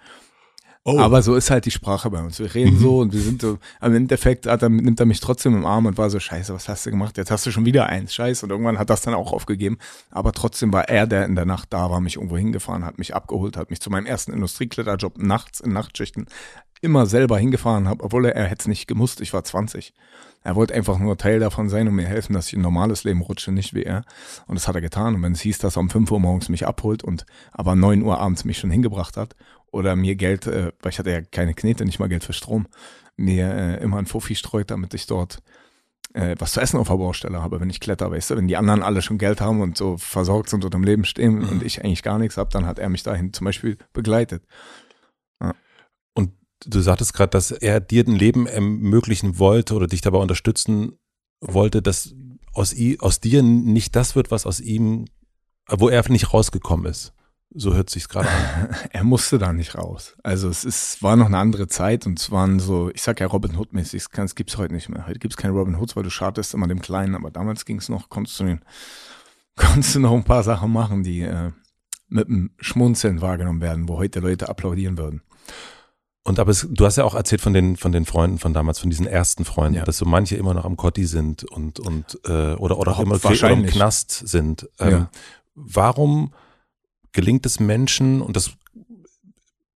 Oh. 0.89 1.00
Aber 1.00 1.21
so 1.21 1.36
ist 1.36 1.52
halt 1.52 1.65
die 1.65 1.71
Sprache 1.71 2.10
bei 2.10 2.21
uns. 2.21 2.39
Wir 2.39 2.56
reden 2.56 2.76
mhm. 2.76 2.80
so 2.80 3.00
und 3.00 3.12
wir 3.12 3.19
sind 3.19 3.41
so, 3.41 3.58
am 3.82 3.93
Endeffekt 3.93 4.47
hat 4.47 4.62
er, 4.62 4.69
nimmt 4.69 4.97
er 5.02 5.06
mich 5.06 5.19
trotzdem 5.19 5.54
im 5.54 5.65
Arm 5.65 5.86
und 5.86 5.97
war 5.97 6.10
so, 6.10 6.17
scheiße, 6.17 6.54
was 6.54 6.69
hast 6.69 6.86
du 6.86 6.91
gemacht? 6.91 7.17
Jetzt 7.17 7.30
hast 7.30 7.45
du 7.45 7.52
schon 7.52 7.65
wieder 7.65 7.88
eins, 7.88 8.13
scheiße. 8.13 8.45
Und 8.45 8.52
irgendwann 8.52 8.80
hat 8.80 8.89
das 8.89 9.02
dann 9.02 9.13
auch 9.13 9.34
aufgegeben. 9.34 9.80
Aber 10.12 10.32
trotzdem 10.32 10.71
war 10.71 10.88
er, 10.88 11.06
der 11.06 11.26
in 11.26 11.36
der 11.36 11.43
Nacht 11.43 11.73
da 11.73 11.91
war, 11.91 12.00
mich 12.00 12.15
irgendwo 12.15 12.38
hingefahren, 12.38 12.86
hat 12.86 13.00
mich 13.00 13.13
abgeholt, 13.13 13.58
hat 13.58 13.69
mich 13.69 13.82
zu 13.82 13.89
meinem 13.89 14.06
ersten 14.06 14.32
Industriekletterjob 14.32 15.17
nachts 15.17 15.60
in 15.60 15.73
Nachtschichten 15.73 16.28
immer 16.80 17.06
selber 17.06 17.38
hingefahren 17.38 17.89
habe, 17.89 18.04
obwohl 18.04 18.26
er, 18.26 18.36
er 18.36 18.45
hätte 18.45 18.62
es 18.62 18.67
nicht 18.67 18.88
gemusst. 18.88 19.19
Ich 19.19 19.34
war 19.34 19.43
20. 19.43 19.93
Er 20.43 20.56
wollte 20.56 20.73
einfach 20.73 21.00
nur 21.00 21.17
Teil 21.17 21.39
davon 21.39 21.67
sein 21.67 21.89
und 21.89 21.95
mir 21.95 22.06
helfen, 22.06 22.32
dass 22.32 22.47
ich 22.47 22.54
ein 22.54 22.62
normales 22.62 23.04
Leben 23.04 23.21
rutsche, 23.21 23.52
nicht 23.52 23.73
wie 23.73 23.84
er. 23.84 24.06
Und 24.45 24.56
das 24.56 24.67
hat 24.67 24.76
er 24.76 24.82
getan. 24.82 25.15
Und 25.15 25.23
wenn 25.23 25.34
es 25.34 25.41
hieß, 25.41 25.58
dass 25.58 25.76
er 25.76 25.82
um 25.82 25.89
5 25.89 26.10
Uhr 26.12 26.19
morgens 26.21 26.47
mich 26.47 26.65
abholt 26.65 27.04
und 27.04 27.26
aber 27.52 27.76
9 27.76 28.04
Uhr 28.04 28.19
abends 28.19 28.45
mich 28.45 28.58
schon 28.58 28.71
hingebracht 28.71 29.17
hat 29.17 29.36
oder 29.77 29.95
mir 29.95 30.15
Geld, 30.15 30.47
äh, 30.47 30.71
weil 30.81 30.91
ich 30.91 30.99
hatte 30.99 31.11
ja 31.11 31.21
keine 31.21 31.53
Knete, 31.53 31.85
nicht 31.85 31.99
mal 31.99 32.09
Geld 32.09 32.23
für 32.23 32.33
Strom, 32.33 32.67
mir 33.15 33.53
äh, 33.53 33.83
immer 33.83 33.97
ein 33.97 34.07
Fuffi 34.07 34.35
streut, 34.35 34.71
damit 34.71 34.93
ich 34.93 35.05
dort 35.05 35.39
äh, 36.13 36.35
was 36.39 36.53
zu 36.53 36.61
essen 36.61 36.79
auf 36.79 36.87
der 36.87 36.95
Baustelle 36.95 37.41
habe, 37.41 37.59
wenn 37.59 37.69
ich 37.69 37.79
kletter, 37.79 38.09
weißt 38.09 38.31
du, 38.31 38.37
wenn 38.37 38.47
die 38.47 38.57
anderen 38.57 38.81
alle 38.81 39.01
schon 39.01 39.17
Geld 39.17 39.39
haben 39.39 39.61
und 39.61 39.77
so 39.77 39.97
versorgt 39.97 40.49
sind 40.49 40.65
und 40.65 40.73
im 40.73 40.83
Leben 40.83 41.05
stehen 41.05 41.39
mhm. 41.39 41.49
und 41.49 41.63
ich 41.63 41.83
eigentlich 41.83 42.03
gar 42.03 42.17
nichts 42.17 42.37
habe, 42.37 42.49
dann 42.51 42.65
hat 42.65 42.79
er 42.79 42.89
mich 42.89 43.03
dahin 43.03 43.33
zum 43.33 43.45
Beispiel 43.45 43.77
begleitet. 43.93 44.43
Ja. 45.41 45.53
Und 46.13 46.31
du 46.65 46.81
sagtest 46.81 47.13
gerade, 47.13 47.29
dass 47.29 47.51
er 47.51 47.79
dir 47.79 48.03
ein 48.05 48.15
Leben 48.15 48.47
ermöglichen 48.47 49.37
wollte 49.37 49.75
oder 49.75 49.87
dich 49.87 50.01
dabei 50.01 50.17
unterstützen 50.17 50.97
wollte, 51.39 51.81
dass 51.81 52.15
aus, 52.53 52.75
aus 52.99 53.19
dir 53.19 53.43
nicht 53.43 53.95
das 53.95 54.15
wird, 54.15 54.31
was 54.31 54.47
aus 54.47 54.59
ihm, 54.59 55.05
wo 55.69 55.89
er 55.89 56.09
nicht 56.09 56.33
rausgekommen 56.33 56.87
ist. 56.87 57.13
So 57.60 57.74
hört 57.74 57.89
sich 57.89 58.08
gerade 58.08 58.30
an. 58.30 58.70
er 58.91 59.04
musste 59.04 59.39
da 59.39 59.52
nicht 59.52 59.76
raus. 59.76 60.15
Also 60.22 60.48
es 60.48 60.63
ist, 60.63 61.02
war 61.02 61.15
noch 61.15 61.26
eine 61.26 61.39
andere 61.39 61.67
Zeit 61.67 62.06
und 62.06 62.20
es 62.20 62.30
waren 62.30 62.60
so, 62.60 62.91
ich 62.93 63.02
sag 63.02 63.20
ja 63.20 63.26
Robin 63.26 63.58
Hood-mäßig, 63.58 64.04
es 64.13 64.36
gibt 64.36 64.52
es 64.52 64.58
heute 64.60 64.76
nicht 64.76 64.89
mehr. 64.89 65.08
Heute 65.08 65.17
gibt 65.17 65.34
es 65.34 65.38
keine 65.38 65.56
Robin 65.56 65.80
Hoods, 65.80 65.96
weil 65.96 66.04
du 66.04 66.12
schadest 66.12 66.54
immer 66.54 66.67
dem 66.67 66.84
Kleinen, 66.84 67.15
aber 67.15 67.32
damals 67.32 67.65
ging 67.65 67.80
es 67.80 67.89
noch, 67.89 68.10
konntest 68.10 68.39
du, 68.39 68.43
den, 68.43 68.62
konntest 69.56 69.96
du 69.96 70.00
noch 70.00 70.13
ein 70.13 70.24
paar 70.24 70.43
Sachen 70.43 70.72
machen, 70.72 71.02
die 71.02 71.22
äh, 71.22 71.52
mit 72.10 72.28
einem 72.28 72.52
Schmunzeln 72.60 73.22
wahrgenommen 73.22 73.62
werden, 73.62 73.89
wo 73.89 73.98
heute 73.98 74.20
Leute 74.20 74.50
applaudieren 74.50 75.00
würden. 75.00 75.24
Und 76.24 76.39
aber 76.39 76.52
es, 76.52 76.67
du 76.70 76.86
hast 76.86 76.98
ja 76.98 77.06
auch 77.06 77.15
erzählt 77.15 77.41
von 77.41 77.54
den, 77.54 77.76
von 77.76 77.91
den 77.91 78.06
Freunden 78.06 78.38
von 78.38 78.54
damals, 78.54 78.78
von 78.78 78.91
diesen 78.91 79.08
ersten 79.08 79.46
Freunden, 79.46 79.78
ja. 79.78 79.84
dass 79.84 79.98
so 79.98 80.06
manche 80.06 80.36
immer 80.36 80.54
noch 80.54 80.65
am 80.65 80.78
Kotti 80.78 81.06
sind 81.06 81.43
und, 81.43 81.80
und 81.80 82.20
äh, 82.26 82.54
oder, 82.54 82.78
oder 82.78 82.91
auch 82.91 83.00
immer 83.00 83.15
oder 83.15 83.50
im 83.50 83.65
Knast 83.65 84.12
sind. 84.12 84.70
Ähm, 84.78 84.91
ja. 84.91 85.10
Warum 85.56 86.34
gelingt 87.17 87.47
es 87.47 87.60
Menschen, 87.60 88.21
und 88.21 88.36
das 88.36 88.51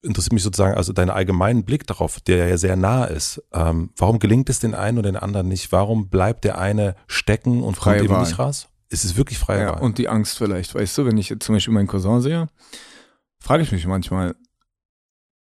interessiert 0.03 0.35
mich 0.35 0.43
sozusagen, 0.43 0.77
also 0.77 0.93
deinen 0.93 1.09
allgemeinen 1.09 1.65
Blick 1.65 1.87
darauf, 1.87 2.21
der 2.21 2.49
ja 2.49 2.59
sehr 2.59 2.77
nah 2.77 3.07
ist. 3.07 3.43
Ähm, 3.55 3.91
warum 3.97 4.19
gelingt 4.19 4.51
es 4.51 4.59
den 4.59 4.75
einen 4.75 4.99
und 4.99 5.05
den 5.05 5.17
anderen 5.17 5.49
nicht? 5.49 5.73
Warum 5.73 6.11
bleibt 6.11 6.45
der 6.45 6.59
eine 6.59 6.97
stecken 7.07 7.63
und 7.63 7.77
freie 7.77 8.01
kommt 8.01 8.11
eben 8.11 8.21
nicht 8.21 8.39
raus? 8.39 8.69
Ist 8.91 9.07
es 9.07 9.17
wirklich 9.17 9.39
freie 9.39 9.63
ja, 9.63 9.73
Wahl? 9.73 9.81
Und 9.81 9.97
die 9.97 10.11
Angst 10.11 10.37
vielleicht, 10.37 10.75
weißt 10.75 10.99
du, 10.99 11.07
wenn 11.07 11.17
ich 11.17 11.31
jetzt 11.31 11.47
zum 11.47 11.55
Beispiel 11.55 11.73
meinen 11.73 11.87
Cousin 11.87 12.21
sehe, 12.21 12.49
frage 13.39 13.63
ich 13.63 13.73
mich 13.73 13.87
manchmal, 13.87 14.37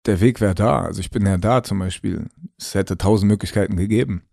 der 0.05 0.21
Weg 0.21 0.39
wäre 0.39 0.55
da. 0.55 0.83
Also 0.83 1.01
ich 1.01 1.11
bin 1.11 1.25
ja 1.25 1.37
da 1.37 1.61
zum 1.61 1.79
Beispiel. 1.79 2.29
Es 2.57 2.73
hätte 2.73 2.97
tausend 2.97 3.29
Möglichkeiten 3.29 3.75
gegeben, 3.75 4.23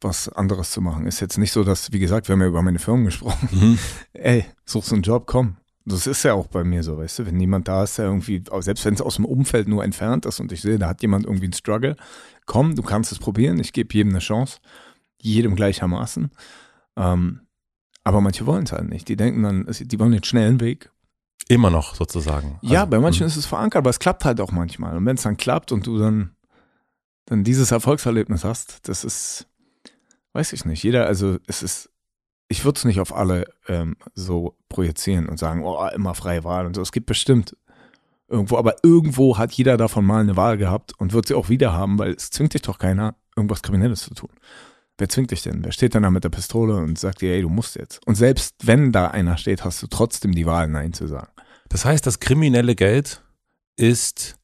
was 0.00 0.28
anderes 0.28 0.70
zu 0.70 0.80
machen. 0.80 1.06
Ist 1.08 1.18
jetzt 1.18 1.36
nicht 1.36 1.50
so, 1.50 1.64
dass, 1.64 1.90
wie 1.90 1.98
gesagt, 1.98 2.28
wir 2.28 2.34
haben 2.34 2.42
ja 2.42 2.46
über 2.46 2.62
meine 2.62 2.78
Firmen 2.78 3.06
gesprochen. 3.06 3.48
Mhm. 3.50 3.78
Ey, 4.12 4.44
suchst 4.64 4.92
einen 4.92 5.02
Job, 5.02 5.26
komm. 5.26 5.56
Das 5.84 6.06
ist 6.06 6.22
ja 6.22 6.34
auch 6.34 6.46
bei 6.46 6.62
mir 6.64 6.82
so, 6.82 6.98
weißt 6.98 7.20
du, 7.20 7.26
wenn 7.26 7.36
niemand 7.36 7.66
da 7.66 7.82
ist, 7.82 7.98
der 7.98 8.06
irgendwie, 8.06 8.42
selbst 8.60 8.84
wenn 8.84 8.94
es 8.94 9.00
aus 9.00 9.16
dem 9.16 9.24
Umfeld 9.24 9.68
nur 9.68 9.82
entfernt 9.82 10.26
ist 10.26 10.38
und 10.38 10.52
ich 10.52 10.60
sehe, 10.60 10.78
da 10.78 10.88
hat 10.88 11.02
jemand 11.02 11.26
irgendwie 11.26 11.46
einen 11.46 11.52
Struggle, 11.54 11.96
komm, 12.46 12.76
du 12.76 12.82
kannst 12.82 13.10
es 13.10 13.18
probieren, 13.18 13.58
ich 13.58 13.72
gebe 13.72 13.92
jedem 13.92 14.10
eine 14.10 14.20
Chance, 14.20 14.58
jedem 15.20 15.56
gleichermaßen. 15.56 16.30
Ähm, 16.96 17.40
aber 18.04 18.20
manche 18.20 18.46
wollen 18.46 18.64
es 18.64 18.72
halt 18.72 18.88
nicht. 18.88 19.08
Die 19.08 19.16
denken 19.16 19.42
dann, 19.42 19.66
die 19.68 19.98
wollen 19.98 20.12
den 20.12 20.24
schnellen 20.24 20.60
Weg. 20.60 20.90
Immer 21.48 21.70
noch 21.70 21.94
sozusagen. 21.94 22.58
Also, 22.62 22.74
ja, 22.74 22.84
bei 22.84 22.98
manchen 22.98 23.24
mh. 23.24 23.26
ist 23.26 23.36
es 23.36 23.46
verankert, 23.46 23.78
aber 23.80 23.90
es 23.90 23.98
klappt 23.98 24.24
halt 24.24 24.40
auch 24.40 24.52
manchmal. 24.52 24.96
Und 24.96 25.06
wenn 25.06 25.16
es 25.16 25.22
dann 25.22 25.36
klappt 25.36 25.72
und 25.72 25.86
du 25.86 25.98
dann, 25.98 26.36
dann 27.26 27.44
dieses 27.44 27.70
Erfolgserlebnis 27.70 28.44
hast, 28.44 28.88
das 28.88 29.04
ist, 29.04 29.46
weiß 30.32 30.52
ich 30.52 30.64
nicht. 30.64 30.82
Jeder, 30.82 31.06
also 31.06 31.38
es 31.46 31.62
ist 31.62 31.91
ich 32.52 32.66
würde 32.66 32.76
es 32.76 32.84
nicht 32.84 33.00
auf 33.00 33.16
alle 33.16 33.46
ähm, 33.66 33.96
so 34.14 34.56
projizieren 34.68 35.28
und 35.28 35.38
sagen, 35.38 35.64
oh, 35.64 35.84
immer 35.94 36.14
freie 36.14 36.44
Wahl 36.44 36.66
und 36.66 36.76
so. 36.76 36.82
Es 36.82 36.92
gibt 36.92 37.06
bestimmt 37.06 37.56
irgendwo, 38.28 38.58
aber 38.58 38.76
irgendwo 38.82 39.38
hat 39.38 39.52
jeder 39.52 39.78
davon 39.78 40.04
mal 40.04 40.20
eine 40.20 40.36
Wahl 40.36 40.58
gehabt 40.58 40.92
und 40.98 41.14
wird 41.14 41.26
sie 41.26 41.34
auch 41.34 41.48
wieder 41.48 41.72
haben, 41.72 41.98
weil 41.98 42.12
es 42.12 42.30
zwingt 42.30 42.52
dich 42.52 42.60
doch 42.60 42.78
keiner, 42.78 43.16
irgendwas 43.36 43.62
Kriminelles 43.62 44.02
zu 44.02 44.12
tun. 44.12 44.28
Wer 44.98 45.08
zwingt 45.08 45.30
dich 45.30 45.42
denn? 45.42 45.64
Wer 45.64 45.72
steht 45.72 45.94
dann 45.94 46.02
da 46.02 46.10
mit 46.10 46.24
der 46.24 46.28
Pistole 46.28 46.76
und 46.76 46.98
sagt 46.98 47.22
dir, 47.22 47.32
ey, 47.32 47.40
du 47.40 47.48
musst 47.48 47.76
jetzt? 47.76 48.06
Und 48.06 48.16
selbst 48.16 48.54
wenn 48.62 48.92
da 48.92 49.08
einer 49.08 49.38
steht, 49.38 49.64
hast 49.64 49.82
du 49.82 49.86
trotzdem 49.86 50.34
die 50.34 50.44
Wahl, 50.44 50.68
Nein 50.68 50.92
zu 50.92 51.06
sagen. 51.06 51.32
Das 51.70 51.86
heißt, 51.86 52.06
das 52.06 52.20
kriminelle 52.20 52.74
Geld 52.74 53.22
ist, 53.76 54.36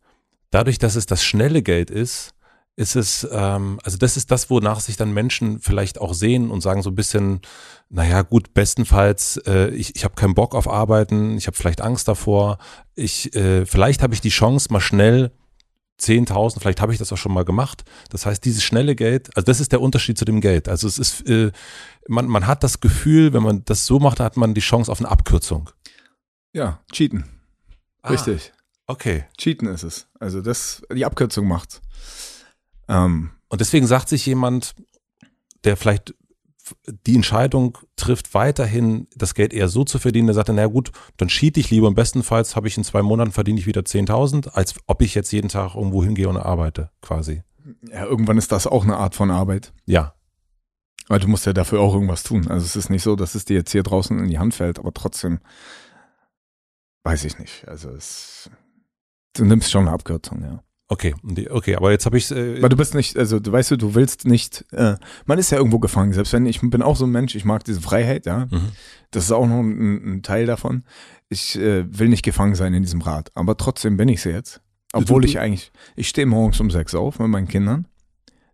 dadurch, 0.50 0.78
dass 0.78 0.96
es 0.96 1.04
das 1.04 1.22
schnelle 1.22 1.62
Geld 1.62 1.90
ist, 1.90 2.32
ist 2.78 2.94
es, 2.94 3.26
ähm, 3.32 3.80
also 3.82 3.98
das 3.98 4.16
ist 4.16 4.30
das, 4.30 4.50
wonach 4.50 4.78
sich 4.78 4.96
dann 4.96 5.12
Menschen 5.12 5.58
vielleicht 5.58 6.00
auch 6.00 6.14
sehen 6.14 6.48
und 6.48 6.60
sagen 6.60 6.82
so 6.82 6.90
ein 6.90 6.94
bisschen, 6.94 7.40
naja 7.88 8.22
gut, 8.22 8.54
bestenfalls, 8.54 9.36
äh, 9.46 9.70
ich, 9.70 9.96
ich 9.96 10.04
habe 10.04 10.14
keinen 10.14 10.34
Bock 10.34 10.54
auf 10.54 10.68
Arbeiten, 10.68 11.36
ich 11.36 11.48
habe 11.48 11.56
vielleicht 11.56 11.80
Angst 11.80 12.06
davor, 12.06 12.58
ich, 12.94 13.34
äh, 13.34 13.66
vielleicht 13.66 14.00
habe 14.00 14.14
ich 14.14 14.20
die 14.20 14.28
Chance, 14.28 14.72
mal 14.72 14.80
schnell 14.80 15.32
10.000, 16.00 16.60
vielleicht 16.60 16.80
habe 16.80 16.92
ich 16.92 17.00
das 17.00 17.12
auch 17.12 17.16
schon 17.16 17.34
mal 17.34 17.44
gemacht. 17.44 17.82
Das 18.10 18.26
heißt, 18.26 18.44
dieses 18.44 18.62
schnelle 18.62 18.94
Geld, 18.94 19.36
also 19.36 19.44
das 19.44 19.58
ist 19.58 19.72
der 19.72 19.80
Unterschied 19.80 20.16
zu 20.16 20.24
dem 20.24 20.40
Geld. 20.40 20.68
Also 20.68 20.86
es 20.86 21.00
ist, 21.00 21.28
äh, 21.28 21.50
man, 22.06 22.28
man 22.28 22.46
hat 22.46 22.62
das 22.62 22.78
Gefühl, 22.78 23.32
wenn 23.32 23.42
man 23.42 23.64
das 23.64 23.86
so 23.86 23.98
macht, 23.98 24.20
hat 24.20 24.36
man 24.36 24.54
die 24.54 24.60
Chance 24.60 24.92
auf 24.92 25.00
eine 25.00 25.08
Abkürzung. 25.08 25.68
Ja, 26.52 26.78
cheaten. 26.92 27.24
Ah, 28.02 28.10
Richtig. 28.10 28.52
Okay. 28.86 29.24
Cheaten 29.36 29.66
ist 29.66 29.82
es. 29.82 30.06
Also 30.20 30.42
das, 30.42 30.82
die 30.94 31.04
Abkürzung 31.04 31.48
macht's. 31.48 31.80
Ähm, 32.88 33.30
und 33.48 33.60
deswegen 33.60 33.86
sagt 33.86 34.08
sich 34.08 34.26
jemand, 34.26 34.74
der 35.64 35.76
vielleicht 35.76 36.14
die 36.86 37.14
Entscheidung 37.14 37.78
trifft, 37.96 38.34
weiterhin 38.34 39.08
das 39.14 39.34
Geld 39.34 39.52
eher 39.52 39.68
so 39.68 39.84
zu 39.84 39.98
verdienen, 39.98 40.26
der 40.26 40.34
sagt, 40.34 40.50
na 40.52 40.66
gut, 40.66 40.90
dann 41.16 41.28
cheat 41.28 41.56
ich 41.56 41.70
lieber. 41.70 41.88
Im 41.88 41.94
bestenfalls 41.94 42.56
habe 42.56 42.68
ich 42.68 42.76
in 42.76 42.84
zwei 42.84 43.02
Monaten 43.02 43.32
verdiene 43.32 43.58
ich 43.58 43.66
wieder 43.66 43.80
10.000, 43.82 44.50
als 44.50 44.74
ob 44.86 45.02
ich 45.02 45.14
jetzt 45.14 45.32
jeden 45.32 45.48
Tag 45.48 45.74
irgendwo 45.74 46.02
hingehe 46.02 46.28
und 46.28 46.36
arbeite, 46.36 46.90
quasi. 47.00 47.42
Ja, 47.90 48.04
irgendwann 48.04 48.38
ist 48.38 48.52
das 48.52 48.66
auch 48.66 48.84
eine 48.84 48.96
Art 48.96 49.14
von 49.14 49.30
Arbeit. 49.30 49.72
Ja. 49.84 50.14
Weil 51.08 51.20
du 51.20 51.28
musst 51.28 51.46
ja 51.46 51.52
dafür 51.52 51.80
auch 51.80 51.94
irgendwas 51.94 52.22
tun. 52.22 52.48
Also 52.48 52.66
es 52.66 52.76
ist 52.76 52.90
nicht 52.90 53.02
so, 53.02 53.16
dass 53.16 53.34
es 53.34 53.44
dir 53.44 53.56
jetzt 53.56 53.72
hier 53.72 53.82
draußen 53.82 54.18
in 54.18 54.28
die 54.28 54.38
Hand 54.38 54.54
fällt, 54.54 54.78
aber 54.78 54.92
trotzdem 54.92 55.40
weiß 57.04 57.24
ich 57.24 57.38
nicht. 57.38 57.66
Also 57.66 57.90
es, 57.90 58.50
du 59.34 59.44
nimmst 59.44 59.70
schon 59.70 59.82
eine 59.82 59.92
Abkürzung, 59.92 60.42
ja. 60.42 60.62
Okay, 60.90 61.14
okay, 61.50 61.76
aber 61.76 61.90
jetzt 61.90 62.06
habe 62.06 62.16
ich 62.16 62.30
äh 62.30 62.62
Weil 62.62 62.70
du 62.70 62.76
bist 62.76 62.94
nicht, 62.94 63.18
also 63.18 63.38
du 63.38 63.52
weißt 63.52 63.72
du, 63.72 63.76
du 63.76 63.94
willst 63.94 64.24
nicht, 64.24 64.64
äh, 64.72 64.96
man 65.26 65.38
ist 65.38 65.50
ja 65.50 65.58
irgendwo 65.58 65.78
gefangen, 65.78 66.14
selbst 66.14 66.32
wenn 66.32 66.46
ich 66.46 66.60
bin 66.62 66.80
auch 66.80 66.96
so 66.96 67.04
ein 67.04 67.10
Mensch, 67.10 67.34
ich 67.34 67.44
mag 67.44 67.62
diese 67.64 67.82
Freiheit, 67.82 68.24
ja. 68.24 68.46
Mhm. 68.46 68.70
Das 69.10 69.24
ist 69.24 69.32
auch 69.32 69.46
noch 69.46 69.60
ein, 69.60 70.16
ein 70.16 70.22
Teil 70.22 70.46
davon. 70.46 70.84
Ich 71.28 71.58
äh, 71.58 71.84
will 71.90 72.08
nicht 72.08 72.24
gefangen 72.24 72.54
sein 72.54 72.72
in 72.72 72.82
diesem 72.82 73.02
Rad, 73.02 73.30
aber 73.34 73.58
trotzdem 73.58 73.98
bin 73.98 74.08
ich 74.08 74.22
sie 74.22 74.30
jetzt. 74.30 74.62
Obwohl 74.94 75.26
ich 75.26 75.38
eigentlich, 75.38 75.70
ich 75.96 76.08
stehe 76.08 76.26
morgens 76.26 76.58
um 76.60 76.70
sechs 76.70 76.94
auf 76.94 77.18
mit 77.18 77.28
meinen 77.28 77.48
Kindern. 77.48 77.86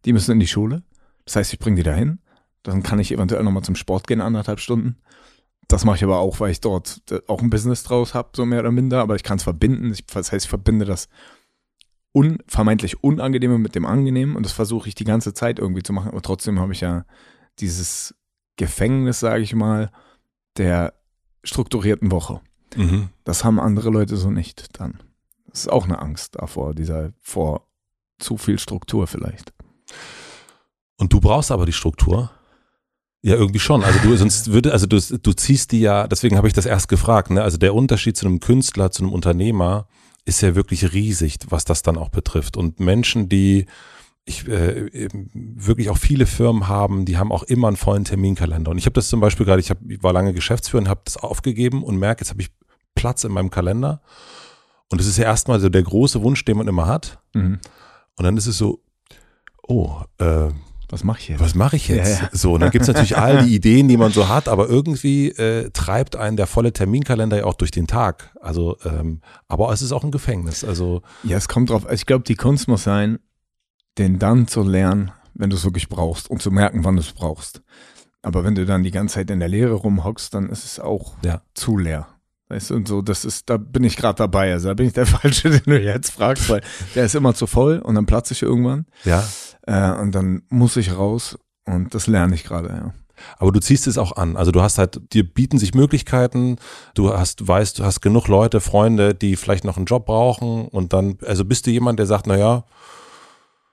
Die 0.05 0.13
müssen 0.13 0.33
in 0.33 0.41
die 0.41 0.49
Schule. 0.49 0.83
Das 1.25 1.37
heißt, 1.37 1.53
ich 1.53 1.61
bringe 1.61 1.77
die 1.77 1.85
dahin. 1.85 2.19
Dann 2.65 2.83
kann 2.83 2.99
ich 2.99 3.13
eventuell 3.13 3.45
nochmal 3.45 3.63
zum 3.63 3.77
Sport 3.77 4.09
gehen, 4.09 4.21
anderthalb 4.21 4.59
Stunden. 4.59 4.97
Das 5.69 5.85
mache 5.85 5.97
ich 5.97 6.05
aber 6.05 6.19
auch, 6.19 6.41
weil 6.41 6.51
ich 6.51 6.61
dort 6.61 7.03
äh, 7.11 7.21
auch 7.29 7.41
ein 7.41 7.51
Business 7.51 7.85
draus 7.85 8.15
habe, 8.15 8.31
so 8.35 8.45
mehr 8.45 8.61
oder 8.61 8.73
minder. 8.73 9.01
Aber 9.01 9.15
ich 9.15 9.23
kann 9.23 9.37
es 9.37 9.45
verbinden. 9.45 9.93
Ich, 9.93 10.05
das 10.07 10.33
heißt, 10.33 10.47
ich 10.47 10.51
verbinde 10.51 10.85
das 10.85 11.09
un, 12.15 12.39
vermeintlich 12.47 13.03
Unangenehme 13.03 13.59
mit 13.59 13.75
dem 13.75 13.85
Angenehmen 13.85 14.37
und 14.37 14.47
das 14.47 14.53
versuche 14.53 14.89
ich 14.89 14.95
die 14.95 15.05
ganze 15.05 15.35
Zeit 15.35 15.59
irgendwie 15.59 15.83
zu 15.83 15.93
machen, 15.93 16.09
aber 16.09 16.23
trotzdem 16.23 16.61
habe 16.61 16.73
ich 16.73 16.81
ja 16.81 17.05
dieses 17.59 18.15
Gefängnis, 18.57 19.21
sage 19.21 19.43
ich 19.43 19.55
mal, 19.55 19.91
der 20.57 20.95
strukturierten 21.43 22.11
Woche. 22.11 22.41
Mhm. 22.77 23.09
Das 23.25 23.45
haben 23.45 23.61
andere 23.61 23.91
Leute 23.91 24.17
so 24.17 24.31
nicht 24.31 24.79
dann. 24.81 25.01
Das 25.49 25.61
ist 25.61 25.69
auch 25.69 25.85
eine 25.85 26.01
Angst 26.01 26.37
davor, 26.37 26.75
dieser 26.75 27.13
vor 27.21 27.67
zu 28.19 28.37
viel 28.37 28.59
Struktur 28.59 29.07
vielleicht. 29.07 29.53
Und 30.97 31.13
du 31.13 31.21
brauchst 31.21 31.51
aber 31.51 31.67
die 31.67 31.73
Struktur? 31.73 32.31
Ja, 33.23 33.35
irgendwie 33.35 33.59
schon. 33.59 33.83
Also 33.83 33.99
du 34.01 34.17
sonst 34.17 34.53
würde, 34.53 34.73
also 34.73 34.87
du, 34.87 35.01
du 35.01 35.33
ziehst 35.33 35.73
die 35.73 35.81
ja, 35.81 36.07
deswegen 36.07 36.37
habe 36.37 36.47
ich 36.47 36.55
das 36.55 36.67
erst 36.67 36.89
gefragt, 36.89 37.31
ne? 37.31 37.43
Also 37.43 37.57
der 37.57 37.75
Unterschied 37.75 38.17
zu 38.17 38.27
einem 38.27 38.41
Künstler, 38.41 38.91
zu 38.91 39.03
einem 39.03 39.13
Unternehmer 39.13 39.89
ist 40.25 40.41
ja 40.41 40.55
wirklich 40.55 40.93
riesig, 40.93 41.39
was 41.49 41.65
das 41.65 41.83
dann 41.83 41.99
auch 41.99 42.09
betrifft. 42.09 42.57
Und 42.57 42.81
Menschen, 42.81 43.29
die 43.29 43.67
ich 44.25 44.49
äh, 44.49 45.09
wirklich 45.13 45.91
auch 45.91 45.99
viele 45.99 46.27
Firmen 46.27 46.67
haben, 46.67 47.05
die 47.05 47.19
haben 47.19 47.31
auch 47.31 47.43
immer 47.43 47.69
einen 47.69 47.77
vollen 47.77 48.05
Terminkalender. 48.05 48.71
Und 48.71 48.79
ich 48.79 48.87
habe 48.87 48.95
das 48.95 49.09
zum 49.09 49.21
Beispiel 49.21 49.45
gerade, 49.45 49.61
ich, 49.61 49.71
hab, 49.71 49.79
ich 49.87 50.03
war 50.03 50.15
lange 50.15 50.33
Geschäftsführer 50.33 50.83
und 50.83 50.89
habe 50.89 51.03
das 51.05 51.19
aufgegeben 51.19 51.83
und 51.83 51.99
merke, 51.99 52.23
jetzt 52.23 52.31
habe 52.31 52.41
ich 52.41 52.51
Platz 52.95 53.25
in 53.25 53.33
meinem 53.33 53.51
Kalender. 53.51 54.01
Und 54.91 55.01
das 55.01 55.07
ist 55.07 55.19
ja 55.19 55.25
erstmal 55.25 55.61
so 55.61 55.69
der 55.69 55.83
große 55.83 56.23
Wunsch, 56.23 56.45
den 56.45 56.57
man 56.57 56.69
immer 56.69 56.87
hat. 56.87 57.19
Mhm. 57.35 57.61
Und 58.17 58.25
dann 58.25 58.37
ist 58.37 58.47
es 58.47 58.57
so, 58.57 58.83
oh, 59.67 60.01
äh, 60.19 60.49
was 60.95 61.03
mache 61.03 61.19
ich 61.19 61.29
jetzt? 61.29 61.41
Was 61.41 61.57
mache 61.57 61.75
ich 61.75 61.89
jetzt? 61.89 62.21
Ja, 62.21 62.27
ja. 62.27 62.31
So, 62.33 62.53
und 62.53 62.61
dann 62.61 62.71
gibt 62.71 62.83
es 62.83 62.87
natürlich 62.87 63.19
all 63.19 63.45
die 63.45 63.55
Ideen, 63.57 63.89
die 63.89 63.97
man 63.97 64.13
so 64.13 64.29
hat, 64.29 64.47
aber 64.47 64.69
irgendwie 64.69 65.29
äh, 65.31 65.71
treibt 65.71 66.15
einen 66.15 66.37
der 66.37 66.47
volle 66.47 66.73
Terminkalender 66.73 67.39
ja 67.39 67.45
auch 67.47 67.55
durch 67.55 67.73
den 67.73 67.89
Tag. 67.89 68.31
Also, 68.41 68.77
ähm, 68.85 69.21
aber 69.49 69.73
es 69.73 69.83
ist 69.83 69.91
auch 69.91 70.05
ein 70.05 70.13
Gefängnis. 70.13 70.63
Also 70.63 71.03
ja, 71.25 71.37
es 71.37 71.49
kommt 71.49 71.71
drauf. 71.71 71.85
Ich 71.91 72.07
glaube, 72.07 72.23
die 72.23 72.37
Kunst 72.37 72.69
muss 72.69 72.85
sein, 72.85 73.19
den 73.99 74.21
dann 74.21 74.47
zu 74.47 74.63
lernen, 74.63 75.11
wenn 75.35 75.51
du 75.51 75.57
es 75.57 75.65
wirklich 75.65 75.89
brauchst 75.89 76.31
und 76.31 76.41
zu 76.41 76.53
merken, 76.53 76.85
wann 76.85 76.95
du 76.95 77.01
es 77.01 77.13
brauchst. 77.13 77.61
Aber 78.23 78.45
wenn 78.45 78.55
du 78.55 78.65
dann 78.65 78.85
die 78.85 78.93
ganze 78.93 79.17
Zeit 79.17 79.31
in 79.33 79.41
der 79.41 79.49
Leere 79.49 79.75
rumhockst, 79.75 80.33
dann 80.33 80.49
ist 80.49 80.65
es 80.65 80.79
auch 80.79 81.15
ja. 81.25 81.43
zu 81.55 81.77
leer. 81.77 82.07
Weißt 82.55 82.71
du, 82.71 82.77
und 82.77 82.87
so, 82.87 83.03
das 83.03 83.25
ist, 83.25 83.51
da 83.51 83.57
bin 83.57 83.83
ich 83.83 83.97
gerade 83.97 84.17
dabei. 84.17 84.53
Also 84.53 84.69
da 84.69 84.75
bin 84.75 84.87
ich 84.87 84.93
der 84.93 85.07
Falsche, 85.07 85.51
den 85.51 85.63
du 85.65 85.81
jetzt 85.81 86.11
fragst, 86.11 86.49
weil 86.49 86.63
der 86.95 87.05
ist 87.05 87.17
immer 87.17 87.35
zu 87.35 87.49
voll 87.49 87.81
und 87.81 87.97
dann 87.97 88.07
platze 88.07 88.33
ich 88.33 88.43
irgendwann. 88.43 88.87
Ja. 89.05 89.25
Äh, 89.67 90.01
und 90.01 90.15
dann 90.15 90.43
muss 90.51 90.77
ich 90.77 90.97
raus 90.97 91.37
und 91.65 91.97
das 91.97 92.07
lerne 92.07 92.37
ich 92.37 92.45
gerade, 92.45 92.69
ja. 92.69 92.95
Aber 93.39 93.51
du 93.51 93.59
ziehst 93.59 93.89
es 93.89 93.99
auch 93.99 94.17
an. 94.17 94.37
Also 94.37 94.53
du 94.53 94.63
hast 94.63 94.79
halt, 94.79 95.01
dir 95.13 95.25
bieten 95.25 95.59
sich 95.59 95.75
Möglichkeiten, 95.75 96.57
du 96.95 97.13
hast, 97.13 97.47
weißt, 97.47 97.81
du 97.81 97.85
hast 97.85 98.01
genug 98.01 98.29
Leute, 98.29 98.61
Freunde, 98.61 99.17
die 99.17 99.35
vielleicht 99.35 99.65
noch 99.65 99.77
einen 99.77 99.87
Job 99.87 100.07
brauchen 100.07 100.69
und 100.69 100.93
dann, 100.93 101.19
also 101.27 101.45
bist 101.45 101.67
du 101.67 101.73
jemand, 101.73 101.99
der 101.99 102.07
sagt, 102.07 102.29
naja, 102.29 102.65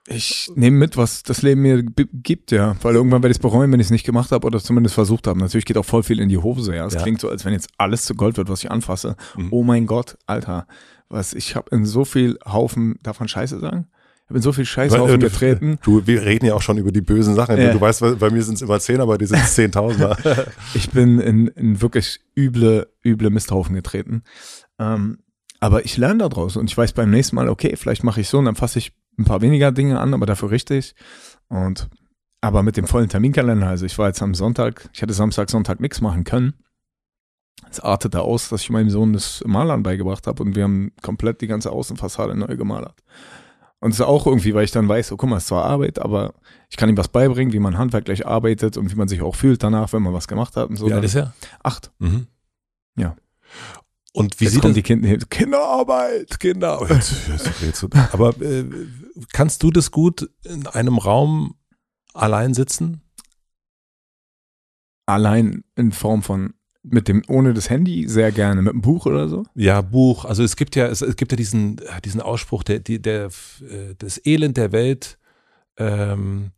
ich 0.08 0.50
nehme 0.56 0.78
mit, 0.78 0.96
was 0.96 1.22
das 1.22 1.42
Leben 1.42 1.62
mir 1.62 1.82
gibt, 1.82 2.50
ja. 2.50 2.74
Weil 2.82 2.96
irgendwann 2.96 3.22
werde 3.22 3.30
ich 3.30 3.36
es 3.36 3.42
bereuen, 3.42 3.70
wenn 3.70 3.78
ich 3.78 3.86
es 3.86 3.90
nicht 3.90 4.04
gemacht 4.04 4.32
habe 4.32 4.46
oder 4.46 4.58
zumindest 4.58 4.94
versucht 4.94 5.28
habe. 5.28 5.38
Natürlich 5.38 5.64
geht 5.64 5.78
auch 5.78 5.84
voll 5.84 6.02
viel 6.02 6.18
in 6.18 6.28
die 6.28 6.38
Hose, 6.38 6.74
ja. 6.74 6.86
Es 6.86 6.94
ja. 6.94 7.02
klingt 7.02 7.20
so, 7.20 7.28
als 7.28 7.44
wenn 7.44 7.52
jetzt 7.52 7.68
alles 7.78 8.04
zu 8.04 8.14
Gold 8.14 8.36
wird, 8.36 8.48
was 8.48 8.64
ich 8.64 8.70
anfasse. 8.70 9.16
Mhm. 9.36 9.48
Oh 9.52 9.62
mein 9.62 9.86
Gott, 9.86 10.18
Alter. 10.26 10.66
Was, 11.08 11.34
ich 11.34 11.54
habe 11.54 11.74
in 11.74 11.84
so 11.84 12.04
viel 12.04 12.38
Haufen, 12.44 12.98
davon 13.02 13.28
Scheiße 13.28 13.60
sagen? 13.60 13.86
Ich 14.24 14.30
habe 14.30 14.38
in 14.38 14.42
so 14.42 14.52
viel 14.52 14.64
Scheißhaufen 14.64 15.20
du, 15.20 15.26
getreten. 15.26 15.78
Du, 15.82 16.06
wir 16.06 16.22
reden 16.24 16.46
ja 16.46 16.54
auch 16.54 16.62
schon 16.62 16.78
über 16.78 16.90
die 16.90 17.00
bösen 17.00 17.34
Sachen. 17.34 17.58
Ja. 17.58 17.72
Du 17.72 17.80
weißt, 17.80 18.18
bei 18.18 18.30
mir 18.30 18.42
sind 18.42 18.54
es 18.54 18.62
immer 18.62 18.80
zehn, 18.80 19.00
aber 19.00 19.18
die 19.18 19.26
sind 19.26 19.44
Zehntausender. 19.46 20.16
ich 20.74 20.90
bin 20.90 21.20
in, 21.20 21.46
in 21.48 21.80
wirklich 21.80 22.20
üble, 22.36 22.88
üble 23.04 23.30
Misthaufen 23.30 23.74
getreten. 23.74 24.22
Ähm, 24.80 25.18
aber 25.60 25.84
ich 25.84 25.96
lerne 25.96 26.28
daraus 26.28 26.56
und 26.56 26.68
ich 26.68 26.76
weiß 26.76 26.92
beim 26.92 27.10
nächsten 27.10 27.36
Mal, 27.36 27.48
okay, 27.48 27.76
vielleicht 27.76 28.02
mache 28.02 28.20
ich 28.20 28.28
so 28.28 28.38
und 28.38 28.46
dann 28.46 28.56
fasse 28.56 28.80
ich 28.80 28.92
ein 29.18 29.24
paar 29.24 29.40
weniger 29.40 29.72
Dinge 29.72 30.00
an, 30.00 30.14
aber 30.14 30.26
dafür 30.26 30.50
richtig. 30.50 30.94
Und 31.48 31.88
aber 32.40 32.62
mit 32.64 32.76
dem 32.76 32.86
vollen 32.86 33.08
Terminkalender, 33.08 33.68
also 33.68 33.86
ich 33.86 33.96
war 33.98 34.08
jetzt 34.08 34.20
am 34.20 34.34
Sonntag, 34.34 34.90
ich 34.92 35.00
hätte 35.00 35.12
Samstag, 35.12 35.48
Sonntag 35.48 35.80
nichts 35.80 36.00
machen 36.00 36.24
können. 36.24 36.54
Es 37.70 37.78
artete 37.78 38.22
aus, 38.22 38.48
dass 38.48 38.62
ich 38.62 38.70
meinem 38.70 38.90
Sohn 38.90 39.12
das 39.12 39.44
Malern 39.46 39.84
beigebracht 39.84 40.26
habe 40.26 40.42
und 40.42 40.56
wir 40.56 40.64
haben 40.64 40.92
komplett 41.02 41.40
die 41.40 41.46
ganze 41.46 41.70
Außenfassade 41.70 42.34
neu 42.34 42.56
gemalert. 42.56 43.02
Und 43.78 43.90
es 43.90 44.00
ist 44.00 44.06
auch 44.06 44.26
irgendwie, 44.26 44.54
weil 44.54 44.64
ich 44.64 44.70
dann 44.70 44.88
weiß, 44.88 45.12
oh 45.12 45.16
guck 45.16 45.30
mal, 45.30 45.36
es 45.36 45.44
ist 45.44 45.48
zwar 45.48 45.64
Arbeit, 45.64 45.98
aber 45.98 46.34
ich 46.68 46.76
kann 46.76 46.88
ihm 46.88 46.96
was 46.96 47.08
beibringen, 47.08 47.52
wie 47.52 47.58
man 47.58 47.78
handwerklich 47.78 48.26
arbeitet 48.26 48.76
und 48.76 48.90
wie 48.90 48.96
man 48.96 49.08
sich 49.08 49.22
auch 49.22 49.34
fühlt 49.34 49.62
danach, 49.62 49.92
wenn 49.92 50.02
man 50.02 50.12
was 50.12 50.28
gemacht 50.28 50.56
hat 50.56 50.68
und 50.68 50.76
so. 50.76 50.88
Ja, 50.88 50.96
das 50.96 51.06
ist 51.06 51.14
ja? 51.14 51.32
Acht. 51.62 51.92
Mhm. 51.98 52.26
Ja. 52.96 53.16
Und 54.12 54.40
wie 54.40 54.44
Jetzt 54.44 54.54
sieht 54.54 54.64
das? 54.64 54.72
die 54.74 54.82
Kinder, 54.82 55.16
Kinderarbeit, 55.30 56.38
Kinder. 56.38 56.80
Aber 58.12 58.40
äh, 58.40 58.64
kannst 59.32 59.62
du 59.62 59.70
das 59.70 59.90
gut 59.90 60.30
in 60.44 60.66
einem 60.66 60.98
Raum 60.98 61.56
allein 62.14 62.54
sitzen? 62.54 63.02
Allein 65.06 65.64
in 65.76 65.92
Form 65.92 66.22
von 66.22 66.54
mit 66.84 67.06
dem 67.06 67.22
ohne 67.28 67.54
das 67.54 67.70
Handy 67.70 68.08
sehr 68.08 68.32
gerne 68.32 68.60
mit 68.60 68.72
einem 68.72 68.82
Buch 68.82 69.06
oder 69.06 69.28
so. 69.28 69.44
Ja, 69.54 69.80
Buch. 69.82 70.24
Also 70.24 70.42
es 70.42 70.56
gibt 70.56 70.74
ja 70.74 70.86
es, 70.86 71.00
es 71.00 71.16
gibt 71.16 71.30
ja 71.32 71.36
diesen 71.36 71.80
diesen 72.04 72.20
Ausspruch 72.20 72.64
der 72.64 72.80
die, 72.80 73.00
der 73.00 73.26
äh, 73.26 73.94
das 73.98 74.20
Elend 74.24 74.56
der 74.56 74.72
Welt. 74.72 75.18
Ähm, 75.76 76.50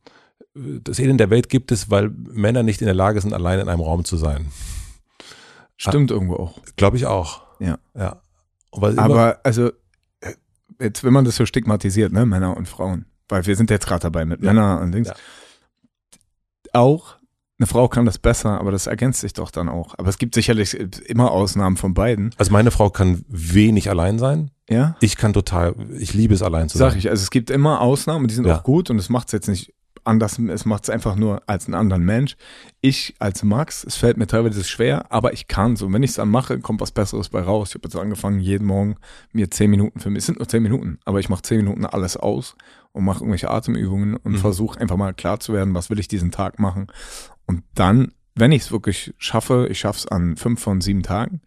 das 0.55 0.99
Elend 0.99 1.21
der 1.21 1.31
Welt 1.31 1.49
gibt 1.49 1.73
es, 1.73 1.91
weil 1.91 2.11
Männer 2.11 2.63
nicht 2.63 2.81
in 2.81 2.87
der 2.87 2.95
Lage 2.95 3.21
sind, 3.21 3.33
allein 3.35 3.61
in 3.61 3.69
einem 3.69 3.81
Raum 3.81 4.05
zu 4.05 4.17
sein. 4.17 4.47
Stimmt 5.77 6.11
ah, 6.11 6.15
irgendwo 6.15 6.37
auch. 6.37 6.59
Glaube 6.77 6.97
ich 6.97 7.07
auch. 7.07 7.43
Ja. 7.61 7.79
Ja. 7.95 8.23
Aber 8.73 9.41
also, 9.43 9.69
äh, 9.69 9.73
jetzt, 10.81 11.05
wenn 11.05 11.13
man 11.13 11.25
das 11.25 11.37
so 11.37 11.47
stigmatisiert, 11.47 12.13
ne, 12.13 12.27
Männer 12.27 12.57
und 12.57 12.69
Frauen, 12.69 13.07
weil 13.29 13.47
wir 13.47 13.57
sind 13.57 13.71
jetzt 13.71 13.87
gerade 13.87 14.03
dabei 14.03 14.25
mit 14.25 14.43
ja. 14.43 14.53
Männern 14.53 14.83
und 14.83 14.93
Dings. 14.93 15.09
Ja. 15.09 15.15
Auch 16.73 17.17
eine 17.59 17.69
Frau 17.69 17.89
kann 17.89 18.05
das 18.05 18.19
besser, 18.19 18.59
aber 18.59 18.73
das 18.73 18.89
ergänzt 18.89 19.21
sich 19.21 19.33
doch 19.33 19.51
dann 19.51 19.69
auch. 19.69 19.97
Aber 19.97 20.09
es 20.09 20.19
gibt 20.19 20.35
sicherlich 20.35 20.75
immer 21.09 21.31
Ausnahmen 21.31 21.77
von 21.77 21.95
beiden. 21.95 22.35
Also 22.37 22.51
meine 22.51 22.73
Frau 22.73 22.91
kann 22.91 23.25
wenig 23.29 23.89
allein 23.89 24.19
sein. 24.19 24.51
Ja. 24.69 24.97
Ich 25.01 25.17
kann 25.17 25.33
total, 25.33 25.75
ich 25.97 26.15
liebe 26.15 26.35
es 26.35 26.43
allein 26.43 26.69
zu 26.69 26.79
sein. 26.79 26.91
Sag 26.91 26.99
ich, 26.99 27.11
also 27.11 27.23
es 27.23 27.31
gibt 27.31 27.51
immer 27.51 27.81
Ausnahmen, 27.81 28.27
die 28.27 28.35
sind 28.35 28.47
ja. 28.47 28.59
auch 28.59 28.65
gut 28.65 28.91
und 28.91 28.99
es 28.99 29.09
macht 29.09 29.29
es 29.29 29.33
jetzt 29.33 29.49
nicht 29.49 29.73
anders, 30.05 30.39
es 30.39 30.65
macht 30.65 30.85
es 30.85 30.91
einfach 30.91 31.17
nur 31.17 31.43
als 31.47 31.67
einen 31.67 31.75
anderen 31.75 32.05
Mensch. 32.05 32.37
Ich 32.81 33.15
als 33.19 33.43
Max, 33.43 33.85
es 33.85 33.97
fällt 33.97 34.17
mir 34.17 34.27
teilweise 34.27 34.63
schwer, 34.65 35.11
aber 35.11 35.33
ich 35.33 35.49
kann 35.49 35.77
so. 35.77 35.93
Wenn 35.93 36.03
ich 36.03 36.11
es 36.11 36.17
dann 36.17 36.29
mache, 36.29 36.61
kommt 36.61 36.81
was 36.81 36.93
Besseres 36.93 37.29
bei 37.29 37.41
raus. 37.41 37.71
Ich 37.71 37.75
habe 37.75 37.89
jetzt 37.89 37.97
angefangen, 37.97 38.41
jeden 38.41 38.67
Morgen 38.67 38.97
mir 39.33 39.51
zehn 39.51 39.71
Minuten 39.71 40.01
für 40.01 40.11
mich, 40.11 40.21
es 40.21 40.27
sind 40.27 40.39
nur 40.39 40.49
zehn 40.49 40.63
Minuten, 40.63 40.99
aber 41.05 41.21
ich 41.21 41.29
mache 41.29 41.43
zehn 41.43 41.59
Minuten 41.59 41.87
alles 41.87 42.17
aus 42.17 42.57
und 42.93 43.05
mache 43.05 43.21
irgendwelche 43.21 43.51
Atemübungen 43.51 44.17
und 44.17 44.33
mhm. 44.33 44.39
versuche 44.39 44.81
einfach 44.81 44.97
mal 44.97 45.15
klar 45.15 45.41
zu 45.41 45.53
werden, 45.53 45.75
was 45.75 45.91
will 45.91 45.99
ich 45.99 46.09
diesen 46.09 46.31
Tag 46.31 46.59
machen. 46.59 46.87
Und 47.47 47.63
dann, 47.75 48.13
wenn 48.35 48.53
ich 48.53 48.63
es 48.63 48.73
wirklich 48.73 49.15
schaffe, 49.19 49.67
ich 49.71 49.81
schaffe 49.81 49.99
es 49.99 50.09
an 50.09 50.37
fünf 50.37 50.61
von 50.61 50.81
sieben 50.81 51.03
Tagen, 51.03 51.41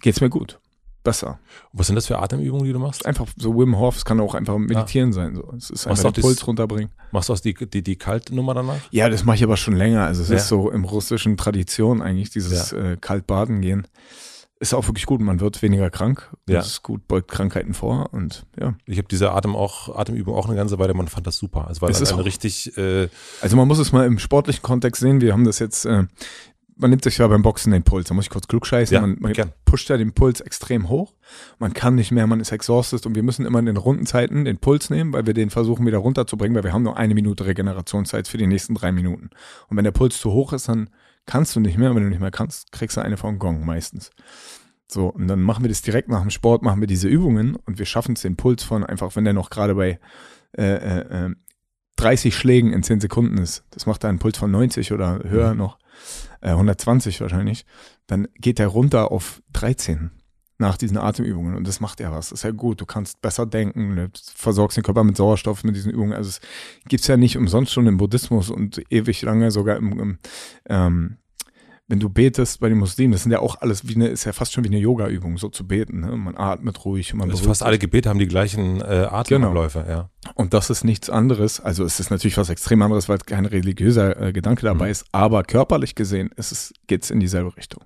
geht 0.00 0.14
es 0.14 0.20
mir 0.20 0.30
gut 0.30 0.60
besser. 1.04 1.38
Was 1.72 1.86
sind 1.86 1.94
das 1.94 2.06
für 2.06 2.18
Atemübungen, 2.18 2.64
die 2.64 2.72
du 2.72 2.80
machst? 2.80 3.06
Einfach 3.06 3.26
so 3.36 3.56
Wim 3.56 3.78
Hof, 3.78 3.96
es 3.96 4.04
kann 4.04 4.18
auch 4.18 4.34
einfach 4.34 4.58
meditieren 4.58 5.10
ja. 5.10 5.14
sein. 5.14 5.36
So. 5.36 5.52
Es 5.56 5.70
ist 5.70 5.86
einfach 5.86 6.10
den 6.10 6.22
Puls 6.22 6.44
runterbringen. 6.46 6.90
Machst 7.12 7.28
du 7.28 7.34
auch 7.34 7.38
die, 7.38 7.54
die, 7.54 7.82
die 7.82 7.96
Kaltnummer 7.96 8.54
danach? 8.54 8.78
Ja, 8.90 9.08
das 9.08 9.24
mache 9.24 9.36
ich 9.36 9.44
aber 9.44 9.56
schon 9.56 9.76
länger. 9.76 10.04
Also 10.04 10.22
es 10.22 10.30
ja. 10.30 10.36
ist 10.36 10.48
so 10.48 10.70
im 10.70 10.84
russischen 10.84 11.36
Tradition 11.36 12.02
eigentlich, 12.02 12.30
dieses 12.30 12.72
ja. 12.72 12.78
äh, 12.78 12.96
Kaltbaden 12.96 13.60
gehen. 13.60 13.86
Ist 14.60 14.72
auch 14.72 14.86
wirklich 14.86 15.04
gut. 15.04 15.20
Man 15.20 15.40
wird 15.40 15.60
weniger 15.62 15.90
krank. 15.90 16.30
Ja. 16.48 16.56
Das 16.56 16.68
ist 16.68 16.82
gut, 16.82 17.06
beugt 17.06 17.30
Krankheiten 17.30 17.74
vor 17.74 18.14
und 18.14 18.46
ja. 18.58 18.74
Ich 18.86 18.98
habe 18.98 19.08
diese 19.08 19.32
Atem 19.32 19.56
auch, 19.56 19.94
Atemübung 19.94 20.34
auch 20.34 20.46
eine 20.46 20.56
ganze 20.56 20.78
Weile, 20.78 20.94
man 20.94 21.08
fand 21.08 21.26
das 21.26 21.36
super. 21.36 21.68
Es 21.70 21.82
war 21.82 21.90
es 21.90 22.00
ist 22.00 22.16
richtig. 22.16 22.76
Äh 22.78 23.08
also 23.42 23.56
man 23.56 23.68
muss 23.68 23.78
es 23.78 23.92
mal 23.92 24.06
im 24.06 24.18
sportlichen 24.18 24.62
Kontext 24.62 25.02
sehen. 25.02 25.20
Wir 25.20 25.32
haben 25.32 25.44
das 25.44 25.58
jetzt 25.58 25.84
äh, 25.84 26.04
man 26.76 26.90
nimmt 26.90 27.04
sich 27.04 27.18
ja 27.18 27.26
beim 27.28 27.42
Boxen 27.42 27.72
den 27.72 27.82
Puls, 27.82 28.08
da 28.08 28.14
muss 28.14 28.24
ich 28.24 28.30
kurz 28.30 28.48
klugscheißen, 28.48 28.94
ja, 28.94 29.00
man, 29.00 29.16
man 29.20 29.32
pusht 29.64 29.88
ja 29.88 29.96
den 29.96 30.12
Puls 30.12 30.40
extrem 30.40 30.88
hoch, 30.88 31.14
man 31.58 31.72
kann 31.72 31.94
nicht 31.94 32.10
mehr, 32.10 32.26
man 32.26 32.40
ist 32.40 32.52
exhausted 32.52 33.06
und 33.06 33.14
wir 33.14 33.22
müssen 33.22 33.46
immer 33.46 33.58
in 33.58 33.66
den 33.66 33.76
Rundenzeiten 33.76 34.44
den 34.44 34.58
Puls 34.58 34.90
nehmen, 34.90 35.12
weil 35.12 35.26
wir 35.26 35.34
den 35.34 35.50
versuchen 35.50 35.86
wieder 35.86 35.98
runterzubringen, 35.98 36.56
weil 36.56 36.64
wir 36.64 36.72
haben 36.72 36.82
nur 36.82 36.96
eine 36.96 37.14
Minute 37.14 37.46
Regenerationszeit 37.46 38.28
für 38.28 38.38
die 38.38 38.46
nächsten 38.46 38.74
drei 38.74 38.92
Minuten. 38.92 39.30
Und 39.68 39.76
wenn 39.76 39.84
der 39.84 39.92
Puls 39.92 40.20
zu 40.20 40.32
hoch 40.32 40.52
ist, 40.52 40.68
dann 40.68 40.90
kannst 41.26 41.54
du 41.56 41.60
nicht 41.60 41.78
mehr, 41.78 41.94
wenn 41.94 42.02
du 42.02 42.08
nicht 42.08 42.20
mehr 42.20 42.30
kannst, 42.30 42.72
kriegst 42.72 42.96
du 42.96 43.00
eine 43.00 43.16
vom 43.16 43.38
Gong 43.38 43.64
meistens. 43.64 44.10
So, 44.86 45.08
und 45.08 45.28
dann 45.28 45.40
machen 45.40 45.64
wir 45.64 45.68
das 45.68 45.82
direkt 45.82 46.08
nach 46.08 46.20
dem 46.20 46.30
Sport, 46.30 46.62
machen 46.62 46.80
wir 46.80 46.86
diese 46.86 47.08
Übungen 47.08 47.56
und 47.56 47.78
wir 47.78 47.86
schaffen 47.86 48.14
es 48.14 48.22
den 48.22 48.36
Puls 48.36 48.62
von 48.62 48.84
einfach, 48.84 49.16
wenn 49.16 49.24
der 49.24 49.32
noch 49.32 49.50
gerade 49.50 49.74
bei 49.74 49.98
äh, 50.56 51.26
äh, 51.26 51.34
30 51.96 52.32
äh, 52.32 52.36
Schlägen 52.36 52.72
in 52.72 52.82
10 52.82 53.00
Sekunden 53.00 53.38
ist, 53.38 53.64
das 53.70 53.86
macht 53.86 54.04
da 54.04 54.08
einen 54.08 54.18
Puls 54.18 54.38
von 54.38 54.50
90 54.50 54.92
oder 54.92 55.20
höher 55.24 55.52
mhm. 55.52 55.58
noch, 55.58 55.78
120 56.50 57.16
äh, 57.16 57.20
wahrscheinlich, 57.20 57.64
dann 58.06 58.28
geht 58.34 58.60
er 58.60 58.68
runter 58.68 59.10
auf 59.10 59.42
13 59.52 60.10
nach 60.58 60.76
diesen 60.76 60.96
Atemübungen 60.96 61.56
und 61.56 61.66
das 61.66 61.80
macht 61.80 62.00
ja 62.00 62.12
was. 62.12 62.28
Das 62.28 62.40
ist 62.40 62.44
ja 62.44 62.52
gut. 62.52 62.80
Du 62.80 62.86
kannst 62.86 63.20
besser 63.20 63.44
denken, 63.44 63.96
du 63.96 64.08
versorgst 64.34 64.76
den 64.76 64.84
Körper 64.84 65.02
mit 65.02 65.16
Sauerstoff 65.16 65.64
mit 65.64 65.74
diesen 65.74 65.90
Übungen. 65.90 66.12
Also 66.12 66.28
es 66.28 66.40
gibt 66.88 67.02
es 67.02 67.08
ja 67.08 67.16
nicht 67.16 67.36
umsonst 67.36 67.72
schon 67.72 67.86
im 67.86 67.96
Buddhismus 67.96 68.50
und 68.50 68.80
ewig 68.90 69.22
lange 69.22 69.50
sogar 69.50 69.76
im, 69.76 69.98
im 69.98 70.18
ähm, 70.68 71.16
wenn 71.86 72.00
du 72.00 72.08
betest 72.08 72.60
bei 72.60 72.70
den 72.70 72.78
Muslimen, 72.78 73.12
das 73.12 73.24
sind 73.24 73.32
ja 73.32 73.40
auch 73.40 73.60
alles 73.60 73.86
wie 73.86 73.94
eine, 73.94 74.08
ist 74.08 74.24
ja 74.24 74.32
fast 74.32 74.52
schon 74.52 74.64
wie 74.64 74.68
eine 74.68 74.78
Yoga-Übung, 74.78 75.36
so 75.36 75.50
zu 75.50 75.66
beten. 75.66 76.00
Ne? 76.00 76.16
Man 76.16 76.36
atmet 76.36 76.82
ruhig 76.84 77.12
und 77.12 77.18
man 77.18 77.30
also 77.30 77.44
fast 77.44 77.62
alle 77.62 77.78
Gebete 77.78 78.08
haben 78.08 78.18
die 78.18 78.26
gleichen 78.26 78.80
äh, 78.80 79.06
Atemabläufe, 79.10 79.82
genau. 79.82 79.90
ja. 79.90 80.10
Und 80.34 80.54
das 80.54 80.70
ist 80.70 80.84
nichts 80.84 81.10
anderes. 81.10 81.60
Also 81.60 81.84
es 81.84 82.00
ist 82.00 82.10
natürlich 82.10 82.38
was 82.38 82.48
extrem 82.48 82.80
anderes, 82.80 83.08
weil 83.10 83.18
kein 83.18 83.44
religiöser 83.44 84.20
äh, 84.20 84.32
Gedanke 84.32 84.62
dabei 84.62 84.86
mhm. 84.86 84.92
ist, 84.92 85.04
aber 85.12 85.42
körperlich 85.42 85.94
gesehen 85.94 86.30
es, 86.36 86.72
geht 86.86 87.04
es 87.04 87.10
in 87.10 87.20
dieselbe 87.20 87.54
Richtung. 87.56 87.84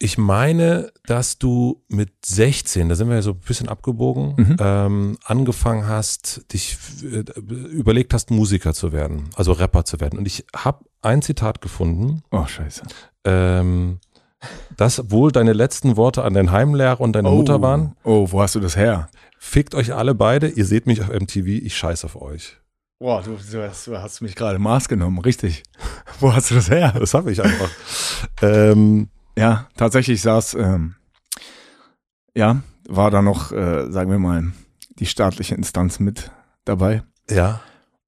Ich 0.00 0.16
meine, 0.18 0.92
dass 1.06 1.38
du 1.38 1.82
mit 1.88 2.10
16, 2.24 2.88
da 2.88 2.94
sind 2.94 3.08
wir 3.08 3.16
ja 3.16 3.22
so 3.22 3.32
ein 3.32 3.40
bisschen 3.40 3.68
abgebogen, 3.68 4.34
Mhm. 4.36 4.56
ähm, 4.60 5.18
angefangen 5.24 5.86
hast, 5.88 6.52
dich 6.52 6.76
äh, 7.02 7.24
überlegt 7.40 8.14
hast, 8.14 8.30
Musiker 8.30 8.74
zu 8.74 8.92
werden, 8.92 9.30
also 9.34 9.52
Rapper 9.52 9.84
zu 9.84 9.98
werden. 10.00 10.18
Und 10.18 10.26
ich 10.26 10.44
habe 10.54 10.84
ein 11.02 11.20
Zitat 11.22 11.60
gefunden, 11.60 12.22
Oh, 12.30 12.46
scheiße. 12.46 12.82
ähm, 13.24 13.98
das 14.76 15.10
wohl 15.10 15.32
deine 15.32 15.52
letzten 15.52 15.96
Worte 15.96 16.22
an 16.22 16.32
deinen 16.34 16.52
Heimlehrer 16.52 17.00
und 17.00 17.12
deine 17.14 17.28
Mutter 17.30 17.60
waren. 17.60 17.96
Oh, 18.04 18.28
wo 18.30 18.40
hast 18.40 18.54
du 18.54 18.60
das 18.60 18.76
her? 18.76 19.08
Fickt 19.40 19.74
euch 19.74 19.94
alle 19.94 20.14
beide, 20.14 20.48
ihr 20.48 20.64
seht 20.64 20.86
mich 20.86 21.00
auf 21.02 21.08
MTV, 21.08 21.46
ich 21.46 21.76
scheiß 21.76 22.04
auf 22.04 22.14
euch. 22.20 22.56
Boah, 23.00 23.22
du, 23.22 23.36
du, 23.50 23.68
hast, 23.68 23.86
du 23.88 23.96
hast 23.98 24.20
mich 24.20 24.36
gerade 24.36 24.58
Maß 24.60 24.88
genommen, 24.88 25.18
richtig. 25.18 25.62
Wo 26.20 26.32
hast 26.32 26.50
du 26.50 26.56
das 26.56 26.68
her? 26.70 26.94
Das 26.98 27.14
habe 27.14 27.30
ich 27.32 27.40
einfach. 27.42 27.70
ähm, 28.42 29.08
Ja, 29.38 29.68
tatsächlich 29.76 30.20
saß, 30.20 30.54
ähm, 30.54 30.96
ja, 32.34 32.62
war 32.88 33.10
da 33.10 33.22
noch, 33.22 33.52
äh, 33.52 33.90
sagen 33.90 34.10
wir 34.10 34.18
mal, 34.18 34.52
die 34.98 35.06
staatliche 35.06 35.54
Instanz 35.54 36.00
mit 36.00 36.30
dabei. 36.64 37.02
ja, 37.30 37.60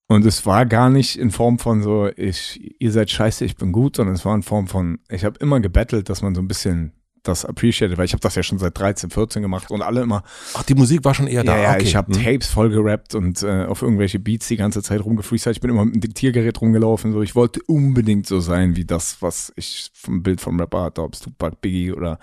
Und 0.09 0.27
es 0.27 0.45
war 0.45 0.67
gar 0.67 0.91
nicht 0.91 1.17
in 1.17 1.31
Form 1.31 1.61
von 1.61 1.83
so, 1.83 2.09
ich, 2.17 2.75
ihr 2.81 2.91
seid 2.91 3.11
scheiße, 3.11 3.45
ich 3.45 3.57
bin 3.57 3.71
gut, 3.71 3.97
sondern 3.97 4.17
es 4.17 4.25
war 4.25 4.35
in 4.35 4.43
Form 4.43 4.67
von, 4.67 4.99
ich 5.09 5.25
habe 5.25 5.39
immer 5.39 5.61
gebettelt, 5.61 6.09
dass 6.09 6.23
man 6.23 6.35
so 6.35 6.41
ein 6.41 6.49
bisschen 6.49 6.93
das 7.23 7.45
appreciated, 7.45 7.99
weil 7.99 8.05
ich 8.05 8.13
habe 8.13 8.21
das 8.21 8.35
ja 8.35 8.43
schon 8.43 8.59
seit 8.59 8.79
13, 8.79 9.11
14 9.11 9.43
gemacht 9.43 9.71
und 9.71 9.83
alle 9.83 10.03
immer, 10.03 10.23
ach, 10.55 10.63
die 10.63 10.75
Musik 10.75 11.05
war 11.05 11.15
schon 11.15 11.27
eher 11.27 11.45
da. 11.45 11.57
ja, 11.57 11.63
ja, 11.63 11.75
okay. 11.75 11.83
ich 11.83 11.97
habe 11.97 12.15
Hm. 12.15 12.23
Tapes 12.23 12.49
voll 12.49 12.71
gerappt 12.71 13.15
und 13.15 13.43
äh, 13.43 13.65
auf 13.65 13.83
irgendwelche 13.83 14.19
Beats 14.19 14.49
die 14.49 14.57
ganze 14.57 14.83
Zeit 14.83 15.05
rumgefreestylt. 15.05 15.57
Ich 15.57 15.61
bin 15.61 15.71
immer 15.71 15.85
mit 15.85 15.95
dem 15.95 16.01
Diktiergerät 16.01 16.61
rumgelaufen. 16.61 17.13
So, 17.13 17.23
ich 17.23 17.35
wollte 17.35 17.61
unbedingt 17.67 18.27
so 18.27 18.41
sein 18.41 18.77
wie 18.77 18.85
das, 18.85 19.21
was 19.21 19.53
ich 19.57 19.91
vom 19.95 20.23
Bild 20.23 20.41
vom 20.41 20.59
Rapper 20.59 20.83
hatte, 20.85 21.03
ob 21.03 21.15
es 21.15 21.21
Tupac, 21.21 21.57
Biggie 21.61 21.93
oder 21.93 22.19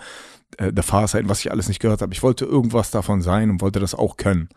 äh, 0.56 0.72
The 0.74 0.82
Far 0.82 1.08
Side, 1.08 1.28
was 1.28 1.40
ich 1.40 1.50
alles 1.50 1.68
nicht 1.68 1.80
gehört 1.80 2.02
habe. 2.02 2.12
Ich 2.12 2.22
wollte 2.22 2.44
irgendwas 2.44 2.90
davon 2.90 3.22
sein 3.22 3.50
und 3.50 3.60
wollte 3.60 3.80
das 3.80 3.94
auch 3.94 4.16
können. 4.16 4.48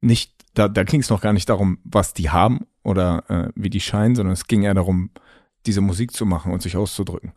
Nicht, 0.00 0.34
da, 0.54 0.68
da 0.68 0.84
ging 0.84 1.00
es 1.00 1.10
noch 1.10 1.20
gar 1.20 1.32
nicht 1.32 1.48
darum, 1.48 1.78
was 1.84 2.14
die 2.14 2.30
haben 2.30 2.66
oder 2.82 3.24
äh, 3.28 3.52
wie 3.54 3.70
die 3.70 3.80
scheinen, 3.80 4.14
sondern 4.14 4.32
es 4.32 4.46
ging 4.46 4.62
eher 4.62 4.74
darum, 4.74 5.10
diese 5.66 5.80
Musik 5.80 6.12
zu 6.12 6.26
machen 6.26 6.52
und 6.52 6.62
sich 6.62 6.76
auszudrücken. 6.76 7.32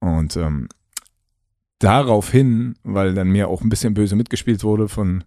Und 0.00 0.36
ähm, 0.36 0.68
daraufhin, 1.84 2.76
weil 2.82 3.14
dann 3.14 3.28
mir 3.28 3.48
auch 3.48 3.60
ein 3.60 3.68
bisschen 3.68 3.94
böse 3.94 4.16
mitgespielt 4.16 4.64
wurde 4.64 4.88
von 4.88 5.24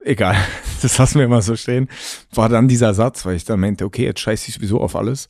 egal, 0.00 0.36
das 0.82 0.96
lassen 0.98 1.18
wir 1.18 1.28
mal 1.28 1.42
so 1.42 1.56
stehen, 1.56 1.88
war 2.32 2.48
dann 2.48 2.68
dieser 2.68 2.94
Satz, 2.94 3.26
weil 3.26 3.36
ich 3.36 3.44
dann 3.44 3.60
meinte, 3.60 3.84
okay, 3.84 4.04
jetzt 4.04 4.20
scheiße 4.20 4.48
ich 4.48 4.54
sowieso 4.54 4.80
auf 4.80 4.96
alles. 4.96 5.28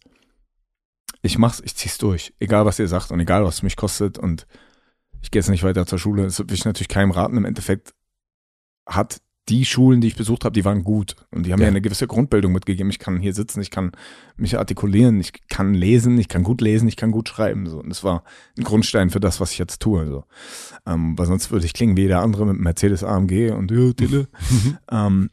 Ich 1.22 1.38
mach's, 1.38 1.62
ich 1.64 1.74
zieh's 1.76 1.98
durch, 1.98 2.34
egal 2.38 2.66
was 2.66 2.78
ihr 2.78 2.88
sagt 2.88 3.10
und 3.10 3.20
egal 3.20 3.44
was 3.44 3.56
es 3.56 3.62
mich 3.62 3.76
kostet 3.76 4.18
und 4.18 4.46
ich 5.22 5.30
gehe 5.30 5.40
jetzt 5.40 5.48
nicht 5.48 5.62
weiter 5.62 5.86
zur 5.86 5.98
Schule. 5.98 6.24
Das 6.24 6.38
will 6.38 6.52
ich 6.52 6.64
natürlich 6.64 6.88
keinem 6.88 7.12
raten. 7.12 7.36
Im 7.36 7.44
Endeffekt 7.44 7.94
hat 8.86 9.22
die 9.48 9.64
Schulen, 9.64 10.00
die 10.00 10.06
ich 10.06 10.14
besucht 10.16 10.44
habe, 10.44 10.52
die 10.52 10.64
waren 10.64 10.84
gut 10.84 11.16
und 11.32 11.44
die 11.44 11.52
haben 11.52 11.60
Ja. 11.60 11.64
mir 11.66 11.70
eine 11.72 11.80
gewisse 11.80 12.06
Grundbildung 12.06 12.52
mitgegeben. 12.52 12.90
Ich 12.90 13.00
kann 13.00 13.18
hier 13.18 13.34
sitzen, 13.34 13.60
ich 13.60 13.70
kann 13.70 13.90
mich 14.36 14.56
artikulieren, 14.56 15.18
ich 15.20 15.32
kann 15.48 15.74
lesen, 15.74 16.16
ich 16.18 16.28
kann 16.28 16.44
gut 16.44 16.60
lesen, 16.60 16.86
ich 16.86 16.96
kann 16.96 17.10
gut 17.10 17.28
schreiben. 17.28 17.66
So. 17.68 17.80
Und 17.80 17.88
das 17.88 18.04
war 18.04 18.22
ein 18.56 18.62
Grundstein 18.62 19.10
für 19.10 19.18
das, 19.18 19.40
was 19.40 19.50
ich 19.52 19.58
jetzt 19.58 19.80
tue. 19.80 20.06
So. 20.06 20.24
Ähm, 20.86 21.18
weil 21.18 21.26
sonst 21.26 21.50
würde 21.50 21.66
ich 21.66 21.74
klingen 21.74 21.96
wie 21.96 22.02
jeder 22.02 22.20
andere 22.22 22.46
mit 22.46 22.56
Mercedes 22.58 23.02
AMG 23.02 23.50
und 23.50 23.70
ja, 23.72 23.92
Dille. 23.92 24.28
ähm, 24.90 25.28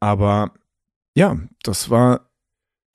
aber 0.00 0.52
ja, 1.14 1.36
das 1.62 1.90
war 1.90 2.28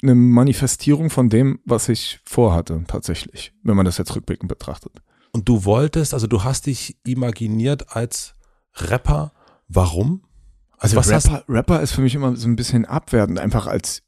eine 0.01 0.15
Manifestierung 0.15 1.09
von 1.09 1.29
dem, 1.29 1.59
was 1.65 1.89
ich 1.89 2.19
vorhatte, 2.23 2.83
tatsächlich, 2.87 3.53
wenn 3.63 3.75
man 3.75 3.85
das 3.85 3.97
jetzt 3.97 4.15
rückblickend 4.15 4.49
betrachtet. 4.49 5.01
Und 5.31 5.49
du 5.49 5.65
wolltest, 5.65 6.13
also 6.13 6.27
du 6.27 6.43
hast 6.43 6.67
dich 6.67 6.97
imaginiert 7.05 7.95
als 7.95 8.35
Rapper. 8.75 9.33
Warum? 9.67 10.23
Also, 10.77 10.97
was 10.97 11.11
hast 11.11 11.27
Rapper, 11.31 11.45
Rapper 11.47 11.81
ist 11.81 11.93
für 11.93 12.01
mich 12.01 12.15
immer 12.15 12.35
so 12.35 12.47
ein 12.47 12.55
bisschen 12.55 12.85
abwertend, 12.85 13.39
einfach 13.39 13.67
als 13.67 14.03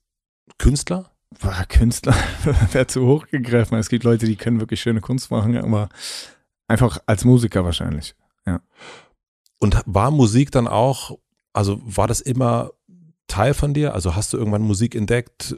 Künstler? 0.58 1.16
boah, 1.42 1.66
Künstler 1.68 2.16
wäre 2.72 2.88
zu 2.88 3.06
hoch 3.06 3.28
gegriffen. 3.28 3.78
Es 3.78 3.90
gibt 3.90 4.04
Leute, 4.04 4.26
die 4.26 4.36
können 4.36 4.60
wirklich 4.60 4.82
schöne 4.82 5.02
Kunst 5.02 5.32
machen, 5.32 5.58
aber 5.58 5.90
einfach 6.68 7.00
als 7.06 7.26
Musiker 7.26 7.64
wahrscheinlich. 7.66 8.16
Und 9.60 9.82
war 9.86 10.12
Musik 10.12 10.52
dann 10.52 10.68
auch, 10.68 11.18
also 11.54 11.82
war 11.84 12.08
das 12.08 12.22
immer 12.22 12.72
Teil 13.28 13.54
von 13.54 13.74
dir? 13.74 13.94
Also 13.94 14.16
hast 14.16 14.34
du 14.34 14.38
irgendwann 14.38 14.62
Musik 14.62 14.96
entdeckt? 14.96 15.56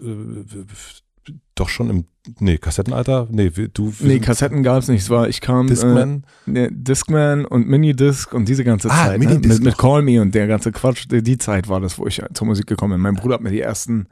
Äh, 1.28 1.34
doch 1.56 1.70
schon 1.70 1.90
im, 1.90 2.06
nee, 2.40 2.58
Kassettenalter? 2.58 3.28
Nee, 3.32 3.50
du. 3.50 3.94
Nee, 4.00 4.20
Kassetten 4.20 4.62
gab 4.64 4.80
es 4.84 4.88
nicht. 4.88 5.02
Es 5.02 5.10
war, 5.10 5.28
ich 5.28 5.42
kam 5.42 5.68
Discman? 5.68 6.24
Äh, 6.46 6.50
ne, 6.50 6.70
Discman 6.72 7.46
und 7.46 7.68
Minidisc 7.68 8.34
und 8.34 8.48
diese 8.48 8.64
ganze 8.64 8.90
Ah, 8.92 9.08
Zeit. 9.08 9.20
Ne? 9.20 9.28
Minidisc 9.28 9.54
Mit, 9.60 9.64
mit 9.64 9.74
noch. 9.74 9.78
Call 9.78 10.02
Me 10.04 10.22
und 10.22 10.36
der 10.36 10.48
ganze 10.48 10.72
Quatsch. 10.72 11.06
Die, 11.10 11.24
die 11.24 11.38
Zeit 11.38 11.68
war 11.68 11.80
das, 11.82 11.98
wo 11.98 12.06
ich 12.08 12.22
zur 12.34 12.48
Musik 12.48 12.68
gekommen 12.68 12.94
bin. 12.94 13.02
Mein 13.02 13.16
Bruder 13.16 13.36
hat 13.36 13.42
mir 13.42 13.52
die 13.52 13.62
ersten, 13.62 14.08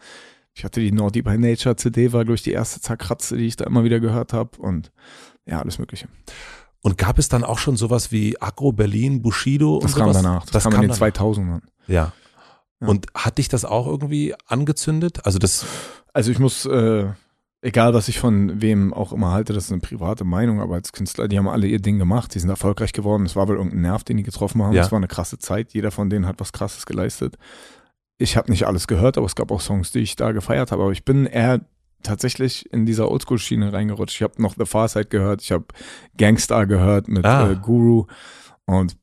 ich 0.53 0.63
hatte 0.63 0.79
die 0.79 0.91
Naughty 0.91 1.21
by 1.21 1.37
Nature 1.37 1.75
CD, 1.75 2.13
war 2.13 2.23
glaube 2.23 2.35
ich 2.35 2.43
die 2.43 2.51
erste 2.51 2.81
zerkratzte, 2.81 3.37
die 3.37 3.45
ich 3.45 3.55
da 3.57 3.65
immer 3.65 3.83
wieder 3.83 3.99
gehört 3.99 4.33
habe 4.33 4.57
und 4.57 4.91
ja, 5.45 5.59
alles 5.61 5.77
Mögliche. 5.77 6.07
Und 6.81 6.97
gab 6.97 7.17
es 7.19 7.29
dann 7.29 7.43
auch 7.43 7.57
schon 7.59 7.77
sowas 7.77 8.11
wie 8.11 8.39
Agro 8.41 8.71
Berlin, 8.71 9.21
Bushido 9.21 9.79
Das 9.81 9.95
kam 9.95 10.09
sowas? 10.09 10.21
danach. 10.23 10.45
Das, 10.47 10.63
kam, 10.63 10.73
in 10.75 10.81
den 10.81 10.91
2000ern. 10.91 11.61
Ja. 11.87 12.13
Ja. 12.81 12.87
Und 12.87 13.07
hat 13.15 13.37
dich 13.37 13.47
das 13.49 13.65
auch 13.65 13.87
irgendwie 13.87 14.35
angezündet? 14.47 15.25
Also 15.25 15.39
das, 15.39 15.65
Also 16.15 16.31
ich 16.31 16.39
muss, 16.39 16.65
äh, 16.65 17.07
egal 17.61 17.93
was 17.93 18.07
ich 18.07 18.19
von 18.19 18.61
wem 18.61 18.93
auch 18.93 19.11
immer 19.11 19.31
halte, 19.31 19.51
das 19.51 19.65
ist 19.65 19.71
eine 19.73 19.81
private 19.81 20.23
Meinung, 20.23 20.61
aber 20.61 20.75
als 20.75 20.93
Künstler, 20.93 21.27
die 21.27 21.37
haben 21.37 21.49
alle 21.49 21.67
ihr 21.67 21.79
Ding 21.81 21.99
gemacht, 21.99 22.33
die 22.33 22.39
sind 22.39 22.49
erfolgreich 22.49 22.93
geworden. 22.93 23.25
Es 23.25 23.35
war 23.35 23.49
wohl 23.49 23.57
irgendein 23.57 23.81
Nerv, 23.81 24.05
den 24.05 24.15
die 24.15 24.23
getroffen 24.23 24.63
haben. 24.63 24.71
Ja. 24.73 24.83
Es 24.83 24.91
war 24.93 24.97
eine 24.97 25.09
krasse 25.09 25.39
Zeit. 25.39 25.73
Jeder 25.73 25.91
von 25.91 26.09
denen 26.09 26.25
hat 26.25 26.39
was 26.39 26.53
Krasses 26.53 26.85
geleistet. 26.85 27.37
Ich 28.17 28.37
habe 28.37 28.49
nicht 28.49 28.65
alles 28.65 28.87
gehört, 28.87 29.17
aber 29.17 29.25
es 29.25 29.35
gab 29.35 29.51
auch 29.51 29.59
Songs, 29.59 29.91
die 29.91 29.99
ich 29.99 30.15
da 30.15 30.31
gefeiert 30.31 30.71
habe. 30.71 30.83
Aber 30.83 30.93
ich 30.93 31.03
bin 31.03 31.25
eher 31.25 31.59
tatsächlich 32.01 32.71
in 32.71 32.85
dieser 32.85 33.11
Oldschool-Schiene 33.11 33.73
reingerutscht. 33.73 34.15
Ich 34.15 34.21
habe 34.23 34.41
noch 34.41 34.55
The 34.57 34.65
Far 34.65 34.87
Side 34.87 35.07
gehört, 35.07 35.41
ich 35.41 35.51
habe 35.51 35.65
Gangstar 36.17 36.65
gehört 36.65 37.09
mit 37.09 37.25
Ah. 37.25 37.51
äh, 37.51 37.55
Guru 37.55 38.05
und 38.67 38.95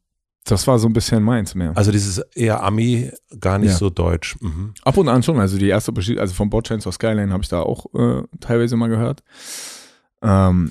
das 0.45 0.67
war 0.67 0.79
so 0.79 0.89
ein 0.89 0.93
bisschen 0.93 1.23
meins 1.23 1.55
mehr. 1.55 1.73
also 1.77 1.93
dieses 1.93 2.19
eher 2.35 2.63
Ami, 2.63 3.11
gar 3.41 3.59
nicht 3.59 3.71
Ja. 3.73 3.77
so 3.77 3.91
deutsch. 3.91 4.37
Mhm. 4.41 4.75
Ab 4.83 4.97
und 4.97 5.09
an 5.09 5.23
schon, 5.23 5.39
also 5.39 5.57
die 5.59 5.69
erste, 5.69 5.93
Besch- 5.93 6.19
also 6.19 6.35
von 6.35 6.51
Chains 6.63 6.87
of 6.87 6.95
Skyline 6.95 7.33
habe 7.33 7.43
ich 7.43 7.49
da 7.49 7.61
auch 7.61 7.87
äh, 7.95 8.23
teilweise 8.41 8.77
mal 8.77 8.89
gehört. 8.89 9.23
Ähm, 10.23 10.71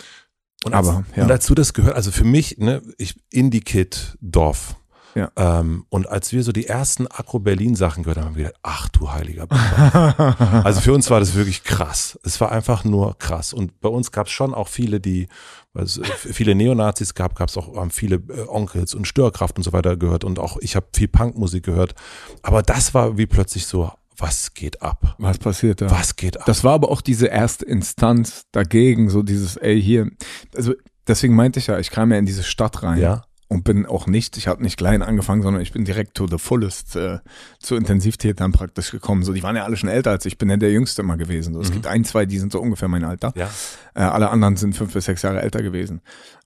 Und 0.64 0.74
als, 0.74 0.88
Aber, 0.88 1.04
ja. 1.16 1.24
und 1.24 1.32
als 1.32 1.46
du 1.48 1.56
das 1.56 1.74
gehört, 1.74 1.96
also 1.96 2.12
für 2.12 2.24
mich, 2.24 2.58
ne, 2.58 2.82
ich 2.98 3.16
Indie-Kid 3.32 4.18
Dorf. 4.22 4.76
Ja. 5.16 5.32
Ähm, 5.36 5.86
und 5.90 6.08
als 6.08 6.32
wir 6.32 6.44
so 6.44 6.52
die 6.52 6.68
ersten 6.68 7.08
Agro 7.08 7.40
Berlin 7.40 7.76
Sachen 7.76 8.04
gehört 8.04 8.18
haben, 8.18 8.28
haben 8.28 8.36
wir 8.36 8.46
gedacht, 8.46 8.60
ach 8.64 8.90
du 8.90 9.12
heiliger 9.12 9.48
Papa. 9.48 10.62
Also 10.64 10.82
für 10.82 10.94
uns 10.94 11.10
war 11.10 11.20
das 11.20 11.36
wirklich 11.36 11.64
krass. 11.64 12.20
Es 12.24 12.40
war 12.40 12.52
einfach 12.52 12.84
nur 12.84 13.18
krass. 13.18 13.54
Und 13.54 13.80
bei 13.82 13.90
uns 13.90 14.12
gab 14.12 14.28
es 14.28 14.34
schon 14.34 14.54
auch 14.54 14.68
viele, 14.68 15.00
die, 15.00 15.28
also 15.74 16.04
viele 16.04 16.56
Neonazis 16.56 17.14
gab, 17.14 17.36
gab 17.36 17.50
es 17.50 17.58
auch 17.58 17.76
haben 17.76 17.92
viele 17.92 18.16
äh, 18.16 18.48
Onkels 18.48 18.94
und 18.94 19.08
Störkraft 19.08 19.58
und 19.58 19.64
so 19.64 19.74
weiter 19.74 19.98
gehört. 19.98 20.24
Und 20.24 20.40
auch 20.40 20.58
ich 20.62 20.76
habe 20.76 20.88
viel 20.94 21.08
Punkmusik 21.08 21.64
gehört. 21.66 21.96
Aber 22.42 22.62
das 22.62 22.94
war 22.94 23.18
wie 23.18 23.28
plötzlich 23.28 23.66
so, 23.66 23.92
was 24.18 24.54
geht 24.54 24.82
ab? 24.82 25.16
Was 25.18 25.38
passiert 25.40 25.82
da? 25.82 25.90
Was 25.90 26.16
geht 26.16 26.38
ab? 26.38 26.46
Das 26.46 26.64
war 26.64 26.74
aber 26.74 26.90
auch 26.90 27.02
diese 27.02 27.28
erste 27.28 27.66
Instanz 27.66 28.46
dagegen, 28.52 29.10
so 29.10 29.24
dieses, 29.24 29.58
ey, 29.58 29.82
hier. 29.82 30.12
Also 30.56 30.74
deswegen 31.08 31.36
meinte 31.36 31.60
ich 31.60 31.68
ja, 31.68 31.80
ich 31.80 31.90
kam 31.90 32.12
ja 32.12 32.18
in 32.18 32.26
diese 32.26 32.44
Stadt 32.44 32.84
rein 32.84 33.00
ja. 33.00 33.24
Und 33.52 33.64
bin 33.66 33.86
auch 33.86 34.08
nicht, 34.08 34.38
ich 34.38 34.48
habe 34.48 34.64
nicht 34.64 34.78
klein 34.78 35.02
angefangen, 35.02 35.42
sondern 35.42 35.62
ich 35.62 35.74
bin 35.74 35.84
direkt 35.84 36.16
to 36.16 36.26
the 36.26 36.38
fullest 36.38 36.96
äh, 36.96 37.20
zu 37.60 37.76
Intensivtätern 37.76 38.54
praktisch 38.54 38.92
gekommen. 38.92 39.24
So, 39.24 39.34
die 39.34 39.44
waren 39.44 39.58
ja 39.58 39.66
alle 39.66 39.76
schon 39.76 39.90
älter 39.90 40.12
als 40.12 40.26
ich, 40.26 40.34
ich 40.34 40.38
bin 40.38 40.50
ja 40.50 40.56
der 40.56 40.72
Jüngste 40.72 41.02
immer 41.02 41.18
gewesen. 41.18 41.54
So, 41.54 41.60
es 41.60 41.68
Mhm. 41.70 41.74
gibt 41.74 41.88
ein, 41.88 42.06
zwei, 42.06 42.26
die 42.26 42.40
sind 42.40 42.54
so 42.54 42.62
ungefähr 42.62 42.88
mein 42.88 43.04
Alter. 43.04 43.34
Ja. 43.36 43.50
Äh, 43.94 44.04
alle 44.04 44.30
anderen 44.30 44.56
sind 44.56 44.74
fünf 44.76 44.94
bis 44.94 45.04
sechs 45.04 45.22
Jahre 45.24 45.42
älter 45.42 45.62
gewesen. 45.62 46.00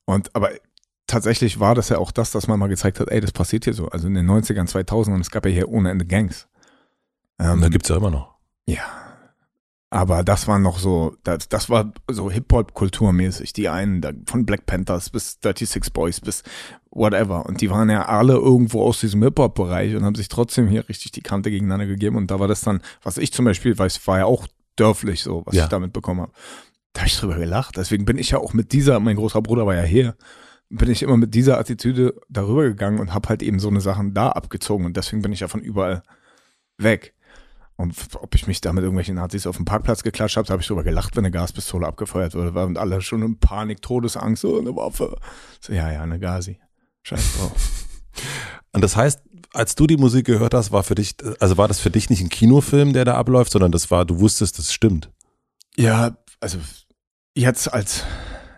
Und 0.05 0.35
aber 0.35 0.49
tatsächlich 1.05 1.59
war 1.59 1.75
das 1.75 1.89
ja 1.89 1.99
auch 1.99 2.11
das, 2.11 2.31
dass 2.31 2.47
man 2.47 2.57
mal 2.59 2.67
gezeigt 2.69 2.99
hat, 2.99 3.09
ey, 3.11 3.21
das 3.21 3.31
passiert 3.31 3.65
hier 3.65 3.73
so. 3.75 3.87
Also 3.89 4.07
in 4.07 4.15
den 4.15 4.25
90ern, 4.27 4.67
2000ern, 4.67 5.21
es 5.21 5.29
gab 5.29 5.45
ja 5.45 5.51
hier 5.51 5.69
ohne 5.69 5.91
Ende 5.91 6.05
Gangs. 6.05 6.47
Ähm, 7.37 7.51
Und 7.51 7.61
da 7.61 7.69
gibt's 7.69 7.89
ja 7.89 7.97
immer 7.97 8.09
noch. 8.09 8.33
ja. 8.65 8.81
Aber 9.95 10.25
das 10.25 10.45
war 10.49 10.59
noch 10.59 10.77
so, 10.77 11.15
das, 11.23 11.47
das 11.47 11.69
war 11.69 11.93
so 12.11 12.29
Hip-Hop-Kulturmäßig. 12.29 13.53
Die 13.53 13.69
einen, 13.69 14.01
da, 14.01 14.11
von 14.25 14.45
Black 14.45 14.65
Panthers 14.65 15.09
bis 15.09 15.39
36 15.41 15.93
Boys 15.93 16.19
bis 16.19 16.43
whatever. 16.91 17.45
Und 17.45 17.61
die 17.61 17.69
waren 17.69 17.89
ja 17.89 18.03
alle 18.05 18.33
irgendwo 18.33 18.81
aus 18.81 18.99
diesem 18.99 19.23
Hip-Hop-Bereich 19.23 19.95
und 19.95 20.03
haben 20.03 20.15
sich 20.15 20.27
trotzdem 20.27 20.67
hier 20.67 20.87
richtig 20.89 21.13
die 21.13 21.21
Kante 21.21 21.49
gegeneinander 21.49 21.85
gegeben. 21.85 22.17
Und 22.17 22.29
da 22.29 22.41
war 22.41 22.49
das 22.49 22.59
dann, 22.59 22.81
was 23.03 23.17
ich 23.17 23.31
zum 23.31 23.45
Beispiel 23.45 23.77
weiß, 23.77 24.05
war 24.05 24.19
ja 24.19 24.25
auch 24.25 24.47
dörflich 24.75 25.23
so, 25.23 25.43
was 25.45 25.55
Ja. 25.55 25.63
ich 25.63 25.69
damit 25.69 25.93
bekommen 25.93 26.19
habe. 26.21 26.33
Da 26.91 27.01
habe 27.01 27.07
ich 27.07 27.17
drüber 27.17 27.35
gelacht. 27.37 27.77
Deswegen 27.77 28.03
bin 28.03 28.17
ich 28.17 28.31
ja 28.31 28.39
auch 28.39 28.51
mit 28.53 28.73
dieser, 28.73 28.99
mein 28.99 29.15
großer 29.15 29.41
Bruder 29.41 29.65
war 29.65 29.75
ja 29.75 29.83
hier, 29.83 30.15
bin 30.69 30.89
ich 30.91 31.03
immer 31.03 31.15
mit 31.15 31.33
dieser 31.33 31.57
Attitüde 31.57 32.15
darüber 32.27 32.63
gegangen 32.63 32.99
und 32.99 33.13
habe 33.13 33.29
halt 33.29 33.41
eben 33.41 33.59
so 33.59 33.69
eine 33.69 33.79
Sachen 33.79 34.13
da 34.13 34.29
abgezogen. 34.29 34.85
Und 34.85 34.97
deswegen 34.97 35.21
bin 35.21 35.31
ich 35.31 35.39
ja 35.39 35.47
von 35.47 35.61
überall 35.61 36.03
weg. 36.77 37.14
Und 37.77 37.93
ob 38.21 38.33
ich 38.35 38.47
mich 38.47 38.61
da 38.61 38.71
mit 38.71 38.83
irgendwelchen 38.83 39.15
Nazis 39.15 39.45
auf 39.47 39.57
dem 39.57 39.65
Parkplatz 39.65 40.01
geklatscht 40.03 40.37
habe, 40.37 40.47
habe 40.47 40.61
ich 40.61 40.67
drüber 40.67 40.83
gelacht, 40.83 41.15
wenn 41.15 41.25
eine 41.25 41.31
Gaspistole 41.31 41.85
abgefeuert 41.85 42.33
wurde. 42.33 42.51
Und 42.65 42.77
alle 42.77 43.01
schon 43.01 43.21
in 43.21 43.37
Panik, 43.39 43.81
Todesangst, 43.81 44.41
so 44.41 44.57
eine 44.57 44.75
Waffe. 44.75 45.17
So, 45.59 45.73
ja, 45.73 45.91
ja, 45.91 46.01
eine 46.03 46.19
Gazi. 46.19 46.59
Scheiß 47.03 47.37
drauf. 47.37 47.51
Und 48.71 48.81
das 48.81 48.95
heißt, 48.95 49.21
als 49.53 49.75
du 49.75 49.87
die 49.87 49.97
Musik 49.97 50.25
gehört 50.25 50.53
hast, 50.53 50.71
war 50.71 50.83
für 50.83 50.95
dich, 50.95 51.15
also 51.39 51.57
war 51.57 51.67
das 51.67 51.79
für 51.79 51.89
dich 51.89 52.09
nicht 52.09 52.21
ein 52.21 52.29
Kinofilm, 52.29 52.93
der 52.93 53.05
da 53.05 53.15
abläuft, 53.15 53.51
sondern 53.51 53.71
das 53.71 53.91
war, 53.91 54.05
du 54.05 54.19
wusstest, 54.19 54.57
das 54.57 54.73
stimmt. 54.73 55.09
Ja, 55.77 56.17
also 56.39 56.59
jetzt 57.35 57.73
als 57.73 58.03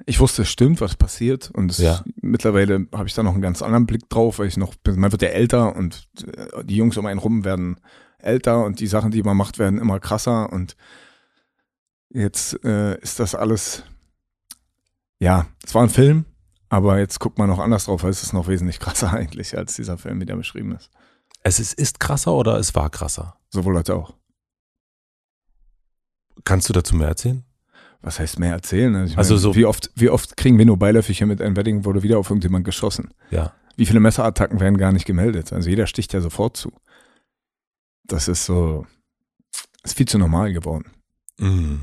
ich 0.09 0.19
wusste, 0.21 0.43
es 0.43 0.49
stimmt, 0.49 0.79
was 0.79 0.95
passiert. 0.95 1.51
Und 1.53 1.69
es, 1.71 1.79
Ja. 1.79 2.01
mittlerweile 2.21 2.87
habe 2.93 3.07
ich 3.09 3.13
da 3.13 3.23
noch 3.23 3.33
einen 3.33 3.41
ganz 3.41 3.61
anderen 3.61 3.85
Blick 3.85 4.07
drauf, 4.09 4.39
weil 4.39 4.47
ich 4.47 4.55
noch, 4.55 4.73
man 4.85 5.11
wird 5.11 5.21
ja 5.21 5.27
älter 5.29 5.75
und 5.75 6.07
äh, 6.25 6.63
die 6.63 6.77
Jungs 6.77 6.95
um 6.97 7.05
einen 7.05 7.19
rum 7.19 7.43
werden 7.43 7.79
älter 8.19 8.63
und 8.65 8.79
die 8.79 8.87
Sachen, 8.87 9.11
die 9.11 9.23
man 9.23 9.37
macht, 9.37 9.59
werden 9.59 9.79
immer 9.79 9.99
krasser. 9.99 10.51
Und 10.51 10.75
jetzt 12.09 12.63
äh, 12.63 12.97
ist 12.99 13.19
das 13.19 13.35
alles, 13.35 13.83
ja, 15.19 15.47
es 15.65 15.73
war 15.75 15.83
ein 15.83 15.89
Film, 15.89 16.25
aber 16.69 16.99
jetzt 16.99 17.19
guckt 17.19 17.37
man 17.37 17.47
noch 17.49 17.59
anders 17.59 17.85
drauf, 17.85 18.03
weil 18.03 18.09
es 18.11 18.23
ist 18.23 18.33
noch 18.33 18.47
wesentlich 18.47 18.79
krasser 18.81 19.11
eigentlich 19.13 19.57
als 19.57 19.75
dieser 19.75 19.97
Film, 19.97 20.19
wie 20.21 20.25
der 20.25 20.35
beschrieben 20.35 20.75
ist. 20.75 20.89
Es 21.43 21.59
ist, 21.59 21.73
ist 21.73 21.99
krasser 21.99 22.33
oder 22.33 22.57
es 22.57 22.75
war 22.75 22.89
krasser? 22.89 23.37
Sowohl 23.49 23.77
als 23.77 23.89
auch. 23.89 24.13
Kannst 26.43 26.69
du 26.69 26.73
dazu 26.73 26.95
mehr 26.95 27.07
erzählen? 27.09 27.43
Was 28.01 28.19
heißt 28.19 28.39
mehr 28.39 28.53
erzählen? 28.53 28.95
Also, 28.95 29.15
Also 29.17 29.33
meine, 29.33 29.41
so- 29.41 29.55
wie 29.55 29.65
oft, 29.65 29.91
wie 29.95 30.09
oft 30.09 30.37
kriegen 30.37 30.57
wir 30.57 30.65
nur 30.65 30.77
beiläufig 30.77 31.17
hier 31.17 31.27
mit 31.27 31.41
einem 31.41 31.55
Wedding, 31.55 31.83
wurde 31.85 32.03
wieder 32.03 32.19
auf 32.19 32.29
irgendjemand 32.29 32.63
geschossen? 32.65 33.13
Ja. 33.31 33.53
Wie 33.75 33.85
viele 33.85 33.99
Messerattacken 33.99 34.59
werden 34.59 34.77
gar 34.77 34.91
nicht 34.91 35.05
gemeldet? 35.05 35.51
Also 35.53 35.69
jeder 35.69 35.87
sticht 35.87 36.13
ja 36.13 36.21
sofort 36.21 36.57
zu. 36.57 36.71
Das 38.07 38.27
ist 38.27 38.45
so, 38.45 38.85
ist 39.83 39.97
viel 39.97 40.07
zu 40.07 40.17
normal 40.17 40.53
geworden. 40.53 40.85
Mm. 41.39 41.75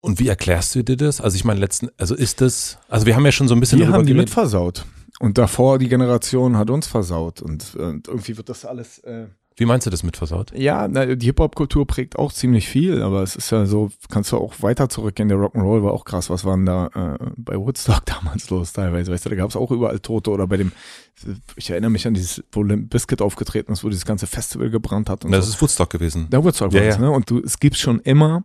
Und 0.00 0.20
wie 0.20 0.28
erklärst 0.28 0.74
du 0.74 0.82
dir 0.82 0.96
das? 0.96 1.20
Also 1.20 1.36
ich 1.36 1.44
meine, 1.44 1.60
letzten, 1.60 1.88
also 1.96 2.14
ist 2.14 2.40
das, 2.40 2.78
also 2.88 3.06
wir 3.06 3.16
haben 3.16 3.24
ja 3.24 3.32
schon 3.32 3.48
so 3.48 3.54
ein 3.54 3.60
bisschen 3.60 3.78
Wir 3.78 3.88
haben 3.88 4.04
die 4.04 4.12
geredet. 4.12 4.28
mit 4.28 4.30
versaut. 4.30 4.84
Und 5.20 5.38
davor 5.38 5.78
die 5.78 5.88
Generation 5.88 6.58
hat 6.58 6.68
uns 6.70 6.86
versaut. 6.86 7.40
Und, 7.40 7.74
äh, 7.76 8.00
irgendwie 8.06 8.36
wird 8.36 8.48
das 8.48 8.64
alles. 8.66 8.98
Äh, 8.98 9.28
Wie 9.56 9.64
meinst 9.64 9.86
du 9.86 9.90
das 9.90 10.02
mit 10.02 10.16
versaut? 10.16 10.52
ja, 10.54 10.88
na, 10.88 11.14
die 11.14 11.26
Hip-Hop-Kultur 11.26 11.86
prägt 11.86 12.18
auch 12.18 12.32
ziemlich 12.32 12.68
viel, 12.68 13.00
aber 13.00 13.22
es 13.22 13.36
ist 13.36 13.50
ja 13.50 13.64
so, 13.64 13.90
kannst 14.10 14.32
du 14.32 14.36
auch 14.36 14.54
weiter 14.60 14.88
zurückgehen. 14.88 15.28
Der 15.28 15.38
Rock'n'Roll 15.38 15.82
war 15.82 15.92
auch 15.92 16.04
krass. 16.04 16.28
Was 16.28 16.44
war 16.44 16.56
denn 16.56 16.66
da 16.66 16.88
äh, 16.88 17.30
bei 17.36 17.56
Woodstock 17.56 18.04
damals 18.06 18.50
los 18.50 18.72
teilweise? 18.74 19.10
Weißt 19.10 19.24
du, 19.24 19.30
da 19.30 19.36
gab 19.36 19.48
es 19.48 19.56
auch 19.56 19.70
überall 19.70 20.00
Tote 20.00 20.30
oder 20.30 20.46
bei 20.46 20.58
dem, 20.58 20.72
ich 21.56 21.70
erinnere 21.70 21.90
mich 21.90 22.06
an 22.06 22.14
dieses, 22.14 22.42
wo 22.52 22.62
Limp 22.62 22.90
Bizkit 22.90 23.22
aufgetreten 23.22 23.72
ist, 23.72 23.84
wo 23.84 23.88
dieses 23.88 24.04
ganze 24.04 24.26
Festival 24.26 24.70
gebrannt 24.70 25.08
hat 25.08 25.24
Das 25.24 25.46
so. 25.46 25.52
ist 25.52 25.62
Woodstock 25.62 25.90
gewesen. 25.90 26.26
Da 26.30 26.42
Woodstock 26.42 26.72
Ja, 26.72 26.80
war 26.80 26.88
es, 26.88 26.94
ja. 26.96 27.00
ne? 27.00 27.10
Und 27.10 27.30
du, 27.30 27.40
es 27.40 27.58
gibt 27.58 27.76
schon 27.76 28.00
immer, 28.00 28.42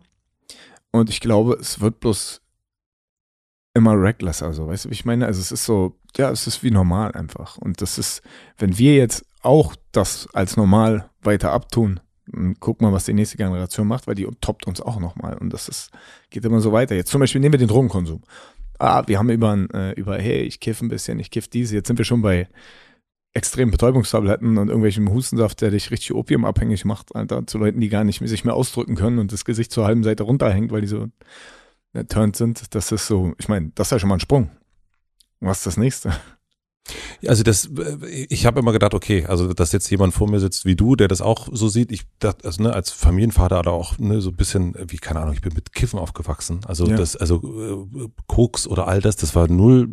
und 0.92 1.10
ich 1.10 1.20
glaube, 1.20 1.54
es 1.60 1.80
wird 1.80 2.00
bloß 2.00 2.40
immer 3.74 4.00
recklesser, 4.00 4.52
so, 4.52 4.66
weißt 4.66 4.86
du, 4.86 4.90
wie 4.90 4.94
ich 4.94 5.04
meine? 5.04 5.26
Also 5.26 5.40
es 5.40 5.52
ist 5.52 5.64
so, 5.64 5.96
ja, 6.16 6.30
es 6.30 6.46
ist 6.46 6.62
wie 6.62 6.70
normal 6.70 7.12
einfach. 7.12 7.56
Und 7.58 7.80
das 7.82 7.98
ist, 7.98 8.22
wenn 8.58 8.78
wir 8.78 8.94
jetzt 8.96 9.24
auch 9.42 9.74
das 9.92 10.28
als 10.32 10.56
normal 10.56 11.08
weiter 11.22 11.52
abtun, 11.52 12.00
dann 12.26 12.56
guck 12.60 12.80
mal, 12.80 12.92
was 12.92 13.04
die 13.04 13.12
nächste 13.12 13.36
Generation 13.36 13.86
macht, 13.86 14.06
weil 14.06 14.14
die 14.14 14.26
toppt 14.40 14.66
uns 14.66 14.80
auch 14.80 14.98
nochmal. 15.00 15.36
Und 15.38 15.52
das 15.52 15.68
ist, 15.68 15.90
geht 16.30 16.44
immer 16.44 16.60
so 16.60 16.72
weiter. 16.72 16.94
Jetzt 16.94 17.10
zum 17.10 17.20
Beispiel 17.20 17.40
nehmen 17.40 17.52
wir 17.54 17.58
den 17.58 17.68
Drogenkonsum. 17.68 18.22
Ah, 18.80 19.02
wir 19.06 19.18
haben 19.18 19.28
über, 19.28 19.54
äh, 19.74 19.92
über 19.92 20.16
hey, 20.16 20.40
ich 20.40 20.58
kiff 20.58 20.80
ein 20.80 20.88
bisschen, 20.88 21.18
ich 21.20 21.30
kiff 21.30 21.48
diese. 21.48 21.74
Jetzt 21.76 21.88
sind 21.88 21.98
wir 21.98 22.06
schon 22.06 22.22
bei 22.22 22.48
extremen 23.34 23.70
Betäubungstabletten 23.70 24.56
und 24.56 24.68
irgendwelchem 24.68 25.10
Hustensaft, 25.10 25.60
der 25.60 25.70
dich 25.70 25.90
richtig 25.90 26.14
opiumabhängig 26.14 26.86
macht, 26.86 27.14
Alter, 27.14 27.46
zu 27.46 27.58
Leuten, 27.58 27.80
die 27.80 27.90
gar 27.90 28.04
nicht 28.04 28.26
sich 28.26 28.44
mehr 28.44 28.54
ausdrücken 28.54 28.96
können 28.96 29.18
und 29.18 29.32
das 29.32 29.44
Gesicht 29.44 29.70
zur 29.70 29.84
halben 29.84 30.02
Seite 30.02 30.22
runterhängt, 30.22 30.72
weil 30.72 30.80
die 30.80 30.86
so 30.86 31.08
äh, 31.92 32.04
turned 32.04 32.36
sind. 32.36 32.74
Das 32.74 32.90
ist 32.90 33.06
so, 33.06 33.34
ich 33.38 33.48
meine, 33.48 33.70
das 33.74 33.88
ist 33.88 33.92
ja 33.92 33.98
schon 33.98 34.08
mal 34.08 34.16
ein 34.16 34.20
Sprung. 34.20 34.50
Was 35.40 35.58
ist 35.58 35.66
das 35.66 35.76
nächste? 35.76 36.12
Also 37.26 37.42
das, 37.42 37.66
äh, 37.66 38.26
ich 38.28 38.46
habe 38.46 38.60
immer 38.60 38.72
gedacht, 38.72 38.94
okay, 38.94 39.26
also 39.26 39.52
dass 39.52 39.72
jetzt 39.72 39.90
jemand 39.90 40.14
vor 40.14 40.28
mir 40.28 40.40
sitzt 40.40 40.64
wie 40.64 40.74
du, 40.74 40.96
der 40.96 41.06
das 41.08 41.20
auch 41.20 41.48
so 41.52 41.68
sieht, 41.68 41.92
ich 41.92 42.02
dachte, 42.18 42.44
also 42.46 42.62
ne, 42.62 42.72
als 42.72 42.90
Familienvater 42.90 43.58
oder 43.60 43.72
auch 43.72 43.98
ne, 43.98 44.20
so 44.20 44.30
ein 44.30 44.36
bisschen, 44.36 44.74
wie 44.88 44.96
keine 44.96 45.20
Ahnung, 45.20 45.34
ich 45.34 45.42
bin 45.42 45.52
mit 45.54 45.72
Kiffen 45.72 45.98
aufgewachsen, 45.98 46.60
also 46.66 46.86
Ja. 46.86 46.96
das, 46.96 47.16
also 47.16 47.86
äh, 47.96 48.08
Koks 48.26 48.66
oder 48.66 48.88
all 48.88 49.00
das, 49.00 49.16
das 49.16 49.34
war 49.34 49.48
null, 49.48 49.90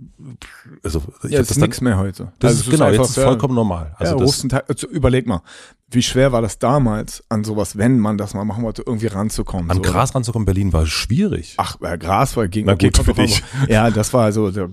also 0.83 1.03
ich 1.23 1.31
ja, 1.31 1.37
hab 1.37 1.41
ist 1.43 1.51
das 1.51 1.57
nichts 1.57 1.81
mehr 1.81 1.97
heute. 1.97 2.31
das 2.39 2.51
Also 2.51 2.63
ist 2.63 2.69
genau, 2.71 2.85
einfach, 2.85 3.01
jetzt 3.03 3.09
ist 3.11 3.17
ja, 3.17 3.23
vollkommen 3.25 3.55
normal. 3.55 3.93
Also 3.97 4.19
ja, 4.23 4.47
Tag, 4.47 4.65
also 4.69 4.87
überleg 4.87 5.27
mal, 5.27 5.41
wie 5.89 6.01
schwer 6.01 6.31
war 6.31 6.41
das 6.41 6.59
damals, 6.59 7.23
an 7.29 7.43
sowas, 7.43 7.77
wenn 7.77 7.99
man 7.99 8.17
das 8.17 8.33
mal 8.33 8.45
machen 8.45 8.63
wollte, 8.63 8.83
irgendwie 8.85 9.07
ranzukommen. 9.07 9.69
an 9.69 9.77
so, 9.77 9.83
Gras 9.83 10.15
ranzukommen 10.15 10.43
in 10.43 10.53
Berlin 10.53 10.73
war 10.73 10.85
schwierig. 10.85 11.55
Ach, 11.57 11.77
äh, 11.81 11.97
Gras 11.97 12.35
war 12.37 12.47
gegen 12.47 12.67
Na 12.67 12.75
gut, 12.75 12.97
für 12.97 13.13
dich. 13.13 13.43
Ja, 13.67 13.91
das 13.91 14.13
war 14.13 14.31
so, 14.31 14.51
der, 14.51 14.69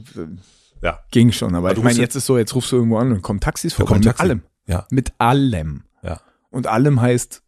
Ja. 0.85 1.01
ging 1.11 1.33
schon. 1.33 1.55
Aber 1.55 1.71
Aber 1.71 1.79
ich 1.79 1.83
meine, 1.83 1.99
jetzt 1.99 2.15
ist 2.15 2.27
so, 2.27 2.37
jetzt 2.39 2.55
rufst 2.55 2.71
du 2.71 2.77
irgendwo 2.77 2.99
an 2.99 3.11
und 3.11 3.23
kommen 3.23 3.41
Taxis 3.41 3.73
vorbei. 3.75 3.89
kommt 3.89 4.05
Mit 4.05 4.09
Taxi. 4.09 4.23
allem. 4.23 4.43
Ja. 4.67 4.87
Mit 4.91 5.13
allem. 5.19 5.85
Ja. 6.03 6.21
Und 6.51 6.67
allem 6.67 7.01
heißt 7.01 7.43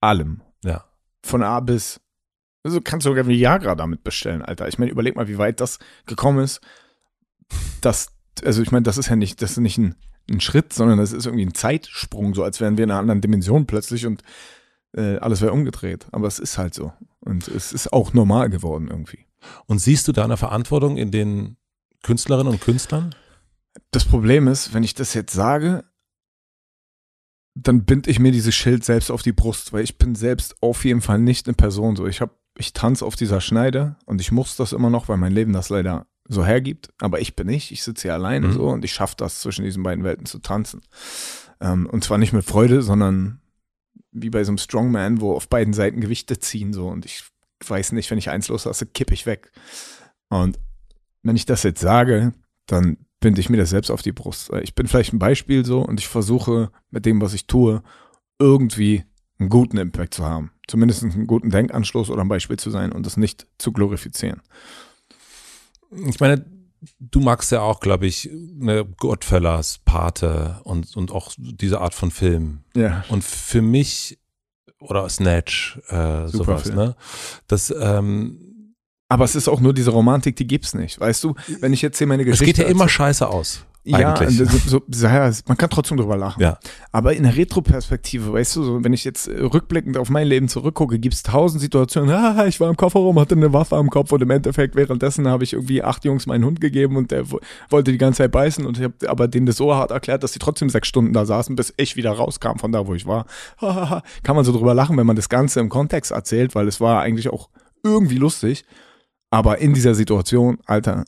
allem. 0.00 0.42
Ja. 0.62 0.84
Von 1.22 1.42
A 1.42 1.58
bis. 1.60 2.00
Also 2.62 2.80
kannst 2.80 3.06
du 3.06 3.10
sogar 3.10 3.26
Viagra 3.26 3.74
damit 3.74 4.04
bestellen, 4.04 4.42
Alter. 4.42 4.68
Ich 4.68 4.78
meine, 4.78 4.90
überleg 4.90 5.16
mal, 5.16 5.26
wie 5.28 5.38
weit 5.38 5.60
das 5.60 5.78
gekommen 6.04 6.44
ist. 6.44 6.60
Das, 7.80 8.08
also 8.44 8.60
ich 8.62 8.72
meine, 8.72 8.82
das 8.82 8.98
ist 8.98 9.08
ja 9.08 9.16
nicht, 9.16 9.40
das 9.40 9.52
ist 9.52 9.58
nicht 9.58 9.78
ein, 9.78 9.94
ein 10.28 10.40
Schritt, 10.40 10.72
sondern 10.72 10.98
das 10.98 11.12
ist 11.12 11.26
irgendwie 11.26 11.46
ein 11.46 11.54
Zeitsprung, 11.54 12.34
so 12.34 12.42
als 12.42 12.60
wären 12.60 12.76
wir 12.76 12.84
in 12.84 12.90
einer 12.90 12.98
anderen 13.00 13.20
Dimension 13.20 13.66
plötzlich 13.66 14.04
und 14.04 14.22
äh, 14.96 15.16
alles 15.18 15.40
wäre 15.40 15.52
umgedreht. 15.52 16.06
Aber 16.12 16.26
es 16.26 16.38
ist 16.40 16.58
halt 16.58 16.74
so. 16.74 16.92
Und 17.20 17.46
es 17.48 17.72
ist 17.72 17.92
auch 17.92 18.12
normal 18.12 18.50
geworden 18.50 18.88
irgendwie. 18.90 19.26
Und 19.66 19.78
siehst 19.78 20.08
du 20.08 20.12
da 20.12 20.24
eine 20.24 20.36
Verantwortung 20.36 20.96
in 20.96 21.10
den 21.12 21.56
Künstlerinnen 22.06 22.52
und 22.52 22.60
Künstlern? 22.60 23.14
Das 23.90 24.04
Problem 24.04 24.46
ist, 24.46 24.72
wenn 24.72 24.84
ich 24.84 24.94
das 24.94 25.12
jetzt 25.14 25.32
sage, 25.32 25.84
dann 27.54 27.84
bind 27.84 28.06
ich 28.06 28.18
mir 28.18 28.32
dieses 28.32 28.54
Schild 28.54 28.84
selbst 28.84 29.10
auf 29.10 29.22
die 29.22 29.32
Brust, 29.32 29.72
weil 29.72 29.82
ich 29.82 29.98
bin 29.98 30.14
selbst 30.14 30.62
auf 30.62 30.84
jeden 30.84 31.00
Fall 31.00 31.18
nicht 31.18 31.46
eine 31.46 31.54
Person 31.54 31.96
so. 31.96 32.06
Ich 32.06 32.20
habe, 32.20 32.32
ich 32.56 32.72
tanze 32.72 33.04
auf 33.04 33.16
dieser 33.16 33.40
Schneide 33.40 33.96
und 34.04 34.20
ich 34.20 34.30
muss 34.30 34.56
das 34.56 34.72
immer 34.72 34.90
noch, 34.90 35.08
weil 35.08 35.16
mein 35.16 35.32
Leben 35.32 35.52
das 35.52 35.68
leider 35.68 36.06
so 36.28 36.44
hergibt. 36.44 36.90
Aber 36.98 37.20
ich 37.20 37.34
bin 37.34 37.46
nicht, 37.48 37.72
ich 37.72 37.82
sitze 37.82 38.02
hier 38.02 38.14
alleine 38.14 38.48
Mhm. 38.48 38.52
so 38.52 38.68
und 38.68 38.84
ich 38.84 38.92
schaffe 38.92 39.16
das 39.16 39.40
zwischen 39.40 39.64
diesen 39.64 39.82
beiden 39.82 40.04
Welten 40.04 40.26
zu 40.26 40.38
tanzen. 40.38 40.82
Ähm, 41.60 41.86
und 41.86 42.04
zwar 42.04 42.18
nicht 42.18 42.32
mit 42.32 42.44
Freude, 42.44 42.82
sondern 42.82 43.40
wie 44.12 44.30
bei 44.30 44.44
so 44.44 44.50
einem 44.50 44.58
Strongman, 44.58 45.20
wo 45.20 45.32
auf 45.34 45.48
beiden 45.48 45.74
Seiten 45.74 46.00
Gewichte 46.00 46.38
ziehen 46.38 46.72
so 46.72 46.88
und 46.88 47.04
ich 47.04 47.24
weiß 47.66 47.92
nicht, 47.92 48.10
wenn 48.10 48.18
ich 48.18 48.30
eins 48.30 48.48
loslasse, 48.48 48.86
kipp 48.86 49.10
ich 49.12 49.24
weg. 49.26 49.50
Und 50.28 50.58
wenn 51.26 51.36
ich 51.36 51.46
das 51.46 51.62
jetzt 51.62 51.80
sage, 51.80 52.32
dann 52.66 52.98
binde 53.20 53.40
ich 53.40 53.50
mir 53.50 53.56
das 53.56 53.70
selbst 53.70 53.90
auf 53.90 54.02
die 54.02 54.12
Brust. 54.12 54.50
Ich 54.62 54.74
bin 54.74 54.86
vielleicht 54.86 55.12
ein 55.12 55.18
Beispiel 55.18 55.64
so 55.64 55.80
und 55.80 55.98
ich 56.00 56.08
versuche 56.08 56.70
mit 56.90 57.06
dem, 57.06 57.20
was 57.20 57.34
ich 57.34 57.46
tue, 57.46 57.82
irgendwie 58.38 59.04
einen 59.38 59.48
guten 59.48 59.78
Impact 59.78 60.14
zu 60.14 60.24
haben. 60.24 60.52
Zumindest 60.68 61.02
einen 61.02 61.26
guten 61.26 61.50
Denkanschluss 61.50 62.10
oder 62.10 62.22
ein 62.22 62.28
Beispiel 62.28 62.58
zu 62.58 62.70
sein 62.70 62.92
und 62.92 63.06
das 63.06 63.16
nicht 63.16 63.46
zu 63.58 63.72
glorifizieren. 63.72 64.42
Ich 66.08 66.20
meine, 66.20 66.44
du 66.98 67.20
magst 67.20 67.52
ja 67.52 67.60
auch, 67.60 67.80
glaube 67.80 68.06
ich, 68.06 68.28
ne, 68.32 68.84
Goodfellas, 68.84 69.80
Pate 69.84 70.60
und, 70.64 70.96
und 70.96 71.10
auch 71.10 71.32
diese 71.36 71.80
Art 71.80 71.94
von 71.94 72.10
Film. 72.10 72.60
Ja. 72.74 73.04
Und 73.08 73.24
für 73.24 73.62
mich, 73.62 74.18
oder 74.80 75.08
Snatch, 75.08 75.78
äh, 75.88 76.28
sowas, 76.28 76.62
Film. 76.62 76.76
ne? 76.76 76.96
Das, 77.46 77.74
ähm, 77.78 78.45
Aber 79.08 79.24
es 79.24 79.36
ist 79.36 79.48
auch 79.48 79.60
nur 79.60 79.72
diese 79.72 79.90
Romantik, 79.90 80.36
die 80.36 80.46
gibt's 80.46 80.74
nicht. 80.74 80.98
Weißt 80.98 81.22
du, 81.22 81.34
wenn 81.60 81.72
ich 81.72 81.82
jetzt 81.82 81.98
hier 81.98 82.06
meine 82.06 82.22
es 82.24 82.28
Geschichte. 82.30 82.46
geht 82.46 82.58
ja 82.58 82.70
immer 82.70 82.88
scheiße 82.88 83.28
aus. 83.28 83.64
Ja, 83.88 84.16
so, 84.28 84.82
so, 84.90 85.06
ja, 85.06 85.30
man 85.46 85.56
kann 85.56 85.70
trotzdem 85.70 85.96
drüber 85.96 86.16
lachen. 86.16 86.42
Ja. 86.42 86.58
Aber 86.90 87.14
in 87.14 87.22
der 87.22 87.36
Retroperspektive, 87.36 88.32
weißt 88.32 88.56
du, 88.56 88.64
so, 88.64 88.82
wenn 88.84 88.92
ich 88.92 89.04
jetzt 89.04 89.28
äh, 89.28 89.40
rückblickend 89.42 89.96
auf 89.96 90.10
mein 90.10 90.26
Leben 90.26 90.48
zurückgucke, 90.48 90.98
gibt 90.98 91.14
es 91.14 91.22
tausend 91.22 91.60
Situationen, 91.60 92.10
ah, 92.10 92.46
ich 92.46 92.58
war 92.58 92.68
im 92.68 92.76
Kofferraum, 92.76 93.16
hatte 93.20 93.36
eine 93.36 93.52
Waffe 93.52 93.76
am 93.76 93.88
Kopf 93.88 94.10
und 94.10 94.20
im 94.22 94.30
Endeffekt 94.30 94.74
währenddessen 94.74 95.28
habe 95.28 95.44
ich 95.44 95.52
irgendwie 95.52 95.84
acht 95.84 96.04
Jungs 96.04 96.26
meinen 96.26 96.44
Hund 96.44 96.60
gegeben 96.60 96.96
und 96.96 97.12
der 97.12 97.30
wo- 97.30 97.38
wollte 97.70 97.92
die 97.92 97.98
ganze 97.98 98.24
Zeit 98.24 98.32
beißen 98.32 98.66
und 98.66 98.76
ich 98.76 98.82
habe 98.82 98.94
aber 99.08 99.28
denen 99.28 99.46
das 99.46 99.56
so 99.58 99.72
hart 99.72 99.92
erklärt, 99.92 100.24
dass 100.24 100.32
sie 100.32 100.40
trotzdem 100.40 100.68
sechs 100.68 100.88
Stunden 100.88 101.12
da 101.12 101.24
saßen, 101.24 101.54
bis 101.54 101.72
ich 101.76 101.94
wieder 101.94 102.10
rauskam 102.10 102.58
von 102.58 102.72
da, 102.72 102.88
wo 102.88 102.94
ich 102.94 103.06
war. 103.06 103.26
kann 103.60 104.34
man 104.34 104.44
so 104.44 104.50
drüber 104.50 104.74
lachen, 104.74 104.96
wenn 104.96 105.06
man 105.06 105.14
das 105.14 105.28
Ganze 105.28 105.60
im 105.60 105.68
Kontext 105.68 106.10
erzählt, 106.10 106.56
weil 106.56 106.66
es 106.66 106.80
war 106.80 107.02
eigentlich 107.02 107.28
auch 107.28 107.50
irgendwie 107.84 108.16
lustig. 108.18 108.64
Aber 109.36 109.58
in 109.58 109.74
dieser 109.74 109.94
Situation, 109.94 110.56
Alter, 110.64 111.04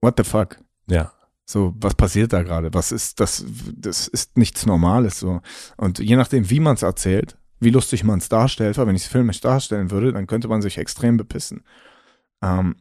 what 0.00 0.14
the 0.16 0.24
fuck? 0.24 0.58
Ja. 0.88 1.12
So, 1.46 1.72
was 1.78 1.94
passiert 1.94 2.32
da 2.32 2.42
gerade? 2.42 2.74
Was 2.74 2.90
ist 2.90 3.20
das? 3.20 3.44
Das 3.72 4.08
ist 4.08 4.36
nichts 4.36 4.66
Normales 4.66 5.20
so. 5.20 5.40
Und 5.76 6.00
je 6.00 6.16
nachdem, 6.16 6.50
wie 6.50 6.58
man 6.58 6.74
es 6.74 6.82
erzählt, 6.82 7.38
wie 7.60 7.70
lustig 7.70 8.02
man 8.02 8.18
es 8.18 8.28
darstellt, 8.28 8.78
weil 8.78 8.88
wenn 8.88 8.96
ich 8.96 9.02
es 9.02 9.08
filmisch 9.08 9.40
darstellen 9.40 9.92
würde, 9.92 10.12
dann 10.12 10.26
könnte 10.26 10.48
man 10.48 10.60
sich 10.60 10.76
extrem 10.76 11.16
bepissen. 11.18 11.62
Ähm, 12.42 12.74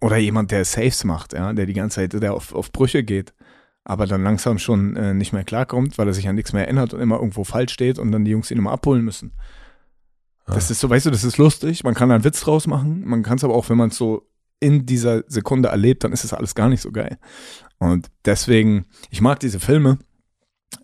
oder 0.00 0.16
jemand, 0.16 0.50
der 0.50 0.64
Saves 0.64 1.04
macht, 1.04 1.34
ja, 1.34 1.52
der 1.52 1.66
die 1.66 1.74
ganze 1.74 1.96
Zeit, 1.96 2.14
der 2.14 2.32
auf, 2.32 2.54
auf 2.54 2.72
Brüche 2.72 3.04
geht. 3.04 3.34
aber 3.84 4.06
dann 4.06 4.22
langsam 4.22 4.58
schon 4.58 4.96
äh, 4.96 5.12
nicht 5.12 5.34
mehr 5.34 5.44
klarkommt, 5.44 5.98
weil 5.98 6.06
er 6.06 6.14
sich 6.14 6.28
an 6.28 6.36
nichts 6.36 6.54
mehr 6.54 6.64
erinnert 6.64 6.94
und 6.94 7.00
immer 7.00 7.16
irgendwo 7.16 7.44
falsch 7.44 7.72
steht 7.74 7.98
und 7.98 8.10
dann 8.10 8.24
die 8.24 8.30
Jungs 8.30 8.50
ihn 8.50 8.58
immer 8.58 8.72
abholen 8.72 9.04
müssen. 9.04 9.32
Ja. 10.48 10.54
Das 10.54 10.70
ist 10.70 10.80
so, 10.80 10.88
weißt 10.90 11.06
du, 11.06 11.10
das 11.10 11.24
ist 11.24 11.38
lustig, 11.38 11.84
man 11.84 11.94
kann 11.94 12.08
da 12.08 12.14
einen 12.16 12.24
Witz 12.24 12.40
draus 12.40 12.66
machen, 12.66 13.02
man 13.06 13.22
kann 13.22 13.36
es 13.36 13.44
aber 13.44 13.54
auch, 13.54 13.68
wenn 13.68 13.76
man 13.76 13.90
es 13.90 13.96
so 13.96 14.26
in 14.60 14.86
dieser 14.86 15.22
Sekunde 15.28 15.68
erlebt, 15.68 16.02
dann 16.04 16.12
ist 16.12 16.24
es 16.24 16.32
alles 16.32 16.54
gar 16.54 16.68
nicht 16.68 16.80
so 16.80 16.90
geil. 16.90 17.18
Und 17.78 18.08
deswegen, 18.24 18.86
ich 19.10 19.20
mag 19.20 19.38
diese 19.40 19.60
Filme, 19.60 19.98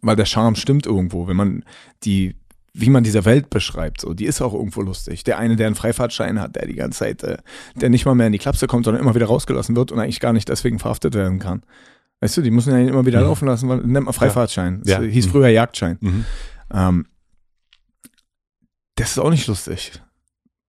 weil 0.01 0.17
der 0.17 0.27
Charme 0.27 0.55
stimmt 0.55 0.87
irgendwo, 0.87 1.27
wenn 1.27 1.37
man 1.37 1.65
die 2.05 2.37
wie 2.77 2.91
man 2.91 3.05
diese 3.05 3.25
Welt 3.25 3.51
beschreibt, 3.51 4.01
so, 4.01 4.15
die 4.15 4.25
ist 4.25 4.43
auch 4.43 4.53
irgendwo 4.53 4.83
lustig. 4.83 5.23
Der 5.23 5.39
eine, 5.39 5.55
der 5.55 5.69
einen 5.69 5.77
Freifahrtschein 5.77 6.41
hat, 6.41 6.57
der 6.57 6.67
die 6.67 6.75
ganze 6.75 6.99
Zeit, 6.99 7.23
äh, 7.23 7.37
der 7.77 7.89
nicht 7.89 8.05
mal 8.05 8.17
mehr 8.17 8.27
in 8.27 8.33
die 8.33 8.41
Klapse 8.41 8.67
kommt, 8.67 8.85
sondern 8.85 9.01
immer 9.01 9.15
wieder 9.15 9.27
rausgelassen 9.27 9.77
wird 9.77 9.93
und 9.93 10.01
eigentlich 10.01 10.19
gar 10.19 10.33
nicht 10.33 10.49
deswegen 10.49 10.81
verhaftet 10.81 11.15
werden 11.15 11.39
kann. 11.39 11.63
Weißt 12.21 12.37
du, 12.37 12.43
die 12.43 12.51
müssen 12.51 12.73
ja 12.73 12.81
immer 12.81 13.07
wieder 13.07 13.21
Mhm. 13.21 13.27
laufen 13.27 13.47
lassen, 13.47 13.69
weil, 13.69 13.77
nennt 13.79 14.07
man 14.07 14.13
Freifahrtschein. 14.13 14.81
Das 14.83 14.91
Ja. 14.91 15.01
hieß 15.03 15.27
Mhm. 15.27 15.31
früher 15.31 15.49
Jagdschein. 15.51 15.99
Mhm. 16.01 16.25
Ähm, 16.73 17.07
das 18.97 19.13
ist 19.13 19.19
auch 19.19 19.31
nicht 19.31 19.47
lustig. 19.47 19.93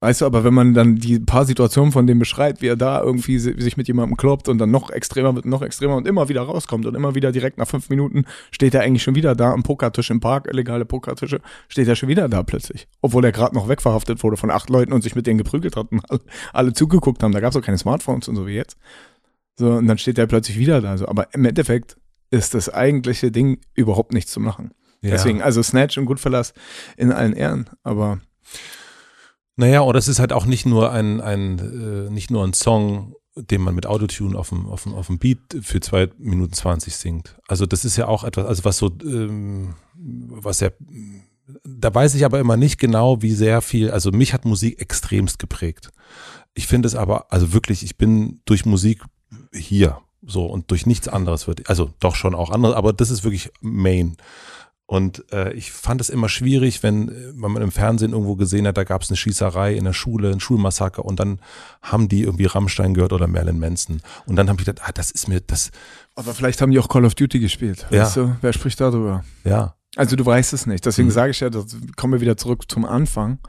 Weißt 0.02 0.22
du, 0.22 0.26
aber 0.26 0.44
wenn 0.44 0.54
man 0.54 0.74
dann 0.74 0.98
die 0.98 1.20
paar 1.20 1.46
Situationen 1.46 1.92
von 1.92 2.06
dem 2.06 2.20
beschreibt, 2.20 2.62
wie 2.62 2.68
er 2.68 2.76
da 2.76 3.02
irgendwie 3.02 3.40
si- 3.40 3.60
sich 3.60 3.76
mit 3.76 3.88
jemandem 3.88 4.18
kloppt 4.18 4.50
und 4.50 4.60
dann 4.60 4.70
noch 4.70 4.92
extremer 4.92 5.34
wird, 5.34 5.46
noch 5.46 5.62
extremer 5.64 5.96
und 5.96 6.06
immer 6.06 6.30
wieder 6.30 6.42
rauskommt 6.42 6.86
und 6.86 6.94
immer 6.96 7.16
wieder 7.16 7.32
direkt 7.32 7.58
nach 7.58 7.68
fünf 7.68 7.90
Minuten 7.90 8.26
steht 8.52 8.76
er 8.76 8.82
eigentlich 8.82 9.02
schon 9.02 9.16
wieder 9.16 9.36
da 9.36 9.52
am 9.52 9.64
Pokertisch 9.64 10.12
im 10.12 10.20
Park, 10.20 10.48
illegale 10.48 10.86
Pokertische, 10.86 11.40
steht 11.70 11.88
er 11.88 11.96
schon 11.96 12.10
wieder 12.10 12.28
da 12.30 12.44
plötzlich. 12.44 12.88
Obwohl 13.02 13.24
er 13.26 13.32
gerade 13.32 13.56
noch 13.56 13.68
wegverhaftet 13.68 14.22
wurde 14.22 14.38
von 14.38 14.52
acht 14.52 14.70
Leuten 14.70 14.94
und 14.94 15.02
sich 15.02 15.16
mit 15.16 15.26
denen 15.26 15.40
geprügelt 15.40 15.76
hat 15.76 15.92
und 15.92 16.02
alle, 16.08 16.20
alle 16.54 16.74
zugeguckt 16.74 17.24
haben. 17.24 17.32
Da 17.32 17.40
gab 17.40 17.52
es 17.52 17.58
auch 17.58 17.66
keine 17.66 17.78
Smartphones 17.80 18.28
und 18.28 18.36
so 18.36 18.46
wie 18.46 18.54
jetzt. 18.54 18.78
So, 19.58 19.72
und 19.72 19.88
dann 19.88 19.98
steht 19.98 20.20
er 20.20 20.28
plötzlich 20.28 20.60
wieder 20.60 20.82
da. 20.82 20.98
So. 20.98 21.08
Aber 21.08 21.34
im 21.34 21.46
Endeffekt 21.46 21.98
ist 22.30 22.54
das 22.54 22.70
eigentliche 22.70 23.32
Ding 23.32 23.60
überhaupt 23.74 24.14
nichts 24.14 24.32
zu 24.32 24.40
machen. 24.40 24.72
Ja. 25.06 25.12
Deswegen, 25.12 25.42
also 25.42 25.62
Snatch 25.62 25.98
und 25.98 26.06
Goodfellas 26.06 26.54
in 26.98 27.12
allen 27.12 27.34
Ehren, 27.34 27.70
aber 27.84 28.20
Naja, 29.56 29.82
und 29.82 29.96
es 29.96 30.08
ist 30.08 30.20
halt 30.20 30.34
auch 30.34 30.46
nicht 30.46 30.66
nur 30.66 30.92
ein, 30.92 31.22
ein 31.22 31.60
äh, 31.60 32.10
nicht 32.10 32.32
nur 32.32 32.44
ein 32.44 32.54
Song, 32.54 33.16
den 33.36 33.62
man 33.62 33.76
mit 33.76 33.86
Autotune 33.86 34.38
auf 34.38 34.50
dem, 34.50 34.66
auf 34.66 34.84
dem, 34.84 34.94
auf 34.94 35.08
dem 35.08 35.20
Beat 35.20 35.40
für 35.62 35.80
zwei 35.80 36.10
Minuten 36.18 36.54
20 36.54 36.96
singt. 36.96 37.36
Also 37.48 37.66
das 37.66 37.86
ist 37.86 37.98
ja 37.98 38.08
auch 38.08 38.24
etwas, 38.24 38.46
also 38.46 38.66
was 38.66 38.78
so, 38.78 38.92
ähm, 39.04 39.76
was 39.96 40.62
ja, 40.62 40.70
da 41.64 41.94
weiß 41.94 42.16
ich 42.16 42.26
aber 42.26 42.40
immer 42.40 42.58
nicht 42.58 42.80
genau, 42.80 43.22
wie 43.22 43.34
sehr 43.34 43.62
viel, 43.62 43.92
also 43.92 44.12
mich 44.12 44.34
hat 44.34 44.46
Musik 44.46 44.82
extremst 44.82 45.38
geprägt. 45.40 45.92
Ich 46.54 46.68
finde 46.68 46.88
es 46.88 46.96
aber, 46.96 47.32
also 47.32 47.54
wirklich, 47.54 47.84
ich 47.84 47.98
bin 47.98 48.42
durch 48.46 48.66
Musik 48.66 49.04
hier 49.54 50.00
so 50.26 50.46
und 50.46 50.72
durch 50.72 50.86
nichts 50.86 51.08
anderes 51.08 51.48
wird, 51.48 51.70
also 51.70 51.92
doch 52.00 52.16
schon 52.16 52.34
auch 52.36 52.50
anderes, 52.50 52.76
aber 52.76 52.94
das 52.94 53.12
ist 53.12 53.24
wirklich 53.24 53.52
Main. 53.62 54.18
Und 54.88 55.26
äh, 55.34 55.52
ich 55.54 55.72
fand 55.72 56.00
es 56.00 56.10
immer 56.12 56.30
schwierig, 56.30 56.84
wenn, 56.84 57.10
äh, 57.10 57.14
wenn 57.34 57.52
man 57.52 57.64
im 57.64 57.72
Fernsehen 57.72 58.12
irgendwo 58.12 58.36
gesehen 58.36 58.68
hat, 58.68 58.78
da 58.78 58.84
gab 58.84 59.02
es 59.02 59.10
eine 59.10 59.18
Schießerei 59.18 59.74
in 59.74 59.86
der 59.86 59.94
Schule, 59.94 60.30
ein 60.32 60.40
Schulmassaker 60.40 61.04
und 61.04 61.20
dann 61.20 61.40
haben 61.82 62.08
die 62.08 62.22
irgendwie 62.22 62.46
Rammstein 62.46 62.94
gehört 62.94 63.12
oder 63.12 63.26
Marilyn 63.28 63.58
Manson. 63.60 64.02
Und 64.28 64.36
dann 64.36 64.48
habe 64.48 64.60
ich 64.62 64.66
gedacht, 64.68 64.88
ah, 64.88 64.92
das 64.92 65.10
ist 65.10 65.28
mir, 65.28 65.42
das, 65.42 65.72
Aber 66.14 66.36
vielleicht 66.36 66.62
haben 66.62 66.72
die 66.72 66.78
auch 66.80 66.88
Call 66.88 67.04
of 67.06 67.16
Duty 67.16 67.40
gespielt. 67.40 67.88
Ja. 67.90 68.04
Weißt 68.04 68.18
du, 68.18 68.36
wer 68.42 68.54
spricht 68.54 68.80
darüber? 68.80 69.24
ja, 69.44 69.76
Also 69.96 70.16
du 70.16 70.24
weißt 70.26 70.54
es 70.54 70.68
nicht. 70.68 70.86
Deswegen 70.86 71.08
Mhm. 71.08 71.14
sage 71.14 71.32
ich 71.32 71.40
ja, 71.40 71.50
das 71.50 71.66
kommen 71.96 72.14
wir 72.14 72.22
wieder 72.22 72.38
zurück 72.38 72.66
zum 72.70 72.86
Anfang. 72.86 73.40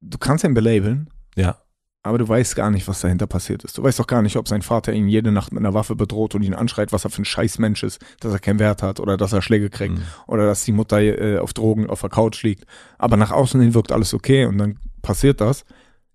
Du 0.00 0.18
kannst 0.18 0.42
ihn 0.42 0.54
belabeln, 0.54 1.08
ja, 1.36 1.56
aber 2.04 2.18
du 2.18 2.28
weißt 2.28 2.56
gar 2.56 2.70
nicht, 2.70 2.88
was 2.88 3.00
dahinter 3.00 3.26
passiert 3.26 3.62
ist. 3.64 3.78
Du 3.78 3.82
weißt 3.82 3.98
doch 3.98 4.06
gar 4.06 4.22
nicht, 4.22 4.36
ob 4.36 4.48
sein 4.48 4.62
Vater 4.62 4.92
ihn 4.92 5.06
jede 5.08 5.30
Nacht 5.30 5.52
mit 5.52 5.60
einer 5.60 5.74
Waffe 5.74 5.94
bedroht 5.94 6.34
und 6.34 6.42
ihn 6.42 6.54
anschreit, 6.54 6.92
was 6.92 7.04
er 7.04 7.10
für 7.10 7.22
ein 7.22 7.24
Scheißmensch 7.24 7.82
ist, 7.84 8.00
dass 8.20 8.32
er 8.32 8.38
keinen 8.40 8.58
Wert 8.58 8.82
hat 8.82 8.98
oder 8.98 9.16
dass 9.16 9.32
er 9.32 9.42
Schläge 9.42 9.70
kriegt 9.70 9.98
Mhm. 9.98 10.02
oder 10.26 10.46
dass 10.46 10.64
die 10.64 10.72
Mutter 10.72 11.00
äh, 11.00 11.38
auf 11.38 11.52
Drogen 11.52 11.88
auf 11.88 12.00
der 12.00 12.10
Couch 12.10 12.42
liegt. 12.42 12.64
Aber 12.98 13.16
nach 13.16 13.30
außen 13.30 13.60
hin 13.60 13.74
wirkt 13.74 13.92
alles 13.92 14.14
okay 14.14 14.46
und 14.46 14.58
dann 14.58 14.78
passiert 15.02 15.40
das. 15.40 15.64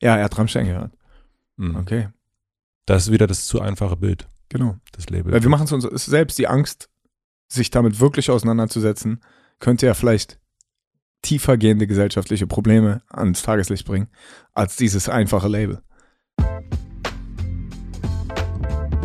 Ja, 0.01 0.17
er 0.17 0.25
hat 0.25 0.37
Rammstein 0.37 0.65
gehört. 0.67 0.91
Mhm. 1.55 1.75
Okay, 1.77 2.09
das 2.85 3.05
ist 3.07 3.11
wieder 3.13 3.27
das 3.27 3.45
zu 3.45 3.61
einfache 3.61 3.95
Bild, 3.97 4.27
genau. 4.49 4.77
das 4.91 5.09
Label. 5.09 5.31
Weil 5.31 5.41
wir 5.41 5.49
machen 5.49 5.65
es 5.65 5.71
uns 5.71 6.05
selbst 6.05 6.37
die 6.37 6.47
Angst, 6.47 6.89
sich 7.47 7.71
damit 7.71 7.99
wirklich 8.01 8.29
auseinanderzusetzen, 8.29 9.21
könnte 9.59 9.85
ja 9.85 9.93
vielleicht 9.93 10.37
tiefergehende 11.27 11.87
gesellschaftliche 11.87 12.47
Probleme 12.47 13.01
ans 13.09 13.41
Tageslicht 13.41 13.85
bringen, 13.85 14.07
als 14.53 14.77
dieses 14.77 15.09
einfache 15.09 15.49
Label. 15.49 15.81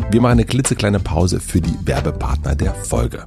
Wir 0.09 0.21
machen 0.21 0.31
eine 0.31 0.45
klitzekleine 0.45 1.01
Pause 1.01 1.41
für 1.41 1.59
die 1.59 1.75
Werbepartner 1.85 2.55
der 2.55 2.73
Folge. 2.73 3.25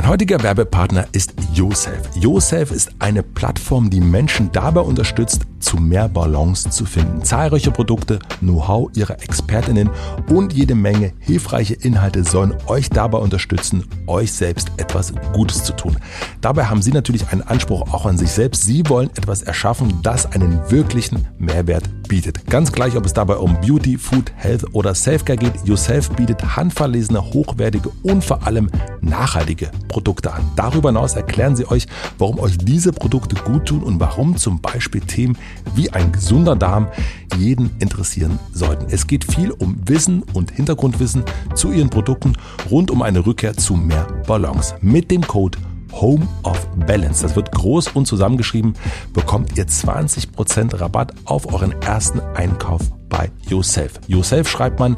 Mein 0.00 0.08
heutiger 0.08 0.42
Werbepartner 0.42 1.08
ist 1.12 1.34
Yoself. 1.52 2.08
Yoself 2.16 2.70
ist 2.70 2.90
eine 3.00 3.22
Plattform, 3.22 3.90
die 3.90 4.00
Menschen 4.00 4.50
dabei 4.50 4.80
unterstützt, 4.80 5.42
zu 5.58 5.76
mehr 5.76 6.08
Balance 6.08 6.70
zu 6.70 6.86
finden. 6.86 7.22
Zahlreiche 7.22 7.70
Produkte, 7.70 8.18
Know-how 8.40 8.90
ihrer 8.96 9.22
Expertinnen 9.22 9.90
und 10.30 10.54
jede 10.54 10.74
Menge 10.74 11.12
hilfreiche 11.18 11.74
Inhalte 11.74 12.24
sollen 12.24 12.54
euch 12.66 12.88
dabei 12.88 13.18
unterstützen, 13.18 13.84
euch 14.06 14.32
selbst 14.32 14.72
etwas 14.78 15.12
Gutes 15.34 15.64
zu 15.64 15.74
tun. 15.74 15.98
Dabei 16.40 16.64
haben 16.64 16.80
sie 16.80 16.92
natürlich 16.92 17.28
einen 17.28 17.42
Anspruch 17.42 17.92
auch 17.92 18.06
an 18.06 18.16
sich 18.16 18.30
selbst. 18.30 18.64
Sie 18.64 18.88
wollen 18.88 19.10
etwas 19.10 19.42
erschaffen, 19.42 20.00
das 20.02 20.32
einen 20.32 20.58
wirklichen 20.70 21.28
Mehrwert 21.38 21.84
bietet. 22.08 22.46
Ganz 22.46 22.72
gleich, 22.72 22.96
ob 22.96 23.04
es 23.04 23.12
dabei 23.12 23.36
um 23.36 23.60
Beauty, 23.60 23.98
Food, 23.98 24.32
Health 24.34 24.64
oder 24.72 24.94
Selfcare 24.94 25.36
geht, 25.36 25.52
Yourself 25.66 26.08
bietet 26.12 26.56
handverlesene, 26.56 27.22
hochwertige 27.22 27.90
und 28.02 28.24
vor 28.24 28.46
allem 28.46 28.70
nachhaltige 29.00 29.70
Produkte 29.88 30.32
an. 30.32 30.42
Darüber 30.56 30.90
hinaus 30.90 31.14
erklären 31.14 31.56
sie 31.56 31.70
euch, 31.70 31.86
warum 32.18 32.38
euch 32.38 32.58
diese 32.58 32.92
Produkte 32.92 33.36
gut 33.36 33.66
tun 33.66 33.82
und 33.82 34.00
warum 34.00 34.36
zum 34.36 34.60
Beispiel 34.60 35.00
Themen 35.00 35.36
wie 35.74 35.90
ein 35.90 36.12
gesunder 36.12 36.56
Darm 36.56 36.88
jeden 37.36 37.70
interessieren 37.78 38.38
sollten. 38.52 38.86
Es 38.90 39.06
geht 39.06 39.24
viel 39.24 39.50
um 39.50 39.76
Wissen 39.86 40.22
und 40.32 40.50
Hintergrundwissen 40.50 41.24
zu 41.54 41.72
ihren 41.72 41.90
Produkten 41.90 42.34
rund 42.70 42.90
um 42.90 43.02
eine 43.02 43.26
Rückkehr 43.26 43.56
zu 43.56 43.74
mehr 43.74 44.06
Balance. 44.26 44.74
Mit 44.80 45.10
dem 45.10 45.26
Code 45.26 45.58
Home 45.92 46.26
of 46.44 46.66
Balance, 46.86 47.22
das 47.22 47.36
wird 47.36 47.52
groß 47.52 47.88
und 47.88 48.06
zusammengeschrieben, 48.06 48.74
bekommt 49.12 49.56
ihr 49.58 49.66
20% 49.66 50.80
Rabatt 50.80 51.12
auf 51.24 51.52
euren 51.52 51.72
ersten 51.82 52.20
Einkauf 52.34 52.82
bei 53.08 53.30
Yourself. 53.48 54.00
Yourself 54.06 54.48
schreibt 54.48 54.78
man 54.78 54.96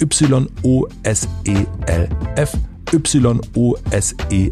Y-O-S-E-L-F. 0.00 0.46
Y-O-S-E-L-F. 2.92 4.46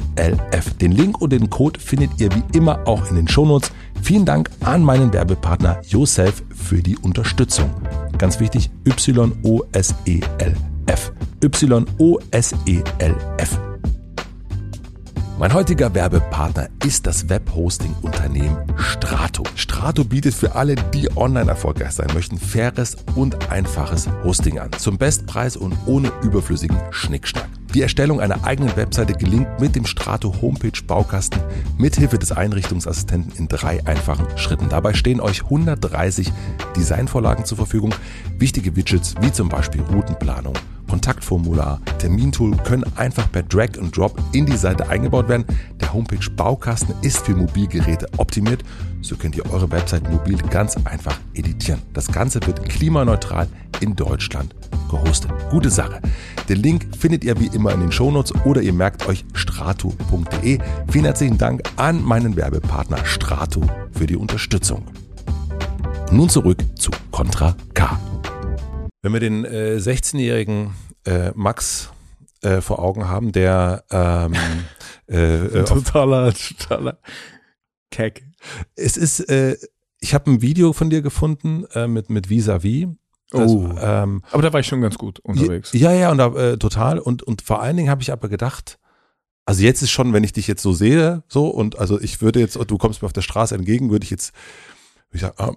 Den 0.74 0.92
Link 0.92 1.20
und 1.20 1.30
den 1.32 1.50
Code 1.50 1.80
findet 1.80 2.20
ihr 2.20 2.30
wie 2.34 2.42
immer 2.56 2.86
auch 2.86 3.08
in 3.10 3.16
den 3.16 3.28
Shownotes. 3.28 3.72
Vielen 4.02 4.24
Dank 4.24 4.50
an 4.64 4.82
meinen 4.82 5.12
Werbepartner 5.12 5.80
Yourself 5.88 6.42
für 6.54 6.82
die 6.82 6.96
Unterstützung. 6.98 7.70
Ganz 8.18 8.40
wichtig, 8.40 8.70
Y-O-S-E-L-F. 8.84 9.52
Y-O-S-E-L-F. 11.42 12.54
Mein 15.36 15.52
heutiger 15.52 15.92
Werbepartner 15.92 16.68
ist 16.86 17.08
das 17.08 17.28
Webhosting-Unternehmen 17.28 18.56
Strato. 18.76 19.42
Strato 19.56 20.04
bietet 20.04 20.32
für 20.32 20.54
alle, 20.54 20.76
die 20.76 21.08
online 21.16 21.50
erfolgreich 21.50 21.90
sein 21.90 22.06
möchten, 22.14 22.38
faires 22.38 22.96
und 23.16 23.50
einfaches 23.50 24.08
Hosting 24.22 24.60
an. 24.60 24.70
Zum 24.78 24.96
Bestpreis 24.96 25.56
und 25.56 25.76
ohne 25.86 26.12
überflüssigen 26.22 26.78
Schnickschnack. 26.92 27.48
Die 27.74 27.82
Erstellung 27.82 28.20
einer 28.20 28.44
eigenen 28.44 28.76
Webseite 28.76 29.14
gelingt 29.14 29.48
mit 29.58 29.74
dem 29.74 29.86
Strato 29.86 30.40
Homepage 30.40 30.80
Baukasten 30.86 31.40
mithilfe 31.78 32.20
des 32.20 32.30
Einrichtungsassistenten 32.30 33.32
in 33.36 33.48
drei 33.48 33.84
einfachen 33.84 34.26
Schritten. 34.38 34.68
Dabei 34.68 34.94
stehen 34.94 35.20
euch 35.20 35.42
130 35.42 36.32
Designvorlagen 36.76 37.44
zur 37.44 37.56
Verfügung. 37.56 37.92
Wichtige 38.38 38.76
Widgets 38.76 39.16
wie 39.20 39.32
zum 39.32 39.48
Beispiel 39.48 39.82
Routenplanung, 39.82 40.54
Kontaktformular, 40.94 41.80
Termintool 41.98 42.56
können 42.58 42.84
einfach 42.94 43.30
per 43.32 43.42
Drag 43.42 43.76
and 43.80 43.96
Drop 43.96 44.16
in 44.30 44.46
die 44.46 44.56
Seite 44.56 44.88
eingebaut 44.88 45.28
werden. 45.28 45.44
Der 45.80 45.92
Homepage 45.92 46.30
Baukasten 46.36 46.94
ist 47.02 47.18
für 47.26 47.34
Mobilgeräte 47.34 48.06
optimiert. 48.16 48.62
So 49.00 49.16
könnt 49.16 49.34
ihr 49.34 49.44
eure 49.52 49.68
Website 49.72 50.08
mobil 50.08 50.36
ganz 50.36 50.76
einfach 50.84 51.18
editieren. 51.34 51.82
Das 51.94 52.06
Ganze 52.06 52.38
wird 52.46 52.64
klimaneutral 52.68 53.48
in 53.80 53.96
Deutschland 53.96 54.54
gehostet. 54.88 55.32
Gute 55.50 55.68
Sache. 55.68 56.00
Den 56.48 56.62
Link 56.62 56.86
findet 56.96 57.24
ihr 57.24 57.40
wie 57.40 57.48
immer 57.48 57.72
in 57.72 57.80
den 57.80 57.90
Shownotes 57.90 58.32
oder 58.44 58.62
ihr 58.62 58.72
merkt 58.72 59.08
euch 59.08 59.24
strato.de. 59.32 60.60
Vielen 60.92 61.04
herzlichen 61.04 61.38
Dank 61.38 61.62
an 61.74 62.04
meinen 62.04 62.36
Werbepartner 62.36 63.04
Strato 63.04 63.62
für 63.90 64.06
die 64.06 64.16
Unterstützung. 64.16 64.84
Nun 66.12 66.28
zurück 66.28 66.58
zu 66.76 66.92
Contra 67.10 67.56
K. 67.74 67.98
Wenn 69.04 69.12
wir 69.12 69.20
den 69.20 69.44
äh, 69.44 69.76
16-jährigen 69.78 70.70
äh, 71.04 71.30
Max 71.34 71.90
äh, 72.40 72.62
vor 72.62 72.78
Augen 72.78 73.06
haben, 73.06 73.32
der 73.32 73.84
ähm, 73.90 74.32
äh, 75.10 75.44
äh, 75.44 75.64
totaler, 75.64 76.32
totaler 76.32 76.96
Keck. 77.90 78.24
es 78.76 78.96
ist, 78.96 79.20
äh, 79.28 79.58
ich 80.00 80.14
habe 80.14 80.30
ein 80.30 80.40
Video 80.40 80.72
von 80.72 80.88
dir 80.88 81.02
gefunden 81.02 81.66
äh, 81.74 81.86
mit 81.86 82.08
mit 82.08 82.30
Vis-a-vis 82.30 82.86
Also, 83.30 83.68
Oh. 83.74 83.78
ähm, 83.78 84.22
Aber 84.30 84.40
da 84.40 84.50
war 84.54 84.60
ich 84.60 84.66
schon 84.66 84.80
ganz 84.80 84.96
gut 84.96 85.18
unterwegs. 85.18 85.74
Ja, 85.74 85.92
ja, 85.92 86.10
und 86.10 86.16
da, 86.16 86.28
äh, 86.52 86.56
total. 86.56 86.98
Und, 86.98 87.22
und 87.22 87.42
vor 87.42 87.60
allen 87.60 87.76
Dingen 87.76 87.90
habe 87.90 88.00
ich 88.00 88.10
aber 88.10 88.30
gedacht, 88.30 88.78
also 89.44 89.62
jetzt 89.62 89.82
ist 89.82 89.90
schon, 89.90 90.14
wenn 90.14 90.24
ich 90.24 90.32
dich 90.32 90.46
jetzt 90.48 90.62
so 90.62 90.72
sehe, 90.72 91.24
so, 91.28 91.48
und 91.48 91.78
also 91.78 92.00
ich 92.00 92.22
würde 92.22 92.40
jetzt, 92.40 92.56
du 92.56 92.78
kommst 92.78 93.02
mir 93.02 93.06
auf 93.06 93.12
der 93.12 93.20
Straße 93.20 93.54
entgegen, 93.54 93.90
würde 93.90 94.04
ich 94.04 94.10
jetzt, 94.10 94.32
würde 95.10 95.16
ich 95.16 95.20
sagen, 95.20 95.34
ah, 95.36 95.52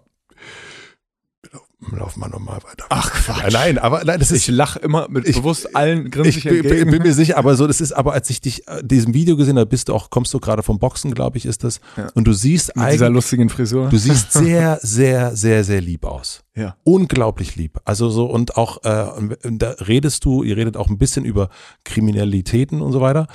laufen 1.91 2.19
mal 2.19 2.29
normal 2.29 2.57
weiter. 2.63 2.85
Ach 2.89 3.11
Quatsch. 3.11 3.53
Nein, 3.53 3.77
aber 3.77 4.03
nein, 4.03 4.19
das 4.19 4.31
ich 4.31 4.49
ist. 4.49 4.55
lache 4.55 4.79
immer 4.79 5.07
mit 5.09 5.27
Ich- 5.27 5.35
bewusst 5.35 5.75
allen 5.75 6.09
grinse 6.09 6.29
Ich 6.29 6.37
ich 6.45 6.61
bin, 6.63 6.89
bin, 6.89 7.03
mir 7.03 7.13
sicher, 7.13 7.37
aber 7.37 7.55
so, 7.55 7.67
das 7.67 7.81
ist, 7.81 7.91
aber 7.91 8.13
als 8.13 8.29
ich 8.31 8.41
dich 8.41 8.67
äh, 8.67 8.81
diesem 8.83 9.13
Video 9.13 9.37
gesehen 9.37 9.57
habe, 9.57 9.67
bist 9.67 9.89
du 9.89 9.93
auch, 9.93 10.09
kommst 10.09 10.33
du 10.33 10.39
gerade 10.39 10.63
vom 10.63 10.79
Boxen, 10.79 11.13
glaube 11.13 11.37
ich, 11.37 11.45
ist 11.45 11.63
das. 11.63 11.79
Ja. 11.95 12.07
Und 12.15 12.25
du 12.25 12.33
siehst 12.33 12.75
mit 12.75 12.77
dieser 12.91 13.05
eigentlich, 13.05 13.15
lustigen 13.15 13.49
Frisur. 13.49 13.89
du 13.89 13.97
siehst 13.97 14.31
sehr, 14.33 14.79
sehr, 14.81 15.35
sehr, 15.35 15.63
sehr 15.63 15.81
lieb 15.81 16.03
aus. 16.03 16.43
ja. 16.55 16.75
unglaublich 16.83 17.55
lieb. 17.55 17.79
Also 17.85 18.09
so 18.09 18.25
und 18.25 18.57
auch 18.57 18.83
äh, 18.83 19.11
und 19.43 19.59
da 19.59 19.69
redest 19.71 20.25
du, 20.25 20.41
ihr 20.41 20.57
redet 20.57 20.77
auch 20.77 20.87
ein 20.89 20.97
bisschen 20.97 21.25
über 21.25 21.49
Kriminalitäten 21.85 22.81
und 22.81 22.91
so 22.91 23.01
weiter. 23.01 23.27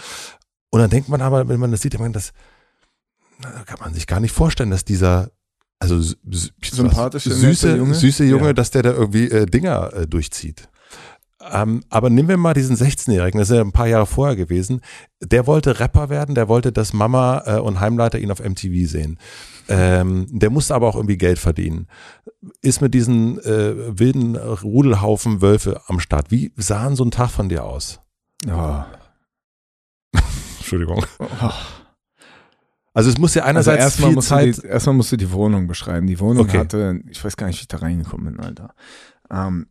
Und 0.71 0.81
dann 0.81 0.91
denkt 0.91 1.09
man 1.09 1.21
aber, 1.21 1.49
wenn 1.49 1.61
man 1.61 1.71
das 1.71 1.83
sieht, 1.83 1.97
man 2.01 2.13
das 2.13 2.33
kann 3.67 3.79
man 3.81 3.93
sich 3.95 4.07
gar 4.07 4.21
nicht 4.21 4.33
vorstellen, 4.35 4.71
dass 4.71 4.85
dieser 4.85 5.31
also 5.83 6.15
Sympathische, 6.63 7.33
süße 7.33 7.77
Junge? 7.77 7.95
süße 7.95 8.25
Junge, 8.25 8.47
Ja. 8.49 8.53
dass 8.53 8.71
der 8.71 8.83
da 8.83 8.93
irgendwie 8.93 9.31
äh, 9.31 9.47
Dinger 9.47 9.93
äh, 9.93 10.07
durchzieht. 10.07 10.69
Ähm, 11.51 11.83
aber 11.91 12.09
nehmen 12.09 12.29
wir 12.29 12.37
mal 12.37 12.55
diesen 12.55 12.77
16-Jährigen, 12.77 13.39
das 13.41 13.51
ist 13.51 13.57
ja 13.57 13.63
ein 13.63 13.73
paar 13.73 13.89
Jahre 13.89 14.07
vorher 14.07 14.37
gewesen. 14.37 14.81
Der 15.21 15.47
wollte 15.49 15.81
Rapper 15.81 16.09
werden, 16.09 16.37
der 16.37 16.47
wollte, 16.49 16.71
dass 16.71 16.93
Mama 16.93 17.43
äh, 17.47 17.59
und 17.59 17.81
Heimleiter 17.81 18.21
ihn 18.21 18.31
auf 18.31 18.39
MTV 18.39 18.89
sehen. 18.89 19.19
Ähm, 19.69 20.27
der 20.31 20.51
musste 20.51 20.75
aber 20.75 20.87
auch 20.89 20.95
irgendwie 20.95 21.17
Geld 21.19 21.41
verdienen. 21.41 21.89
Ist 22.61 22.81
mit 22.81 22.95
diesen 22.95 23.39
äh, 23.41 23.99
wilden 23.99 24.37
Rudelhaufen 24.37 25.43
Wölfe 25.43 25.81
am 25.89 25.99
Start. 25.99 26.31
Wie 26.31 26.53
sah 26.57 26.95
so 26.95 27.05
ein 27.05 27.11
Tag 27.11 27.31
von 27.31 27.49
dir 27.49 27.65
aus? 27.65 28.01
Ja. 28.47 28.87
Entschuldigung. 30.59 31.05
Oh. 31.19 31.51
Also 32.95 33.11
es 33.11 33.19
muss 33.19 33.35
ja 33.35 33.43
Also 33.43 33.51
einerseits 33.71 33.85
erstmal 33.85 34.13
viel 34.13 34.23
Zeit. 34.23 34.59
du 34.59 34.61
die, 34.63 34.67
erstmal 34.69 34.95
musst 34.97 35.13
du 35.13 35.17
die 35.17 35.33
Wohnung 35.33 35.67
beschreiben. 35.67 36.07
Die 36.07 36.21
Wohnung 36.21 36.45
Okay. 36.45 36.59
hatte, 36.59 37.01
ich 37.11 37.25
weiß 37.25 37.37
gar 37.37 37.47
nicht, 37.47 37.59
wie 37.59 37.63
ich 37.63 37.69
da 37.69 37.79
reingekommen 37.79 38.35
bin, 38.35 38.41
Alter. 38.45 38.75
Ähm, 39.31 39.67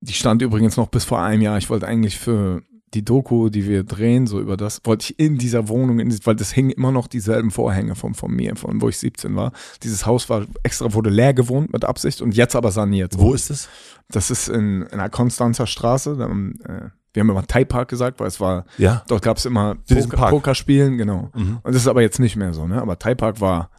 die 0.00 0.12
stand 0.12 0.42
übrigens 0.42 0.76
noch 0.76 0.88
bis 0.88 1.04
vor 1.04 1.22
einem 1.22 1.40
Jahr. 1.42 1.56
Ich 1.58 1.70
wollte 1.70 1.86
eigentlich 1.86 2.18
für 2.18 2.62
die 2.94 3.04
Doku, 3.04 3.48
die 3.48 3.66
wir 3.66 3.82
drehen, 3.82 4.26
so 4.26 4.40
über 4.40 4.56
das, 4.56 4.80
wollte 4.84 5.06
ich 5.12 5.18
in 5.18 5.38
dieser 5.38 5.68
Wohnung, 5.68 5.98
in, 5.98 6.16
weil 6.24 6.36
das 6.36 6.52
hingen 6.52 6.70
immer 6.70 6.92
noch 6.92 7.08
dieselben 7.08 7.50
Vorhänge 7.50 7.94
von, 7.94 8.14
von 8.14 8.30
mir, 8.30 8.56
von 8.56 8.80
wo 8.80 8.88
ich 8.88 8.98
17 8.98 9.34
war. 9.34 9.52
Dieses 9.82 10.06
Haus 10.06 10.28
war 10.30 10.46
extra, 10.62 10.92
wurde 10.94 11.10
leer 11.10 11.34
gewohnt 11.34 11.72
mit 11.72 11.84
Absicht 11.84 12.22
und 12.22 12.34
jetzt 12.36 12.54
aber 12.54 12.70
saniert. 12.70 13.18
Wo 13.18 13.34
ist 13.34 13.50
es? 13.50 13.68
Das 14.08 14.30
ist 14.30 14.48
in, 14.48 14.82
in 14.82 14.98
der 14.98 15.10
Konstanzer 15.10 15.66
Straße. 15.66 16.16
Da, 16.16 16.26
äh, 16.26 16.90
wir 17.12 17.20
haben 17.20 17.30
immer 17.30 17.46
Thai 17.46 17.64
Park 17.64 17.88
gesagt, 17.88 18.20
weil 18.20 18.28
es 18.28 18.40
war, 18.40 18.66
Ja. 18.78 19.02
dort 19.08 19.22
gab 19.22 19.38
es 19.38 19.46
immer 19.46 19.76
Poker. 19.88 20.28
Pokerspielen, 20.28 20.98
genau. 20.98 21.30
Mhm. 21.34 21.58
Und 21.62 21.74
das 21.74 21.82
ist 21.82 21.88
aber 21.88 22.02
jetzt 22.02 22.18
nicht 22.20 22.36
mehr 22.36 22.52
so, 22.52 22.66
ne? 22.66 22.80
Aber 22.80 22.98
Thai 22.98 23.14
Park 23.14 23.40
war 23.40 23.70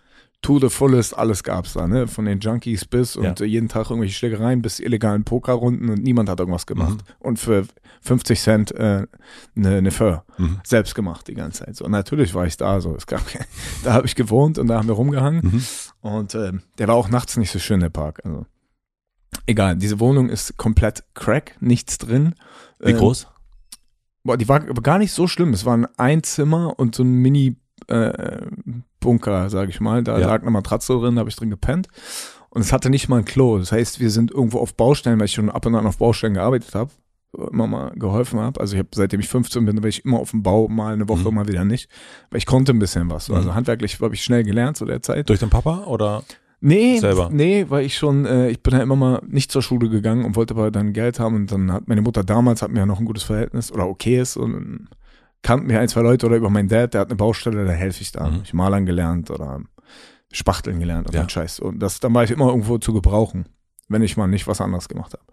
to 0.41 0.59
the 0.59 0.69
fullest, 0.69 1.17
alles 1.17 1.43
gab's 1.43 1.73
da, 1.73 1.87
ne? 1.87 2.07
Von 2.07 2.25
den 2.25 2.39
Junkies 2.39 2.85
bis 2.85 3.15
und 3.15 3.39
Ja. 3.39 3.45
äh, 3.45 3.47
jeden 3.47 3.69
Tag 3.69 3.89
irgendwelche 3.89 4.15
Schlägereien 4.15 4.61
bis 4.61 4.79
illegalen 4.79 5.23
Pokerrunden 5.23 5.89
und 5.89 6.03
niemand 6.03 6.29
hat 6.29 6.39
irgendwas 6.39 6.65
gemacht. 6.65 6.97
Mhm. 6.97 7.13
Und 7.27 7.39
für 7.39 7.65
50 8.01 8.39
Cent 8.39 8.71
äh, 8.75 9.05
eine 9.55 9.81
ne 9.81 9.91
Föhr. 9.91 10.23
Mhm. 10.37 10.59
Selbst 10.63 10.93
gemacht 10.95 11.27
die 11.27 11.33
ganze 11.35 11.65
Zeit. 11.65 11.75
So, 11.75 11.85
und 11.85 11.91
natürlich 11.91 12.33
war 12.33 12.45
ich 12.45 12.57
da 12.57 12.81
so. 12.81 12.95
Es 12.95 13.07
gab, 13.07 13.21
da 13.83 13.93
habe 13.93 14.05
ich 14.07 14.15
gewohnt 14.15 14.57
und 14.57 14.67
da 14.67 14.77
haben 14.77 14.87
wir 14.87 14.95
rumgehangen. 14.95 15.41
Mhm. 15.43 15.63
Und 16.01 16.35
äh, 16.35 16.53
der 16.79 16.87
war 16.87 16.95
auch 16.95 17.09
nachts 17.09 17.37
nicht 17.37 17.51
so 17.51 17.59
schön, 17.59 17.79
der 17.81 17.89
Park. 17.89 18.21
Also 18.23 18.45
egal, 19.45 19.75
diese 19.77 19.99
Wohnung 19.99 20.29
ist 20.29 20.57
komplett 20.57 21.03
crack, 21.13 21.55
nichts 21.59 21.97
drin. 21.97 22.35
Wie 22.79 22.91
Ähm, 22.91 22.97
groß? 22.97 23.27
Boah, 24.23 24.37
die 24.37 24.47
war 24.49 24.59
gar 24.59 24.97
nicht 24.97 25.13
so 25.13 25.27
schlimm. 25.27 25.53
Es 25.53 25.65
war 25.65 25.87
ein 25.97 26.23
Zimmer 26.23 26.77
und 26.77 26.95
so 26.95 27.03
ein 27.03 27.13
Mini-Bunker, 27.13 29.49
sage 29.49 29.69
ich 29.69 29.79
mal. 29.79 30.03
Da 30.03 30.19
Ja. 30.19 30.27
lag 30.27 30.41
eine 30.41 30.51
Matratze 30.51 30.93
drin, 30.99 31.15
da 31.15 31.19
habe 31.21 31.29
ich 31.29 31.35
drin 31.35 31.49
gepennt. 31.49 31.87
Und 32.49 32.61
es 32.61 32.73
hatte 32.73 32.89
nicht 32.89 33.07
mal 33.09 33.19
ein 33.19 33.25
Klo. 33.25 33.57
Das 33.59 33.71
heißt, 33.71 33.99
wir 33.99 34.09
sind 34.09 34.31
irgendwo 34.31 34.59
auf 34.59 34.75
Baustellen, 34.75 35.19
weil 35.19 35.25
ich 35.25 35.33
schon 35.33 35.49
ab 35.49 35.65
und 35.65 35.75
an 35.75 35.85
auf 35.85 35.97
Baustellen 35.97 36.33
gearbeitet 36.33 36.73
habe, 36.75 36.91
immer 37.51 37.67
mal 37.67 37.91
geholfen 37.95 38.39
habe. 38.39 38.59
Also 38.59 38.73
ich 38.73 38.79
habe, 38.79 38.89
seitdem 38.93 39.19
ich 39.19 39.27
15 39.27 39.65
bin, 39.65 39.81
war 39.81 39.89
ich 39.89 40.03
immer 40.05 40.19
auf 40.19 40.31
dem 40.31 40.43
Bau, 40.43 40.67
mal 40.67 40.93
eine 40.93 41.07
Woche, 41.07 41.29
Mhm. 41.29 41.35
mal 41.35 41.47
wieder 41.47 41.65
nicht. 41.65 41.89
Weil 42.31 42.39
ich 42.39 42.45
konnte 42.45 42.73
ein 42.73 42.79
bisschen 42.79 43.09
was. 43.11 43.25
So. 43.25 43.35
Also 43.35 43.49
Mhm. 43.49 43.55
handwerklich 43.55 43.99
habe 44.01 44.15
ich 44.15 44.23
schnell 44.23 44.43
gelernt 44.43 44.77
zu 44.77 44.85
der 44.85 45.01
Zeit. 45.01 45.29
Durch 45.29 45.39
den 45.39 45.49
Papa 45.49 45.83
oder? 45.85 46.23
Nee, 46.59 46.97
Selber? 46.99 47.29
nee, 47.31 47.65
weil 47.69 47.85
ich 47.85 47.97
schon, 47.97 48.25
äh, 48.25 48.49
ich 48.49 48.63
bin 48.63 48.73
ja 48.73 48.81
immer 48.81 48.95
mal 48.95 49.21
nicht 49.27 49.51
zur 49.51 49.61
Schule 49.61 49.89
gegangen 49.89 50.25
und 50.25 50.35
wollte 50.35 50.55
aber 50.55 50.71
dann 50.71 50.91
Geld 50.91 51.19
haben 51.19 51.35
und 51.35 51.51
dann 51.51 51.71
hat 51.71 51.87
meine 51.87 52.01
Mutter 52.01 52.23
damals, 52.23 52.61
hat 52.61 52.71
mir 52.71 52.79
ja 52.79 52.85
noch 52.85 52.99
ein 52.99 53.05
gutes 53.05 53.23
Verhältnis 53.23 53.71
oder 53.71 53.87
okayes 53.87 54.37
und 54.37 54.87
kannten 55.43 55.67
mir 55.67 55.79
ein, 55.79 55.87
zwei 55.87 56.01
Leute 56.01 56.25
oder 56.25 56.35
über 56.35 56.49
meinen 56.49 56.67
Dad, 56.67 56.93
der 56.95 57.01
hat 57.01 57.09
eine 57.09 57.15
Baustelle, 57.15 57.65
da 57.65 57.71
helfe 57.71 58.01
ich 58.01 58.11
da. 58.11 58.29
Mhm. 58.29 58.41
Ich 58.43 58.53
malern 58.53 58.87
gelernt 58.87 59.29
oder 59.29 59.61
Spachteln 60.31 60.79
gelernt 60.79 61.07
und 61.07 61.13
Ja. 61.13 61.21
ja. 61.21 61.29
Scheiß. 61.29 61.59
Und 61.59 61.79
das, 61.79 61.99
dann 61.99 62.13
war 62.13 62.23
ich 62.23 62.31
immer 62.31 62.47
irgendwo 62.47 62.79
zu 62.79 62.91
gebrauchen, 62.91 63.45
wenn 63.87 64.01
ich 64.01 64.17
mal 64.17 64.27
nicht 64.27 64.47
was 64.47 64.59
anderes 64.59 64.89
gemacht 64.89 65.13
habe. 65.13 65.23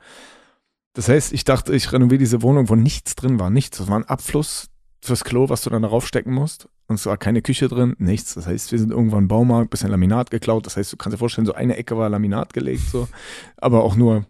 Das 0.92 1.08
heißt, 1.08 1.32
ich 1.32 1.44
dachte, 1.44 1.74
ich 1.74 1.90
renoviere 1.90 2.18
diese 2.18 2.42
Wohnung, 2.42 2.68
wo 2.68 2.76
nichts 2.76 3.16
drin 3.16 3.40
war, 3.40 3.50
nichts. 3.50 3.78
Das 3.78 3.88
war 3.88 3.98
ein 3.98 4.04
Abfluss 4.04 4.68
fürs 5.04 5.24
Klo, 5.24 5.48
was 5.48 5.62
du 5.62 5.70
dann 5.70 5.82
darauf 5.82 6.06
stecken 6.06 6.32
musst. 6.32 6.68
Und 6.86 6.96
es 6.96 7.06
war 7.06 7.16
keine 7.16 7.42
Küche 7.42 7.68
drin, 7.68 7.94
nichts. 7.98 8.34
Das 8.34 8.46
heißt, 8.46 8.72
wir 8.72 8.78
sind 8.78 8.90
irgendwann 8.90 9.20
im 9.20 9.28
Baumarkt, 9.28 9.70
bisschen 9.70 9.90
Laminat 9.90 10.30
geklaut. 10.30 10.66
Das 10.66 10.76
heißt, 10.76 10.92
du 10.92 10.96
kannst 10.96 11.14
dir 11.14 11.18
vorstellen, 11.18 11.46
so 11.46 11.54
eine 11.54 11.76
Ecke 11.76 11.96
war 11.96 12.08
Laminat 12.08 12.52
gelegt, 12.52 12.82
so. 12.90 13.08
Aber 13.56 13.84
auch 13.84 13.96
nur 13.96 14.26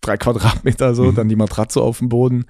drei 0.00 0.16
Quadratmeter 0.16 0.94
so, 0.94 1.04
Mhm. 1.04 1.14
dann 1.14 1.28
die 1.28 1.36
Matratze 1.36 1.80
auf 1.80 1.98
dem 1.98 2.08
Boden, 2.08 2.44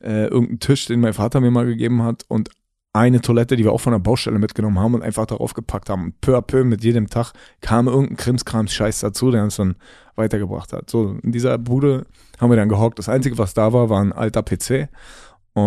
äh, 0.00 0.26
irgendein 0.26 0.60
Tisch, 0.60 0.86
den 0.86 1.00
mein 1.00 1.12
Vater 1.12 1.40
mir 1.40 1.50
mal 1.50 1.66
gegeben 1.66 2.02
hat 2.02 2.24
und 2.28 2.50
eine 2.92 3.20
Toilette, 3.20 3.54
die 3.56 3.62
wir 3.64 3.72
auch 3.72 3.80
von 3.80 3.92
der 3.92 4.00
Baustelle 4.00 4.38
mitgenommen 4.40 4.78
haben 4.80 4.94
und 4.94 5.02
einfach 5.02 5.26
darauf 5.26 5.54
gepackt 5.54 5.88
haben. 5.90 6.04
Und 6.06 6.20
peu 6.20 6.36
à 6.36 6.40
peu 6.42 6.64
mit 6.64 6.82
jedem 6.82 7.08
Tag 7.08 7.32
kam 7.60 7.86
irgendein 7.86 8.16
Krimskrams-Scheiß 8.16 9.00
dazu, 9.00 9.30
der 9.30 9.44
uns 9.44 9.56
dann 9.56 9.76
weitergebracht 10.16 10.72
hat. 10.72 10.90
So, 10.90 11.16
in 11.22 11.30
dieser 11.30 11.56
Bude 11.58 12.06
haben 12.40 12.50
wir 12.50 12.56
dann 12.56 12.68
gehockt. 12.68 12.98
Das 12.98 13.08
Einzige, 13.08 13.38
was 13.38 13.54
da 13.54 13.72
war, 13.72 13.90
war 13.90 14.00
ein 14.00 14.12
alter 14.12 14.42
PC 14.42 14.88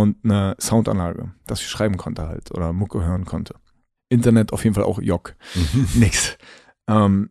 und 0.01 0.17
eine 0.23 0.55
Soundanlage, 0.59 1.31
dass 1.45 1.61
ich 1.61 1.67
schreiben 1.67 1.97
konnte 1.97 2.27
halt 2.27 2.51
oder 2.51 2.73
Mucke 2.73 3.03
hören 3.03 3.25
konnte. 3.25 3.55
Internet 4.09 4.53
auf 4.53 4.63
jeden 4.63 4.75
Fall 4.75 4.83
auch 4.83 5.01
Jock. 5.01 5.35
Nix. 5.95 6.37
Ähm, 6.87 7.29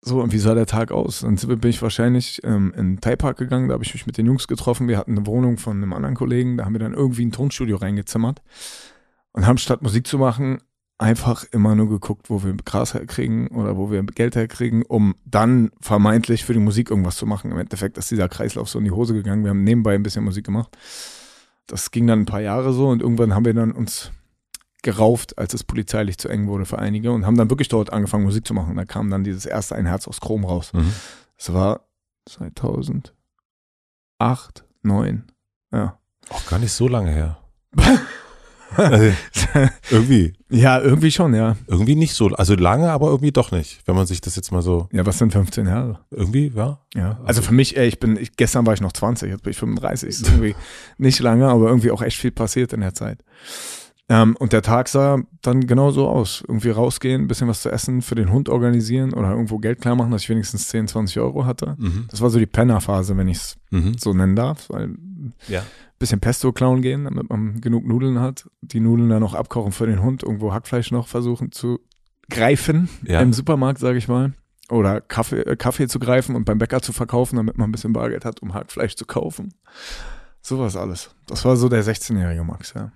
so, 0.00 0.22
und 0.22 0.32
wie 0.32 0.38
sah 0.38 0.54
der 0.54 0.66
Tag 0.66 0.92
aus? 0.92 1.20
Dann 1.20 1.36
bin 1.36 1.70
ich 1.70 1.82
wahrscheinlich 1.82 2.40
ähm, 2.44 2.72
in 2.76 2.94
den 2.94 3.00
Thai 3.00 3.16
Park 3.16 3.38
gegangen, 3.38 3.68
da 3.68 3.74
habe 3.74 3.84
ich 3.84 3.94
mich 3.94 4.06
mit 4.06 4.16
den 4.16 4.26
Jungs 4.26 4.46
getroffen. 4.46 4.88
Wir 4.88 4.96
hatten 4.96 5.16
eine 5.16 5.26
Wohnung 5.26 5.58
von 5.58 5.76
einem 5.76 5.92
anderen 5.92 6.14
Kollegen, 6.14 6.56
da 6.56 6.64
haben 6.64 6.74
wir 6.74 6.80
dann 6.80 6.94
irgendwie 6.94 7.26
ein 7.26 7.32
Tonstudio 7.32 7.76
reingezimmert 7.76 8.42
und 9.32 9.46
haben 9.46 9.58
statt 9.58 9.82
Musik 9.82 10.06
zu 10.06 10.18
machen, 10.18 10.58
einfach 10.98 11.44
immer 11.52 11.74
nur 11.74 11.88
geguckt, 11.88 12.30
wo 12.30 12.42
wir 12.42 12.54
Gras 12.64 12.94
herkriegen 12.94 13.48
oder 13.48 13.76
wo 13.76 13.90
wir 13.90 14.02
Geld 14.02 14.36
herkriegen, 14.36 14.82
um 14.82 15.14
dann 15.24 15.70
vermeintlich 15.80 16.44
für 16.44 16.52
die 16.52 16.58
Musik 16.58 16.90
irgendwas 16.90 17.16
zu 17.16 17.26
machen. 17.26 17.52
Im 17.52 17.58
Endeffekt 17.58 17.98
ist 17.98 18.10
dieser 18.10 18.28
Kreislauf 18.28 18.68
so 18.68 18.78
in 18.78 18.84
die 18.84 18.90
Hose 18.90 19.14
gegangen. 19.14 19.44
Wir 19.44 19.50
haben 19.50 19.64
nebenbei 19.64 19.94
ein 19.94 20.02
bisschen 20.02 20.24
Musik 20.24 20.44
gemacht. 20.44 20.76
Das 21.68 21.90
ging 21.92 22.06
dann 22.06 22.20
ein 22.20 22.26
paar 22.26 22.40
Jahre 22.40 22.72
so 22.72 22.88
und 22.88 23.02
irgendwann 23.02 23.34
haben 23.34 23.44
wir 23.44 23.54
dann 23.54 23.72
uns 23.72 24.10
gerauft, 24.82 25.38
als 25.38 25.54
es 25.54 25.64
polizeilich 25.64 26.18
zu 26.18 26.28
eng 26.28 26.48
wurde 26.48 26.64
für 26.64 26.78
einige 26.78 27.12
und 27.12 27.26
haben 27.26 27.36
dann 27.36 27.50
wirklich 27.50 27.68
dort 27.68 27.92
angefangen, 27.92 28.24
Musik 28.24 28.46
zu 28.46 28.54
machen. 28.54 28.76
Da 28.76 28.84
kam 28.84 29.10
dann 29.10 29.24
dieses 29.24 29.46
erste 29.46 29.76
Ein 29.76 29.86
Herz 29.86 30.08
aus 30.08 30.20
Chrom 30.20 30.44
raus. 30.44 30.72
Mhm. 30.72 30.92
Das 31.36 31.52
war 31.52 31.86
2008, 32.26 33.12
2009. 34.18 35.24
Ja. 35.72 35.98
Auch 36.30 36.46
gar 36.46 36.58
nicht 36.58 36.72
so 36.72 36.88
lange 36.88 37.10
her. 37.10 37.38
Also, 38.76 39.12
irgendwie, 39.90 40.34
ja, 40.50 40.78
irgendwie 40.80 41.10
schon, 41.10 41.34
ja. 41.34 41.56
irgendwie 41.66 41.94
nicht 41.96 42.14
so, 42.14 42.28
also 42.28 42.54
lange, 42.54 42.90
aber 42.90 43.08
irgendwie 43.08 43.32
doch 43.32 43.50
nicht, 43.50 43.80
wenn 43.86 43.94
man 43.96 44.06
sich 44.06 44.20
das 44.20 44.36
jetzt 44.36 44.52
mal 44.52 44.62
so, 44.62 44.88
Ja, 44.92 45.04
was 45.06 45.18
sind 45.18 45.32
15 45.32 45.66
Jahre? 45.66 46.00
irgendwie, 46.10 46.52
ja. 46.54 46.78
Ja. 46.94 47.18
Also 47.24 47.42
für 47.42 47.54
mich, 47.54 47.76
ey, 47.76 47.88
ich 47.88 47.98
bin, 47.98 48.16
ich, 48.16 48.36
gestern 48.36 48.66
war 48.66 48.74
ich 48.74 48.80
noch 48.80 48.92
20, 48.92 49.30
jetzt 49.30 49.42
bin 49.42 49.50
ich 49.52 49.56
35. 49.58 50.08
Ist 50.08 50.28
irgendwie 50.28 50.54
nicht 50.98 51.20
lange, 51.20 51.48
aber 51.48 51.68
irgendwie 51.68 51.90
auch 51.90 52.02
echt 52.02 52.18
viel 52.18 52.30
passiert 52.30 52.72
in 52.72 52.80
der 52.80 52.94
Zeit. 52.94 53.24
Ähm, 54.10 54.36
und 54.38 54.52
der 54.54 54.62
Tag 54.62 54.88
sah 54.88 55.18
dann 55.42 55.66
genau 55.66 55.90
so 55.90 56.08
aus. 56.08 56.42
Irgendwie 56.48 56.70
rausgehen, 56.70 57.22
ein 57.22 57.28
bisschen 57.28 57.48
was 57.48 57.60
zu 57.60 57.70
essen, 57.70 58.00
für 58.00 58.14
den 58.14 58.32
Hund 58.32 58.48
organisieren 58.48 59.12
oder 59.12 59.30
irgendwo 59.32 59.58
Geld 59.58 59.82
klar 59.82 59.96
machen, 59.96 60.10
dass 60.12 60.22
ich 60.22 60.30
wenigstens 60.30 60.68
10, 60.68 60.88
20 60.88 61.20
Euro 61.20 61.44
hatte. 61.44 61.74
Mhm. 61.78 62.06
Das 62.10 62.22
war 62.22 62.30
so 62.30 62.38
die 62.38 62.46
Pennerphase, 62.46 63.16
wenn 63.18 63.28
ich 63.28 63.36
es 63.38 63.56
Mhm. 63.70 63.98
so 63.98 64.14
nennen 64.14 64.34
darf, 64.34 64.70
weil 64.70 64.94
Ja. 65.46 65.62
Bisschen 65.98 66.20
Pesto 66.20 66.52
klauen 66.52 66.80
gehen, 66.82 67.04
damit 67.04 67.28
man 67.28 67.60
genug 67.60 67.84
Nudeln 67.84 68.20
hat. 68.20 68.48
Die 68.60 68.80
Nudeln 68.80 69.08
dann 69.08 69.20
noch 69.20 69.34
abkochen 69.34 69.72
für 69.72 69.86
den 69.86 70.02
Hund, 70.02 70.22
irgendwo 70.22 70.52
Hackfleisch 70.52 70.90
noch 70.90 71.08
versuchen 71.08 71.50
zu 71.52 71.80
greifen 72.30 72.88
Ja. 73.04 73.20
im 73.20 73.32
Supermarkt, 73.32 73.78
sage 73.80 73.98
ich 73.98 74.06
mal. 74.08 74.34
Oder 74.70 75.00
Kaffee, 75.00 75.40
äh, 75.40 75.56
Kaffee 75.56 75.88
zu 75.88 75.98
greifen 75.98 76.36
und 76.36 76.44
beim 76.44 76.58
Bäcker 76.58 76.82
zu 76.82 76.92
verkaufen, 76.92 77.36
damit 77.36 77.56
man 77.56 77.68
ein 77.68 77.72
bisschen 77.72 77.94
Bargeld 77.94 78.24
hat, 78.24 78.40
um 78.42 78.52
Hackfleisch 78.54 78.96
zu 78.96 79.06
kaufen. 79.06 79.54
Sowas 80.42 80.76
alles. 80.76 81.14
Das 81.26 81.44
war 81.44 81.56
so 81.56 81.68
der 81.68 81.82
16-jährige 81.82 82.44
Max, 82.44 82.74
ja. 82.74 82.92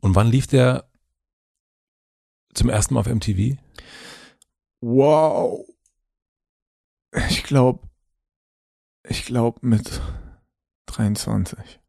Und 0.00 0.14
wann 0.14 0.28
lief 0.28 0.46
der 0.46 0.86
zum 2.54 2.70
ersten 2.70 2.94
Mal 2.94 3.00
auf 3.00 3.06
MTV? 3.06 3.56
Wow. 4.80 5.66
Ich 7.28 7.42
glaube 7.44 7.86
Ich 9.08 9.24
glaube 9.26 9.58
mit 9.66 10.00
23. 10.86 11.79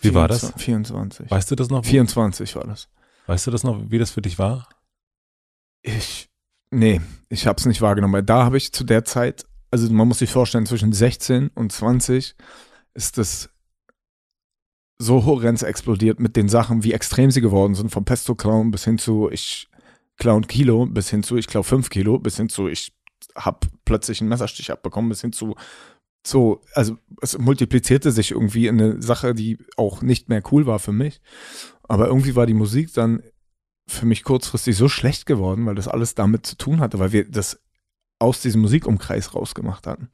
Wie 0.00 0.14
war 0.14 0.28
das? 0.28 0.52
24. 0.56 1.30
Weißt 1.30 1.50
du 1.50 1.56
das 1.56 1.68
noch? 1.68 1.84
24 1.84 2.54
war 2.56 2.64
das. 2.64 2.88
Weißt 3.26 3.46
du 3.46 3.50
das 3.50 3.64
noch, 3.64 3.90
wie 3.90 3.98
das 3.98 4.10
für 4.10 4.22
dich 4.22 4.38
war? 4.38 4.68
Ich, 5.82 6.28
nee, 6.70 7.00
ich 7.28 7.46
habe 7.46 7.58
es 7.58 7.66
nicht 7.66 7.80
wahrgenommen, 7.80 8.14
weil 8.14 8.22
da 8.22 8.44
habe 8.44 8.56
ich 8.56 8.72
zu 8.72 8.84
der 8.84 9.04
Zeit, 9.04 9.46
also 9.70 9.90
man 9.90 10.08
muss 10.08 10.18
sich 10.18 10.30
vorstellen, 10.30 10.66
zwischen 10.66 10.92
16 10.92 11.48
und 11.48 11.72
20 11.72 12.34
ist 12.94 13.18
das 13.18 13.50
so 14.98 15.24
horrend 15.24 15.62
explodiert 15.62 16.20
mit 16.20 16.36
den 16.36 16.48
Sachen, 16.48 16.82
wie 16.82 16.92
extrem 16.92 17.30
sie 17.30 17.40
geworden 17.40 17.74
sind, 17.74 17.90
vom 17.90 18.04
Pesto 18.04 18.34
Clown 18.34 18.70
bis 18.70 18.84
hin 18.84 18.98
zu 18.98 19.30
ich 19.30 19.68
ein 20.24 20.46
Kilo, 20.46 20.86
bis 20.86 21.10
hin 21.10 21.22
zu 21.22 21.36
ich 21.36 21.46
klau 21.46 21.62
fünf 21.62 21.90
Kilo, 21.90 22.18
bis 22.18 22.36
hin 22.36 22.48
zu 22.48 22.68
ich 22.68 22.92
hab 23.34 23.66
plötzlich 23.84 24.20
einen 24.20 24.30
Messerstich 24.30 24.72
abbekommen, 24.72 25.10
bis 25.10 25.20
hin 25.20 25.32
zu 25.32 25.54
so, 26.26 26.60
also 26.74 26.98
es 27.22 27.38
multiplizierte 27.38 28.10
sich 28.10 28.32
irgendwie 28.32 28.66
in 28.66 28.80
eine 28.80 29.02
Sache, 29.02 29.34
die 29.34 29.58
auch 29.76 30.02
nicht 30.02 30.28
mehr 30.28 30.42
cool 30.50 30.66
war 30.66 30.78
für 30.78 30.92
mich. 30.92 31.20
Aber 31.84 32.08
irgendwie 32.08 32.34
war 32.34 32.46
die 32.46 32.54
Musik 32.54 32.92
dann 32.94 33.22
für 33.86 34.06
mich 34.06 34.24
kurzfristig 34.24 34.76
so 34.76 34.88
schlecht 34.88 35.26
geworden, 35.26 35.66
weil 35.66 35.76
das 35.76 35.86
alles 35.86 36.16
damit 36.16 36.44
zu 36.44 36.56
tun 36.56 36.80
hatte, 36.80 36.98
weil 36.98 37.12
wir 37.12 37.30
das 37.30 37.60
aus 38.18 38.40
diesem 38.40 38.62
Musikumkreis 38.62 39.34
rausgemacht 39.34 39.86
hatten. 39.86 40.08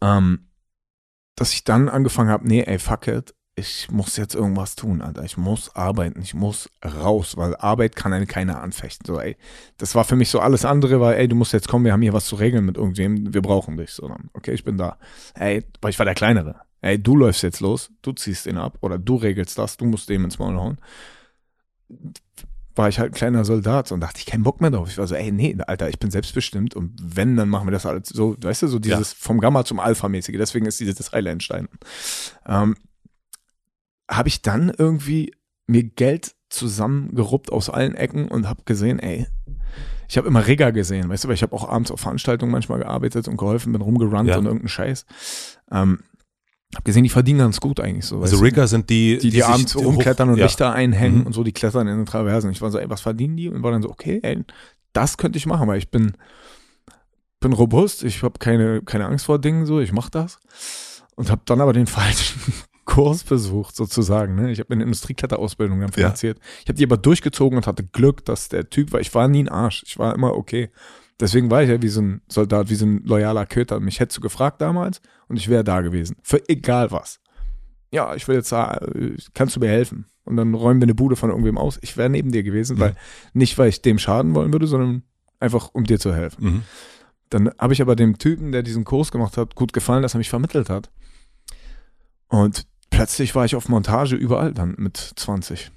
Ähm, 0.00 0.48
dass 1.36 1.52
ich 1.52 1.62
dann 1.62 1.88
angefangen 1.88 2.30
habe, 2.30 2.48
nee, 2.48 2.62
ey, 2.62 2.78
fuck 2.78 3.06
it, 3.06 3.34
ich 3.56 3.88
muss 3.90 4.16
jetzt 4.16 4.34
irgendwas 4.34 4.74
tun, 4.74 5.00
Alter. 5.00 5.22
Ich 5.22 5.36
muss 5.36 5.74
arbeiten, 5.76 6.20
ich 6.20 6.34
muss 6.34 6.68
raus, 6.84 7.36
weil 7.36 7.54
Arbeit 7.56 7.94
kann 7.94 8.12
eine 8.12 8.26
keiner 8.26 8.60
anfechten. 8.60 9.06
So, 9.06 9.20
ey, 9.20 9.36
das 9.78 9.94
war 9.94 10.04
für 10.04 10.16
mich 10.16 10.30
so 10.30 10.40
alles 10.40 10.64
andere, 10.64 11.00
weil, 11.00 11.16
ey, 11.16 11.28
du 11.28 11.36
musst 11.36 11.52
jetzt 11.52 11.68
kommen, 11.68 11.84
wir 11.84 11.92
haben 11.92 12.02
hier 12.02 12.12
was 12.12 12.26
zu 12.26 12.34
regeln 12.34 12.64
mit 12.64 12.76
irgendwem, 12.76 13.32
wir 13.32 13.42
brauchen 13.42 13.76
dich. 13.76 13.90
So, 13.92 14.08
dann, 14.08 14.28
okay, 14.32 14.52
ich 14.52 14.64
bin 14.64 14.76
da. 14.76 14.98
Ey, 15.34 15.64
weil 15.80 15.90
ich 15.90 15.98
war 15.98 16.06
der 16.06 16.16
Kleinere. 16.16 16.56
Ey, 16.80 17.00
du 17.00 17.16
läufst 17.16 17.42
jetzt 17.42 17.60
los, 17.60 17.90
du 18.02 18.12
ziehst 18.12 18.46
den 18.46 18.58
ab 18.58 18.78
oder 18.80 18.98
du 18.98 19.16
regelst 19.16 19.56
das, 19.56 19.76
du 19.76 19.84
musst 19.84 20.08
dem 20.08 20.24
ins 20.24 20.38
Maul 20.38 20.56
hauen. 20.56 20.78
War 22.74 22.88
ich 22.88 22.98
halt 22.98 23.12
ein 23.12 23.14
kleiner 23.14 23.44
Soldat 23.44 23.92
und 23.92 24.00
dachte 24.00 24.18
ich, 24.18 24.26
keinen 24.26 24.42
Bock 24.42 24.60
mehr 24.60 24.72
drauf. 24.72 24.88
Ich 24.90 24.98
war 24.98 25.06
so, 25.06 25.14
ey, 25.14 25.30
nee, 25.30 25.56
Alter, 25.64 25.88
ich 25.88 26.00
bin 26.00 26.10
selbstbestimmt 26.10 26.74
und 26.74 26.92
wenn, 27.00 27.36
dann 27.36 27.48
machen 27.48 27.68
wir 27.68 27.72
das 27.72 27.86
alles 27.86 28.08
so, 28.08 28.36
weißt 28.40 28.62
du, 28.62 28.66
so 28.66 28.80
dieses 28.80 29.12
ja. 29.12 29.16
vom 29.20 29.38
Gamma 29.38 29.64
zum 29.64 29.78
Alpha-mäßige. 29.78 30.36
Deswegen 30.38 30.66
ist 30.66 30.80
dieses 30.80 31.10
Teil 31.10 31.28
entstanden. 31.28 31.78
Ähm, 32.46 32.74
habe 34.10 34.28
ich 34.28 34.42
dann 34.42 34.72
irgendwie 34.76 35.32
mir 35.66 35.82
Geld 35.82 36.34
zusammengeruppt 36.50 37.52
aus 37.52 37.70
allen 37.70 37.94
Ecken 37.94 38.28
und 38.28 38.48
habe 38.48 38.62
gesehen, 38.64 38.98
ey, 38.98 39.26
ich 40.08 40.16
habe 40.16 40.28
immer 40.28 40.46
Rigger 40.46 40.72
gesehen, 40.72 41.08
weißt 41.08 41.24
du, 41.24 41.28
weil 41.28 41.34
ich 41.34 41.42
habe 41.42 41.54
auch 41.54 41.68
abends 41.68 41.90
auf 41.90 42.00
Veranstaltungen 42.00 42.52
manchmal 42.52 42.78
gearbeitet 42.78 43.26
und 43.26 43.36
geholfen, 43.36 43.72
bin 43.72 43.82
rumgerannt 43.82 44.28
ja. 44.28 44.38
und 44.38 44.44
irgendeinen 44.44 44.68
Scheiß. 44.68 45.06
Ähm, 45.70 46.00
hab 46.74 46.84
gesehen, 46.84 47.04
die 47.04 47.08
verdienen 47.08 47.38
ganz 47.38 47.60
gut 47.60 47.80
eigentlich 47.80 48.04
so. 48.04 48.20
Also 48.20 48.38
Rigger 48.38 48.66
sind 48.66 48.90
die, 48.90 49.18
die, 49.18 49.30
die, 49.30 49.30
die 49.30 49.42
abends 49.44 49.76
rumklettern 49.76 50.28
und 50.28 50.38
ja. 50.38 50.44
Lichter 50.44 50.72
einhängen 50.72 51.20
mhm. 51.20 51.26
und 51.26 51.32
so, 51.32 51.44
die 51.44 51.52
klettern 51.52 51.86
in 51.86 51.98
den 51.98 52.06
Traversen. 52.06 52.50
Ich 52.50 52.60
war 52.62 52.70
so, 52.70 52.78
ey, 52.78 52.90
was 52.90 53.00
verdienen 53.00 53.36
die? 53.36 53.48
Und 53.48 53.62
war 53.62 53.70
dann 53.70 53.82
so, 53.82 53.90
okay, 53.90 54.20
ey, 54.22 54.44
das 54.92 55.16
könnte 55.16 55.38
ich 55.38 55.46
machen, 55.46 55.68
weil 55.68 55.78
ich 55.78 55.90
bin, 55.90 56.12
bin 57.40 57.52
robust, 57.52 58.02
ich 58.02 58.22
habe 58.22 58.38
keine, 58.38 58.82
keine 58.82 59.06
Angst 59.06 59.26
vor 59.26 59.38
Dingen, 59.38 59.66
so, 59.66 59.80
ich 59.80 59.92
mach 59.92 60.10
das. 60.10 60.38
Und 61.14 61.30
habe 61.30 61.42
dann 61.44 61.60
aber 61.60 61.72
den 61.72 61.86
falschen 61.88 62.40
Kurs 62.84 63.24
besucht, 63.24 63.76
sozusagen. 63.76 64.34
Ne? 64.34 64.50
Ich 64.50 64.60
habe 64.60 64.72
eine 64.72 64.82
Industriekletterausbildung 64.84 65.80
dann 65.80 65.92
finanziert. 65.92 66.38
Ja. 66.38 66.44
Ich 66.62 66.68
habe 66.68 66.74
die 66.74 66.84
aber 66.84 66.96
durchgezogen 66.96 67.56
und 67.56 67.66
hatte 67.66 67.84
Glück, 67.84 68.24
dass 68.24 68.48
der 68.48 68.68
Typ 68.70 68.92
war. 68.92 69.00
Ich 69.00 69.14
war 69.14 69.28
nie 69.28 69.44
ein 69.44 69.48
Arsch. 69.48 69.82
Ich 69.86 69.98
war 69.98 70.14
immer 70.14 70.34
okay. 70.34 70.70
Deswegen 71.20 71.50
war 71.50 71.62
ich 71.62 71.70
ja 71.70 71.80
wie 71.80 71.88
so 71.88 72.00
ein 72.00 72.22
Soldat, 72.28 72.70
wie 72.70 72.74
so 72.74 72.86
ein 72.86 73.02
loyaler 73.04 73.46
Köter. 73.46 73.80
Mich 73.80 74.00
hättest 74.00 74.18
du 74.18 74.20
gefragt 74.20 74.60
damals 74.60 75.00
und 75.28 75.36
ich 75.36 75.48
wäre 75.48 75.64
da 75.64 75.80
gewesen. 75.80 76.16
Für 76.22 76.46
egal 76.48 76.90
was. 76.90 77.20
Ja, 77.90 78.14
ich 78.14 78.26
will 78.26 78.34
jetzt 78.36 78.48
sagen, 78.48 79.16
kannst 79.34 79.54
du 79.54 79.60
mir 79.60 79.68
helfen? 79.68 80.06
Und 80.24 80.36
dann 80.36 80.54
räumen 80.54 80.80
wir 80.80 80.86
eine 80.86 80.94
Bude 80.94 81.16
von 81.16 81.30
irgendwem 81.30 81.58
aus. 81.58 81.78
Ich 81.82 81.96
wäre 81.96 82.10
neben 82.10 82.32
dir 82.32 82.42
gewesen, 82.42 82.76
mhm. 82.76 82.80
weil 82.80 82.96
nicht, 83.34 83.56
weil 83.58 83.68
ich 83.68 83.82
dem 83.82 83.98
schaden 83.98 84.34
wollen 84.34 84.52
würde, 84.52 84.66
sondern 84.66 85.02
einfach, 85.38 85.70
um 85.72 85.84
dir 85.84 86.00
zu 86.00 86.14
helfen. 86.14 86.44
Mhm. 86.44 86.62
Dann 87.30 87.50
habe 87.58 87.72
ich 87.72 87.82
aber 87.82 87.94
dem 87.94 88.18
Typen, 88.18 88.52
der 88.52 88.62
diesen 88.62 88.84
Kurs 88.84 89.12
gemacht 89.12 89.36
hat, 89.36 89.54
gut 89.54 89.72
gefallen, 89.72 90.02
dass 90.02 90.14
er 90.14 90.18
mich 90.18 90.30
vermittelt 90.30 90.70
hat. 90.70 90.90
Und 92.28 92.66
plötzlich 92.96 93.34
war 93.34 93.44
ich 93.44 93.56
auf 93.56 93.68
Montage 93.68 94.16
überall 94.16 94.52
dann 94.52 94.74
mit 94.78 94.96
20. 94.96 95.70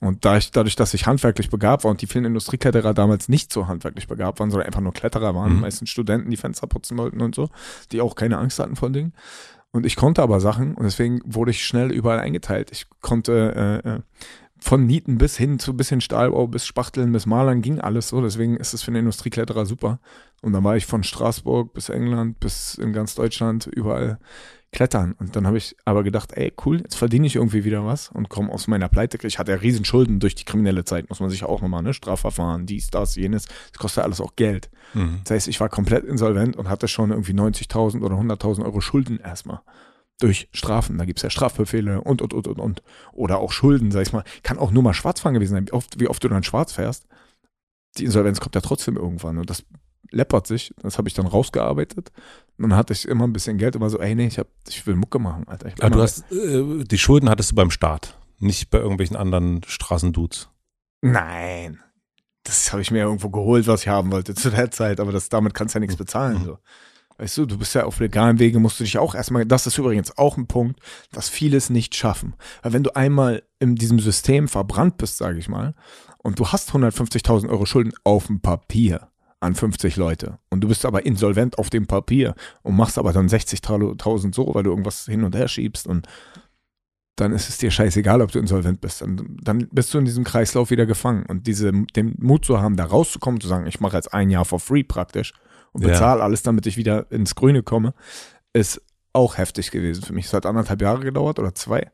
Und 0.00 0.24
da 0.24 0.36
ich, 0.36 0.50
dadurch, 0.50 0.76
dass 0.76 0.92
ich 0.94 1.06
handwerklich 1.06 1.48
begabt 1.48 1.84
war 1.84 1.90
und 1.90 2.02
die 2.02 2.06
vielen 2.06 2.26
Industriekletterer 2.26 2.92
damals 2.92 3.28
nicht 3.28 3.52
so 3.52 3.66
handwerklich 3.66 4.08
begabt 4.08 4.40
waren, 4.40 4.50
sondern 4.50 4.66
einfach 4.66 4.82
nur 4.82 4.92
Kletterer 4.92 5.34
waren, 5.34 5.54
mhm. 5.54 5.60
meistens 5.60 5.88
Studenten, 5.88 6.30
die 6.30 6.36
Fenster 6.36 6.66
putzen 6.66 6.98
wollten 6.98 7.22
und 7.22 7.34
so, 7.34 7.48
die 7.92 8.00
auch 8.00 8.14
keine 8.14 8.38
Angst 8.38 8.58
hatten 8.58 8.76
vor 8.76 8.90
Dingen. 8.90 9.14
Und 9.72 9.86
ich 9.86 9.96
konnte 9.96 10.22
aber 10.22 10.40
Sachen 10.40 10.74
und 10.74 10.84
deswegen 10.84 11.20
wurde 11.24 11.50
ich 11.50 11.64
schnell 11.64 11.92
überall 11.92 12.20
eingeteilt. 12.20 12.70
Ich 12.72 12.86
konnte 13.00 13.82
äh, 13.84 13.88
äh 13.88 14.00
von 14.58 14.86
Nieten 14.86 15.18
bis 15.18 15.36
hin 15.36 15.58
zu 15.58 15.76
bisschen 15.76 16.00
Stahlbau, 16.00 16.46
bis 16.46 16.66
Spachteln, 16.66 17.12
bis 17.12 17.26
Malern 17.26 17.60
ging 17.62 17.80
alles 17.80 18.08
so. 18.08 18.20
Deswegen 18.22 18.56
ist 18.56 18.72
es 18.72 18.82
für 18.82 18.88
einen 18.88 19.00
Industriekletterer 19.00 19.66
super. 19.66 20.00
Und 20.42 20.54
dann 20.54 20.64
war 20.64 20.76
ich 20.76 20.86
von 20.86 21.02
Straßburg 21.02 21.72
bis 21.72 21.88
England, 21.88 22.40
bis 22.40 22.74
in 22.76 22.92
ganz 22.92 23.14
Deutschland 23.14 23.66
überall 23.66 24.18
klettern. 24.72 25.14
Und 25.18 25.36
dann 25.36 25.46
habe 25.46 25.58
ich 25.58 25.76
aber 25.84 26.02
gedacht, 26.02 26.32
ey, 26.32 26.52
cool, 26.64 26.80
jetzt 26.80 26.96
verdiene 26.96 27.26
ich 27.26 27.36
irgendwie 27.36 27.64
wieder 27.64 27.84
was 27.84 28.10
und 28.10 28.28
komme 28.28 28.52
aus 28.52 28.66
meiner 28.66 28.88
Pleite. 28.88 29.18
Ich 29.26 29.38
hatte 29.38 29.52
ja 29.52 29.58
riesen 29.58 29.84
Schulden 29.84 30.20
durch 30.20 30.34
die 30.34 30.44
kriminelle 30.44 30.84
Zeit, 30.84 31.08
muss 31.08 31.20
man 31.20 31.30
sich 31.30 31.44
auch 31.44 31.62
nochmal, 31.62 31.82
ne? 31.82 31.94
Strafverfahren, 31.94 32.66
dies, 32.66 32.88
das, 32.88 33.16
jenes. 33.16 33.46
Das 33.72 33.78
kostet 33.78 34.04
alles 34.04 34.20
auch 34.20 34.36
Geld. 34.36 34.70
Mhm. 34.94 35.20
Das 35.24 35.32
heißt, 35.32 35.48
ich 35.48 35.60
war 35.60 35.68
komplett 35.68 36.04
insolvent 36.04 36.56
und 36.56 36.68
hatte 36.68 36.88
schon 36.88 37.10
irgendwie 37.10 37.32
90.000 37.32 38.02
oder 38.02 38.16
100.000 38.16 38.64
Euro 38.64 38.80
Schulden 38.80 39.18
erstmal. 39.18 39.60
Durch 40.18 40.48
Strafen, 40.52 40.96
da 40.96 41.04
gibt 41.04 41.18
es 41.18 41.22
ja 41.22 41.30
Strafbefehle 41.30 42.00
und, 42.00 42.22
und, 42.22 42.32
und, 42.32 42.48
und, 42.48 42.58
und. 42.58 42.82
Oder 43.12 43.38
auch 43.38 43.52
Schulden, 43.52 43.90
sag 43.90 44.02
ich 44.02 44.12
mal. 44.12 44.24
Kann 44.42 44.58
auch 44.58 44.70
nur 44.70 44.82
mal 44.82 44.94
Schwarzfahren 44.94 45.34
gewesen 45.34 45.52
sein, 45.52 45.66
wie 45.68 45.72
oft, 45.72 46.00
wie 46.00 46.08
oft 46.08 46.24
du 46.24 46.28
dann 46.28 46.42
schwarz 46.42 46.72
fährst. 46.72 47.06
Die 47.98 48.04
Insolvenz 48.04 48.40
kommt 48.40 48.54
ja 48.54 48.62
trotzdem 48.62 48.96
irgendwann. 48.96 49.36
Und 49.36 49.50
das 49.50 49.64
läppert 50.10 50.46
sich. 50.46 50.74
Das 50.82 50.96
habe 50.98 51.08
ich 51.08 51.14
dann 51.14 51.26
rausgearbeitet. 51.26 52.12
Und 52.58 52.70
dann 52.70 52.78
hatte 52.78 52.92
ich 52.92 53.06
immer 53.06 53.26
ein 53.26 53.32
bisschen 53.32 53.58
Geld 53.58 53.78
war 53.78 53.90
so, 53.90 54.00
ey, 54.00 54.14
nee, 54.14 54.26
ich, 54.26 54.38
hab, 54.38 54.48
ich 54.68 54.86
will 54.86 54.96
Mucke 54.96 55.18
machen, 55.18 55.46
Alter. 55.46 55.70
Aber 55.80 55.90
du 55.90 56.02
hast, 56.02 56.30
äh, 56.32 56.84
die 56.84 56.98
Schulden 56.98 57.28
hattest 57.28 57.50
du 57.50 57.54
beim 57.54 57.70
Start, 57.70 58.18
nicht 58.38 58.70
bei 58.70 58.78
irgendwelchen 58.78 59.16
anderen 59.16 59.60
Straßendudes. 59.66 60.48
Nein. 61.02 61.80
Das 62.44 62.72
habe 62.72 62.80
ich 62.80 62.90
mir 62.90 63.00
irgendwo 63.00 63.28
geholt, 63.28 63.66
was 63.66 63.82
ich 63.82 63.88
haben 63.88 64.10
wollte 64.12 64.34
zu 64.36 64.50
der 64.50 64.70
Zeit, 64.70 65.00
aber 65.00 65.12
das, 65.12 65.28
damit 65.28 65.52
kannst 65.52 65.74
du 65.74 65.78
ja 65.78 65.80
nichts 65.80 65.96
bezahlen. 65.96 66.40
Mhm. 66.40 66.44
So. 66.44 66.58
Weißt 67.18 67.38
du, 67.38 67.46
du 67.46 67.58
bist 67.58 67.74
ja 67.74 67.84
auf 67.84 67.98
legalen 67.98 68.38
Wege, 68.38 68.58
musst 68.58 68.78
du 68.78 68.84
dich 68.84 68.98
auch 68.98 69.14
erstmal, 69.14 69.46
das 69.46 69.66
ist 69.66 69.78
übrigens 69.78 70.16
auch 70.18 70.36
ein 70.36 70.46
Punkt, 70.46 70.80
dass 71.12 71.28
vieles 71.28 71.70
nicht 71.70 71.94
schaffen. 71.94 72.34
Weil 72.62 72.74
wenn 72.74 72.82
du 72.82 72.94
einmal 72.94 73.42
in 73.58 73.74
diesem 73.74 74.00
System 74.00 74.48
verbrannt 74.48 74.98
bist, 74.98 75.16
sage 75.16 75.38
ich 75.38 75.48
mal, 75.48 75.74
und 76.18 76.38
du 76.38 76.48
hast 76.48 76.70
150.000 76.70 77.48
Euro 77.48 77.64
Schulden 77.64 77.92
auf 78.04 78.26
dem 78.26 78.40
Papier, 78.40 79.08
an 79.40 79.54
50 79.54 79.96
Leute. 79.96 80.38
Und 80.50 80.60
du 80.62 80.68
bist 80.68 80.84
aber 80.84 81.04
insolvent 81.04 81.58
auf 81.58 81.70
dem 81.70 81.86
Papier 81.86 82.34
und 82.62 82.76
machst 82.76 82.98
aber 82.98 83.12
dann 83.12 83.28
60.000 83.28 84.34
so, 84.34 84.54
weil 84.54 84.62
du 84.62 84.70
irgendwas 84.70 85.04
hin 85.04 85.24
und 85.24 85.36
her 85.36 85.48
schiebst 85.48 85.86
und 85.86 86.06
dann 87.16 87.32
ist 87.32 87.48
es 87.48 87.56
dir 87.56 87.70
scheißegal, 87.70 88.20
ob 88.20 88.30
du 88.30 88.38
insolvent 88.38 88.82
bist. 88.82 89.00
Dann, 89.00 89.38
dann 89.42 89.68
bist 89.72 89.92
du 89.92 89.98
in 89.98 90.04
diesem 90.04 90.22
Kreislauf 90.22 90.70
wieder 90.70 90.84
gefangen. 90.84 91.24
Und 91.26 91.46
diese, 91.46 91.72
den 91.72 92.14
Mut 92.18 92.44
zu 92.44 92.60
haben, 92.60 92.76
da 92.76 92.84
rauszukommen, 92.84 93.40
zu 93.40 93.48
sagen, 93.48 93.66
ich 93.66 93.80
mache 93.80 93.96
jetzt 93.96 94.12
ein 94.12 94.28
Jahr 94.28 94.44
for 94.44 94.60
free 94.60 94.82
praktisch 94.82 95.32
und 95.72 95.82
bezahle 95.82 96.18
ja. 96.18 96.24
alles, 96.24 96.42
damit 96.42 96.66
ich 96.66 96.76
wieder 96.76 97.10
ins 97.10 97.34
Grüne 97.34 97.62
komme, 97.62 97.94
ist 98.52 98.82
auch 99.14 99.38
heftig 99.38 99.70
gewesen 99.70 100.02
für 100.02 100.12
mich. 100.12 100.26
Es 100.26 100.34
hat 100.34 100.44
anderthalb 100.44 100.82
Jahre 100.82 101.00
gedauert 101.00 101.38
oder 101.38 101.54
zwei. 101.54 101.90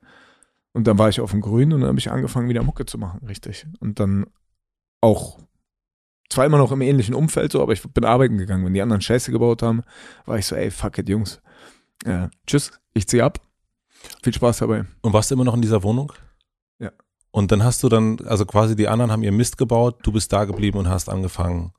Und 0.72 0.88
dann 0.88 0.98
war 0.98 1.08
ich 1.08 1.20
auf 1.20 1.30
dem 1.30 1.40
Grün 1.40 1.72
und 1.72 1.82
dann 1.82 1.88
habe 1.90 1.98
ich 2.00 2.10
angefangen, 2.10 2.48
wieder 2.48 2.64
Mucke 2.64 2.84
zu 2.84 2.98
machen, 2.98 3.24
richtig. 3.26 3.66
Und 3.78 4.00
dann 4.00 4.26
auch 5.00 5.38
zwar 6.32 6.46
immer 6.46 6.58
noch 6.58 6.72
im 6.72 6.80
ähnlichen 6.80 7.14
Umfeld 7.14 7.52
so, 7.52 7.62
aber 7.62 7.72
ich 7.72 7.82
bin 7.82 8.04
arbeiten 8.04 8.38
gegangen. 8.38 8.64
Wenn 8.64 8.74
die 8.74 8.82
anderen 8.82 9.02
Scheiße 9.02 9.30
gebaut 9.30 9.62
haben, 9.62 9.82
war 10.26 10.38
ich 10.38 10.46
so, 10.46 10.56
ey, 10.56 10.70
fuck 10.70 10.98
it, 10.98 11.08
Jungs. 11.08 11.40
Äh, 12.04 12.28
tschüss, 12.46 12.72
ich 12.94 13.06
zieh 13.06 13.22
ab. 13.22 13.40
Viel 14.22 14.34
Spaß 14.34 14.58
dabei. 14.58 14.84
Und 15.02 15.12
warst 15.12 15.30
du 15.30 15.34
immer 15.34 15.44
noch 15.44 15.54
in 15.54 15.62
dieser 15.62 15.82
Wohnung? 15.82 16.12
Ja. 16.78 16.90
Und 17.30 17.52
dann 17.52 17.62
hast 17.62 17.82
du 17.82 17.88
dann, 17.88 18.18
also 18.26 18.44
quasi 18.44 18.74
die 18.74 18.88
anderen 18.88 19.12
haben 19.12 19.22
ihr 19.22 19.32
Mist 19.32 19.58
gebaut, 19.58 20.00
du 20.02 20.12
bist 20.12 20.32
da 20.32 20.44
geblieben 20.44 20.78
und 20.78 20.88
hast 20.88 21.08
angefangen 21.08 21.72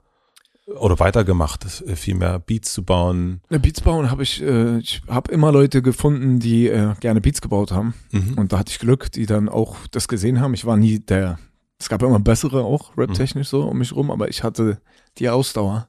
oder 0.67 0.99
weitergemacht, 0.99 1.65
äh, 1.85 1.95
viel 1.95 2.15
mehr 2.15 2.39
Beats 2.39 2.73
zu 2.73 2.83
bauen. 2.83 3.41
Beats 3.49 3.81
bauen 3.81 4.09
habe 4.09 4.23
ich, 4.23 4.41
äh, 4.41 4.77
ich 4.77 5.01
habe 5.07 5.31
immer 5.31 5.51
Leute 5.51 5.81
gefunden, 5.81 6.39
die 6.39 6.67
äh, 6.67 6.93
gerne 6.99 7.21
Beats 7.21 7.41
gebaut 7.41 7.71
haben. 7.71 7.93
Mhm. 8.11 8.35
Und 8.37 8.53
da 8.53 8.59
hatte 8.59 8.71
ich 8.71 8.79
Glück, 8.79 9.11
die 9.11 9.25
dann 9.25 9.49
auch 9.49 9.75
das 9.91 10.07
gesehen 10.07 10.39
haben. 10.39 10.53
Ich 10.53 10.65
war 10.65 10.77
nie 10.77 10.99
der 10.99 11.37
es 11.83 11.89
gab 11.89 12.01
immer 12.01 12.19
bessere 12.19 12.63
auch, 12.63 12.97
rap-technisch 12.97 13.49
so 13.49 13.63
um 13.63 13.77
mich 13.77 13.93
rum, 13.93 14.09
aber 14.09 14.29
ich 14.29 14.41
hatte 14.41 14.79
die 15.17 15.29
Ausdauer 15.29 15.85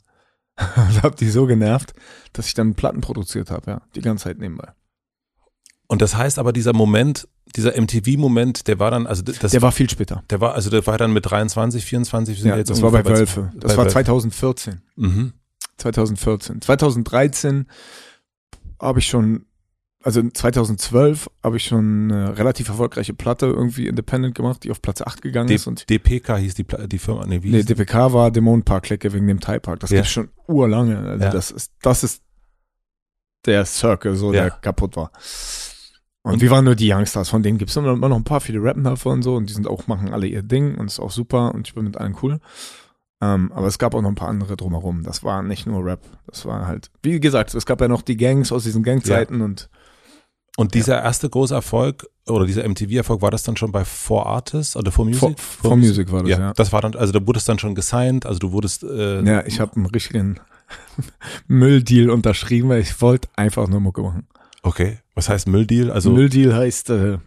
und 0.59 1.03
habe 1.05 1.15
die 1.15 1.31
so 1.31 1.47
genervt, 1.47 1.93
dass 2.33 2.49
ich 2.49 2.55
dann 2.55 2.75
Platten 2.75 3.01
produziert 3.01 3.53
habe, 3.53 3.71
ja, 3.71 3.83
die 3.95 4.01
ganze 4.01 4.25
Zeit 4.25 4.39
nebenbei. 4.39 4.73
Und 5.87 6.03
das 6.03 6.17
heißt 6.17 6.41
aber, 6.41 6.53
dieser 6.53 6.73
Moment, 6.73 7.29
dieser 7.55 7.81
MTV-Moment, 7.81 8.67
der 8.67 8.81
war 8.81 8.91
dann, 8.91 9.07
also 9.07 9.23
das. 9.23 9.53
Der 9.53 9.63
war 9.63 9.71
viel 9.71 9.89
später. 9.89 10.25
Der 10.31 10.41
war, 10.41 10.55
also 10.55 10.69
der 10.69 10.85
war 10.87 10.99
dann 10.99 11.13
mit 11.13 11.31
23, 11.31 11.85
24, 11.85 12.41
sind 12.41 12.49
ja, 12.49 12.57
jetzt 12.57 12.71
das 12.71 12.83
war 12.83 12.91
bei 12.91 13.05
Wölfe. 13.05 13.53
Das 13.55 13.77
bei 13.77 13.85
war 13.85 13.89
2014. 13.89 14.81
Mhm. 14.97 15.33
2014. 15.77 16.61
2013 16.61 17.67
habe 18.81 18.99
ich 18.99 19.07
schon, 19.07 19.47
also 20.05 20.23
2012 20.23 21.29
habe 21.43 21.57
ich 21.57 21.65
schon 21.65 22.13
eine 22.13 22.37
relativ 22.39 22.69
erfolgreiche 22.69 23.15
Platte 23.15 23.47
irgendwie 23.47 23.89
independent 23.89 24.35
gemacht, 24.35 24.63
die 24.65 24.71
auf 24.71 24.81
Platz 24.83 25.01
8 25.03 25.23
gegangen 25.23 25.49
D 25.49 25.55
ist. 25.55 25.67
Und 25.67 25.89
DPK 25.89 26.37
hieß 26.37 26.55
die, 26.55 26.65
Pla- 26.65 26.87
die 26.87 26.99
Firma, 26.99 27.27
nee, 27.27 27.43
wie 27.43 27.51
nee? 27.51 27.63
DPK 27.63 28.13
war 28.13 28.31
Dämonenpark-Klecke 28.31 29.13
wegen 29.13 29.27
dem 29.27 29.41
Thai 29.41 29.59
Park. 29.59 29.81
Das 29.81 29.91
Ja. 29.91 29.97
gibt's 29.99 30.13
schon 30.13 30.29
urlange. 30.47 30.99
Also 30.99 31.25
Ja. 31.25 31.31
das 31.31 31.51
ist, 31.51 31.73
das 31.83 32.05
ist 32.05 32.23
der 33.47 33.65
Circle, 33.65 34.15
so 34.17 34.33
Ja. 34.33 34.43
der 34.43 34.51
kaputt 34.51 34.97
war. 34.97 35.11
Und, 36.23 36.35
Und- 36.35 36.41
wir 36.43 36.51
waren 36.51 36.65
nur 36.65 36.75
die 36.75 36.91
Youngsters, 36.93 37.29
von 37.29 37.43
denen 37.43 37.59
gibt's 37.59 37.77
immer 37.77 37.93
immer 37.93 38.09
noch 38.09 38.17
ein 38.17 38.25
paar, 38.25 38.41
viele 38.41 38.63
rappen 38.63 38.85
davon 38.85 39.15
und 39.15 39.23
so 39.23 39.35
und 39.37 39.49
die 39.49 39.53
sind 39.55 39.67
auch, 39.67 39.87
machen 39.87 40.13
alle 40.13 40.27
ihr 40.27 40.43
Ding 40.43 40.77
und 40.77 40.87
ist 40.87 41.01
auch 41.01 41.11
super 41.11 41.55
und 41.55 41.69
ich 41.69 41.75
bin 41.75 41.85
mit 41.85 41.97
allen 41.99 42.17
cool. 42.23 42.41
Ähm, 43.21 43.53
aber 43.53 43.67
es 43.67 43.79
gab 43.79 43.95
auch 43.95 44.03
noch 44.03 44.09
ein 44.09 44.15
paar 44.17 44.29
andere 44.29 44.57
drumherum. 44.57 45.03
Das 45.03 45.23
war 45.23 45.43
nicht 45.43 45.67
nur 45.67 45.85
Rap. 45.85 46.01
Das 46.27 46.45
war 46.47 46.67
halt, 46.67 46.91
wie 47.03 47.21
gesagt, 47.21 47.55
es 47.55 47.65
gab 47.67 47.81
ja 47.81 47.89
noch 47.89 48.03
die 48.03 48.17
Gangs 48.17 48.53
aus 48.53 48.65
diesen 48.65 48.83
Gangzeiten 48.83 49.41
und 49.41 49.69
Und 50.57 50.75
dieser 50.75 51.03
erste 51.03 51.29
große 51.29 51.55
Erfolg 51.55 52.07
oder 52.29 52.47
dieser 52.47 52.63
MTV-Erfolg, 52.69 53.21
war 53.23 53.31
das 53.33 53.43
dann 53.43 53.57
schon 53.57 53.73
bei 53.73 53.85
Four 53.85 54.27
Artists 54.27 54.77
oder 54.77 54.93
Four 54.93 55.07
Music? 55.07 55.39
For, 55.41 55.71
for 55.71 55.77
Music 55.77 56.13
war 56.13 56.23
das, 56.23 56.31
ja, 56.31 56.39
ja. 56.39 56.53
das 56.53 56.73
war 56.73 56.81
dann, 56.81 56.95
also 56.95 57.13
da 57.13 57.27
wurde 57.27 57.39
es 57.39 57.45
dann 57.45 57.59
schon 57.59 57.75
gesigned, 57.75 58.25
also 58.25 58.39
du 58.39 58.53
wurdest, 58.53 58.85
äh, 58.85 59.23
Ja, 59.23 59.45
ich 59.47 59.59
habe 59.59 59.75
einen 59.77 59.87
richtigen 59.87 60.39
Mülldeal 61.49 62.11
unterschrieben, 62.11 62.69
weil 62.69 62.81
ich 62.81 63.01
wollte 63.01 63.29
einfach 63.37 63.67
nur 63.69 63.81
Mucke 63.81 64.03
machen. 64.03 64.29
okay, 64.63 64.99
was 65.15 65.29
heißt 65.29 65.49
Mülldeal? 65.49 65.91
Also, 65.91 66.11
Mülldeal 66.13 66.55
heißt, 66.55 66.91
äh, 66.91 67.19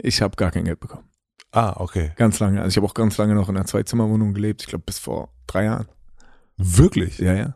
ich 0.00 0.22
habe 0.22 0.36
gar 0.36 0.50
kein 0.50 0.64
Geld 0.64 0.80
bekommen. 0.80 1.04
ah, 1.52 1.74
okay. 1.78 2.12
Ganz 2.16 2.38
lange. 2.40 2.60
Also 2.60 2.68
ich 2.70 2.76
habe 2.76 2.86
auch 2.86 2.94
ganz 2.94 3.16
lange 3.18 3.34
noch 3.34 3.48
in 3.48 3.56
einer 3.56 3.64
Zwei-Zimmer-Wohnung 3.66 4.34
gelebt. 4.34 4.60
Ich 4.62 4.68
glaube 4.68 4.84
bis 4.86 4.98
vor 4.98 5.30
drei 5.46 5.64
Jahren. 5.64 5.88
Wirklich? 6.56 7.18
Ja, 7.18 7.32
ja. 7.34 7.38
Ja. 7.40 7.54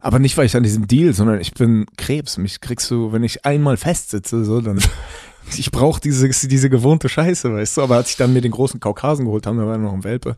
Aber 0.00 0.18
nicht, 0.18 0.36
weil 0.36 0.46
ich 0.46 0.56
an 0.56 0.62
diesem 0.62 0.86
Deal, 0.86 1.12
sondern 1.12 1.40
ich 1.40 1.54
bin 1.54 1.86
Krebs. 1.96 2.38
Mich 2.38 2.60
kriegst 2.60 2.90
du, 2.90 3.12
wenn 3.12 3.24
ich 3.24 3.44
einmal 3.44 3.76
festsitze, 3.76 4.44
so, 4.44 4.60
dann. 4.60 4.80
ich 5.56 5.70
brauche 5.70 6.00
diese, 6.00 6.28
diese 6.28 6.70
gewohnte 6.70 7.08
Scheiße, 7.08 7.52
weißt 7.52 7.76
du. 7.76 7.82
Aber 7.82 7.96
als 7.96 8.10
ich 8.10 8.16
dann 8.16 8.32
mir 8.32 8.40
den 8.40 8.52
großen 8.52 8.80
Kaukasen 8.80 9.24
geholt 9.24 9.46
habe, 9.46 9.58
da 9.58 9.66
war 9.66 9.78
noch 9.78 9.92
ein 9.92 10.04
Welpe, 10.04 10.36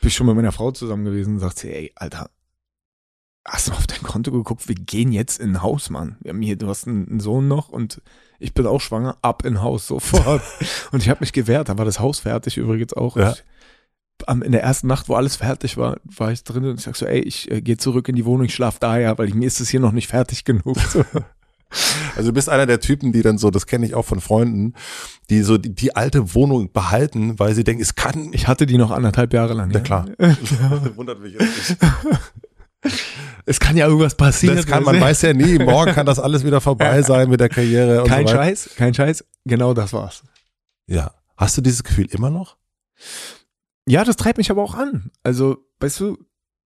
bin 0.00 0.08
ich 0.08 0.14
schon 0.14 0.26
mit 0.26 0.36
meiner 0.36 0.52
Frau 0.52 0.70
zusammen 0.70 1.04
gewesen 1.04 1.34
und 1.34 1.40
sagt 1.40 1.58
sie, 1.58 1.72
ey, 1.72 1.92
Alter, 1.94 2.30
hast 3.44 3.66
du 3.66 3.72
mal 3.72 3.78
auf 3.78 3.86
dein 3.86 4.02
Konto 4.02 4.30
geguckt? 4.30 4.68
Wir 4.68 4.74
gehen 4.74 5.12
jetzt 5.12 5.40
in 5.40 5.50
ein 5.50 5.62
Haus, 5.62 5.90
Mann. 5.90 6.16
Wir 6.20 6.30
haben 6.30 6.42
hier, 6.42 6.56
du 6.56 6.68
hast 6.68 6.86
einen, 6.86 7.08
einen 7.08 7.20
Sohn 7.20 7.48
noch 7.48 7.68
und 7.68 8.00
ich 8.38 8.54
bin 8.54 8.66
auch 8.66 8.80
schwanger, 8.80 9.16
ab 9.22 9.44
in 9.44 9.62
Haus 9.62 9.86
sofort. 9.86 10.42
und 10.92 11.02
ich 11.02 11.08
habe 11.08 11.20
mich 11.20 11.32
gewehrt, 11.32 11.68
da 11.68 11.78
war 11.78 11.84
das 11.84 12.00
Haus 12.00 12.20
fertig 12.20 12.56
übrigens 12.56 12.92
auch. 12.92 13.16
Ja. 13.16 13.32
Ich, 13.32 13.44
am, 14.26 14.42
in 14.42 14.52
der 14.52 14.62
ersten 14.62 14.86
Nacht, 14.86 15.08
wo 15.08 15.14
alles 15.14 15.36
fertig 15.36 15.76
war, 15.76 15.98
war 16.04 16.32
ich 16.32 16.44
drin 16.44 16.64
und 16.64 16.78
ich 16.78 16.84
sag 16.84 16.96
so, 16.96 17.06
ey, 17.06 17.20
ich 17.20 17.50
äh, 17.50 17.60
gehe 17.60 17.76
zurück 17.76 18.08
in 18.08 18.16
die 18.16 18.24
Wohnung, 18.24 18.46
ich 18.46 18.54
schlaf 18.54 18.78
da 18.78 18.98
ja, 18.98 19.16
weil 19.18 19.28
mir 19.28 19.46
ist 19.46 19.60
es 19.60 19.68
hier 19.68 19.80
noch 19.80 19.92
nicht 19.92 20.08
fertig 20.08 20.44
genug. 20.44 20.76
So. 20.92 21.04
Also 22.16 22.28
du 22.28 22.34
bist 22.34 22.50
einer 22.50 22.66
der 22.66 22.80
Typen, 22.80 23.12
die 23.12 23.22
dann 23.22 23.38
so, 23.38 23.50
das 23.50 23.66
kenne 23.66 23.86
ich 23.86 23.94
auch 23.94 24.04
von 24.04 24.20
Freunden, 24.20 24.74
die 25.30 25.40
so 25.40 25.56
die, 25.56 25.74
die 25.74 25.96
alte 25.96 26.34
Wohnung 26.34 26.70
behalten, 26.70 27.38
weil 27.38 27.54
sie 27.54 27.64
denken, 27.64 27.80
es 27.80 27.94
kann. 27.94 28.30
Ich 28.34 28.46
hatte 28.46 28.66
die 28.66 28.76
noch 28.76 28.90
anderthalb 28.90 29.32
Jahre 29.32 29.54
lang. 29.54 29.70
Na 29.72 29.78
ja. 29.78 29.80
klar. 29.80 30.06
Wundert 30.96 31.20
mich 31.20 31.32
jetzt. 31.32 31.76
Es 33.46 33.58
kann 33.58 33.76
ja 33.76 33.86
irgendwas 33.86 34.14
passieren. 34.14 34.56
Das 34.56 34.66
kann, 34.66 34.84
man 34.84 35.00
weiß 35.00 35.22
ja 35.22 35.32
nie, 35.32 35.58
morgen 35.58 35.92
kann 35.92 36.04
das 36.04 36.18
alles 36.18 36.44
wieder 36.44 36.60
vorbei 36.60 37.00
sein 37.02 37.30
mit 37.30 37.40
der 37.40 37.48
Karriere 37.48 38.04
Kein 38.04 38.26
so. 38.26 38.34
Scheiß, 38.34 38.70
kein 38.76 38.92
Scheiß. 38.92 39.24
Genau 39.44 39.72
das 39.72 39.92
war's. 39.92 40.22
Ja. 40.86 41.12
Hast 41.36 41.56
du 41.56 41.62
dieses 41.62 41.82
Gefühl 41.82 42.06
immer 42.10 42.30
noch? 42.30 42.56
Ja, 43.88 44.04
das 44.04 44.16
treibt 44.16 44.38
mich 44.38 44.50
aber 44.50 44.62
auch 44.62 44.74
an. 44.74 45.10
Also, 45.22 45.58
weißt 45.80 46.00
du, 46.00 46.18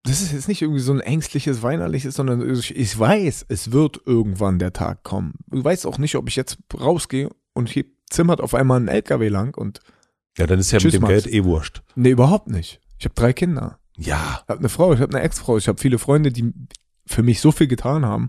das 0.04 0.20
ist 0.22 0.32
jetzt 0.32 0.48
nicht 0.48 0.62
irgendwie 0.62 0.80
so 0.80 0.92
ein 0.92 1.00
ängstliches, 1.00 1.62
weinerliches, 1.62 2.14
sondern 2.14 2.48
ich, 2.54 2.76
ich 2.76 2.98
weiß, 2.98 3.46
es 3.48 3.72
wird 3.72 4.00
irgendwann 4.06 4.58
der 4.58 4.72
Tag 4.72 5.02
kommen. 5.02 5.34
Du 5.48 5.64
weißt 5.64 5.86
auch 5.86 5.98
nicht, 5.98 6.14
ob 6.16 6.28
ich 6.28 6.36
jetzt 6.36 6.58
rausgehe 6.78 7.30
und 7.54 7.68
hier 7.68 7.84
zimmert 8.08 8.40
auf 8.40 8.54
einmal 8.54 8.78
ein 8.80 8.88
LKW 8.88 9.28
lang 9.28 9.56
und 9.56 9.80
Ja, 10.38 10.46
dann 10.46 10.60
ist 10.60 10.70
ja 10.70 10.78
Tschüss, 10.78 10.92
mit 10.92 11.00
dem 11.00 11.02
Max. 11.02 11.24
Geld 11.24 11.34
eh 11.34 11.44
wurscht. 11.44 11.82
nee, 11.96 12.10
überhaupt 12.10 12.48
nicht. 12.48 12.80
Ich 12.98 13.04
habe 13.04 13.14
drei 13.14 13.32
Kinder. 13.32 13.78
Ja. 13.96 14.42
Ich 14.44 14.48
habe 14.48 14.58
eine 14.60 14.68
Frau, 14.68 14.92
ich 14.92 15.00
habe 15.00 15.14
eine 15.16 15.24
Ex-Frau, 15.24 15.56
ich 15.56 15.66
habe 15.68 15.80
viele 15.80 15.98
Freunde, 15.98 16.30
die 16.30 16.52
für 17.06 17.22
mich 17.22 17.40
so 17.40 17.50
viel 17.50 17.66
getan 17.66 18.04
haben. 18.04 18.28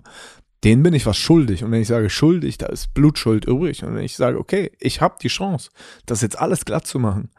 Denen 0.63 0.81
bin 0.81 0.93
ich 0.95 1.05
was 1.05 1.17
schuldig. 1.17 1.63
Und 1.63 1.71
wenn 1.71 1.81
ich 1.81 1.87
sage 1.87 2.09
schuldig, 2.09 2.57
da 2.57 2.65
ist 2.67 2.93
Blutschuld 2.95 3.45
übrig. 3.45 3.83
Und 3.83 3.93
wenn 3.95 4.03
ich 4.03 4.15
sage, 4.15 4.39
okay, 4.39 4.71
ich 4.79 5.01
habe 5.01 5.17
die 5.21 5.27
Chance, 5.27 5.69
das 6.07 6.21
jetzt 6.21 6.39
alles 6.39 6.65
glatt 6.65 6.87
zu 6.87 6.97
machen. 6.97 7.29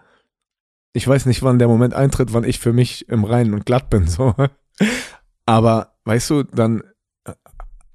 Ich 0.92 1.06
weiß 1.06 1.26
nicht, 1.26 1.42
wann 1.42 1.58
der 1.58 1.68
Moment 1.68 1.94
eintritt, 1.94 2.32
wann 2.32 2.44
ich 2.44 2.58
für 2.58 2.72
mich 2.72 3.08
im 3.08 3.24
Reinen 3.24 3.54
und 3.54 3.66
glatt 3.66 3.90
bin. 3.90 4.06
So. 4.06 4.34
Aber 5.46 5.94
weißt 6.04 6.30
du, 6.30 6.42
dann 6.42 6.82
äh, 7.24 7.32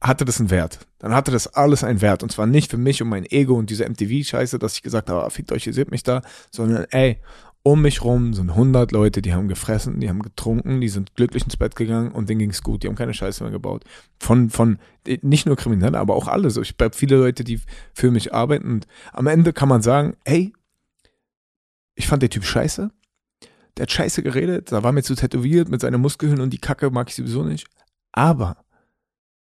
hatte 0.01 0.25
das 0.25 0.39
einen 0.39 0.49
Wert. 0.49 0.79
Dann 0.99 1.13
hatte 1.13 1.31
das 1.31 1.47
alles 1.47 1.83
einen 1.83 2.01
Wert. 2.01 2.23
Und 2.23 2.31
zwar 2.31 2.45
nicht 2.45 2.71
für 2.71 2.77
mich 2.77 3.01
und 3.01 3.09
mein 3.09 3.25
Ego 3.25 3.55
und 3.55 3.69
diese 3.69 3.85
MTV-Scheiße, 3.85 4.57
dass 4.59 4.75
ich 4.75 4.83
gesagt 4.83 5.09
habe, 5.09 5.23
ah, 5.23 5.29
fickt 5.29 5.51
euch, 5.51 5.67
ihr 5.67 5.73
seht 5.73 5.91
mich 5.91 6.03
da, 6.03 6.21
sondern 6.51 6.85
ey, 6.91 7.19
um 7.63 7.81
mich 7.81 8.03
rum 8.03 8.33
sind 8.33 8.49
100 8.49 8.91
Leute, 8.91 9.21
die 9.21 9.33
haben 9.33 9.47
gefressen, 9.47 10.01
die 10.01 10.09
haben 10.09 10.21
getrunken, 10.21 10.81
die 10.81 10.89
sind 10.89 11.15
glücklich 11.15 11.45
ins 11.45 11.55
Bett 11.55 11.77
gegangen 11.77 12.11
und 12.11 12.27
denen 12.29 12.39
ging's 12.39 12.61
gut. 12.61 12.83
Die 12.83 12.87
haben 12.87 12.95
keine 12.95 13.13
Scheiße 13.13 13.41
mehr 13.43 13.51
gebaut. 13.51 13.85
Von, 14.19 14.49
von, 14.49 14.79
äh, 15.07 15.17
nicht 15.21 15.45
nur 15.45 15.55
Kriminelle, 15.55 15.97
aber 15.97 16.15
auch 16.15 16.27
alle. 16.27 16.49
Ich 16.49 16.75
habe 16.79 16.95
viele 16.95 17.17
Leute, 17.17 17.43
die 17.43 17.61
für 17.93 18.11
mich 18.11 18.33
arbeiten 18.33 18.69
und 18.69 18.87
am 19.13 19.27
Ende 19.27 19.53
kann 19.53 19.69
man 19.69 19.81
sagen, 19.81 20.15
hey, 20.25 20.53
ich 21.95 22.07
fand 22.07 22.21
den 22.23 22.29
Typ 22.29 22.43
scheiße. 22.45 22.91
Der 23.77 23.83
hat 23.83 23.91
scheiße 23.91 24.21
geredet, 24.21 24.71
da 24.71 24.83
war 24.83 24.91
mir 24.91 25.03
zu 25.03 25.15
tätowiert 25.15 25.67
mit 25.69 25.81
seinen 25.81 25.99
Muskeln 26.01 26.39
und 26.41 26.51
die 26.51 26.59
Kacke 26.59 26.91
mag 26.91 27.09
ich 27.09 27.15
sowieso 27.15 27.43
nicht. 27.43 27.67
Aber, 28.11 28.57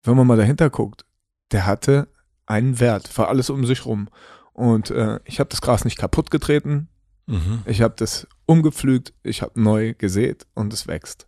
wenn 0.03 0.17
man 0.17 0.25
mal 0.25 0.37
dahinter 0.37 0.69
guckt, 0.69 1.05
der 1.51 1.65
hatte 1.65 2.07
einen 2.45 2.79
Wert 2.79 3.07
für 3.07 3.27
alles 3.27 3.49
um 3.49 3.65
sich 3.65 3.85
rum. 3.85 4.09
Und 4.53 4.89
äh, 4.89 5.19
ich 5.25 5.39
habe 5.39 5.49
das 5.49 5.61
Gras 5.61 5.85
nicht 5.85 5.97
kaputt 5.97 6.31
getreten, 6.31 6.89
Mhm. 7.29 7.61
ich 7.65 7.81
habe 7.81 7.93
das 7.97 8.25
umgepflügt, 8.45 9.13
ich 9.21 9.41
habe 9.41 9.61
neu 9.61 9.93
gesät 9.93 10.47
und 10.53 10.71
es 10.71 10.87
wächst. 10.87 11.27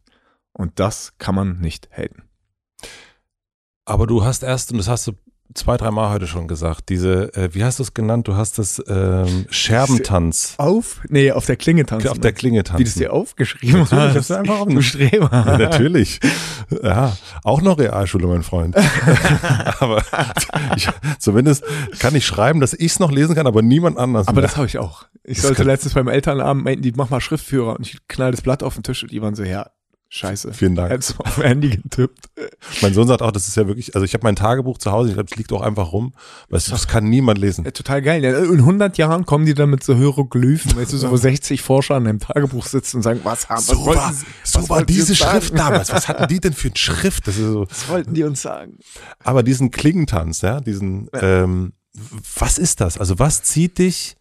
Und 0.54 0.80
das 0.80 1.18
kann 1.18 1.36
man 1.36 1.60
nicht 1.60 1.90
haten. 1.92 2.24
Aber 3.86 4.08
du 4.08 4.24
hast 4.24 4.44
erst, 4.44 4.72
und 4.72 4.78
das 4.78 4.88
hast 4.88 5.08
du 5.08 5.14
zwei, 5.54 5.78
drei 5.78 5.92
Mal 5.92 6.10
heute 6.12 6.28
schon 6.28 6.48
gesagt, 6.48 6.90
diese, 6.90 7.34
äh, 7.34 7.54
wie 7.54 7.64
hast 7.64 7.80
du 7.80 7.84
es 7.84 7.94
genannt? 7.94 8.28
Du 8.28 8.36
hast 8.36 8.58
das 8.60 8.82
ähm, 8.88 9.46
Scherbentanz 9.50 10.56
Auf? 10.58 11.02
Nee, 11.10 11.32
auf 11.32 11.46
der 11.46 11.56
Klinge 11.56 11.86
tanzen. 11.86 12.10
auf 12.10 12.20
der 12.20 12.34
Klinge 12.34 12.64
tanzen. 12.64 12.80
Wie 12.80 12.84
du 12.84 12.90
es 12.90 12.96
dir 12.96 13.14
aufgeschrieben 13.14 13.80
Natürlich, 13.82 14.04
ich 14.04 14.10
hast. 14.10 14.16
hab's 14.16 14.28
dir 14.28 14.38
einfach 14.40 14.56
du 14.56 14.62
aufgeschrieben. 14.62 15.28
Streber. 15.28 15.46
Ja, 15.46 15.58
natürlich. 15.58 16.20
Ja, 16.84 17.18
auch 17.44 17.62
noch 17.62 17.80
Realschule, 17.80 18.28
mein 18.28 18.44
Freund. 18.44 18.76
aber 19.80 20.04
ich, 20.76 20.88
zumindest 21.18 21.64
kann 22.00 22.16
ich 22.16 22.26
schreiben, 22.26 22.60
dass 22.60 22.74
ich 22.74 22.92
es 22.92 23.00
noch 23.00 23.12
lesen 23.12 23.36
kann, 23.36 23.48
aber 23.48 23.62
niemand 23.62 23.98
anders. 23.98 24.28
Aber 24.28 24.42
mehr. 24.42 24.44
das 24.44 24.56
habe 24.56 24.68
ich 24.68 24.78
auch. 24.78 25.06
Ich 25.24 25.38
Das 25.38 25.48
sollte 25.48 25.64
letztens 25.64 25.94
beim 25.94 26.08
Elternabend 26.08 26.64
meinten, 26.64 26.82
die 26.84 26.92
mach 26.96 27.10
mal 27.10 27.22
Schriftführer 27.22 27.76
und 27.76 27.88
ich 27.88 27.98
knall 28.08 28.32
das 28.32 28.42
Blatt 28.42 28.64
auf 28.64 28.76
den 28.76 28.84
Tisch 28.84 29.04
und 29.04 29.12
die 29.12 29.22
waren 29.22 29.36
so, 29.36 29.44
ja, 29.44 29.70
scheiße. 30.12 30.54
Vielen 30.54 30.76
Dank. 30.76 30.92
Hättest 30.92 31.12
du 31.12 31.24
auf 31.24 31.38
Handy 31.38 31.70
getippt. 31.70 32.30
Mein 32.82 32.94
Sohn 32.94 33.08
sagt 33.08 33.22
auch, 33.22 33.32
das 33.32 33.48
ist 33.48 33.56
ja 33.58 33.68
wirklich, 33.68 33.94
also 33.96 34.04
ich 34.06 34.14
habe 34.14 34.24
mein 34.24 34.36
Tagebuch 34.36 34.78
zu 34.80 34.92
Hause, 34.92 35.10
ich 35.10 35.14
glaube, 35.16 35.30
es 35.32 35.38
liegt 35.38 35.54
auch 35.54 35.62
einfach 35.62 35.92
rum, 35.92 36.14
weil 36.50 36.60
das 36.60 36.88
kann 36.88 37.06
niemand 37.10 37.38
lesen. 37.38 37.64
Ja, 37.66 37.72
total 37.72 38.02
geil. 38.02 38.24
Ja, 38.24 38.38
In 38.40 38.60
100 38.60 38.98
Jahren 38.98 39.26
kommen 39.26 39.46
die 39.46 39.54
dann 39.54 39.70
mit 39.70 39.84
so 39.84 39.96
Hieroglyphen, 39.96 40.76
weißt 40.76 40.94
du, 40.94 40.98
so 40.98 41.12
wo 41.12 41.18
60 41.18 41.62
Forscher 41.62 41.96
an 41.96 42.08
einem 42.08 42.20
Tagebuch 42.20 42.66
sitzen 42.66 42.98
und 42.98 43.04
sagen, 43.04 43.20
was 43.24 43.50
haben, 43.50 43.58
was 43.60 43.66
So 43.68 43.86
war, 43.86 44.12
sie- 44.14 44.26
so 44.44 44.60
was 44.62 44.70
war 44.70 44.84
diese? 44.84 45.16
Schrift 45.16 45.58
damals. 45.58 45.92
Was 45.94 46.08
hatten 46.08 46.28
die 46.28 46.40
denn 46.40 46.54
für 46.54 46.70
eine 46.70 46.76
Schrift? 46.78 47.28
Das 47.28 47.38
ist 47.38 47.44
so. 47.46 47.68
Was 47.70 47.88
wollten 47.90 48.14
die 48.14 48.24
uns 48.24 48.42
sagen? 48.42 48.80
Aber 49.24 49.44
diesen 49.44 49.70
Klingentanz, 49.72 50.42
ja, 50.42 50.60
diesen, 50.60 51.08
ähm, 51.14 51.74
was 52.40 52.58
ist 52.58 52.82
das? 52.82 52.98
Also 52.98 53.20
was 53.20 53.44
zieht 53.44 53.78
dich? 53.78 54.16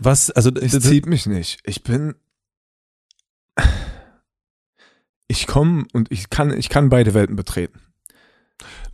Was, 0.00 0.30
also 0.30 0.50
Es 0.54 0.72
das- 0.72 0.82
zieht 0.84 1.06
mich 1.06 1.26
nicht. 1.26 1.60
Ich 1.64 1.82
bin. 1.84 2.14
Ich 5.28 5.46
komme 5.46 5.84
und 5.92 6.10
ich 6.10 6.30
kann, 6.30 6.56
ich 6.56 6.68
kann 6.68 6.88
beide 6.88 7.14
Welten 7.14 7.36
betreten. 7.36 7.80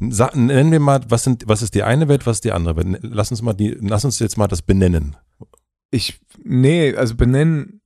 Sa 0.01 0.31
nennen 0.35 0.73
wir 0.73 0.81
mal, 0.81 1.01
was 1.09 1.25
sind, 1.25 1.45
was 1.47 1.63
ist 1.63 1.75
die 1.75 1.83
eine 1.83 2.09
Welt, 2.09 2.27
was 2.27 2.39
ist 2.39 2.45
die 2.45 2.53
andere 2.53 2.77
Welt? 2.77 2.99
Lass 3.03 3.31
uns 3.31 3.41
mal 3.41 3.55
die, 3.55 3.77
lass 3.81 4.05
uns 4.05 4.19
jetzt 4.19 4.37
mal 4.37 4.49
das 4.49 4.63
benennen. 4.63 5.17
Ich, 5.91 6.21
nee, 6.43 6.95
also 6.95 7.15
benennen. 7.15 7.81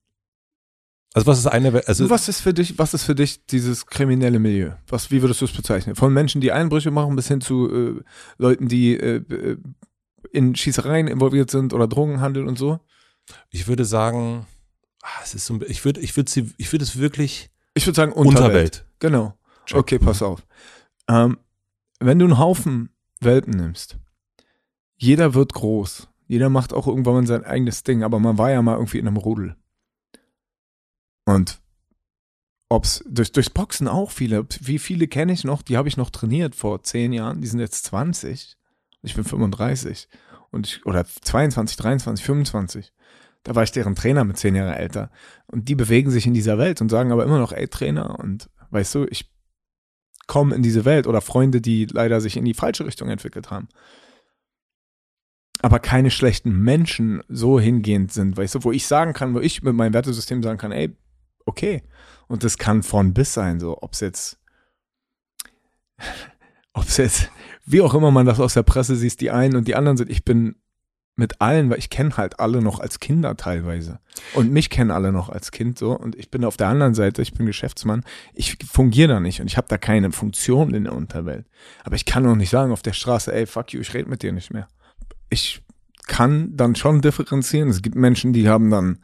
Also 1.15 1.27
was 1.27 1.39
ist 1.39 1.47
eine 1.47 1.73
Welt? 1.73 1.87
Also 1.87 2.11
was 2.11 2.29
ist 2.29 2.41
für 2.41 2.55
dich, 2.55 2.79
was 2.79 2.95
ist 2.95 3.05
für 3.05 3.15
dich 3.15 3.47
dieses 3.47 3.87
kriminelle 3.87 4.39
Milieu? 4.39 4.73
Was, 4.89 5.11
wie 5.11 5.23
würdest 5.23 5.41
du 5.41 5.45
es 5.45 5.53
bezeichnen? 5.53 5.95
Von 5.95 6.12
Menschen, 6.12 6.41
die 6.41 6.53
Einbrüche 6.53 6.91
machen, 6.91 7.16
bis 7.16 7.29
hin 7.29 7.41
zu 7.41 7.70
äh, 7.70 8.03
Leuten, 8.39 8.69
die 8.69 8.95
äh, 8.95 9.16
äh, 9.16 9.57
in 10.33 10.55
Schießereien 10.55 11.07
involviert 11.07 11.51
sind 11.51 11.73
oder 11.73 11.87
Drogenhandel 11.87 12.47
und 12.47 12.59
so? 12.59 12.81
ich 13.51 13.66
würde 13.66 13.85
sagen, 13.85 14.47
ah, 15.03 15.20
es 15.23 15.35
ist 15.35 15.47
so, 15.47 15.61
ich 15.62 15.85
würde, 15.85 16.01
ich 16.01 16.16
würde 16.16 16.31
sie, 16.31 16.53
ich 16.57 16.73
würde 16.73 16.85
es 16.85 16.99
wirklich 16.99 17.51
Ich 17.79 17.87
würde 17.87 17.95
sagen 17.95 18.13
Unterwelt. 18.13 18.45
Unterwelt. 18.45 18.85
Genau. 18.99 19.39
Check. 19.65 19.79
Okay, 19.79 19.99
pass 20.01 20.21
auf. 20.21 20.45
Ähm, 21.09 21.39
wenn 22.01 22.19
du 22.19 22.25
einen 22.25 22.39
Haufen 22.39 22.91
Welpen 23.21 23.55
nimmst, 23.55 23.99
jeder 24.97 25.35
wird 25.35 25.55
groß. 25.55 26.09
Jeder 26.27 26.51
macht 26.51 26.73
auch 26.73 26.89
irgendwann 26.89 27.15
mal 27.15 27.27
sein 27.29 27.45
eigenes 27.45 27.85
Ding, 27.85 28.03
aber 28.03 28.19
man 28.19 28.37
war 28.37 28.51
ja 28.51 28.61
mal 28.63 28.75
irgendwie 28.75 28.99
in 28.99 29.07
einem 29.07 29.17
Rudel. 29.17 29.55
Und 31.25 31.61
ob's 32.69 33.05
durch, 33.09 33.31
durchs 33.31 33.51
Boxen 33.51 33.87
auch 33.87 34.11
viele. 34.11 34.45
Wie 34.61 34.81
viele 34.81 35.07
kenne 35.07 35.33
ich 35.33 35.45
noch? 35.45 35.63
Die 35.63 35.77
habe 35.77 35.87
ich 35.87 35.97
noch 35.97 36.11
trainiert 36.11 36.57
vor 36.57 36.83
zehn 36.83 37.13
Jahren. 37.13 37.41
Die 37.41 37.47
sind 37.47 37.61
jetzt 37.61 37.85
20. 37.85 38.57
Ich 39.03 39.15
bin 39.15 39.23
35. 39.23 40.09
Und 40.51 40.67
ich, 40.67 40.85
oder 40.85 41.05
22, 41.07 41.77
23, 41.77 42.27
25. 42.27 42.93
Da 43.44 43.55
war 43.55 43.62
ich 43.62 43.73
deren 43.73 43.94
Trainer 43.94 44.24
mit 44.24 44.36
zehn 44.36 44.55
Jahre 44.55 44.77
älter. 44.77 45.10
Und 45.47 45.69
die 45.69 45.74
bewegen 45.74 46.10
sich 46.10 46.27
in 46.27 46.35
dieser 46.35 46.59
Welt 46.59 46.81
und 46.81 46.90
sagen 46.90 47.12
aber 47.12 47.24
immer 47.24 47.39
noch, 47.39 47.52
ey, 47.52 47.69
Trainer. 47.69 48.19
Und 48.19 48.51
weißt 48.70 48.94
du, 48.94 49.06
ich 49.09 49.31
komme 50.27 50.55
in 50.55 50.62
diese 50.62 50.85
Welt. 50.85 51.06
Oder 51.06 51.20
Freunde, 51.20 51.60
die 51.60 51.86
leider 51.86 52.20
sich 52.20 52.36
in 52.36 52.44
die 52.44 52.55
falsche 52.55 52.86
Richtung 52.86 53.09
entwickelt 53.09 53.51
haben. 53.51 53.69
Aber 55.60 55.81
keine 55.81 56.10
schlechten 56.10 56.52
Menschen 56.60 57.23
so 57.28 57.59
hingehend 57.59 58.12
sind, 58.12 58.36
weißt 58.36 58.56
du, 58.56 58.65
wo 58.65 58.73
ich 58.73 58.86
sagen 58.86 59.12
kann, 59.12 59.35
wo 59.35 59.40
ich 59.40 59.62
mit 59.62 59.74
meinem 59.74 59.93
Wertesystem 59.93 60.43
sagen 60.43 60.59
kann, 60.59 60.70
ey, 60.70 60.97
okay. 61.47 61.82
Und 62.28 62.44
das 62.44 62.59
kann 62.59 62.82
von 62.82 63.12
bis 63.12 63.35
sein, 63.35 63.59
so, 63.59 63.82
ob 63.82 63.94
es 63.94 64.01
jetzt, 64.01 64.39
ob 66.73 66.85
es 66.85 66.97
jetzt, 66.98 67.31
wie 67.65 67.81
auch 67.81 67.94
immer 67.94 68.10
man 68.10 68.27
das 68.27 68.39
aus 68.39 68.55
der 68.55 68.62
Presse 68.62 68.94
sieht, 68.94 69.20
die 69.20 69.31
einen 69.31 69.56
und 69.56 69.66
die 69.66 69.74
anderen 69.74 69.97
sind, 69.97 70.10
ich 70.10 70.24
bin 70.24 70.55
mit 71.19 71.40
allen, 71.40 71.69
weil 71.69 71.78
ich 71.78 71.90
kenne 71.90 72.16
halt 72.16 72.39
alle 72.39 72.62
noch 72.62 72.78
als 72.78 73.01
Kinder 73.01 73.36
teilweise. 73.36 73.99
Und 74.35 74.53
mich 74.53 74.70
kennen 74.70 74.90
alle 74.93 75.11
noch 75.11 75.28
als 75.28 75.51
Kind 75.51 75.78
so. 75.78 75.93
Und 75.93 76.15
ich 76.16 76.31
bin 76.31 76.45
auf 76.45 76.57
der 76.57 76.69
anderen 76.69 76.95
Seite, 76.95 77.23
ich 77.23 77.35
bin 77.35 77.45
Geschäftsmann. 77.45 78.05
Ich 78.35 78.57
fungiere 78.70 79.09
da 79.09 79.20
nicht 79.20 79.40
und 79.40 79.49
ich 79.49 79.57
habe 79.57 79.66
da 79.69 79.78
keine 79.78 80.12
Funktion 80.12 80.73
in 80.74 80.85
der 80.85 80.95
Unterwelt. 80.95 81.47
Aber 81.85 81.97
ich 81.97 82.05
kann 82.05 82.24
auch 82.27 82.36
nicht 82.36 82.51
sagen 82.51 82.73
auf 82.73 82.82
der 82.82 82.93
Straße, 82.93 83.32
ey, 83.35 83.47
fuck 83.47 83.73
you, 83.73 83.81
ich 83.81 83.93
rede 83.95 84.09
mit 84.09 84.23
dir 84.23 84.32
nicht 84.32 84.53
mehr. 84.53 84.69
Ich 85.28 85.62
kann 86.07 86.57
dann 86.57 86.77
schon 86.77 87.01
differenzieren. 87.01 87.69
Es 87.69 87.82
gibt 87.82 87.97
Menschen, 87.97 88.32
die 88.32 88.49
haben 88.49 88.70
dann 88.70 88.99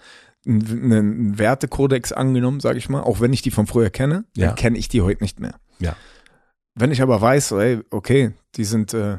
einen, 0.46 1.36
Wertekodex 1.38 2.12
angenommen, 2.12 2.60
sage 2.60 2.78
ich 2.78 2.88
mal, 2.88 3.00
auch 3.00 3.20
wenn 3.20 3.32
ich 3.32 3.42
die 3.42 3.50
von 3.50 3.66
früher 3.66 3.90
kenne, 3.90 4.24
Ja. 4.36 4.48
dann 4.48 4.54
kenne 4.56 4.78
ich 4.78 4.88
die 4.88 5.02
heute 5.02 5.22
nicht 5.22 5.40
mehr. 5.40 5.56
Ja. 5.80 5.96
Wenn 6.76 6.92
ich 6.92 7.02
aber 7.02 7.20
weiß, 7.20 7.52
ey, 7.52 7.80
okay, 7.90 8.34
die 8.54 8.64
sind 8.64 8.94
äh, 8.94 9.18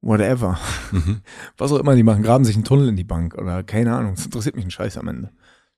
whatever, 0.00 0.58
Mhm. 0.92 1.22
was 1.56 1.72
auch 1.72 1.78
immer 1.78 1.94
die 1.94 2.02
machen, 2.02 2.22
graben 2.22 2.44
sich 2.44 2.54
einen 2.56 2.64
Tunnel 2.64 2.88
in 2.88 2.96
die 2.96 3.04
Bank 3.04 3.34
oder 3.34 3.62
keine 3.62 3.94
Ahnung, 3.94 4.14
das 4.14 4.24
interessiert 4.24 4.56
mich 4.56 4.64
ein 4.64 4.70
Scheiß 4.70 4.96
am 4.98 5.08
Ende. 5.08 5.30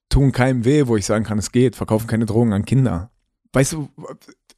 Tun 0.09 0.33
keinem 0.33 0.65
weh, 0.65 0.87
wo 0.87 0.97
ich 0.97 1.07
sagen 1.07 1.25
kann, 1.25 1.39
es 1.39 1.53
geht, 1.53 1.77
verkaufen 1.77 2.07
keine 2.07 2.27
Drogen 2.27 2.53
an 2.53 2.65
Kinder. 2.65 3.11
Weißt 3.53 3.73
du, 3.73 3.89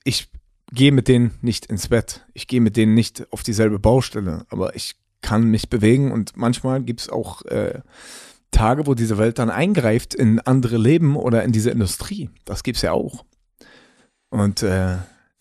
ich 0.05 0.31
gehe 0.73 0.93
mit 0.93 1.09
denen 1.09 1.33
nicht 1.43 1.67
ins 1.67 1.89
Bett, 1.89 2.27
ich 2.33 2.47
gehe 2.47 2.61
mit 2.61 2.77
denen 2.77 2.95
nicht 2.95 3.31
auf 3.33 3.43
dieselbe 3.43 3.79
Baustelle, 3.79 4.47
aber 4.49 4.75
ich 4.75 4.97
kann 5.21 5.45
mich 5.45 5.69
bewegen 5.69 6.11
und 6.11 6.37
manchmal 6.37 6.83
gibt 6.83 7.01
es 7.03 7.09
auch 7.09 7.43
äh, 7.45 7.81
Tage, 8.51 8.87
wo 8.87 8.95
diese 8.95 9.19
Welt 9.19 9.39
dann 9.39 9.51
eingreift 9.51 10.15
in 10.15 10.41
andere 10.41 10.77
Leben 10.77 11.17
oder 11.17 11.45
in 11.45 11.53
diese 11.53 11.71
Industrie. 11.71 12.29
Das 12.45 12.63
gibt 12.63 12.77
es 12.77 12.83
ja 12.83 12.93
auch. 12.93 13.25
Und 14.31 14.63
äh, 14.63 14.97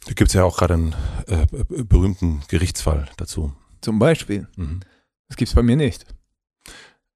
Da 0.06 0.14
gibt 0.15 0.30
es 0.30 0.34
ja 0.34 0.43
auch 0.43 0.57
gerade 0.57 0.73
einen 0.76 0.95
äh, 1.27 1.45
berühmten 1.84 2.41
Gerichtsfall 2.48 3.07
dazu. 3.18 3.53
Zum 3.82 3.99
Beispiel, 3.99 4.48
Mhm. 4.56 4.80
das 5.28 5.38
gibt 5.38 5.49
es 5.49 5.56
bei 5.56 5.64
mir 5.64 5.76
nicht. 5.76 6.06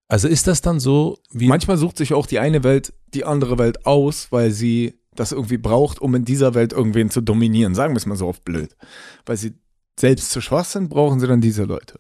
Also 0.08 0.28
ist 0.28 0.46
das 0.48 0.62
dann 0.62 0.80
so 0.80 1.18
wie. 1.32 1.48
Manchmal 1.48 1.78
sucht 1.78 1.98
sich 1.98 2.14
auch 2.14 2.28
die 2.28 2.40
eine 2.40 2.64
Welt 2.64 2.94
die 3.14 3.26
andere 3.26 3.58
Welt 3.58 3.86
aus, 3.86 4.32
weil 4.32 4.52
sie 4.52 5.00
das 5.16 5.32
irgendwie 5.32 5.58
braucht, 5.58 6.00
um 6.00 6.14
in 6.16 6.26
dieser 6.26 6.54
Welt 6.54 6.74
irgendwen 6.74 7.10
zu 7.10 7.22
dominieren. 7.22 7.74
Sagen 7.74 7.94
wir 7.94 7.98
es 7.98 8.06
mal 8.06 8.18
so 8.18 8.28
oft 8.28 8.44
blöd. 8.44 8.76
Weil 9.26 9.38
sie 9.38 9.54
selbst 9.98 10.32
zu 10.32 10.42
schwach 10.42 10.66
sind, 10.66 10.90
brauchen 10.90 11.20
sie 11.22 11.28
dann 11.28 11.40
diese 11.42 11.64
Leute. 11.64 12.00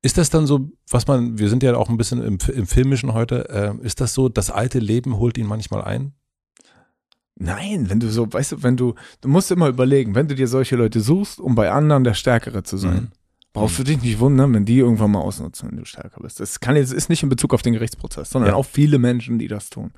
Ist 0.00 0.16
das 0.18 0.30
dann 0.30 0.46
so, 0.46 0.70
was 0.90 1.06
man, 1.06 1.38
wir 1.38 1.48
sind 1.50 1.62
ja 1.62 1.76
auch 1.76 1.88
ein 1.90 1.96
bisschen 1.98 2.22
im, 2.22 2.38
im 2.54 2.66
Filmischen 2.66 3.12
heute, 3.12 3.48
äh, 3.50 3.86
ist 3.86 4.00
das 4.00 4.14
so, 4.14 4.28
das 4.30 4.50
alte 4.50 4.78
Leben 4.78 5.18
holt 5.18 5.36
ihn 5.38 5.46
manchmal 5.46 5.82
ein? 5.82 6.14
Nein, 7.36 7.90
wenn 7.90 8.00
du 8.00 8.08
so, 8.10 8.32
weißt 8.32 8.52
du, 8.52 8.62
wenn 8.62 8.76
du, 8.76 8.94
du 9.20 9.28
musst 9.28 9.50
immer 9.50 9.68
überlegen, 9.68 10.14
wenn 10.14 10.28
du 10.28 10.34
dir 10.34 10.46
solche 10.46 10.76
Leute 10.76 11.00
suchst, 11.00 11.40
um 11.40 11.54
bei 11.54 11.70
anderen 11.70 12.04
der 12.04 12.14
Stärkere 12.14 12.62
zu 12.62 12.76
sein, 12.76 12.94
Mhm. 12.94 13.08
Brauchst 13.54 13.78
du 13.78 13.84
dich 13.84 14.02
nicht 14.02 14.18
wundern, 14.18 14.52
wenn 14.52 14.66
die 14.66 14.78
irgendwann 14.78 15.12
mal 15.12 15.20
ausnutzen, 15.20 15.70
wenn 15.70 15.78
du 15.78 15.84
stärker 15.86 16.20
bist. 16.20 16.40
Das 16.40 16.60
kann 16.60 16.76
jetzt, 16.76 16.92
ist 16.92 17.08
nicht 17.08 17.22
in 17.22 17.28
Bezug 17.30 17.54
auf 17.54 17.62
den 17.62 17.72
Gerichtsprozess, 17.72 18.28
sondern 18.30 18.50
Ja. 18.50 18.56
auch 18.56 18.66
viele 18.66 18.98
Menschen, 18.98 19.38
die 19.38 19.48
das 19.48 19.70
tun. 19.70 19.92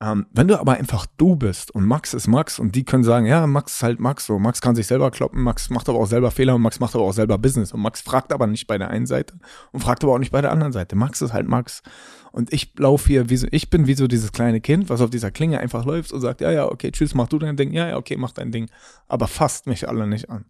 Ähm, 0.00 0.26
wenn 0.30 0.46
du 0.46 0.60
aber 0.60 0.74
einfach 0.74 1.06
du 1.16 1.34
bist 1.34 1.72
und 1.72 1.84
Max 1.84 2.14
ist 2.14 2.28
Max 2.28 2.60
und 2.60 2.76
die 2.76 2.84
können 2.84 3.02
sagen, 3.02 3.26
ja, 3.26 3.44
Max 3.48 3.72
ist 3.76 3.82
halt 3.82 3.98
Max, 3.98 4.26
so 4.26 4.38
Max 4.38 4.60
kann 4.60 4.76
sich 4.76 4.86
selber 4.86 5.10
kloppen, 5.10 5.42
Max 5.42 5.70
macht 5.70 5.88
aber 5.88 5.98
auch 5.98 6.06
selber 6.06 6.30
Fehler 6.30 6.54
und 6.54 6.62
Max 6.62 6.78
macht 6.78 6.94
aber 6.94 7.02
auch 7.02 7.12
selber 7.12 7.36
Business 7.36 7.72
und 7.72 7.80
Max 7.80 8.00
fragt 8.00 8.32
aber 8.32 8.46
nicht 8.46 8.68
bei 8.68 8.78
der 8.78 8.90
einen 8.90 9.06
Seite 9.06 9.34
und 9.72 9.80
fragt 9.80 10.04
aber 10.04 10.12
auch 10.12 10.18
nicht 10.20 10.30
bei 10.30 10.40
der 10.40 10.52
anderen 10.52 10.72
Seite. 10.72 10.94
Max 10.94 11.20
ist 11.20 11.32
halt 11.32 11.48
Max. 11.48 11.82
Und 12.30 12.52
ich 12.52 12.74
laufe 12.78 13.08
hier, 13.08 13.28
wie 13.28 13.36
so, 13.38 13.48
ich 13.50 13.70
bin 13.70 13.88
wie 13.88 13.94
so 13.94 14.06
dieses 14.06 14.30
kleine 14.30 14.60
Kind, 14.60 14.88
was 14.88 15.00
auf 15.00 15.10
dieser 15.10 15.32
Klinge 15.32 15.58
einfach 15.58 15.84
läuft 15.84 16.12
und 16.12 16.20
sagt, 16.20 16.42
ja, 16.42 16.52
ja, 16.52 16.66
okay, 16.66 16.92
tschüss, 16.92 17.14
mach 17.14 17.26
du 17.26 17.38
dein 17.40 17.56
Ding, 17.56 17.72
ja, 17.72 17.88
ja, 17.88 17.96
okay, 17.96 18.16
mach 18.16 18.30
dein 18.30 18.52
Ding. 18.52 18.70
Aber 19.08 19.26
fasst 19.26 19.66
mich 19.66 19.88
alle 19.88 20.06
nicht 20.06 20.30
an. 20.30 20.44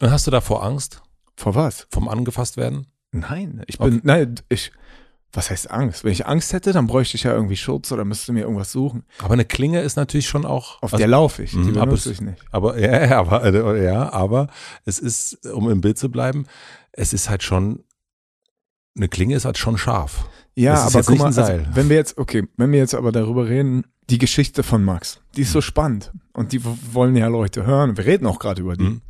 Und 0.00 0.10
hast 0.12 0.26
du 0.28 0.30
davor 0.30 0.62
Angst 0.62 1.02
Vor 1.36 1.54
was? 1.54 1.86
vom 1.90 2.08
angefasst 2.08 2.56
werden? 2.56 2.86
Nein, 3.10 3.62
ich 3.66 3.78
bin, 3.78 4.00
nein, 4.04 4.34
ich, 4.48 4.72
was 5.32 5.50
heißt 5.50 5.70
Angst? 5.70 6.04
Wenn 6.04 6.12
ich 6.12 6.26
Angst 6.26 6.52
hätte, 6.52 6.72
dann 6.72 6.86
bräuchte 6.86 7.16
ich 7.16 7.22
ja 7.24 7.32
irgendwie 7.34 7.56
Schutz 7.56 7.90
oder 7.92 8.04
müsste 8.04 8.32
mir 8.32 8.40
irgendwas 8.42 8.72
suchen. 8.72 9.04
Aber 9.18 9.32
eine 9.34 9.44
Klinge 9.44 9.80
ist 9.80 9.96
natürlich 9.96 10.28
schon 10.28 10.44
auch. 10.46 10.76
Auf 10.82 10.92
also, 10.92 10.96
der 10.98 11.08
laufe 11.08 11.42
ich, 11.42 11.52
die 11.52 11.58
aber 11.58 11.86
benutze 11.86 12.10
es- 12.10 12.16
ich 12.16 12.20
nicht. 12.20 12.42
aber 12.50 12.78
ja, 12.78 13.18
aber 13.18 13.76
ja, 13.82 14.12
aber 14.12 14.48
es 14.84 14.98
ist, 14.98 15.46
um 15.46 15.70
im 15.70 15.80
Bild 15.80 15.98
zu 15.98 16.10
bleiben, 16.10 16.46
es 16.92 17.12
ist 17.12 17.28
halt 17.30 17.42
schon, 17.42 17.84
eine 18.96 19.08
Klinge 19.08 19.34
ist 19.34 19.44
halt 19.46 19.58
schon 19.58 19.78
scharf. 19.78 20.26
Ja, 20.54 20.74
aber 20.84 20.98
jetzt 20.98 21.06
guck 21.06 21.18
mal, 21.18 21.26
also, 21.26 21.42
wenn 21.74 21.88
wir 21.88 21.96
jetzt, 21.96 22.18
okay, 22.18 22.46
wenn 22.58 22.72
wir 22.72 22.78
jetzt 22.78 22.94
aber 22.94 23.10
darüber 23.10 23.48
reden, 23.48 23.84
die 24.10 24.18
Geschichte 24.18 24.62
von 24.62 24.84
Max, 24.84 25.20
die 25.36 25.42
ist 25.42 25.52
so 25.52 25.58
Mhm. 25.60 25.62
spannend 25.62 26.12
und 26.34 26.52
die 26.52 26.60
wollen 26.92 27.16
ja 27.16 27.28
Leute 27.28 27.64
hören. 27.64 27.96
Wir 27.96 28.04
reden 28.04 28.26
auch 28.26 28.38
gerade 28.38 28.60
über 28.60 28.76
die. 28.76 28.84
Mhm. 28.84 29.00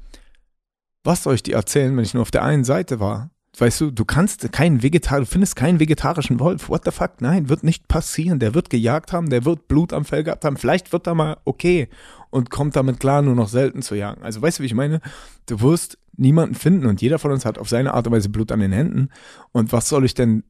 Was 1.05 1.25
soll 1.25 1.35
ich 1.35 1.43
dir 1.43 1.57
erzählen, 1.57 1.97
wenn 1.97 2.05
ich 2.05 2.15
nur 2.15 2.23
auf 2.23 2.31
der 2.31 2.45
einen 2.45 2.65
Seite 2.65 3.01
war? 3.01 3.31
Weißt 3.59 3.83
du, 3.83 3.91
du 3.91 4.07
kannst 4.07 4.51
keinen 4.51 4.83
Vegetar, 4.83 5.21
du 5.21 5.27
findest 5.27 5.57
keinen 5.57 5.79
vegetarischen 5.79 6.41
Wolf. 6.41 6.71
What 6.71 6.87
the 6.87 6.91
fuck? 6.91 7.21
Nein, 7.21 7.51
wird 7.51 7.65
nicht 7.65 7.87
passieren. 7.87 8.39
Der 8.39 8.55
wird 8.55 8.71
gejagt 8.71 9.13
haben, 9.13 9.29
der 9.29 9.45
wird 9.45 9.69
Blut 9.69 9.93
am 9.93 10.07
Fell 10.07 10.25
gehabt 10.25 10.45
haben. 10.45 10.57
Vielleicht 10.57 10.93
wird 10.93 11.07
er 11.07 11.15
mal 11.15 11.37
okay 11.45 11.89
und 12.31 12.49
kommt 12.49 12.77
damit 12.77 12.99
klar, 12.99 13.21
nur 13.21 13.35
noch 13.35 13.49
selten 13.49 13.83
zu 13.83 13.95
jagen. 13.95 14.23
Also 14.23 14.41
weißt 14.41 14.59
du, 14.59 14.63
wie 14.63 14.67
ich 14.67 14.75
meine? 14.75 15.01
Du 15.47 15.61
wirst 15.61 15.99
niemanden 16.17 16.55
finden 16.55 16.87
und 16.87 17.03
jeder 17.03 17.19
von 17.19 17.31
uns 17.31 17.45
hat 17.45 17.59
auf 17.59 17.69
seine 17.69 17.93
Art 17.93 18.07
und 18.07 18.15
Weise 18.15 18.31
Blut 18.31 18.53
an 18.53 18.61
den 18.61 18.73
Händen. 18.73 19.11
Und 19.53 19.71
was 19.73 19.89
soll 19.89 20.07
ich 20.07 20.15
denn 20.15 20.45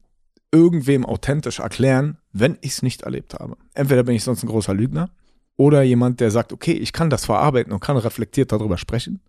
irgendwem 0.51 1.05
authentisch 1.05 1.59
erklären, 1.59 2.17
wenn 2.31 2.57
ich 2.61 2.73
es 2.73 2.81
nicht 2.83 3.01
erlebt 3.01 3.33
habe? 3.33 3.57
Entweder 3.73 4.03
bin 4.03 4.15
ich 4.15 4.23
sonst 4.23 4.43
ein 4.43 4.49
großer 4.49 4.73
Lügner 4.73 5.09
oder 5.57 5.81
jemand, 5.81 6.21
der 6.21 6.31
sagt, 6.31 6.53
okay, 6.53 6.73
ich 6.73 6.93
kann 6.93 7.09
das 7.09 7.25
verarbeiten 7.25 7.73
und 7.73 7.81
kann 7.81 7.97
reflektiert 7.97 8.53
darüber 8.53 8.77
sprechen, 8.77 9.19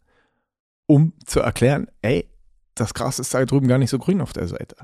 um 0.86 1.12
zu 1.27 1.40
erklären, 1.40 1.89
ey, 2.02 2.28
das 2.74 2.94
Gras 2.94 3.19
ist 3.19 3.32
da 3.35 3.44
drüben 3.44 3.69
gar 3.69 3.78
nicht 3.78 3.90
so 3.90 3.98
grün 3.98 4.20
auf 4.20 4.32
der 4.32 4.48
Seite. 4.48 4.77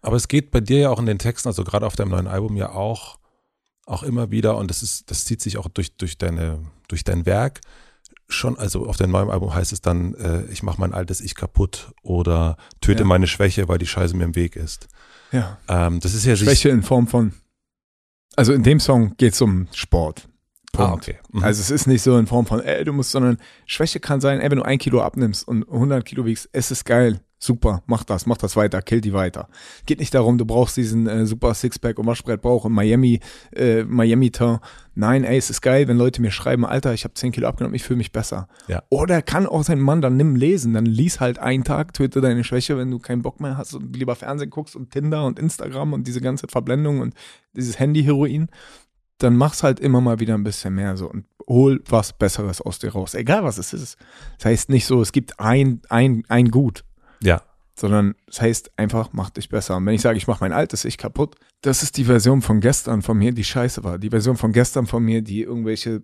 Aber 0.00 0.16
es 0.16 0.28
geht 0.28 0.50
bei 0.50 0.60
dir 0.60 0.78
ja 0.78 0.90
auch 0.90 0.98
in 0.98 1.06
den 1.06 1.18
Texten, 1.18 1.48
also 1.48 1.64
gerade 1.64 1.86
auf 1.86 1.96
deinem 1.96 2.10
neuen 2.10 2.26
Album 2.26 2.56
ja 2.56 2.70
auch, 2.70 3.18
auch 3.86 4.02
immer 4.02 4.30
wieder, 4.30 4.56
und 4.56 4.68
das 4.70 4.82
ist, 4.82 5.10
das 5.10 5.24
zieht 5.24 5.40
sich 5.42 5.58
auch 5.58 5.68
durch, 5.68 5.96
durch 5.96 6.18
deine, 6.18 6.60
durch 6.88 7.04
dein 7.04 7.26
Werk. 7.26 7.60
Schon, 8.28 8.58
also 8.58 8.86
auf 8.86 8.96
deinem 8.96 9.12
neuen 9.12 9.30
Album 9.30 9.54
heißt 9.54 9.72
es 9.72 9.80
dann, 9.80 10.14
äh, 10.14 10.44
ich 10.46 10.62
mache 10.64 10.80
mein 10.80 10.92
altes 10.92 11.20
Ich 11.20 11.36
kaputt 11.36 11.92
oder 12.02 12.56
töte 12.80 13.02
Ja. 13.02 13.06
meine 13.06 13.28
Schwäche, 13.28 13.68
weil 13.68 13.78
die 13.78 13.86
Scheiße 13.86 14.16
mir 14.16 14.24
im 14.24 14.34
Weg 14.34 14.56
ist. 14.56 14.88
Ja. 15.30 15.58
Ähm, 15.68 16.00
das 16.00 16.14
ist 16.14 16.24
ja 16.24 16.34
Schwäche 16.36 16.68
in 16.70 16.82
Form 16.82 17.06
von, 17.06 17.34
also 18.34 18.52
in 18.52 18.64
dem 18.64 18.80
Song 18.80 19.16
geht 19.16 19.34
es 19.34 19.40
um 19.40 19.68
Sport. 19.72 20.28
Ah, 20.78 20.88
Punkt. 20.90 21.08
okay. 21.08 21.18
Mhm. 21.32 21.44
Also 21.44 21.60
es 21.60 21.70
ist 21.70 21.86
nicht 21.86 22.02
so 22.02 22.18
in 22.18 22.26
Form 22.26 22.46
von, 22.46 22.60
ey, 22.60 22.84
du 22.84 22.92
musst, 22.92 23.10
sondern 23.10 23.38
Schwäche 23.66 24.00
kann 24.00 24.20
sein, 24.20 24.40
ey, 24.40 24.50
wenn 24.50 24.58
du 24.58 24.64
ein 24.64 24.78
Kilo 24.78 25.02
abnimmst 25.02 25.46
und 25.46 25.68
100 25.68 26.04
Kilo 26.04 26.24
wiegst, 26.24 26.48
es 26.52 26.70
ist 26.70 26.84
geil, 26.84 27.20
super, 27.38 27.82
mach 27.86 28.04
das, 28.04 28.26
mach 28.26 28.38
das 28.38 28.56
weiter, 28.56 28.80
kill 28.82 29.00
die 29.00 29.12
weiter. 29.12 29.48
Geht 29.84 30.00
nicht 30.00 30.14
darum, 30.14 30.38
du 30.38 30.44
brauchst 30.44 30.76
diesen 30.76 31.06
äh, 31.06 31.26
super 31.26 31.54
Sixpack 31.54 31.98
und 31.98 32.06
Waschbrettbauch 32.06 32.64
und 32.64 32.72
Miami, 32.72 33.20
äh, 33.54 33.84
Miami 33.84 34.30
Town. 34.30 34.58
Nein, 34.94 35.24
ey, 35.24 35.36
es 35.36 35.50
ist 35.50 35.60
geil, 35.60 35.86
wenn 35.88 35.98
Leute 35.98 36.22
mir 36.22 36.30
schreiben, 36.30 36.64
Alter, 36.64 36.94
ich 36.94 37.04
habe 37.04 37.14
10 37.14 37.32
Kilo 37.32 37.46
abgenommen, 37.48 37.74
ich 37.74 37.82
fühle 37.82 37.98
mich 37.98 38.12
besser. 38.12 38.48
Ja. 38.68 38.82
Oder 38.88 39.20
kann 39.20 39.46
auch 39.46 39.62
sein 39.62 39.80
Mann, 39.80 40.00
dann 40.00 40.16
nimm 40.16 40.36
lesen, 40.36 40.72
dann 40.72 40.86
lies 40.86 41.20
halt 41.20 41.38
einen 41.38 41.64
Tag, 41.64 41.92
töte 41.92 42.20
deine 42.20 42.44
Schwäche, 42.44 42.78
wenn 42.78 42.90
du 42.90 42.98
keinen 42.98 43.22
Bock 43.22 43.40
mehr 43.40 43.58
hast 43.58 43.74
und 43.74 43.94
lieber 43.94 44.16
Fernsehen 44.16 44.50
guckst 44.50 44.74
und 44.74 44.90
Tinder 44.90 45.24
und 45.26 45.38
Instagram 45.38 45.92
und 45.92 46.06
diese 46.06 46.20
ganze 46.22 46.48
Verblendung 46.48 47.00
und 47.00 47.14
dieses 47.54 47.78
Handy-Heroin 47.78 48.48
dann 49.18 49.36
mach's 49.36 49.62
halt 49.62 49.80
immer 49.80 50.00
mal 50.00 50.20
wieder 50.20 50.34
ein 50.34 50.44
bisschen 50.44 50.74
mehr 50.74 50.96
so 50.96 51.10
und 51.10 51.24
hol 51.48 51.82
was 51.88 52.12
Besseres 52.12 52.60
aus 52.60 52.78
dir 52.78 52.92
raus. 52.92 53.14
Egal 53.14 53.44
was 53.44 53.58
es 53.58 53.72
ist. 53.72 53.96
Das 54.38 54.46
heißt 54.46 54.70
nicht 54.70 54.86
so, 54.86 55.00
es 55.00 55.12
gibt 55.12 55.38
ein, 55.38 55.80
ein, 55.88 56.24
ein 56.28 56.50
Gut, 56.50 56.84
ja. 57.22 57.42
sondern 57.78 58.14
es 58.26 58.40
heißt 58.40 58.72
einfach, 58.76 59.10
mach 59.12 59.30
dich 59.30 59.48
besser. 59.48 59.76
Und 59.76 59.86
wenn 59.86 59.94
ich 59.94 60.02
sage, 60.02 60.18
ich 60.18 60.26
mach 60.26 60.40
mein 60.40 60.52
altes 60.52 60.84
Ich 60.84 60.98
kaputt, 60.98 61.36
das 61.62 61.82
ist 61.82 61.96
die 61.96 62.04
Version 62.04 62.42
von 62.42 62.60
gestern 62.60 63.02
von 63.02 63.16
mir, 63.16 63.32
die 63.32 63.44
scheiße 63.44 63.84
war. 63.84 63.98
Die 63.98 64.10
Version 64.10 64.36
von 64.36 64.52
gestern 64.52 64.86
von 64.86 65.02
mir, 65.02 65.22
die 65.22 65.42
irgendwelche 65.42 66.02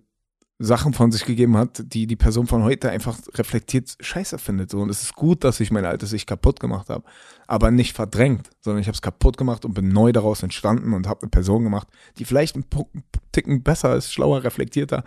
Sachen 0.59 0.93
von 0.93 1.11
sich 1.11 1.25
gegeben 1.25 1.57
hat, 1.57 1.83
die 1.93 2.07
die 2.07 2.15
Person 2.15 2.47
von 2.47 2.63
heute 2.63 2.89
einfach 2.89 3.17
reflektiert 3.33 3.97
scheiße 3.99 4.37
findet. 4.37 4.69
So. 4.69 4.79
Und 4.79 4.89
es 4.89 5.01
ist 5.01 5.15
gut, 5.15 5.43
dass 5.43 5.59
ich 5.59 5.71
mein 5.71 5.85
altes 5.85 6.13
Ich 6.13 6.25
kaputt 6.25 6.59
gemacht 6.59 6.89
habe, 6.89 7.03
aber 7.47 7.71
nicht 7.71 7.93
verdrängt, 7.93 8.49
sondern 8.61 8.79
ich 8.81 8.87
habe 8.87 8.95
es 8.95 9.01
kaputt 9.01 9.37
gemacht 9.37 9.65
und 9.65 9.73
bin 9.73 9.89
neu 9.89 10.11
daraus 10.11 10.43
entstanden 10.43 10.93
und 10.93 11.07
habe 11.07 11.23
eine 11.23 11.29
Person 11.29 11.63
gemacht, 11.63 11.87
die 12.17 12.25
vielleicht 12.25 12.55
ein 12.55 12.65
Pu- 12.65 12.87
Ticken 13.31 13.63
besser 13.63 13.95
ist, 13.95 14.13
schlauer, 14.13 14.43
reflektierter. 14.43 15.03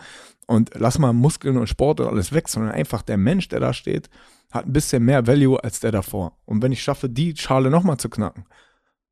Und 0.47 0.71
lass 0.75 0.99
mal 0.99 1.13
Muskeln 1.13 1.57
und 1.57 1.69
Sport 1.69 2.01
und 2.01 2.09
alles 2.09 2.33
weg, 2.33 2.49
sondern 2.49 2.73
einfach 2.73 3.03
der 3.03 3.17
Mensch, 3.17 3.49
der 3.49 3.61
da 3.61 3.73
steht, 3.73 4.11
hat 4.51 4.67
ein 4.67 4.73
bisschen 4.73 5.05
mehr 5.05 5.27
Value 5.27 5.63
als 5.63 5.81
der 5.81 5.93
davor. 5.93 6.39
Und 6.45 6.63
wenn 6.63 6.73
ich 6.73 6.83
schaffe, 6.83 7.09
die 7.09 7.37
Schale 7.37 7.71
nochmal 7.71 7.99
zu 7.99 8.09
knacken, 8.09 8.45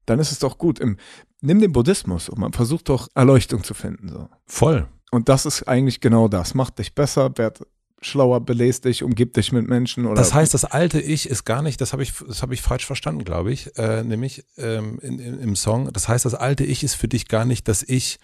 dann 0.06 0.18
ist 0.18 0.32
es 0.32 0.40
doch 0.40 0.58
gut. 0.58 0.78
Im, 0.78 0.96
nimm 1.40 1.60
den 1.60 1.72
Buddhismus 1.72 2.28
und 2.28 2.38
man 2.38 2.52
versucht 2.52 2.88
doch 2.88 3.08
Erleuchtung 3.14 3.64
zu 3.64 3.72
finden. 3.74 4.08
So. 4.08 4.28
Voll. 4.46 4.88
Und 5.14 5.28
das 5.28 5.46
ist 5.46 5.68
eigentlich 5.68 6.00
genau 6.00 6.26
das. 6.26 6.54
Macht 6.54 6.80
dich 6.80 6.94
besser, 6.94 7.30
werd 7.36 7.64
schlauer, 8.00 8.40
belest 8.40 8.84
dich, 8.84 9.02
umgib 9.04 9.32
dich 9.34 9.52
mit 9.52 9.68
Menschen. 9.68 10.06
Oder 10.06 10.16
das 10.16 10.34
heißt, 10.34 10.52
das 10.52 10.64
alte 10.64 11.00
Ich 11.00 11.28
ist 11.28 11.44
gar 11.44 11.62
nicht, 11.62 11.80
das 11.80 11.92
habe 11.92 12.02
ich, 12.02 12.12
das 12.26 12.42
habe 12.42 12.52
ich 12.52 12.62
falsch 12.62 12.84
verstanden, 12.84 13.24
glaube 13.24 13.52
ich, 13.52 13.76
äh, 13.78 14.02
nämlich 14.02 14.44
ähm, 14.56 14.98
in, 15.02 15.20
in, 15.20 15.38
im 15.38 15.56
Song. 15.56 15.92
Das 15.92 16.08
heißt, 16.08 16.24
das 16.24 16.34
alte 16.34 16.64
Ich 16.64 16.82
ist 16.82 16.94
für 16.94 17.06
dich 17.06 17.28
gar 17.28 17.44
nicht 17.44 17.68
das 17.68 17.82
Ich 17.84 18.18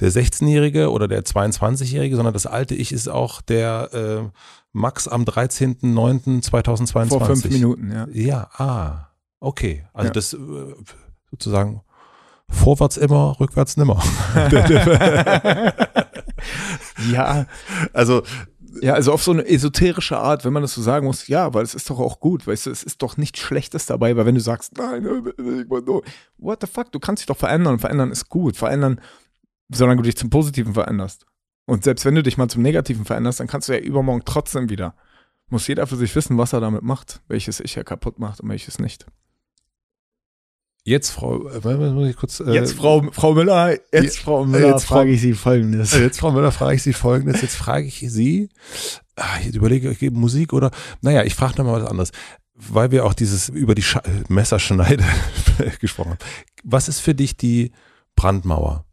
der 0.00 0.10
16-Jährige 0.10 0.90
oder 0.90 1.06
der 1.06 1.24
22-Jährige, 1.24 2.16
sondern 2.16 2.34
das 2.34 2.46
alte 2.46 2.74
Ich 2.74 2.90
ist 2.90 3.08
auch 3.08 3.40
der 3.40 3.90
äh, 3.92 4.38
Max 4.72 5.06
am 5.06 5.22
13.09.2022. 5.24 7.08
vor 7.08 7.24
fünf 7.24 7.48
Minuten, 7.50 7.92
ja. 7.92 8.08
Ja, 8.12 8.50
ah, 8.54 9.10
okay. 9.38 9.84
Also 9.92 10.08
Ja. 10.08 10.12
das 10.12 10.32
äh, 10.32 10.38
sozusagen 11.30 11.82
vorwärts 12.50 12.96
immer, 12.96 13.38
rückwärts 13.40 13.76
nimmer. 13.76 14.02
ja, 17.12 17.46
also 17.92 18.22
Ja, 18.82 18.94
also 18.94 19.12
auf 19.12 19.22
so 19.22 19.32
eine 19.32 19.46
esoterische 19.46 20.18
Art, 20.18 20.44
wenn 20.44 20.52
man 20.52 20.62
das 20.62 20.74
so 20.74 20.82
sagen 20.82 21.06
muss, 21.06 21.26
ja, 21.28 21.52
weil 21.54 21.64
es 21.64 21.74
ist 21.74 21.90
doch 21.90 21.98
auch 21.98 22.20
gut, 22.20 22.46
weißt 22.46 22.66
du, 22.66 22.70
es 22.70 22.82
ist 22.82 23.02
doch 23.02 23.16
nichts 23.16 23.40
Schlechtes 23.40 23.86
dabei, 23.86 24.16
weil 24.16 24.26
wenn 24.26 24.36
du 24.36 24.40
sagst, 24.40 24.76
nein, 24.78 25.04
what 26.38 26.60
the 26.60 26.66
fuck, 26.66 26.92
du 26.92 27.00
kannst 27.00 27.22
dich 27.22 27.26
doch 27.26 27.36
verändern 27.36 27.78
verändern 27.78 28.10
ist 28.10 28.28
gut, 28.28 28.56
verändern, 28.56 29.00
solange 29.70 29.96
du 29.96 30.02
dich 30.04 30.16
zum 30.16 30.30
Positiven 30.30 30.74
veränderst. 30.74 31.26
Und 31.66 31.84
selbst 31.84 32.04
wenn 32.04 32.14
du 32.14 32.22
dich 32.22 32.38
mal 32.38 32.48
zum 32.48 32.62
Negativen 32.62 33.04
veränderst, 33.04 33.40
dann 33.40 33.46
kannst 33.46 33.68
du 33.68 33.72
ja 33.72 33.80
übermorgen 33.80 34.22
trotzdem 34.24 34.70
wieder. 34.70 34.94
Muss 35.48 35.66
jeder 35.66 35.86
für 35.86 35.96
sich 35.96 36.14
wissen, 36.14 36.38
was 36.38 36.52
er 36.52 36.60
damit 36.60 36.82
macht, 36.82 37.22
welches 37.28 37.60
Ich 37.60 37.76
er 37.76 37.84
kaputt 37.84 38.18
macht 38.18 38.40
und 38.40 38.48
welches 38.48 38.78
nicht. 38.78 39.06
Jetzt, 40.84 41.10
Frau, 41.10 41.48
äh, 41.48 42.08
ich 42.10 42.16
kurz. 42.16 42.40
Äh, 42.40 42.52
Jetzt, 42.52 42.74
Frau, 42.74 43.02
Frau 43.12 43.34
Müller, 43.34 43.76
jetzt, 43.92 44.18
Frau 44.18 44.44
Müller, 44.44 44.68
jetzt, 44.68 44.84
frage 44.84 45.10
ich 45.10 45.20
Sie 45.20 45.34
folgendes. 45.34 45.92
Jetzt, 45.92 46.20
Frau 46.20 46.32
Müller, 46.32 46.52
frage 46.52 46.76
ich 46.76 46.82
Sie 46.82 46.92
folgendes. 46.92 47.42
Jetzt 47.42 47.56
frage 47.56 47.86
ich 47.86 47.98
Sie, 48.08 48.48
ah, 49.16 49.38
ich 49.40 49.54
überlege, 49.54 49.90
ich 49.90 49.98
gebe 49.98 50.18
Musik 50.18 50.52
oder, 50.52 50.70
naja, 51.00 51.24
ich 51.24 51.34
frage 51.34 51.58
nochmal 51.58 51.82
was 51.82 51.90
anderes. 51.90 52.10
Weil 52.54 52.90
wir 52.90 53.06
auch 53.06 53.14
dieses 53.14 53.48
über 53.48 53.74
die 53.74 53.82
Scha 53.82 54.02
Messerschneide 54.28 55.04
gesprochen 55.80 56.10
haben. 56.10 56.18
Was 56.62 56.88
ist 56.88 57.00
für 57.00 57.14
dich 57.14 57.36
die 57.36 57.72
Brandmauer? 58.16 58.84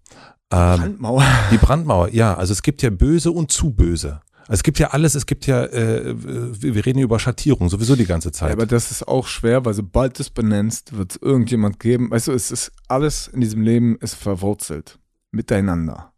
Ähm, 0.52 0.82
Handmauer. 0.82 1.26
die 1.52 1.58
Brandmauer, 1.58 2.14
ja, 2.14 2.34
also 2.34 2.54
es 2.54 2.62
gibt 2.62 2.82
ja 2.82 2.90
böse 2.90 3.32
und 3.32 3.52
zu 3.52 3.72
böse. 3.72 4.22
Also 4.48 4.60
es 4.60 4.64
gibt 4.64 4.80
ja 4.80 4.88
alles, 4.92 5.14
es 5.16 5.26
gibt 5.26 5.46
ja, 5.46 5.66
äh, 5.66 6.14
wir 6.16 6.86
reden 6.86 7.00
über 7.00 7.20
Schattierung 7.20 7.70
sowieso 7.70 7.96
die 7.96 8.06
ganze 8.06 8.30
Ja, 8.30 8.34
Zeit. 8.34 8.52
aber 8.54 8.66
das 8.66 8.92
ist 8.92 9.08
auch 9.08 9.28
schwer, 9.28 9.66
weil 9.66 9.74
sobald 9.74 10.18
du 10.18 10.24
es 10.24 10.30
benennst, 10.30 10.96
wird 10.96 11.12
es 11.12 11.18
irgendjemand 11.22 11.80
geben. 11.80 12.10
Weißt 12.12 12.28
du, 12.30 12.32
es 12.32 12.50
ist 12.52 12.72
alles 12.88 13.28
in 13.28 13.42
diesem 13.42 13.62
Leben 13.62 13.98
ist 13.98 14.16
verwurzelt 14.16 15.00
miteinander. 15.32 16.14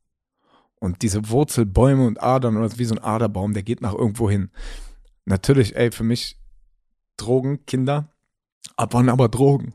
Und 0.79 1.01
diese 1.01 1.29
Wurzelbäume 1.29 2.05
und 2.05 2.21
Adern 2.21 2.55
oder 2.55 2.77
wie 2.77 2.85
so 2.85 2.95
ein 2.95 3.03
Aderbaum, 3.03 3.53
der 3.53 3.63
geht 3.63 3.81
nach 3.81 3.93
irgendwo 3.93 4.29
hin. 4.29 4.51
Natürlich, 5.25 5.75
ey, 5.75 5.91
für 5.91 6.03
mich 6.03 6.37
Drogen, 7.17 7.65
Kinder, 7.65 8.13
ab 8.77 8.93
wann 8.93 9.09
aber 9.09 9.27
Drogen? 9.27 9.73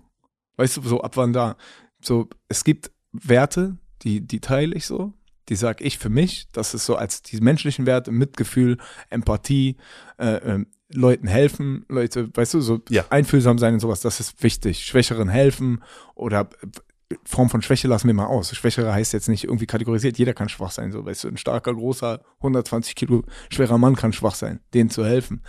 Weißt 0.56 0.76
du, 0.76 0.82
so 0.82 1.02
ab 1.02 1.16
wann 1.16 1.32
da? 1.32 1.56
So, 2.01 2.28
es 2.48 2.64
gibt 2.64 2.90
Werte, 3.12 3.76
die, 4.02 4.20
die 4.26 4.40
teile 4.40 4.74
ich 4.74 4.86
so, 4.86 5.12
die 5.48 5.56
sag 5.56 5.80
ich 5.80 5.98
für 5.98 6.08
mich, 6.08 6.48
das 6.52 6.74
ist 6.74 6.86
so 6.86 6.96
als 6.96 7.22
die 7.22 7.40
menschlichen 7.40 7.86
Werte, 7.86 8.10
Mitgefühl, 8.10 8.78
Empathie, 9.10 9.76
äh, 10.18 10.36
ähm, 10.36 10.66
Leuten 10.92 11.26
helfen, 11.26 11.84
Leute, 11.88 12.30
weißt 12.34 12.54
du, 12.54 12.60
so 12.60 12.80
Ja. 12.88 13.04
einfühlsam 13.10 13.58
sein 13.58 13.74
und 13.74 13.80
sowas, 13.80 14.00
das 14.00 14.20
ist 14.20 14.42
wichtig. 14.42 14.84
Schwächeren 14.84 15.28
helfen 15.28 15.82
oder 16.14 16.48
äh, 16.62 17.16
Form 17.24 17.50
von 17.50 17.62
Schwäche 17.62 17.88
lassen 17.88 18.06
wir 18.06 18.14
mal 18.14 18.26
aus. 18.26 18.54
Schwächere 18.54 18.92
heißt 18.92 19.12
jetzt 19.12 19.28
nicht 19.28 19.44
irgendwie 19.44 19.66
kategorisiert, 19.66 20.18
jeder 20.18 20.34
kann 20.34 20.48
schwach 20.48 20.70
sein, 20.70 20.92
so 20.92 21.04
weißt 21.04 21.24
du, 21.24 21.28
ein 21.28 21.36
starker, 21.36 21.74
großer, 21.74 22.20
120 22.38 22.94
Kilo 22.94 23.24
schwerer 23.50 23.78
Mann 23.78 23.96
kann 23.96 24.12
schwach 24.12 24.34
sein, 24.34 24.60
denen 24.72 24.90
zu 24.90 25.04
helfen. 25.04 25.42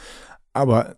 Aber 0.54 0.98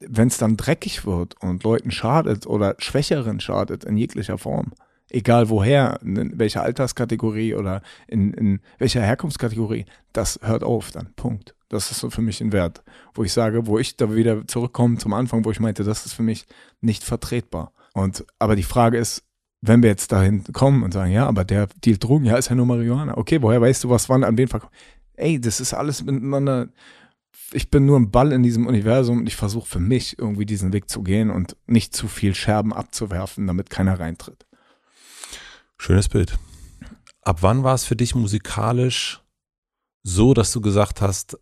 wenn 0.00 0.28
es 0.28 0.38
dann 0.38 0.56
dreckig 0.56 1.04
wird 1.04 1.34
und 1.42 1.64
Leuten 1.64 1.90
schadet 1.90 2.46
oder 2.46 2.76
Schwächeren 2.78 3.40
schadet 3.40 3.84
in 3.84 3.96
jeglicher 3.96 4.38
Form, 4.38 4.72
egal 5.10 5.48
woher, 5.48 5.98
in 6.02 6.38
welcher 6.38 6.62
Alterskategorie 6.62 7.54
oder 7.54 7.82
in, 8.06 8.32
in 8.34 8.60
welcher 8.78 9.02
Herkunftskategorie, 9.02 9.86
das 10.12 10.40
hört 10.42 10.64
auf 10.64 10.90
dann. 10.90 11.12
Punkt. 11.14 11.54
Das 11.68 11.90
ist 11.90 12.00
so 12.00 12.08
für 12.08 12.22
mich 12.22 12.40
ein 12.40 12.52
Wert, 12.52 12.82
wo 13.14 13.24
ich 13.24 13.32
sage, 13.32 13.66
wo 13.66 13.78
ich 13.78 13.96
da 13.96 14.14
wieder 14.14 14.46
zurückkomme 14.46 14.96
zum 14.96 15.12
Anfang, 15.12 15.44
wo 15.44 15.50
ich 15.50 15.60
meinte, 15.60 15.84
das 15.84 16.06
ist 16.06 16.14
für 16.14 16.22
mich 16.22 16.46
nicht 16.80 17.04
vertretbar. 17.04 17.72
Und 17.92 18.24
aber 18.38 18.56
die 18.56 18.62
Frage 18.62 18.96
ist, 18.96 19.22
wenn 19.60 19.82
wir 19.82 19.90
jetzt 19.90 20.12
dahin 20.12 20.44
kommen 20.52 20.82
und 20.82 20.92
sagen, 20.92 21.12
ja, 21.12 21.26
aber 21.26 21.44
der 21.44 21.68
dealt 21.84 22.04
Drogen, 22.04 22.24
ja, 22.24 22.36
ist 22.36 22.48
ja 22.48 22.54
nur 22.54 22.66
Marihuana. 22.66 23.18
Okay, 23.18 23.42
woher 23.42 23.60
weißt 23.60 23.84
du, 23.84 23.90
was 23.90 24.08
wann 24.08 24.24
an 24.24 24.38
wen 24.38 24.48
verkauft? 24.48 24.72
Ey, 25.14 25.40
das 25.40 25.60
ist 25.60 25.74
alles 25.74 26.02
miteinander. 26.02 26.68
Ich 27.52 27.70
bin 27.70 27.84
nur 27.84 27.98
ein 27.98 28.10
Ball 28.10 28.32
in 28.32 28.42
diesem 28.42 28.66
Universum 28.66 29.18
und 29.18 29.26
ich 29.26 29.36
versuche 29.36 29.68
für 29.68 29.80
mich 29.80 30.18
irgendwie 30.18 30.46
diesen 30.46 30.72
Weg 30.72 30.88
zu 30.88 31.02
gehen 31.02 31.30
und 31.30 31.56
nicht 31.66 31.94
zu 31.94 32.06
viel 32.08 32.34
Scherben 32.34 32.72
abzuwerfen, 32.72 33.46
damit 33.46 33.68
keiner 33.68 33.98
reintritt. 33.98 34.46
Schönes 35.78 36.08
Bild. 36.08 36.38
Ab 37.22 37.38
wann 37.40 37.62
war 37.62 37.74
es 37.74 37.84
für 37.84 37.96
dich 37.96 38.14
musikalisch 38.14 39.22
so, 40.02 40.34
dass 40.34 40.52
du 40.52 40.60
gesagt 40.60 41.00
hast, 41.00 41.38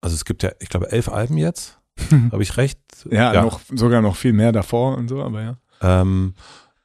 also 0.00 0.14
es 0.14 0.24
gibt 0.24 0.42
ja, 0.42 0.50
ich 0.60 0.68
glaube, 0.68 0.90
elf 0.92 1.08
Alben 1.08 1.36
jetzt, 1.36 1.78
habe 2.32 2.42
ich 2.42 2.56
recht? 2.56 2.78
Ja, 3.10 3.42
Noch, 3.42 3.60
sogar 3.70 4.00
noch 4.00 4.16
viel 4.16 4.32
mehr 4.32 4.52
davor 4.52 4.96
und 4.96 5.08
so, 5.08 5.22
aber 5.22 5.42
ja. 5.42 5.56
Ähm, 5.80 6.34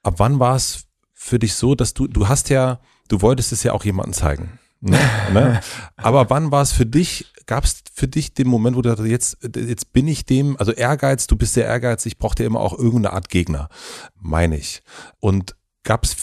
ab 0.04 0.16
wann 0.18 0.40
war 0.40 0.56
es 0.56 0.86
für 1.14 1.40
dich 1.40 1.56
so, 1.56 1.76
dass 1.76 1.94
du, 1.94 2.08
du 2.08 2.28
hast 2.28 2.50
ja, 2.50 2.80
du 3.10 3.22
wolltest 3.22 3.52
es 3.52 3.64
ja 3.64 3.74
auch 3.74 3.84
jemandem 3.84 4.14
zeigen. 4.14 4.60
Ne? 4.80 5.00
ne? 5.34 5.62
Aber 5.98 6.30
wann 6.30 6.52
war 6.52 6.62
es 6.62 6.72
für 6.72 6.86
dich, 6.86 7.32
gab 7.46 7.64
es 7.64 7.84
für 7.94 8.08
dich 8.08 8.34
den 8.34 8.48
Moment, 8.48 8.76
wo 8.76 8.82
du 8.82 8.90
dachtest, 8.90 9.10
jetzt, 9.10 9.38
jetzt 9.56 9.94
bin 9.94 10.08
ich 10.08 10.26
dem, 10.26 10.58
also 10.58 10.72
Ehrgeiz, 10.72 11.28
du 11.28 11.36
bist 11.36 11.54
sehr 11.54 11.66
ehrgeizig, 11.66 12.14
ich 12.14 12.18
brauchte 12.18 12.44
immer 12.44 12.60
auch 12.60 12.78
irgendeine 12.78 13.14
Art 13.14 13.30
Gegner, 13.30 13.70
meine 14.16 14.58
ich. 14.58 14.84
Und 15.20 15.56
gab 15.84 16.04
es 16.04 16.16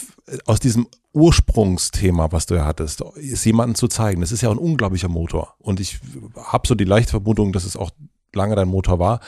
aus 0.45 0.59
diesem 0.59 0.87
Ursprungsthema, 1.13 2.31
was 2.31 2.45
du 2.45 2.55
ja 2.55 2.65
hattest, 2.65 3.01
ist 3.15 3.45
jemanden 3.45 3.75
zu 3.75 3.87
zeigen. 3.87 4.21
Das 4.21 4.31
ist 4.31 4.41
ja 4.41 4.51
ein 4.51 4.57
unglaublicher 4.57 5.07
Motor. 5.07 5.55
Und 5.59 5.79
ich 5.79 5.99
habe 6.35 6.67
so 6.67 6.75
die 6.75 6.83
leichte 6.83 7.11
Vermutung, 7.11 7.53
dass 7.53 7.63
es 7.63 7.77
auch 7.77 7.91
lange 8.33 8.55
dein 8.55 8.67
Motor 8.67 8.99
war. 8.99 9.19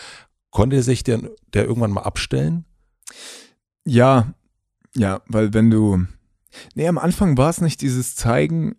Konnte 0.49 0.81
sich 0.83 1.03
der, 1.03 1.21
der 1.53 1.65
irgendwann 1.65 1.91
mal 1.91 2.01
abstellen? 2.01 2.65
Ja, 3.85 4.33
ja, 4.95 5.21
weil 5.27 5.53
wenn 5.53 5.69
du. 5.69 6.05
Nee, 6.73 6.87
am 6.87 6.97
Anfang 6.97 7.37
war 7.37 7.49
es 7.49 7.61
nicht 7.61 7.81
dieses 7.81 8.15
Zeigen. 8.15 8.75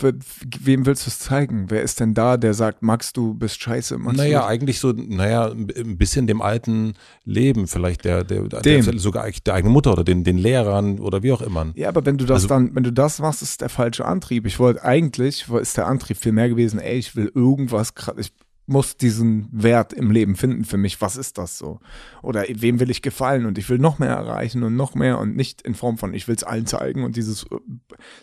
We- 0.00 0.14
Wem 0.60 0.86
willst 0.86 1.06
du 1.06 1.10
es 1.10 1.18
zeigen? 1.18 1.66
Wer 1.68 1.82
ist 1.82 2.00
denn 2.00 2.14
da, 2.14 2.36
der 2.36 2.54
sagt, 2.54 2.82
Max, 2.82 3.12
du 3.12 3.34
bist 3.34 3.60
scheiße? 3.62 3.98
Max, 3.98 4.16
Naja, 4.16 4.46
eigentlich 4.46 4.78
so, 4.80 4.92
naja, 4.92 5.50
ein 5.50 5.96
bisschen 5.98 6.26
dem 6.26 6.42
alten 6.42 6.94
Leben, 7.24 7.66
vielleicht 7.66 8.04
der, 8.04 8.24
der, 8.24 8.44
der 8.44 8.82
sogar 8.98 9.28
der 9.30 9.54
eigenen 9.54 9.72
Mutter 9.72 9.92
oder 9.92 10.04
den, 10.04 10.24
den 10.24 10.38
Lehrern 10.38 10.98
oder 11.00 11.22
wie 11.22 11.32
auch 11.32 11.42
immer. 11.42 11.72
Ja, 11.74 11.88
aber 11.88 12.04
wenn 12.06 12.18
du 12.18 12.24
das 12.24 12.42
Also- 12.44 12.48
dann, 12.48 12.74
wenn 12.74 12.82
du 12.84 12.92
das 12.92 13.18
machst, 13.18 13.42
ist 13.42 13.60
der 13.60 13.68
falsche 13.68 14.04
Antrieb. 14.04 14.46
Ich 14.46 14.58
wollte 14.58 14.84
eigentlich, 14.84 15.46
ist 15.48 15.76
der 15.76 15.86
Antrieb 15.86 16.16
viel 16.18 16.32
mehr 16.32 16.48
gewesen, 16.48 16.78
ey, 16.78 16.98
ich 16.98 17.16
will 17.16 17.30
irgendwas, 17.34 17.92
ich 18.18 18.32
muss 18.70 18.96
diesen 18.96 19.48
Wert 19.52 19.92
im 19.92 20.10
Leben 20.10 20.36
finden 20.36 20.64
für 20.64 20.76
mich. 20.78 21.00
Was 21.00 21.16
ist 21.16 21.36
das 21.38 21.58
so? 21.58 21.80
Oder 22.22 22.44
wem 22.48 22.78
will 22.80 22.88
ich 22.90 23.02
gefallen 23.02 23.44
und 23.46 23.58
ich 23.58 23.68
will 23.68 23.78
noch 23.78 23.98
mehr 23.98 24.10
erreichen 24.10 24.62
und 24.62 24.76
noch 24.76 24.94
mehr 24.94 25.18
und 25.18 25.36
nicht 25.36 25.60
in 25.62 25.74
Form 25.74 25.98
von, 25.98 26.14
ich 26.14 26.28
will 26.28 26.36
es 26.36 26.44
allen 26.44 26.66
zeigen 26.66 27.04
und 27.04 27.16
dieses, 27.16 27.46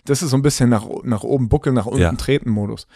das 0.06 0.24
ist 0.24 0.30
so 0.32 0.38
ein 0.38 0.42
bisschen 0.42 0.70
nach, 0.70 0.88
nach 1.04 1.24
oben 1.24 1.50
buckeln, 1.50 1.76
nach 1.76 1.86
unten 1.86 2.02
Ja. 2.02 2.12
treten 2.14 2.50
Modus. 2.50 2.88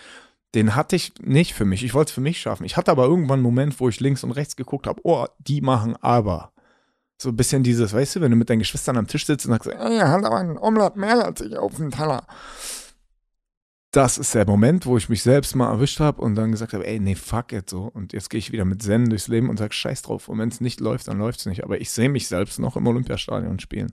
Den 0.56 0.76
hatte 0.76 0.96
ich 0.96 1.14
nicht 1.22 1.54
für 1.54 1.66
mich. 1.66 1.84
Ich 1.84 1.94
wollte 1.94 2.10
es 2.10 2.14
für 2.16 2.22
mich 2.22 2.40
schaffen. 2.42 2.66
Ich 2.66 2.76
hatte 2.78 2.92
aber 2.92 3.06
irgendwann 3.06 3.36
einen 3.36 3.44
Moment, 3.44 3.80
wo 3.80 3.88
ich 3.90 4.00
links 4.00 4.24
und 4.24 4.32
rechts 4.32 4.56
geguckt 4.56 4.88
habe, 4.88 5.02
oh, 5.04 5.26
die 5.40 5.62
machen 5.62 5.96
aber. 6.02 6.52
So 7.22 7.30
ein 7.30 7.36
bisschen 7.36 7.64
dieses, 7.64 7.94
weißt 7.94 8.16
du, 8.16 8.22
wenn 8.22 8.32
du 8.32 8.38
mit 8.38 8.50
deinen 8.50 8.60
Geschwistern 8.60 8.98
am 8.98 9.08
Tisch 9.08 9.26
sitzt 9.26 9.46
und 9.46 9.52
sagst, 9.52 9.70
er 9.70 10.10
hat 10.10 10.26
aber 10.26 10.38
einen 10.38 10.58
Omelett 10.58 10.96
mehr 10.96 11.24
als 11.26 11.42
ich 11.42 11.56
auf 11.56 11.76
dem 11.76 11.92
Teller. 11.92 12.26
Das 13.92 14.18
ist 14.18 14.34
der 14.34 14.46
Moment, 14.46 14.86
wo 14.86 14.96
ich 14.96 15.10
mich 15.10 15.22
selbst 15.22 15.54
mal 15.54 15.70
erwischt 15.70 16.00
habe 16.00 16.22
und 16.22 16.36
dann 16.36 16.52
gesagt 16.52 16.72
habe, 16.72 16.88
ey, 16.88 17.00
nee, 17.00 17.16
fuck 17.16 17.52
it 17.52 17.70
so. 17.70 17.92
Und 17.94 18.14
jetzt 18.14 18.30
gehe 18.30 18.40
ich 18.40 18.54
wieder 18.54 18.64
mit 18.64 18.82
Zen 18.82 19.10
durchs 19.10 19.28
Leben 19.28 19.50
und 19.50 19.58
sage, 19.58 19.74
scheiß 19.74 20.02
drauf. 20.04 20.30
Und 20.30 20.40
wenn 20.40 20.48
es 20.48 20.62
nicht 20.62 20.80
läuft, 20.80 21.10
dann 21.10 21.18
läuft 21.18 21.42
es 21.42 21.46
nicht. 21.46 21.66
Aber 21.66 21.82
ich 21.82 21.92
sehe 21.92 22.08
mich 22.08 22.30
selbst 22.30 22.58
noch 22.58 22.78
im 22.78 22.88
Olympiastadion 22.88 23.60
spielen. 23.60 23.92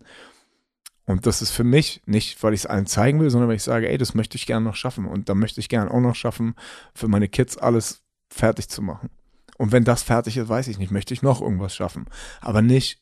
Und 1.05 1.27
das 1.27 1.43
ist 1.43 1.51
für 1.51 1.65
mich 1.65 2.01
nicht, 2.07 2.41
weil 2.43 2.55
ich 2.55 2.61
es 2.61 2.67
allen 2.67 2.87
zeigen 2.87 3.19
will, 3.19 3.31
sondern 3.31 3.49
weil 3.49 3.57
ich 3.57 3.63
sage, 3.65 3.89
ey, 3.89 3.99
das 3.99 4.15
möchte 4.15 4.37
ich 4.37 4.47
gerne 4.47 4.65
noch 4.65 4.77
schaffen. 4.77 5.07
Und 5.07 5.29
da 5.29 5.35
möchte 5.35 5.59
ich 5.59 5.69
gerne 5.69 5.91
auch 5.91 6.01
noch 6.01 6.15
schaffen, 6.15 6.55
für 6.95 7.09
meine 7.09 7.29
Kids 7.29 7.57
alles 7.57 8.03
fertig 8.31 8.69
zu 8.69 8.83
machen. 8.83 9.11
Und 9.57 9.73
wenn 9.73 9.85
das 9.85 10.05
fertig 10.05 10.37
ist, 10.37 10.49
weiß 10.49 10.69
ich 10.69 10.79
nicht, 10.79 10.93
möchte 10.93 11.13
ich 11.13 11.23
noch 11.23 11.41
irgendwas 11.41 11.75
schaffen. 11.75 12.07
Aber 12.41 12.63
nicht, 12.63 13.01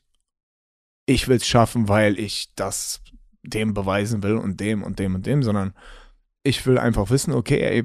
ich 1.04 1.28
will 1.28 1.36
es 1.36 1.46
schaffen, 1.46 1.88
weil 1.88 2.18
ich 2.18 2.52
das 2.56 3.02
dem 3.42 3.74
beweisen 3.74 4.22
will 4.22 4.36
und 4.36 4.60
dem 4.60 4.82
und 4.82 4.98
dem 4.98 5.14
und 5.14 5.26
dem, 5.26 5.42
sondern 5.42 5.74
ich 6.46 6.66
will 6.66 6.78
einfach 6.78 7.10
wissen, 7.10 7.32
okay, 7.32 7.60
ey, 7.60 7.84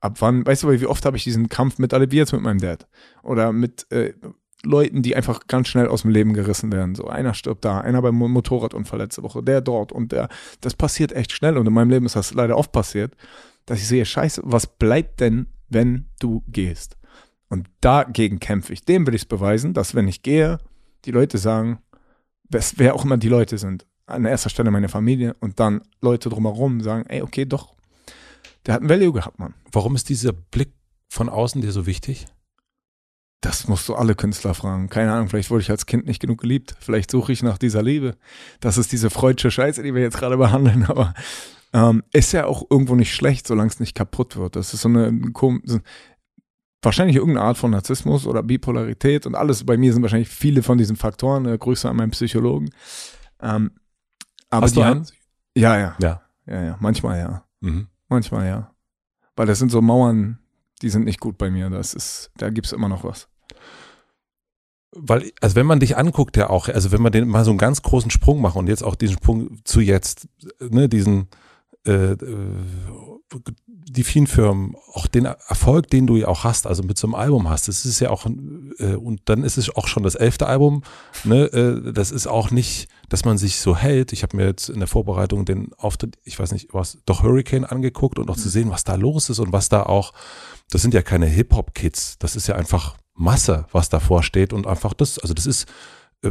ab 0.00 0.16
wann, 0.20 0.46
weißt 0.46 0.62
du, 0.62 0.80
wie 0.80 0.86
oft 0.86 1.04
habe 1.04 1.16
ich 1.16 1.24
diesen 1.24 1.48
Kampf 1.48 1.78
miterlebt, 1.78 2.12
wie 2.12 2.16
jetzt 2.16 2.32
mit 2.32 2.42
meinem 2.42 2.60
Dad? 2.60 2.86
Oder 3.22 3.52
mit 3.52 3.90
äh, 3.92 4.14
Leuten, 4.62 5.02
die 5.02 5.16
einfach 5.16 5.46
ganz 5.46 5.68
schnell 5.68 5.88
aus 5.88 6.02
dem 6.02 6.10
Leben 6.10 6.34
gerissen 6.34 6.72
werden. 6.72 6.94
So, 6.94 7.06
einer 7.06 7.34
stirbt 7.34 7.64
da, 7.64 7.80
einer 7.80 8.02
beim 8.02 8.14
Motorradunfall 8.14 8.98
letzte 8.98 9.22
Woche, 9.22 9.42
der 9.42 9.60
dort 9.60 9.92
und 9.92 10.12
der. 10.12 10.28
Das 10.60 10.74
passiert 10.74 11.12
echt 11.12 11.32
schnell 11.32 11.56
und 11.56 11.66
in 11.66 11.72
meinem 11.72 11.90
Leben 11.90 12.06
ist 12.06 12.16
das 12.16 12.34
leider 12.34 12.56
oft 12.56 12.72
passiert, 12.72 13.14
dass 13.66 13.78
ich 13.78 13.88
sehe, 13.88 14.04
scheiße, 14.04 14.42
was 14.44 14.66
bleibt 14.66 15.20
denn, 15.20 15.46
wenn 15.68 16.06
du 16.18 16.42
gehst? 16.48 16.96
Und 17.48 17.68
dagegen 17.80 18.38
kämpfe 18.38 18.72
ich. 18.72 18.84
Dem 18.84 19.06
will 19.06 19.14
ich 19.14 19.22
es 19.22 19.26
beweisen, 19.26 19.74
dass 19.74 19.94
wenn 19.94 20.08
ich 20.08 20.22
gehe, 20.22 20.58
die 21.04 21.10
Leute 21.10 21.38
sagen, 21.38 21.80
wer 22.48 22.94
auch 22.94 23.04
immer 23.04 23.16
die 23.16 23.28
Leute 23.28 23.58
sind, 23.58 23.86
an 24.06 24.24
erster 24.24 24.50
Stelle 24.50 24.70
meine 24.70 24.88
Familie 24.88 25.34
und 25.40 25.60
dann 25.60 25.82
Leute 26.00 26.28
drumherum 26.28 26.80
sagen, 26.80 27.06
ey, 27.08 27.22
okay, 27.22 27.44
doch, 27.44 27.74
der 28.66 28.74
hat 28.74 28.82
ein 28.82 28.88
Value 28.88 29.12
gehabt, 29.12 29.38
Mann. 29.38 29.54
Warum 29.72 29.94
ist 29.96 30.08
dieser 30.08 30.32
Blick 30.32 30.72
von 31.08 31.28
außen 31.28 31.60
dir 31.60 31.72
so 31.72 31.86
wichtig? 31.86 32.26
Das 33.40 33.68
musst 33.68 33.88
du 33.88 33.94
alle 33.94 34.14
Künstler 34.14 34.52
fragen. 34.52 34.90
Keine 34.90 35.12
Ahnung, 35.12 35.28
vielleicht 35.28 35.50
wurde 35.50 35.62
ich 35.62 35.70
als 35.70 35.86
Kind 35.86 36.06
nicht 36.06 36.20
genug 36.20 36.40
geliebt. 36.42 36.74
Vielleicht 36.78 37.10
suche 37.10 37.32
ich 37.32 37.42
nach 37.42 37.56
dieser 37.56 37.82
Liebe. 37.82 38.16
Das 38.60 38.76
ist 38.76 38.92
diese 38.92 39.08
freudsche 39.08 39.50
Scheiße, 39.50 39.82
die 39.82 39.94
wir 39.94 40.02
jetzt 40.02 40.18
gerade 40.18 40.36
behandeln. 40.36 40.84
Aber 40.88 41.14
ähm, 41.72 42.02
ist 42.12 42.32
ja 42.32 42.44
auch 42.44 42.64
irgendwo 42.68 42.94
nicht 42.96 43.14
schlecht, 43.14 43.46
solange 43.46 43.70
es 43.70 43.80
nicht 43.80 43.94
kaputt 43.94 44.36
wird. 44.36 44.56
Das 44.56 44.74
ist 44.74 44.82
so 44.82 44.88
eine, 44.90 45.18
so, 45.64 45.80
wahrscheinlich 46.82 47.16
irgendeine 47.16 47.46
Art 47.46 47.56
von 47.56 47.70
Narzissmus 47.70 48.26
oder 48.26 48.42
Bipolarität 48.42 49.26
und 49.26 49.34
alles. 49.34 49.64
Bei 49.64 49.78
mir 49.78 49.92
sind 49.94 50.02
wahrscheinlich 50.02 50.28
viele 50.28 50.62
von 50.62 50.76
diesen 50.76 50.96
Faktoren. 50.96 51.46
Äh, 51.46 51.56
Grüße 51.56 51.88
an 51.88 51.96
meinen 51.96 52.10
Psychologen. 52.10 52.70
Ähm, 53.40 53.70
aber 54.50 54.66
Hast 54.66 54.76
du 54.76 54.82
einen? 54.82 55.06
ja, 55.56 55.78
ja, 55.78 55.96
Ja. 55.98 56.22
ja, 56.46 56.62
ja, 56.62 56.76
manchmal 56.80 57.18
ja. 57.18 57.44
Mhm. 57.60 57.88
Manchmal 58.10 58.46
ja. 58.46 58.74
Weil 59.36 59.46
das 59.46 59.58
sind 59.58 59.70
so 59.70 59.80
Mauern, 59.80 60.38
die 60.82 60.90
sind 60.90 61.04
nicht 61.04 61.20
gut 61.20 61.38
bei 61.38 61.50
mir. 61.50 61.70
Das 61.70 61.94
ist, 61.94 62.30
da 62.36 62.50
gibt 62.50 62.66
es 62.66 62.72
immer 62.72 62.88
noch 62.88 63.04
was. 63.04 63.28
Weil, 64.92 65.30
also 65.40 65.54
wenn 65.54 65.66
man 65.66 65.78
dich 65.78 65.96
anguckt, 65.96 66.36
ja 66.36 66.50
auch, 66.50 66.68
also 66.68 66.90
wenn 66.90 67.00
man 67.00 67.12
den 67.12 67.28
mal 67.28 67.44
so 67.44 67.52
einen 67.52 67.58
ganz 67.58 67.80
großen 67.80 68.10
Sprung 68.10 68.42
macht 68.42 68.56
und 68.56 68.68
jetzt 68.68 68.82
auch 68.82 68.96
diesen 68.96 69.16
Sprung 69.16 69.64
zu 69.64 69.80
jetzt, 69.80 70.28
ne, 70.58 70.88
diesen, 70.88 71.28
äh, 71.86 72.12
äh, 72.12 72.56
die 73.92 74.04
vielen 74.04 74.26
Firmen, 74.28 74.76
auch 74.92 75.06
den 75.08 75.24
Erfolg, 75.24 75.90
den 75.90 76.06
du 76.06 76.16
ja 76.16 76.28
auch 76.28 76.44
hast, 76.44 76.66
also 76.66 76.82
mit 76.84 76.96
so 76.96 77.06
einem 77.08 77.14
Album 77.14 77.48
hast, 77.50 77.66
das 77.66 77.84
ist 77.84 77.98
ja 77.98 78.10
auch, 78.10 78.24
äh, 78.78 78.94
und 78.94 79.22
dann 79.24 79.42
ist 79.42 79.58
es 79.58 79.74
auch 79.74 79.88
schon 79.88 80.04
das 80.04 80.14
elfte 80.14 80.46
Album, 80.46 80.82
ne, 81.24 81.46
äh, 81.46 81.92
das 81.92 82.12
ist 82.12 82.26
auch 82.28 82.50
nicht, 82.52 82.88
dass 83.08 83.24
man 83.24 83.36
sich 83.36 83.58
so 83.58 83.76
hält. 83.76 84.12
Ich 84.12 84.22
habe 84.22 84.36
mir 84.36 84.46
jetzt 84.46 84.68
in 84.68 84.78
der 84.78 84.86
Vorbereitung 84.86 85.44
den 85.44 85.72
Auftritt, 85.76 86.18
ich 86.24 86.38
weiß 86.38 86.52
nicht, 86.52 86.68
was, 86.72 86.98
doch 87.04 87.22
Hurricane 87.24 87.64
angeguckt 87.64 88.18
und 88.20 88.30
auch 88.30 88.36
zu 88.36 88.48
sehen, 88.48 88.70
was 88.70 88.84
da 88.84 88.94
los 88.94 89.28
ist 89.28 89.40
und 89.40 89.52
was 89.52 89.68
da 89.68 89.82
auch, 89.82 90.12
das 90.70 90.82
sind 90.82 90.94
ja 90.94 91.02
keine 91.02 91.26
Hip-Hop-Kids, 91.26 92.18
das 92.20 92.36
ist 92.36 92.46
ja 92.46 92.54
einfach 92.54 92.96
Masse, 93.14 93.66
was 93.72 93.88
davor 93.88 94.22
steht 94.22 94.52
und 94.52 94.66
einfach 94.68 94.94
das, 94.94 95.18
also 95.18 95.34
das 95.34 95.46
ist 95.46 95.66
äh, 96.22 96.30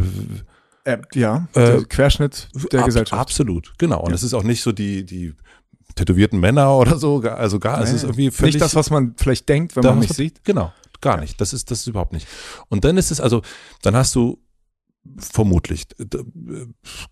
Äh, 0.86 1.00
ja, 1.14 1.48
Äh, 1.54 1.66
der 1.66 1.84
Querschnitt 1.84 2.48
der 2.72 2.80
ab- 2.80 2.86
Gesellschaft. 2.86 3.20
Absolut, 3.20 3.74
genau. 3.78 4.00
Und 4.00 4.10
Ja. 4.12 4.16
es 4.16 4.24
ist 4.24 4.34
auch 4.34 4.44
nicht 4.44 4.62
so 4.64 4.72
die, 4.72 5.06
die 5.06 5.34
tätowierten 6.00 6.40
Männer 6.40 6.76
oder 6.78 6.98
so, 6.98 7.20
also 7.22 7.60
gar, 7.60 7.82
es 7.82 7.90
Nee, 7.90 7.96
ist 7.98 8.04
irgendwie 8.04 8.32
völlig. 8.32 8.56
nicht 8.56 8.64
das, 8.64 8.76
was 8.76 8.90
man 8.90 9.14
vielleicht 9.18 9.48
denkt, 9.50 9.76
wenn 9.76 9.84
man 9.84 10.00
mich 10.00 10.14
sieht. 10.14 10.44
Genau, 10.44 10.72
gar 11.02 11.16
Ja. 11.16 11.22
nicht. 11.22 11.40
Das 11.42 11.54
ist, 11.54 11.70
das 11.72 11.82
ist 11.82 11.88
überhaupt 11.88 12.14
nicht. 12.14 12.28
Und 12.70 12.84
dann 12.86 12.98
ist 12.98 13.12
es 13.12 13.20
also, 13.22 13.42
dann 13.82 13.96
hast 13.96 14.16
du 14.16 14.40
vermutlich 15.18 15.88
d- 15.88 15.96
d- 16.08 16.68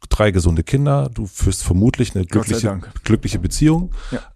drei 0.09 0.31
gesunde 0.31 0.61
Kinder, 0.63 1.09
du 1.13 1.25
führst 1.25 1.63
vermutlich 1.63 2.15
eine 2.15 2.25
glückliche, 2.25 2.79
glückliche 3.05 3.39
Beziehung. 3.39 3.91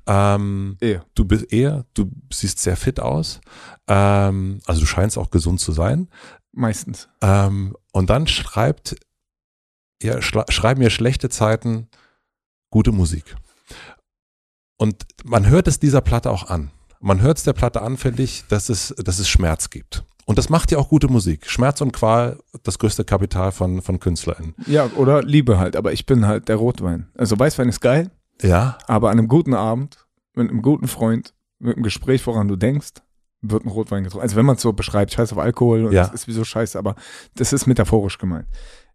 Ähm, 0.07 0.77
Ehe. 0.81 1.03
du 1.15 1.25
bist 1.25 1.51
eher, 1.51 1.85
du 1.93 2.09
siehst 2.31 2.59
sehr 2.59 2.77
fit 2.77 2.99
aus. 2.99 3.41
Ähm, 3.87 4.59
also 4.65 4.79
du 4.81 4.87
scheinst 4.87 5.17
auch 5.17 5.29
gesund 5.31 5.59
zu 5.59 5.73
sein. 5.73 6.07
Meistens. 6.53 7.09
Ähm, 7.21 7.75
und 7.91 8.09
dann 8.09 8.25
schreibt, 8.25 8.95
ja, 10.01 10.21
schreiben 10.21 10.81
ja 10.81 10.89
schlechte 10.89 11.29
Zeiten 11.29 11.87
gute 12.69 12.91
Musik. 12.93 13.35
Und 14.81 15.05
man 15.23 15.47
hört 15.47 15.67
es 15.67 15.77
dieser 15.77 16.01
Platte 16.01 16.31
auch 16.31 16.49
an. 16.49 16.71
Man 16.99 17.21
hört 17.21 17.37
es 17.37 17.43
der 17.43 17.53
Platte 17.53 17.83
an, 17.83 17.97
finde 17.97 18.23
ich, 18.23 18.45
dass 18.47 18.67
es, 18.69 18.95
dass 18.97 19.19
es 19.19 19.29
Schmerz 19.29 19.69
gibt. 19.69 20.03
Und 20.25 20.39
das 20.39 20.49
macht 20.49 20.71
ja 20.71 20.79
auch 20.79 20.89
gute 20.89 21.07
Musik. 21.07 21.47
Schmerz 21.47 21.81
und 21.81 21.91
Qual, 21.91 22.39
das 22.63 22.79
größte 22.79 23.03
Kapital 23.05 23.51
von, 23.51 23.83
von 23.83 23.99
KünstlerInnen. 23.99 24.55
Ja, 24.65 24.89
oder 24.95 25.21
Liebe 25.21 25.59
halt. 25.59 25.75
Aber 25.75 25.93
ich 25.93 26.07
bin 26.07 26.25
halt 26.25 26.47
der 26.47 26.55
Rotwein. 26.55 27.07
Also 27.15 27.37
Weißwein 27.37 27.69
ist 27.69 27.79
geil, 27.79 28.09
Ja, 28.41 28.79
aber 28.87 29.11
an 29.11 29.19
einem 29.19 29.27
guten 29.27 29.53
Abend, 29.53 30.07
mit 30.33 30.49
einem 30.49 30.63
guten 30.63 30.87
Freund, 30.87 31.35
mit 31.59 31.75
einem 31.75 31.83
Gespräch, 31.83 32.25
woran 32.25 32.47
du 32.47 32.55
denkst, 32.55 33.03
wird 33.41 33.63
ein 33.63 33.69
Rotwein 33.69 34.03
getrunken. 34.03 34.23
Also 34.23 34.35
wenn 34.35 34.47
man 34.47 34.55
es 34.55 34.63
so 34.63 34.73
beschreibt, 34.73 35.11
scheiß 35.13 35.31
auf 35.31 35.37
Alkohol 35.37 35.85
und 35.85 35.91
Ja. 35.93 36.05
das 36.05 36.13
ist 36.13 36.27
wieso 36.27 36.43
scheiße, 36.43 36.79
aber 36.79 36.95
das 37.35 37.53
ist 37.53 37.67
metaphorisch 37.67 38.17
gemeint. 38.17 38.47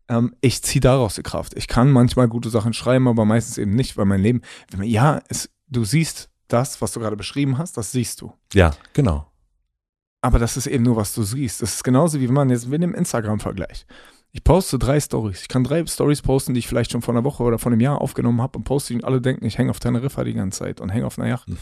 Ähm, 0.08 0.34
ich 0.40 0.62
ziehe 0.64 0.80
daraus 0.80 1.14
die 1.14 1.22
Kraft. 1.22 1.54
Ich 1.56 1.68
kann 1.68 1.92
manchmal 1.92 2.26
gute 2.26 2.50
Sachen 2.50 2.72
schreiben, 2.72 3.06
aber 3.06 3.24
meistens 3.24 3.56
eben 3.58 3.74
nicht, 3.76 3.96
weil 3.96 4.04
mein 4.04 4.20
Leben, 4.20 4.42
wenn 4.70 4.80
man, 4.80 4.88
ja, 4.88 5.20
es, 5.28 5.48
du 5.68 5.84
siehst 5.84 6.30
das, 6.48 6.80
was 6.80 6.92
du 6.92 7.00
gerade 7.00 7.16
beschrieben 7.16 7.58
hast, 7.58 7.76
das 7.76 7.92
siehst 7.92 8.20
du. 8.20 8.32
ja, 8.52 8.72
genau. 8.92 9.26
Aber 10.22 10.40
das 10.40 10.56
ist 10.56 10.66
eben 10.66 10.82
nur, 10.82 10.96
was 10.96 11.14
du 11.14 11.22
siehst. 11.22 11.62
Das 11.62 11.74
ist 11.74 11.84
genauso 11.84 12.18
wie 12.20 12.26
wenn 12.26 12.34
man 12.34 12.50
jetzt, 12.50 12.68
wir 12.68 12.78
nehmen 12.78 12.94
Instagram-Vergleich. 12.94 13.86
Ich 14.32 14.42
poste 14.42 14.78
drei 14.78 14.98
Stories. 14.98 15.42
Ich 15.42 15.48
kann 15.48 15.62
drei 15.62 15.86
Stories 15.86 16.20
posten, 16.20 16.52
die 16.52 16.58
ich 16.58 16.66
vielleicht 16.66 16.90
schon 16.90 17.00
vor 17.00 17.14
einer 17.14 17.22
Woche 17.22 17.44
oder 17.44 17.58
vor 17.58 17.70
einem 17.70 17.80
Jahr 17.80 18.00
aufgenommen 18.00 18.42
habe 18.42 18.58
und 18.58 18.64
poste 18.64 18.92
die 18.92 18.98
und 18.98 19.04
alle 19.04 19.20
denken, 19.20 19.46
ich 19.46 19.56
hänge 19.56 19.70
auf 19.70 19.78
Teneriffa 19.78 20.24
die 20.24 20.34
ganze 20.34 20.58
Zeit 20.58 20.80
und 20.80 20.88
hänge 20.88 21.06
auf 21.06 21.18
einer 21.18 21.28
Yacht. 21.28 21.46
Hm. 21.46 21.58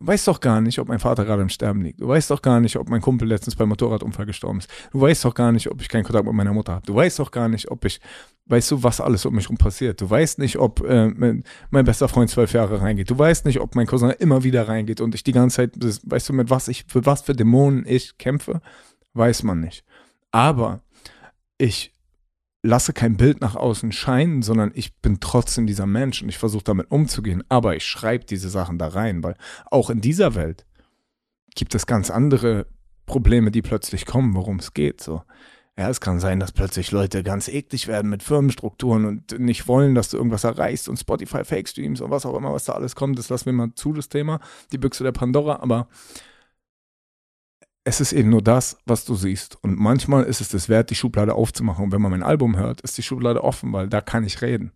Du 0.00 0.08
weißt 0.08 0.26
doch 0.26 0.40
gar 0.40 0.60
nicht, 0.60 0.78
ob 0.80 0.88
mein 0.88 0.98
Vater 0.98 1.24
gerade 1.24 1.42
im 1.42 1.48
Sterben 1.48 1.82
liegt. 1.82 2.00
Du 2.00 2.08
weißt 2.08 2.30
doch 2.30 2.42
gar 2.42 2.60
nicht, 2.60 2.76
ob 2.76 2.88
mein 2.88 3.00
Kumpel 3.00 3.28
letztens 3.28 3.54
beim 3.54 3.68
Motorradunfall 3.68 4.26
gestorben 4.26 4.58
ist. 4.58 4.68
Du 4.92 5.00
weißt 5.00 5.24
doch 5.24 5.34
gar 5.34 5.52
nicht, 5.52 5.70
ob 5.70 5.80
ich 5.80 5.88
keinen 5.88 6.02
Kontakt 6.02 6.26
mit 6.26 6.34
meiner 6.34 6.52
Mutter 6.52 6.74
habe. 6.74 6.86
Du 6.86 6.94
weißt 6.94 7.18
doch 7.20 7.30
gar 7.30 7.48
nicht, 7.48 7.70
ob 7.70 7.84
ich, 7.84 8.00
weißt 8.46 8.72
du, 8.72 8.82
was 8.82 9.00
alles 9.00 9.24
um 9.24 9.34
mich 9.34 9.48
rum 9.48 9.56
passiert. 9.56 10.00
Du 10.00 10.10
weißt 10.10 10.40
nicht, 10.40 10.58
ob 10.58 10.80
äh, 10.84 11.08
mein, 11.08 11.44
mein 11.70 11.84
bester 11.84 12.08
Freund 12.08 12.28
zwölf 12.28 12.52
Jahre 12.52 12.82
reingeht. 12.82 13.08
Du 13.08 13.18
weißt 13.18 13.46
nicht, 13.46 13.60
ob 13.60 13.76
mein 13.76 13.86
Cousin 13.86 14.10
immer 14.10 14.42
wieder 14.42 14.68
reingeht 14.68 15.00
und 15.00 15.14
ich 15.14 15.22
die 15.22 15.32
ganze 15.32 15.56
Zeit, 15.56 15.72
weißt 16.02 16.28
du, 16.28 16.32
mit 16.32 16.50
was 16.50 16.68
ich, 16.68 16.84
für 16.88 17.06
was 17.06 17.22
für 17.22 17.34
Dämonen 17.34 17.86
ich 17.86 18.18
kämpfe, 18.18 18.60
weiß 19.12 19.44
man 19.44 19.60
nicht. 19.60 19.84
Aber 20.32 20.80
ich 21.56 21.93
lasse 22.64 22.94
kein 22.94 23.18
Bild 23.18 23.42
nach 23.42 23.56
außen 23.56 23.92
scheinen, 23.92 24.40
sondern 24.40 24.72
ich 24.74 24.96
bin 24.96 25.20
trotzdem 25.20 25.66
dieser 25.66 25.84
Mensch 25.84 26.22
und 26.22 26.30
ich 26.30 26.38
versuche 26.38 26.64
damit 26.64 26.90
umzugehen. 26.90 27.44
Aber 27.50 27.76
ich 27.76 27.84
schreibe 27.84 28.24
diese 28.24 28.48
Sachen 28.48 28.78
da 28.78 28.88
rein, 28.88 29.22
weil 29.22 29.36
auch 29.70 29.90
in 29.90 30.00
dieser 30.00 30.34
Welt 30.34 30.64
gibt 31.54 31.74
es 31.74 31.86
ganz 31.86 32.10
andere 32.10 32.66
Probleme, 33.04 33.50
die 33.50 33.60
plötzlich 33.60 34.06
kommen, 34.06 34.34
worum 34.34 34.60
es 34.60 34.72
geht. 34.72 35.02
So. 35.02 35.22
Ja, 35.76 35.90
es 35.90 36.00
kann 36.00 36.20
sein, 36.20 36.40
dass 36.40 36.52
plötzlich 36.52 36.90
Leute 36.90 37.22
ganz 37.22 37.48
eklig 37.48 37.86
werden 37.86 38.10
mit 38.10 38.22
Firmenstrukturen 38.22 39.04
und 39.04 39.38
nicht 39.38 39.68
wollen, 39.68 39.94
dass 39.94 40.08
du 40.08 40.16
irgendwas 40.16 40.44
erreichst 40.44 40.88
und 40.88 40.96
Spotify 40.96 41.44
Fake 41.44 41.68
Streams 41.68 42.00
und 42.00 42.10
was 42.10 42.24
auch 42.24 42.34
immer, 42.34 42.54
was 42.54 42.64
da 42.64 42.72
alles 42.72 42.96
kommt. 42.96 43.18
Das 43.18 43.28
lassen 43.28 43.46
wir 43.46 43.52
mal 43.52 43.74
zu, 43.74 43.92
das 43.92 44.08
Thema, 44.08 44.40
die 44.72 44.78
Büchse 44.78 45.04
der 45.04 45.12
Pandora. 45.12 45.60
Aber 45.60 45.88
es 47.84 48.00
ist 48.00 48.12
eben 48.12 48.30
nur 48.30 48.42
das, 48.42 48.78
was 48.86 49.04
du 49.04 49.14
siehst. 49.14 49.62
Und 49.62 49.78
manchmal 49.78 50.24
ist 50.24 50.40
es 50.40 50.54
es 50.54 50.68
wert, 50.70 50.90
die 50.90 50.94
Schublade 50.94 51.34
aufzumachen. 51.34 51.84
Und 51.84 51.92
wenn 51.92 52.00
man 52.00 52.10
mein 52.10 52.22
Album 52.22 52.56
hört, 52.56 52.80
ist 52.80 52.96
die 52.96 53.02
Schublade 53.02 53.44
offen, 53.44 53.72
weil 53.72 53.88
da 53.88 54.00
kann 54.00 54.24
ich 54.24 54.40
reden. 54.40 54.72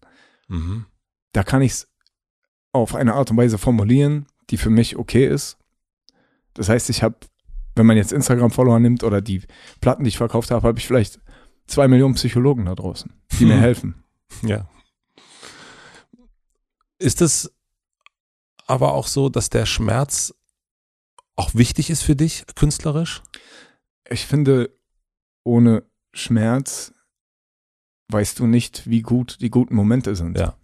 Mhm. 0.48 0.84
Da 1.32 1.42
kann 1.42 1.62
ich 1.62 1.72
es 1.72 1.88
auf 2.72 2.94
eine 2.94 3.14
Art 3.14 3.30
und 3.30 3.38
Weise 3.38 3.56
formulieren, 3.56 4.26
die 4.50 4.58
für 4.58 4.70
mich 4.70 4.96
okay 4.96 5.26
ist. 5.26 5.56
Das 6.52 6.68
heißt, 6.68 6.90
ich 6.90 7.02
habe, 7.02 7.16
wenn 7.76 7.86
man 7.86 7.96
jetzt 7.96 8.12
Instagram-Follower 8.12 8.78
nimmt 8.78 9.02
oder 9.02 9.22
die 9.22 9.42
Platten, 9.80 10.04
die 10.04 10.08
ich 10.08 10.18
verkauft 10.18 10.50
habe, 10.50 10.66
habe 10.66 10.78
ich 10.78 10.86
vielleicht 10.86 11.18
zwei 11.66 11.88
Millionen 11.88 12.14
Psychologen 12.14 12.66
da 12.66 12.74
draußen, 12.74 13.12
die 13.38 13.46
mir 13.46 13.56
helfen. 13.60 14.04
Ja. 14.42 14.68
Ist 16.98 17.22
es 17.22 17.54
aber 18.66 18.92
auch 18.92 19.06
so, 19.06 19.30
dass 19.30 19.48
der 19.48 19.64
Schmerz 19.64 20.34
auch 21.38 21.54
wichtig 21.54 21.88
ist 21.88 22.02
für 22.02 22.16
dich, 22.16 22.44
künstlerisch? 22.56 23.22
Ich 24.10 24.26
finde, 24.26 24.76
ohne 25.44 25.84
Schmerz 26.12 26.92
weißt 28.10 28.38
du 28.40 28.46
nicht, 28.46 28.88
wie 28.90 29.02
gut 29.02 29.40
die 29.40 29.50
guten 29.50 29.76
Momente 29.76 30.16
sind. 30.16 30.36
Ja. 30.36 30.56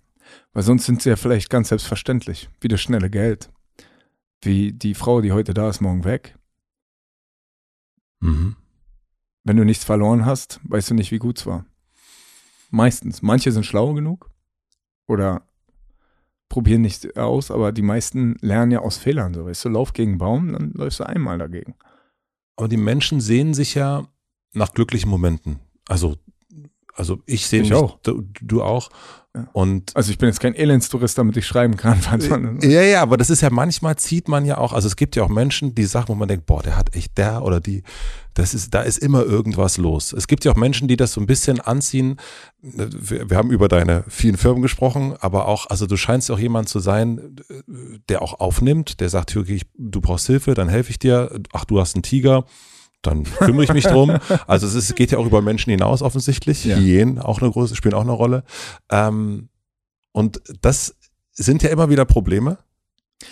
Weil 0.53 0.63
sonst 0.63 0.87
sind 0.87 1.03
sie 1.03 1.11
ja 1.11 1.17
vielleicht 1.17 1.49
ganz 1.49 1.69
selbstverständlich, 1.69 2.49
wie 2.61 2.69
das 2.69 2.81
schnelle 2.81 3.09
Geld, 3.09 3.51
wie 4.43 4.73
die 4.73 4.95
Frau, 4.95 5.21
die 5.21 5.33
heute 5.33 5.55
da 5.55 5.69
ist, 5.69 5.81
morgen 5.81 6.05
weg. 6.05 6.37
Mhm. 8.21 8.57
Wenn 9.45 9.57
du 9.57 9.65
nichts 9.65 9.85
verloren 9.85 10.25
hast, 10.25 10.59
weißt 10.65 10.91
du 10.91 10.95
nicht, 10.95 11.13
wie 11.13 11.19
gut 11.19 11.39
es 11.39 11.47
war. 11.47 11.67
Meistens. 12.71 13.23
Manche 13.23 13.53
sind 13.53 13.67
schlau 13.67 13.93
genug 13.93 14.31
oder 15.07 15.47
probieren 16.55 16.83
nicht 16.83 17.19
aus, 17.19 17.51
aber 17.51 17.73
die 17.73 17.83
meisten 17.83 18.37
lernen 18.41 18.71
ja 18.71 18.79
aus 18.79 18.97
Fehlern. 18.97 19.35
So, 19.35 19.45
weißt 19.45 19.65
du, 19.65 19.71
lauf 19.71 19.93
gegen 19.93 20.19
Baum, 20.19 20.53
dann 20.53 20.71
läufst 20.75 21.01
du 21.01 21.05
einmal 21.05 21.37
dagegen. 21.37 21.75
Aber 22.55 22.69
die 22.69 22.77
Menschen 22.77 23.21
sehen 23.21 23.55
sich 23.55 23.75
ja 23.75 24.07
nach 24.53 24.73
glücklichen 24.73 25.11
Momenten. 25.11 25.59
Also 25.89 26.17
also 26.95 27.21
ich 27.27 27.49
sehe 27.49 27.63
Ich 27.63 27.71
mich, 27.71 27.77
auch. 27.77 27.99
Du, 28.05 28.23
du 28.41 28.63
auch. 28.63 28.89
Ja. 29.37 29.49
Und 29.53 29.97
Also 29.97 30.13
ich 30.13 30.19
bin 30.19 30.29
jetzt 30.29 30.39
kein 30.39 30.55
Elendstourist, 30.55 31.19
damit 31.19 31.37
ich 31.37 31.47
schreiben 31.47 31.77
kann. 31.77 31.99
ja, 32.63 32.83
ja, 32.83 33.03
aber 33.03 33.17
das 33.17 33.31
ist 33.31 33.41
ja 33.41 33.51
manchmal 33.51 33.97
zieht 33.97 34.29
man 34.29 34.45
ja 34.45 34.59
auch, 34.59 34.73
also 34.73 34.87
es 34.87 34.95
gibt 34.95 35.17
ja 35.17 35.25
auch 35.25 35.29
Menschen, 35.29 35.75
die 35.75 35.85
sagen, 35.85 36.09
wo 36.09 36.15
man 36.15 36.29
denkt, 36.29 36.47
boah, 36.47 36.63
der 36.63 36.77
hat 36.77 36.95
echt 36.95 37.19
der 37.19 37.43
oder 37.43 37.61
die, 37.61 37.83
das 38.35 38.55
ist, 38.55 38.75
da 38.75 38.83
ist 38.83 38.99
immer 38.99 39.25
irgendwas 39.25 39.77
los. 39.77 40.13
Es 40.13 40.29
gibt 40.29 40.45
ja 40.45 40.53
auch 40.53 40.57
Menschen, 40.57 40.87
die 40.87 40.97
das 40.97 41.13
so 41.13 41.21
ein 41.21 41.27
bisschen 41.27 41.61
anziehen. 41.61 42.17
Wir, 42.63 43.29
wir 43.29 43.37
haben 43.37 43.51
über 43.51 43.67
deine 43.67 44.05
vielen 44.09 44.37
Firmen 44.37 44.63
gesprochen, 44.63 45.15
aber 45.19 45.49
auch, 45.49 45.67
also 45.67 45.87
du 45.87 45.97
scheinst 45.97 46.31
auch 46.31 46.39
jemand 46.39 46.69
zu 46.69 46.79
sein, 46.79 47.37
der 48.09 48.23
auch 48.23 48.39
aufnimmt, 48.39 49.01
der 49.01 49.09
sagt, 49.09 49.35
ich, 49.35 49.67
du 49.77 50.01
brauchst 50.01 50.27
Hilfe, 50.29 50.55
dann 50.55 50.69
helfe 50.69 50.91
ich 50.91 50.99
dir. 51.01 51.41
Ach, 51.53 51.65
du 51.65 51.81
hast 51.81 51.97
einen 51.97 52.05
Tiger. 52.05 52.45
Dann 53.05 53.25
kümmere 53.25 53.65
ich 53.65 53.73
mich 53.73 53.85
drum. 53.85 54.17
Also 54.47 54.67
es 54.67 54.75
ist, 54.75 54.97
geht 54.97 55.13
ja 55.13 55.19
auch 55.19 55.27
über 55.27 55.43
Menschen 55.43 55.71
hinaus 55.71 56.03
offensichtlich. 56.03 56.65
Ja. 56.65 56.77
Hyänen 56.77 57.19
auch 57.19 57.41
eine 57.41 57.51
große, 57.51 57.77
spielen 57.77 57.95
auch 57.95 58.01
eine 58.03 58.13
Rolle. 58.13 58.45
Ähm, 58.91 59.49
und 60.13 60.41
das 60.63 60.95
sind 61.33 61.63
ja 61.63 61.71
immer 61.71 61.91
wieder 61.91 62.05
Probleme. 62.05 62.59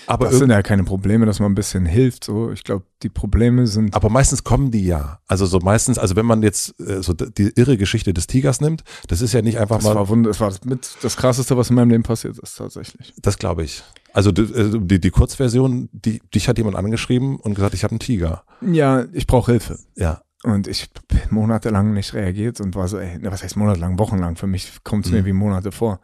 Aber, 0.06 0.26
das 0.26 0.38
sind 0.38 0.50
ja 0.50 0.62
keine 0.62 0.84
Probleme, 0.84 1.26
dass 1.26 1.38
man 1.40 1.52
ein 1.52 1.54
bisschen 1.54 1.84
hilft. 1.86 2.24
So, 2.24 2.50
ich 2.50 2.64
glaube, 2.64 2.84
die 3.02 3.08
Probleme 3.08 3.66
sind. 3.66 3.94
aber 3.94 4.08
meistens 4.08 4.42
kommen 4.44 4.70
die 4.70 4.86
ja. 4.86 5.20
Also 5.26 5.44
so 5.44 5.58
meistens, 5.58 5.98
also 5.98 6.16
wenn 6.16 6.24
man 6.24 6.42
jetzt 6.42 6.78
äh, 6.80 7.02
so 7.02 7.12
die 7.12 7.52
irre 7.56 7.76
Geschichte 7.76 8.14
des 8.14 8.26
Tigers 8.26 8.60
nimmt, 8.60 8.84
das 9.08 9.20
ist 9.20 9.32
ja 9.34 9.42
nicht 9.42 9.58
einfach 9.58 9.76
Das 9.76 9.84
mal, 9.84 9.94
war, 9.96 10.04
wund- 10.08 10.26
das 10.26 10.40
war 10.40 10.52
mit 10.64 10.88
das 11.02 11.16
Krasseste, 11.16 11.56
was 11.56 11.68
in 11.70 11.76
meinem 11.76 11.90
Leben 11.90 12.04
passiert 12.04 12.38
ist, 12.38 12.56
tatsächlich. 12.56 13.12
das 13.20 13.38
glaube 13.38 13.64
ich. 13.64 13.82
Also 14.12 14.30
die, 14.32 14.42
äh, 14.42 14.78
die, 14.78 15.00
die 15.00 15.10
Kurzversion, 15.10 15.88
die, 15.92 16.20
dich 16.34 16.48
hat 16.48 16.58
jemand 16.58 16.76
angeschrieben 16.76 17.36
und 17.36 17.54
gesagt, 17.54 17.74
ich 17.74 17.82
habe 17.84 17.92
einen 17.92 18.00
Tiger. 18.00 18.44
Ja, 18.60 19.04
ich 19.12 19.26
brauche 19.26 19.52
Hilfe. 19.52 19.78
Ja. 19.96 20.22
Und 20.44 20.66
ich 20.66 20.90
bin 21.08 21.20
monatelang 21.30 21.92
nicht 21.94 22.14
reagiert 22.14 22.60
und 22.60 22.74
war 22.74 22.88
so, 22.88 22.98
ey, 22.98 23.18
was 23.22 23.42
heißt 23.42 23.56
monatelang, 23.56 23.98
wochenlang? 23.98 24.36
Für 24.36 24.46
mich 24.48 24.72
kommt 24.84 25.06
es 25.06 25.12
mir 25.12 25.22
Mhm. 25.22 25.26
wie 25.26 25.32
Monate 25.32 25.70
vor. 25.72 26.00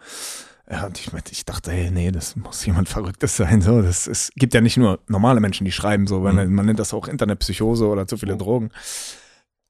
Ja, 0.70 0.86
und 0.86 0.98
ich, 0.98 1.10
ich 1.30 1.44
dachte, 1.44 1.72
hey, 1.72 1.90
nee, 1.90 2.10
das 2.12 2.36
muss 2.36 2.64
jemand 2.64 2.88
Verrücktes 2.88 3.36
sein. 3.36 3.62
So, 3.62 3.82
das 3.82 4.06
es 4.06 4.30
gibt 4.36 4.54
ja 4.54 4.60
nicht 4.60 4.76
nur 4.76 5.00
normale 5.08 5.40
Menschen, 5.40 5.64
die 5.64 5.72
schreiben 5.72 6.06
so, 6.06 6.22
weil 6.22 6.46
Mhm. 6.46 6.54
man 6.54 6.66
nennt 6.66 6.78
das 6.78 6.94
auch 6.94 7.08
Internetpsychose 7.08 7.86
oder 7.86 8.06
zu 8.06 8.16
viele 8.16 8.36
Drogen. 8.36 8.70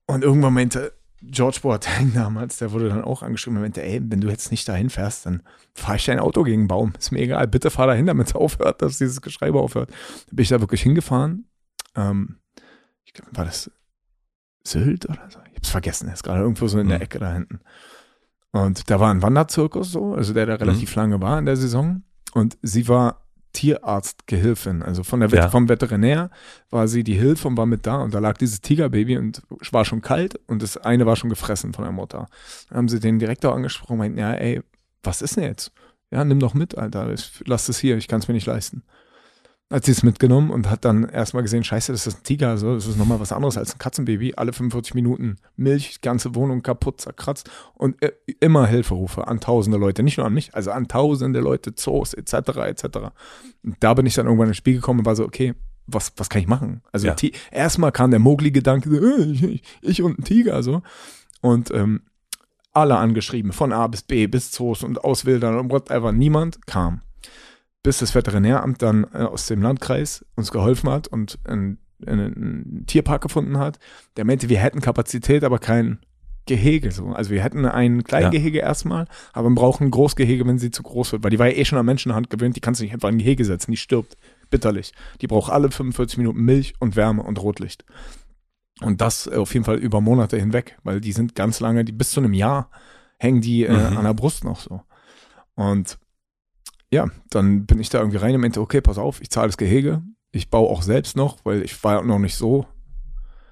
Und 0.06 0.23
irgendwann 0.24 0.55
meinte 0.55 0.93
George 1.22 1.58
Boateng 1.62 2.12
damals, 2.14 2.58
der 2.58 2.72
wurde 2.72 2.88
dann 2.88 3.02
auch 3.02 3.22
angeschrieben, 3.22 3.56
er 3.58 3.62
meinte, 3.62 3.82
ey, 3.82 4.00
wenn 4.02 4.20
du 4.20 4.28
jetzt 4.28 4.50
nicht 4.50 4.68
dahin 4.68 4.90
fährst, 4.90 5.26
dann 5.26 5.42
fahre 5.74 5.96
ich 5.96 6.04
dein 6.04 6.20
Auto 6.20 6.42
gegen 6.44 6.62
einen 6.62 6.68
Baum. 6.68 6.92
Ist 6.98 7.10
mir 7.10 7.20
egal, 7.20 7.46
bitte 7.48 7.70
fahr 7.70 7.86
dahin, 7.88 8.06
damit 8.06 8.28
es 8.28 8.34
aufhört, 8.36 8.82
dass 8.82 8.98
dieses 8.98 9.20
Geschreibe 9.20 9.60
aufhört. 9.60 9.90
Dann 9.90 10.36
bin 10.36 10.42
ich 10.42 10.48
da 10.48 10.60
wirklich 10.60 10.82
hingefahren. 10.82 11.46
Ähm, 11.96 12.36
ich 13.04 13.12
glaube, 13.14 13.36
war 13.36 13.44
das 13.44 13.70
Sylt 14.64 15.08
oder 15.08 15.26
so? 15.30 15.38
Ich 15.50 15.56
hab's 15.56 15.70
vergessen, 15.70 16.08
er 16.08 16.14
ist 16.14 16.22
gerade 16.22 16.40
irgendwo 16.40 16.68
so 16.68 16.78
in 16.78 16.88
der 16.88 16.98
Mhm. 16.98 17.02
Ecke 17.04 17.18
da 17.18 17.32
hinten. 17.32 17.60
Und 18.52 18.88
da 18.90 19.00
war 19.00 19.10
ein 19.10 19.22
Wanderzirkus 19.22 19.92
so, 19.92 20.14
also 20.14 20.32
der 20.32 20.46
da 20.46 20.54
relativ 20.54 20.94
lange 20.94 21.20
war 21.20 21.38
in 21.38 21.46
der 21.46 21.56
Saison. 21.56 22.02
Und 22.32 22.56
sie 22.62 22.88
war 22.88 23.27
Tierarztgehilfin, 23.52 24.82
also 24.82 25.02
von 25.04 25.20
der 25.20 25.28
Ja. 25.30 25.48
vom 25.50 25.68
Veterinär 25.68 26.30
war 26.70 26.88
sie 26.88 27.04
die 27.04 27.14
Hilfe 27.14 27.48
und 27.48 27.56
war 27.56 27.66
mit 27.66 27.86
da. 27.86 27.96
Und 27.96 28.14
da 28.14 28.18
lag 28.18 28.36
dieses 28.36 28.60
Tigerbaby 28.60 29.16
und 29.18 29.42
war 29.72 29.84
schon 29.84 30.00
kalt 30.00 30.38
und 30.46 30.62
das 30.62 30.76
eine 30.76 31.06
war 31.06 31.16
schon 31.16 31.30
gefressen 31.30 31.72
von 31.72 31.84
der 31.84 31.92
Mutter. 31.92 32.28
Dann 32.68 32.78
haben 32.78 32.88
sie 32.88 33.00
den 33.00 33.18
Direktor 33.18 33.54
angesprochen 33.54 33.92
und 33.92 33.98
meinten, 33.98 34.18
ja, 34.18 34.32
ey, 34.32 34.62
was 35.02 35.22
ist 35.22 35.36
denn 35.36 35.44
jetzt? 35.44 35.72
Ja, 36.10 36.24
nimm 36.24 36.40
doch 36.40 36.54
mit, 36.54 36.76
Alter. 36.78 37.12
Ich, 37.12 37.42
lass 37.46 37.68
es 37.68 37.78
hier, 37.78 37.96
ich 37.96 38.08
kann 38.08 38.20
es 38.20 38.28
mir 38.28 38.34
nicht 38.34 38.46
leisten. 38.46 38.82
Hat 39.70 39.84
sie 39.84 39.92
es 39.92 40.02
mitgenommen 40.02 40.50
und 40.50 40.70
hat 40.70 40.86
dann 40.86 41.06
erstmal 41.06 41.42
gesehen, 41.42 41.62
scheiße, 41.62 41.92
das 41.92 42.06
ist 42.06 42.20
ein 42.20 42.22
Tiger, 42.22 42.56
so, 42.56 42.74
das 42.74 42.86
ist 42.86 42.96
nochmal 42.96 43.20
was 43.20 43.32
anderes 43.32 43.58
als 43.58 43.74
ein 43.74 43.78
Katzenbaby. 43.78 44.32
Alle 44.36 44.54
45 44.54 44.94
Minuten 44.94 45.36
Milch, 45.56 46.00
ganze 46.00 46.34
Wohnung 46.34 46.62
kaputt, 46.62 47.02
zerkratzt 47.02 47.50
und 47.74 48.02
äh, 48.02 48.12
immer 48.40 48.66
Hilferufe 48.66 49.28
an 49.28 49.40
tausende 49.40 49.76
Leute, 49.76 50.02
nicht 50.02 50.16
nur 50.16 50.26
an 50.26 50.32
mich, 50.32 50.54
also 50.54 50.70
an 50.70 50.88
tausende 50.88 51.40
Leute, 51.40 51.74
Zoos 51.74 52.14
etc. 52.14 52.32
etc. 52.66 52.84
Und 53.62 53.76
da 53.80 53.92
bin 53.92 54.06
ich 54.06 54.14
dann 54.14 54.24
irgendwann 54.24 54.48
ins 54.48 54.56
Spiel 54.56 54.76
gekommen 54.76 55.00
und 55.00 55.06
war 55.06 55.16
so, 55.16 55.24
okay, 55.24 55.54
was, 55.86 56.12
was 56.16 56.30
kann 56.30 56.40
ich 56.40 56.48
machen? 56.48 56.82
Also 56.90 57.06
Ja. 57.06 57.14
Erstmal 57.50 57.92
kam 57.92 58.10
der 58.10 58.20
Mowgli-Gedanke, 58.20 58.88
so, 58.88 58.96
äh, 58.96 59.24
ich, 59.24 59.42
ich, 59.42 59.62
ich 59.82 60.02
und 60.02 60.18
ein 60.18 60.24
Tiger, 60.24 60.62
so. 60.62 60.82
Und 61.42 61.70
ähm, 61.72 62.02
alle 62.72 62.96
angeschrieben, 62.96 63.52
von 63.52 63.72
A 63.72 63.86
bis 63.86 64.02
B, 64.02 64.26
bis 64.26 64.50
Zoos 64.50 64.82
und 64.82 65.04
Auswildern 65.04 65.58
und 65.58 65.70
whatever, 65.70 66.12
niemand 66.12 66.66
kam. 66.66 67.02
Bis 67.82 67.98
das 67.98 68.14
Veterinäramt 68.14 68.82
dann 68.82 69.05
äh, 69.12 69.18
aus 69.18 69.46
dem 69.46 69.62
Landkreis 69.62 70.24
uns 70.34 70.50
geholfen 70.50 70.90
hat 70.90 71.09
und 71.09 71.38
einen, 71.44 71.78
einen 72.06 72.84
Tierpark 72.86 73.22
gefunden 73.22 73.59
hat. 73.59 73.78
Der 74.16 74.24
meinte, 74.24 74.48
wir 74.48 74.59
hätten 74.59 74.80
Kapazität, 74.80 75.44
aber 75.44 75.59
kein 75.59 76.00
Gehege. 76.46 76.90
So. 76.90 77.09
Also 77.09 77.30
wir 77.30 77.42
hätten 77.42 77.66
ein 77.66 78.05
Kleingehege 78.05 78.59
erstmal, 78.60 79.06
aber 79.32 79.48
wir 79.50 79.55
brauchen 79.55 79.88
ein 79.88 79.90
Großgehege, 79.90 80.46
wenn 80.46 80.59
sie 80.59 80.70
zu 80.70 80.82
groß 80.82 81.12
wird, 81.12 81.22
weil 81.22 81.30
die 81.30 81.38
war 81.38 81.46
ja 81.46 81.52
eh 81.56 81.64
schon 81.64 81.78
an 81.78 81.84
Menschenhand 81.86 82.30
gewöhnt, 82.30 82.56
die 82.56 82.60
kannst 82.60 82.80
du 82.80 82.84
nicht 82.84 82.94
einfach 82.94 83.10
in 83.10 83.16
ein 83.16 83.18
Gehege 83.18 83.44
setzen, 83.44 83.70
die 83.70 83.76
stirbt. 83.76 84.16
Bitterlich. 84.50 84.92
Die 85.20 85.26
braucht 85.26 85.52
alle 85.52 85.70
45 85.70 86.16
Minuten 86.16 86.40
Milch 86.40 86.72
und 86.80 86.96
Wärme 86.96 87.22
und 87.22 87.38
Rotlicht. 87.40 87.84
Und 88.80 89.00
das 89.02 89.26
äh, 89.26 89.34
auf 89.36 89.52
jeden 89.52 89.64
Fall 89.66 89.76
über 89.76 90.00
Monate 90.00 90.38
hinweg, 90.38 90.78
weil 90.84 91.00
die 91.02 91.12
sind 91.12 91.34
ganz 91.34 91.60
lange, 91.60 91.84
die 91.84 91.92
bis 91.92 92.10
zu 92.12 92.20
einem 92.20 92.32
Jahr 92.32 92.70
hängen 93.18 93.40
die 93.42 93.64
äh, 93.64 93.72
Mhm. 93.90 93.96
an 93.98 94.05
der 94.05 94.14
Brust 94.14 94.44
noch 94.44 94.59
so. 94.60 94.80
Und 95.55 95.98
ja, 96.90 97.06
dann 97.31 97.66
bin 97.66 97.81
ich 97.81 97.90
da 97.90 97.98
irgendwie 97.98 98.19
rein 98.19 98.35
und 98.35 98.40
meinte, 98.40 98.60
okay, 98.60 98.81
pass 98.81 98.98
auf, 98.98 99.20
ich 99.20 99.31
zahle 99.31 99.48
das 99.48 99.56
Gehege. 99.56 100.02
Ich 100.31 100.51
baue 100.51 100.69
auch 100.69 100.82
selbst 100.82 101.16
noch, 101.16 101.39
weil 101.44 101.62
ich 101.62 101.82
war 101.85 102.02
noch 102.02 102.19
nicht 102.19 102.35
so. 102.35 102.66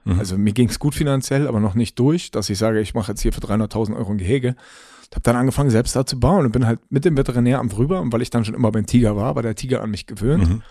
Mhm. 0.04 0.18
Also 0.18 0.38
mir 0.38 0.52
ging 0.52 0.68
es 0.68 0.78
gut 0.78 0.94
finanziell, 0.94 1.48
aber 1.48 1.60
noch 1.60 1.74
nicht 1.74 1.98
durch, 1.98 2.30
dass 2.30 2.50
ich 2.50 2.58
sage, 2.58 2.80
ich 2.80 2.94
mache 2.94 3.12
jetzt 3.12 3.22
hier 3.22 3.32
für 3.32 3.40
300.000 3.40 3.96
Euro 3.96 4.12
ein 4.12 4.18
Gehege. 4.18 4.56
Ich 5.10 5.16
habe 5.16 5.22
dann 5.22 5.36
angefangen, 5.36 5.70
selbst 5.70 5.94
da 5.94 6.04
zu 6.04 6.18
bauen 6.18 6.46
und 6.46 6.52
bin 6.52 6.66
halt 6.66 6.80
mit 6.90 7.04
dem 7.04 7.16
Veterinäramt 7.16 7.76
rüber. 7.76 8.00
Und 8.00 8.12
weil 8.12 8.22
ich 8.22 8.30
dann 8.30 8.44
schon 8.44 8.54
immer 8.54 8.72
beim 8.72 8.86
Tiger 8.86 9.16
war, 9.16 9.34
war 9.34 9.42
der 9.42 9.54
Tiger 9.54 9.82
an 9.82 9.90
mich 9.90 10.06
gewöhnt. 10.06 10.48
Mhm. 10.48 10.62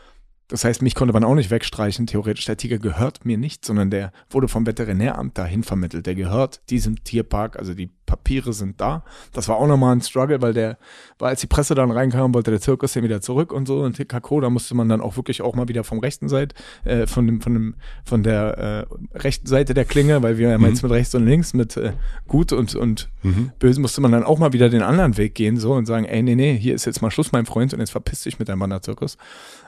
Das 0.48 0.64
heißt, 0.64 0.84
mich 0.84 0.94
konnte 0.94 1.12
man 1.14 1.24
auch 1.24 1.34
nicht 1.34 1.50
wegstreichen, 1.50 2.06
theoretisch. 2.06 2.46
Der 2.46 2.56
Tiger 2.56 2.78
gehört 2.78 3.26
mir 3.26 3.38
nicht, 3.38 3.66
sondern 3.66 3.90
der 3.90 4.12
wurde 4.30 4.48
vom 4.48 4.68
Veterinäramt 4.68 5.38
dahin 5.38 5.64
vermittelt. 5.64 6.06
Der 6.06 6.14
gehört 6.14 6.62
diesem 6.70 7.04
Tierpark, 7.04 7.58
also 7.58 7.74
die 7.74 7.90
Papiere 8.06 8.54
sind 8.54 8.80
da. 8.80 9.04
Das 9.34 9.48
war 9.48 9.56
auch 9.58 9.66
nochmal 9.66 9.96
ein 9.96 10.02
Struggle, 10.02 10.44
weil 10.44 10.54
der, 10.54 10.78
weil 11.18 11.30
als 11.30 11.42
die 11.42 11.48
Presse 11.48 11.74
dann 11.74 11.90
reinkam, 11.90 12.36
wollte 12.36 12.52
der 12.52 12.62
Zirkus 12.62 12.94
den 12.94 13.04
wieder 13.04 13.22
zurück 13.22 13.52
und 13.52 13.68
so. 13.68 13.82
Und 13.82 13.96
TKK, 13.96 14.42
da 14.42 14.50
musste 14.52 14.76
man 14.76 14.88
dann 14.88 15.02
auch 15.02 15.18
wirklich 15.18 15.42
auch 15.42 15.56
mal 15.56 15.68
wieder 15.68 15.84
vom 15.84 15.98
rechten 15.98 16.30
Seite, 16.30 16.56
äh, 16.84 17.08
von 17.08 17.26
dem, 17.26 17.42
von 17.42 17.54
dem, 17.56 17.76
von 18.04 18.22
der 18.22 18.88
äh, 19.14 19.18
rechten 19.18 19.48
Seite 19.48 19.74
der 19.74 19.86
Klinge, 19.86 20.22
weil 20.22 20.38
wir 20.38 20.52
haben 20.54 20.62
Mhm. 20.62 20.68
jetzt 20.68 20.84
mit 20.84 20.92
rechts 20.92 21.16
und 21.16 21.26
links, 21.26 21.56
mit 21.56 21.76
äh, 21.78 21.94
gut 22.28 22.52
und, 22.54 22.76
und 22.76 23.10
Mhm. 23.24 23.52
böse 23.58 23.82
musste 23.82 24.02
man 24.02 24.12
dann 24.12 24.24
auch 24.24 24.38
mal 24.38 24.54
wieder 24.54 24.70
den 24.70 24.84
anderen 24.84 25.18
Weg 25.18 25.34
gehen 25.34 25.58
so 25.58 25.74
und 25.74 25.88
sagen, 25.88 26.06
ey, 26.06 26.22
nee, 26.22 26.36
nee, 26.36 26.56
hier 26.56 26.76
ist 26.76 26.86
jetzt 26.86 27.02
mal 27.02 27.10
Schluss, 27.10 27.32
mein 27.32 27.48
Freund, 27.48 27.74
und 27.74 27.80
jetzt 27.80 27.90
verpiss 27.90 28.22
dich 28.22 28.38
mit 28.38 28.48
deinem 28.48 28.60
Wanderzirkus. 28.60 29.18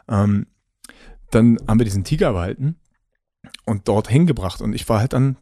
Ähm, 0.07 0.45
dann 1.31 1.57
haben 1.67 1.79
wir 1.79 1.85
diesen 1.85 2.03
Tiger 2.03 2.33
behalten 2.33 2.75
und 3.65 3.87
dort 3.87 4.09
hingebracht 4.09 4.61
und 4.61 4.73
ich 4.73 4.87
war 4.89 4.99
halt 4.99 5.13
dann 5.13 5.37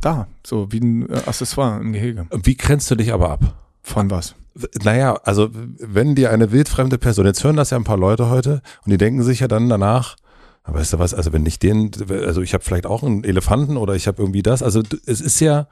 da, 0.00 0.28
so 0.46 0.70
wie 0.72 0.80
ein 0.80 1.08
äh, 1.08 1.22
Accessoire 1.26 1.80
im 1.80 1.92
Gehege. 1.92 2.26
Wie 2.42 2.56
grenzt 2.56 2.90
du 2.90 2.94
dich 2.94 3.12
aber 3.12 3.30
ab? 3.30 3.54
Von 3.82 4.10
was? 4.10 4.34
Naja, 4.82 5.14
also 5.24 5.48
wenn 5.52 6.14
dir 6.14 6.30
eine 6.30 6.52
wildfremde 6.52 6.98
Person, 6.98 7.24
jetzt 7.24 7.42
hören 7.42 7.56
das 7.56 7.70
ja 7.70 7.78
ein 7.78 7.84
paar 7.84 7.96
Leute 7.96 8.28
heute 8.28 8.62
und 8.84 8.90
die 8.90 8.98
denken 8.98 9.22
sich 9.22 9.40
ja 9.40 9.48
dann 9.48 9.68
danach, 9.68 10.16
aber 10.62 10.78
weißt 10.78 10.92
du 10.92 10.98
was, 10.98 11.14
also 11.14 11.32
wenn 11.32 11.46
ich 11.46 11.58
den, 11.58 11.90
also 12.08 12.42
ich 12.42 12.54
habe 12.54 12.62
vielleicht 12.62 12.86
auch 12.86 13.02
einen 13.02 13.24
Elefanten 13.24 13.76
oder 13.76 13.94
ich 13.94 14.06
habe 14.06 14.22
irgendwie 14.22 14.42
das, 14.42 14.62
also 14.62 14.82
es 15.06 15.20
ist 15.20 15.40
ja, 15.40 15.68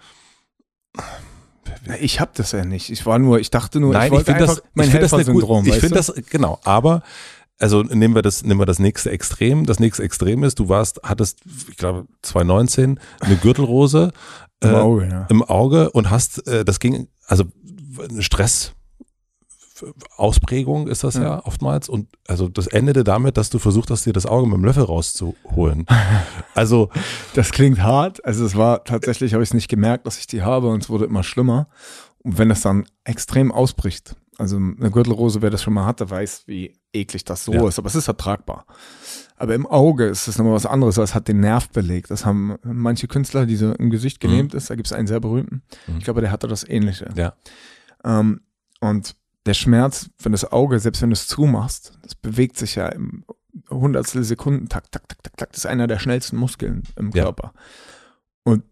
Ich 2.01 2.21
hab 2.21 2.35
das 2.35 2.53
ja 2.53 2.65
nicht. 2.65 2.91
Ich 2.91 3.07
war 3.07 3.19
nur, 3.19 3.39
ich 3.39 3.51
dachte 3.51 3.81
nur, 3.81 3.93
nein, 3.93 4.03
ich 4.03 4.07
ich, 4.07 4.13
wollte 4.13 4.25
finde 4.25 4.41
einfach 4.43 4.57
das, 4.57 4.65
mein 4.75 4.87
ich 4.87 4.91
finde 4.91 5.03
das 5.03 5.11
gut, 5.11 5.19
Helfersyndrom, 5.19 5.67
ich 5.67 5.75
finde 5.75 5.95
das, 5.95 6.13
genau, 6.31 6.59
aber 6.65 7.03
also 7.61 7.83
nehmen 7.83 8.15
wir 8.15 8.23
das, 8.23 8.43
nehmen 8.43 8.59
wir 8.59 8.67
das 8.67 8.79
nächste 8.79 9.11
Extrem. 9.11 9.67
Das 9.67 9.79
nächste 9.79 10.03
Extrem 10.03 10.43
ist, 10.45 10.59
du 10.59 10.69
warst, 10.69 11.01
hattest, 11.03 11.41
ich 11.69 11.77
glaube, 11.77 12.07
2019 12.23 12.99
eine 13.21 13.37
Gürtelrose 13.37 14.13
Im 14.61 14.71
äh, 14.71 14.75
Auge, 14.75 15.09
ja. 15.09 15.27
im 15.29 15.43
Auge 15.43 15.91
und 15.91 16.11
hast, 16.11 16.47
äh, 16.49 16.65
das 16.65 16.81
ging, 16.81 17.09
also 17.27 17.45
eine 18.09 18.23
Stress. 18.23 18.73
Ausprägung 20.17 20.89
ist 20.89 21.05
das 21.05 21.15
ja. 21.15 21.23
Ja. 21.23 21.45
oftmals 21.47 21.89
und 21.89 22.09
also 22.29 22.49
das 22.49 22.67
endete 22.67 23.03
damit, 23.03 23.39
dass 23.39 23.49
du 23.49 23.59
versucht 23.59 23.91
hast, 23.91 24.05
dir 24.05 24.13
das 24.13 24.27
Auge 24.27 24.47
mit 24.47 24.57
dem 24.59 24.65
Löffel 24.65 24.85
rauszuholen. 24.85 25.87
Also 26.55 26.91
Das 27.35 27.53
klingt 27.53 27.83
hart. 27.83 28.23
Also 28.25 28.45
es 28.45 28.57
war 28.57 28.85
tatsächlich, 28.85 29.33
habe 29.33 29.43
ich 29.43 29.51
es 29.51 29.55
nicht 29.55 29.69
gemerkt, 29.69 30.07
dass 30.07 30.19
ich 30.19 30.27
die 30.27 30.43
habe 30.43 30.69
und 30.69 30.83
es 30.83 30.91
wurde 30.91 31.07
immer 31.07 31.23
schlimmer. 31.23 31.69
Und 32.19 32.37
wenn 32.37 32.51
das 32.51 32.61
dann 32.61 32.85
extrem 33.05 33.51
ausbricht, 33.53 34.17
also 34.41 34.57
eine 34.57 34.91
Gürtelrose, 34.91 35.43
wer 35.43 35.51
das 35.51 35.63
schon 35.63 35.75
mal 35.75 35.85
hatte, 35.87 36.09
weiß, 36.11 36.45
wie 36.47 36.75
eklig 36.93 37.25
das 37.25 37.45
so 37.45 37.53
Ja. 37.53 37.69
ist, 37.69 37.79
aber 37.79 37.87
es 37.89 37.95
ist 37.95 38.09
ertragbar. 38.09 38.65
Aber 39.37 39.55
im 39.55 39.67
Auge 39.67 40.07
ist 40.07 40.27
es 40.29 40.37
nochmal 40.39 40.55
was 40.55 40.67
anderes, 40.67 40.97
weil 40.97 41.05
es 41.05 41.15
hat 41.15 41.29
den 41.29 41.41
Nerv 41.41 41.69
belegt. 41.71 42.11
Das 42.11 42.27
haben 42.27 42.57
manche 42.63 43.07
Künstler, 43.09 43.47
die 43.47 43.57
so 43.57 43.73
im 43.73 43.91
Gesicht 43.91 44.21
gelähmt 44.21 44.53
ist, 44.55 44.69
da 44.71 44.75
gibt 44.75 44.87
es 44.87 44.93
einen 44.93 45.07
sehr 45.07 45.21
berühmten. 45.21 45.63
Mhm. 45.87 45.99
Ich 45.99 46.05
glaube, 46.05 46.21
der 46.21 46.31
hatte 46.31 46.49
das 46.49 46.69
ähnliche. 46.69 47.09
ja, 47.15 47.35
Ähm, 48.05 48.41
und 48.81 49.15
der 49.47 49.55
Schmerz, 49.55 50.11
wenn 50.23 50.33
das 50.33 50.51
Auge, 50.53 50.79
selbst 50.81 51.01
wenn 51.03 51.11
du 51.11 51.15
es 51.15 51.27
zumachst, 51.27 51.93
das 52.03 52.15
bewegt 52.15 52.57
sich 52.59 52.75
ja 52.75 52.89
im 52.89 53.25
Hundertstel 53.71 54.23
Sekunden, 54.25 54.69
tak, 54.69 54.91
tak, 54.93 55.09
tak, 55.09 55.23
tak, 55.23 55.37
tak, 55.37 55.53
das 55.53 55.59
ist 55.65 55.67
einer 55.67 55.87
der 55.87 55.99
schnellsten 55.99 56.37
Muskeln 56.37 56.83
im 56.97 57.11
Ja. 57.13 57.25
Körper. 57.25 57.53
Und 58.45 58.63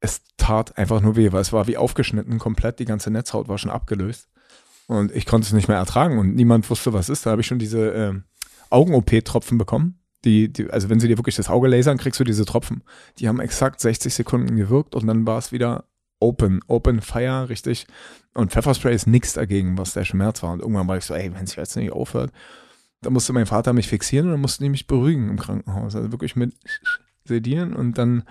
es 0.00 0.20
tat 0.36 0.76
einfach 0.78 1.00
nur 1.00 1.16
weh, 1.16 1.32
weil 1.32 1.40
es 1.40 1.52
war 1.52 1.66
wie 1.66 1.76
aufgeschnitten, 1.76 2.38
komplett, 2.38 2.78
die 2.78 2.84
ganze 2.84 3.10
Netzhaut 3.10 3.48
war 3.48 3.58
schon 3.58 3.70
abgelöst. 3.70 4.27
Und 4.88 5.14
ich 5.14 5.26
konnte 5.26 5.46
es 5.46 5.52
nicht 5.52 5.68
mehr 5.68 5.76
ertragen 5.76 6.18
und 6.18 6.34
niemand 6.34 6.68
wusste, 6.70 6.94
was 6.94 7.10
ist. 7.10 7.26
Da 7.26 7.30
habe 7.30 7.42
ich 7.42 7.46
schon 7.46 7.58
diese 7.58 7.92
äh, 7.92 8.14
Augen-OP-Tropfen 8.70 9.58
bekommen. 9.58 10.00
Die, 10.24 10.52
die, 10.52 10.68
also 10.70 10.88
wenn 10.88 10.98
sie 10.98 11.08
dir 11.08 11.18
wirklich 11.18 11.36
das 11.36 11.50
Auge 11.50 11.68
lasern, 11.68 11.98
kriegst 11.98 12.18
du 12.18 12.24
diese 12.24 12.46
Tropfen. 12.46 12.82
Die 13.18 13.28
haben 13.28 13.38
exakt 13.38 13.80
60 13.80 14.12
Sekunden 14.12 14.56
gewirkt 14.56 14.94
und 14.94 15.06
dann 15.06 15.26
war 15.26 15.38
es 15.38 15.52
wieder 15.52 15.84
open, 16.20 16.60
open 16.66 17.02
fire, 17.02 17.48
richtig. 17.50 17.86
Und 18.34 18.50
Pfefferspray 18.50 18.94
ist 18.94 19.06
nichts 19.06 19.34
dagegen, 19.34 19.76
was 19.76 19.92
der 19.92 20.06
Schmerz 20.06 20.42
war. 20.42 20.52
Und 20.52 20.60
irgendwann 20.60 20.88
war 20.88 20.96
ich 20.96 21.04
so, 21.04 21.14
ey, 21.14 21.32
wenn 21.34 21.44
es 21.44 21.54
jetzt 21.54 21.76
nicht 21.76 21.92
aufhört, 21.92 22.32
dann 23.02 23.12
musste 23.12 23.34
mein 23.34 23.46
Vater 23.46 23.74
mich 23.74 23.88
fixieren 23.88 24.26
und 24.26 24.32
dann 24.32 24.40
musste 24.40 24.64
ich 24.64 24.70
mich 24.70 24.86
beruhigen 24.86 25.28
im 25.28 25.38
Krankenhaus. 25.38 25.94
Also 25.94 26.10
wirklich 26.10 26.34
mit 26.34 26.54
sedieren 27.24 27.74
und 27.74 27.98
dann 27.98 28.24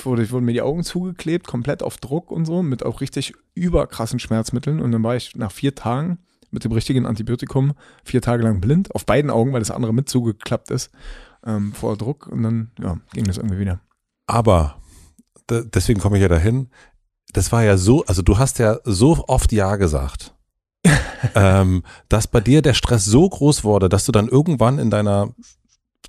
wurde, 0.00 0.30
wurden 0.30 0.44
mir 0.44 0.52
die 0.52 0.62
Augen 0.62 0.82
zugeklebt, 0.82 1.46
komplett 1.46 1.82
auf 1.82 1.98
Druck 1.98 2.30
und 2.30 2.44
so, 2.44 2.62
mit 2.62 2.84
auch 2.84 3.00
richtig 3.00 3.34
überkrassen 3.54 4.18
Schmerzmitteln. 4.18 4.80
Und 4.80 4.92
dann 4.92 5.02
war 5.02 5.16
ich 5.16 5.36
nach 5.36 5.52
vier 5.52 5.74
Tagen 5.74 6.18
mit 6.50 6.64
dem 6.64 6.72
richtigen 6.72 7.06
Antibiotikum 7.06 7.74
vier 8.04 8.22
Tage 8.22 8.42
lang 8.42 8.60
blind, 8.60 8.94
auf 8.94 9.06
beiden 9.06 9.30
Augen, 9.30 9.52
weil 9.52 9.60
das 9.60 9.70
andere 9.70 9.92
mit 9.92 10.08
zugeklappt 10.08 10.70
ist, 10.70 10.90
ähm, 11.44 11.72
vor 11.72 11.96
Druck. 11.96 12.26
Und 12.26 12.42
dann 12.42 12.70
ja, 12.80 12.98
ging 13.12 13.24
das 13.24 13.38
irgendwie 13.38 13.58
wieder. 13.58 13.80
Aber, 14.26 14.76
deswegen 15.50 16.00
komme 16.00 16.16
ich 16.16 16.22
ja 16.22 16.28
dahin, 16.28 16.70
das 17.32 17.52
war 17.52 17.64
ja 17.64 17.76
so, 17.76 18.04
also 18.06 18.22
du 18.22 18.38
hast 18.38 18.58
ja 18.58 18.78
so 18.84 19.24
oft 19.26 19.52
Ja 19.52 19.76
gesagt. 19.76 20.34
ähm, 21.34 21.82
dass 22.08 22.26
bei 22.26 22.40
dir 22.40 22.62
der 22.62 22.74
Stress 22.74 23.04
so 23.04 23.28
groß 23.28 23.64
wurde, 23.64 23.88
dass 23.88 24.04
du 24.04 24.12
dann 24.12 24.28
irgendwann 24.28 24.78
in 24.78 24.90
deiner 24.90 25.34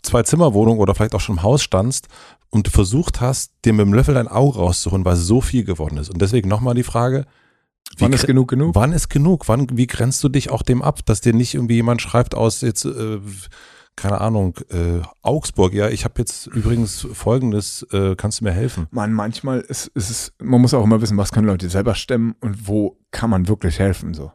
Zwei-Zimmer-Wohnung 0.01 0.79
oder 0.79 0.93
vielleicht 0.93 1.15
auch 1.15 1.21
schon 1.21 1.37
im 1.37 1.43
Haus 1.43 1.63
standst 1.63 2.07
und 2.49 2.69
versucht 2.69 3.21
hast, 3.21 3.51
dir 3.65 3.73
mit 3.73 3.85
dem 3.85 3.93
Löffel 3.93 4.15
dein 4.15 4.27
Auge 4.27 4.59
rauszuholen, 4.59 5.05
weil 5.05 5.15
so 5.15 5.41
viel 5.41 5.63
geworden 5.63 5.97
ist. 5.97 6.09
Und 6.09 6.21
deswegen 6.21 6.49
nochmal 6.49 6.75
die 6.75 6.83
Frage, 6.83 7.25
wann 7.97 8.13
ist 8.13 8.27
genug 8.27 8.47
genug? 8.47 8.75
Wann 8.75 8.93
ist 8.93 9.09
genug? 9.09 9.47
Wann, 9.47 9.67
wie 9.73 9.87
grenzt 9.87 10.23
du 10.23 10.29
dich 10.29 10.49
auch 10.49 10.61
dem 10.61 10.81
ab, 10.81 11.05
dass 11.05 11.21
dir 11.21 11.33
nicht 11.33 11.53
irgendwie 11.53 11.75
jemand 11.75 12.01
schreibt 12.01 12.35
aus 12.35 12.61
jetzt, 12.61 12.85
äh, 12.85 13.19
keine 13.95 14.19
Ahnung, 14.21 14.57
äh, 14.69 15.01
Augsburg, 15.21 15.73
ja, 15.73 15.89
ich 15.89 16.03
habe 16.03 16.15
jetzt 16.17 16.47
übrigens 16.47 17.07
folgendes, 17.13 17.83
äh, 17.91 18.15
kannst 18.15 18.41
du 18.41 18.45
mir 18.45 18.51
helfen? 18.51 18.87
Man, 18.91 19.13
manchmal 19.13 19.61
ist, 19.61 19.87
ist 19.87 20.09
es, 20.09 20.33
man 20.41 20.61
muss 20.61 20.73
auch 20.73 20.83
immer 20.83 21.01
wissen, 21.01 21.17
was 21.17 21.31
können 21.31 21.47
Leute 21.47 21.69
selber 21.69 21.95
stemmen 21.95 22.35
und 22.41 22.67
wo 22.67 22.97
kann 23.11 23.29
man 23.29 23.47
wirklich 23.47 23.79
helfen, 23.79 24.13
so. 24.13 24.31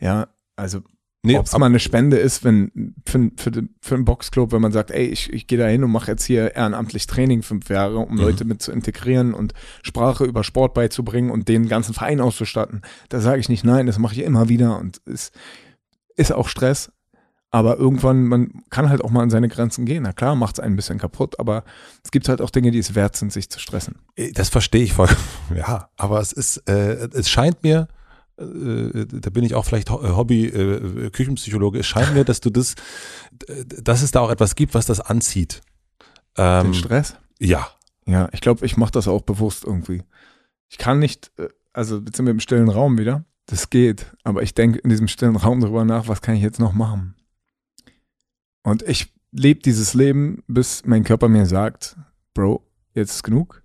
Ja, 0.00 0.28
also 0.56 0.80
Nee, 1.28 1.36
Ob 1.36 1.44
es 1.44 1.58
mal 1.58 1.66
eine 1.66 1.78
Spende 1.78 2.16
ist, 2.16 2.42
wenn 2.42 2.94
für, 3.04 3.30
für, 3.36 3.50
für 3.82 3.94
einen 3.94 4.06
Boxclub, 4.06 4.50
wenn 4.52 4.62
man 4.62 4.72
sagt, 4.72 4.90
ey, 4.90 5.04
ich, 5.04 5.30
ich 5.30 5.46
gehe 5.46 5.58
da 5.58 5.66
hin 5.66 5.84
und 5.84 5.90
mache 5.90 6.10
jetzt 6.10 6.24
hier 6.24 6.56
ehrenamtlich 6.56 7.06
Training 7.06 7.42
fünf 7.42 7.68
Jahre, 7.68 7.98
um 7.98 8.14
mhm. 8.14 8.20
Leute 8.20 8.46
mit 8.46 8.62
zu 8.62 8.72
integrieren 8.72 9.34
und 9.34 9.52
Sprache 9.82 10.24
über 10.24 10.42
Sport 10.42 10.72
beizubringen 10.72 11.30
und 11.30 11.46
den 11.48 11.68
ganzen 11.68 11.92
Verein 11.92 12.22
auszustatten. 12.22 12.80
Da 13.10 13.20
sage 13.20 13.40
ich 13.40 13.50
nicht 13.50 13.62
nein, 13.62 13.86
das 13.86 13.98
mache 13.98 14.14
ich 14.14 14.22
immer 14.22 14.48
wieder 14.48 14.78
und 14.78 15.02
es 15.04 15.30
ist 16.16 16.32
auch 16.32 16.48
Stress. 16.48 16.90
Aber 17.50 17.78
irgendwann, 17.78 18.24
man 18.24 18.62
kann 18.70 18.88
halt 18.88 19.02
auch 19.02 19.10
mal 19.10 19.22
an 19.22 19.30
seine 19.30 19.48
Grenzen 19.48 19.84
gehen. 19.84 20.02
Na 20.04 20.12
klar, 20.12 20.34
macht 20.34 20.56
es 20.56 20.60
einen 20.60 20.74
ein 20.74 20.76
bisschen 20.76 20.98
kaputt, 20.98 21.38
aber 21.38 21.64
es 22.04 22.10
gibt 22.10 22.28
halt 22.28 22.40
auch 22.40 22.50
Dinge, 22.50 22.70
die 22.70 22.78
es 22.78 22.94
wert 22.94 23.16
sind, 23.16 23.32
sich 23.32 23.50
zu 23.50 23.58
stressen. 23.58 23.96
Äh, 24.16 24.32
das 24.32 24.48
verstehe 24.48 24.82
ich 24.82 24.94
voll. 24.94 25.08
Ja, 25.54 25.90
aber 25.96 26.20
es 26.20 26.32
ist, 26.32 26.58
äh, 26.68 27.08
es 27.12 27.28
scheint 27.28 27.62
mir, 27.62 27.88
da 28.38 29.30
bin 29.30 29.44
ich 29.44 29.54
auch 29.54 29.64
vielleicht 29.64 29.90
Hobby-Küchenpsychologe, 29.90 31.78
äh, 31.78 31.80
es 31.80 31.86
scheint 31.86 32.14
mir, 32.14 32.24
dass 32.24 32.40
du 32.40 32.50
das, 32.50 32.76
dass 33.66 34.02
es 34.02 34.12
da 34.12 34.20
auch 34.20 34.30
etwas 34.30 34.54
gibt, 34.54 34.74
was 34.74 34.86
das 34.86 35.00
anzieht. 35.00 35.60
Ähm, 36.36 36.66
Den 36.66 36.74
Stress? 36.74 37.16
Ja. 37.38 37.68
Ja, 38.06 38.28
ich 38.32 38.40
glaube, 38.40 38.64
ich 38.64 38.76
mache 38.76 38.92
das 38.92 39.08
auch 39.08 39.22
bewusst 39.22 39.64
irgendwie. 39.64 40.02
Ich 40.68 40.78
kann 40.78 40.98
nicht, 40.98 41.32
äh, 41.38 41.48
also 41.72 41.98
jetzt 41.98 42.16
sind 42.16 42.26
wir 42.26 42.30
im 42.30 42.40
stillen 42.40 42.70
Raum 42.70 42.96
wieder, 42.96 43.24
das 43.46 43.70
geht, 43.70 44.14
aber 44.24 44.42
ich 44.42 44.54
denke 44.54 44.78
in 44.78 44.90
diesem 44.90 45.08
stillen 45.08 45.36
Raum 45.36 45.60
darüber 45.60 45.84
nach, 45.84 46.08
was 46.08 46.22
kann 46.22 46.36
ich 46.36 46.42
jetzt 46.42 46.60
noch 46.60 46.72
machen? 46.72 47.16
Und 48.62 48.82
ich 48.82 49.12
lebe 49.32 49.60
dieses 49.60 49.94
Leben, 49.94 50.42
bis 50.46 50.84
mein 50.84 51.04
Körper 51.04 51.28
mir 51.28 51.46
sagt, 51.46 51.96
Bro, 52.34 52.62
jetzt 52.94 53.10
ist 53.10 53.22
genug. 53.24 53.62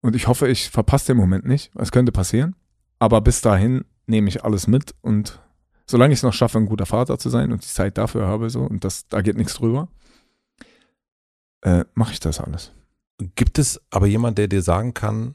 Und 0.00 0.16
ich 0.16 0.28
hoffe, 0.28 0.48
ich 0.48 0.70
verpasse 0.70 1.08
den 1.08 1.18
Moment 1.18 1.44
nicht. 1.44 1.70
Es 1.76 1.92
könnte 1.92 2.10
passieren. 2.10 2.56
Aber 3.00 3.20
bis 3.20 3.40
dahin 3.40 3.84
nehme 4.06 4.28
ich 4.28 4.44
alles 4.44 4.68
mit 4.68 4.94
und 5.00 5.40
solange 5.86 6.12
ich 6.12 6.20
es 6.20 6.22
noch 6.22 6.32
schaffe, 6.32 6.58
ein 6.58 6.66
guter 6.66 6.86
Vater 6.86 7.18
zu 7.18 7.30
sein 7.30 7.50
und 7.50 7.64
die 7.64 7.68
Zeit 7.68 7.98
dafür 7.98 8.28
habe, 8.28 8.48
so, 8.50 8.60
und 8.60 8.84
das, 8.84 9.08
da 9.08 9.22
geht 9.22 9.36
nichts 9.36 9.54
drüber, 9.54 9.88
äh, 11.62 11.84
mache 11.94 12.12
ich 12.12 12.20
das 12.20 12.38
alles. 12.38 12.72
Gibt 13.34 13.58
es 13.58 13.80
aber 13.90 14.06
jemand, 14.06 14.38
der 14.38 14.46
dir 14.46 14.62
sagen 14.62 14.94
kann? 14.94 15.34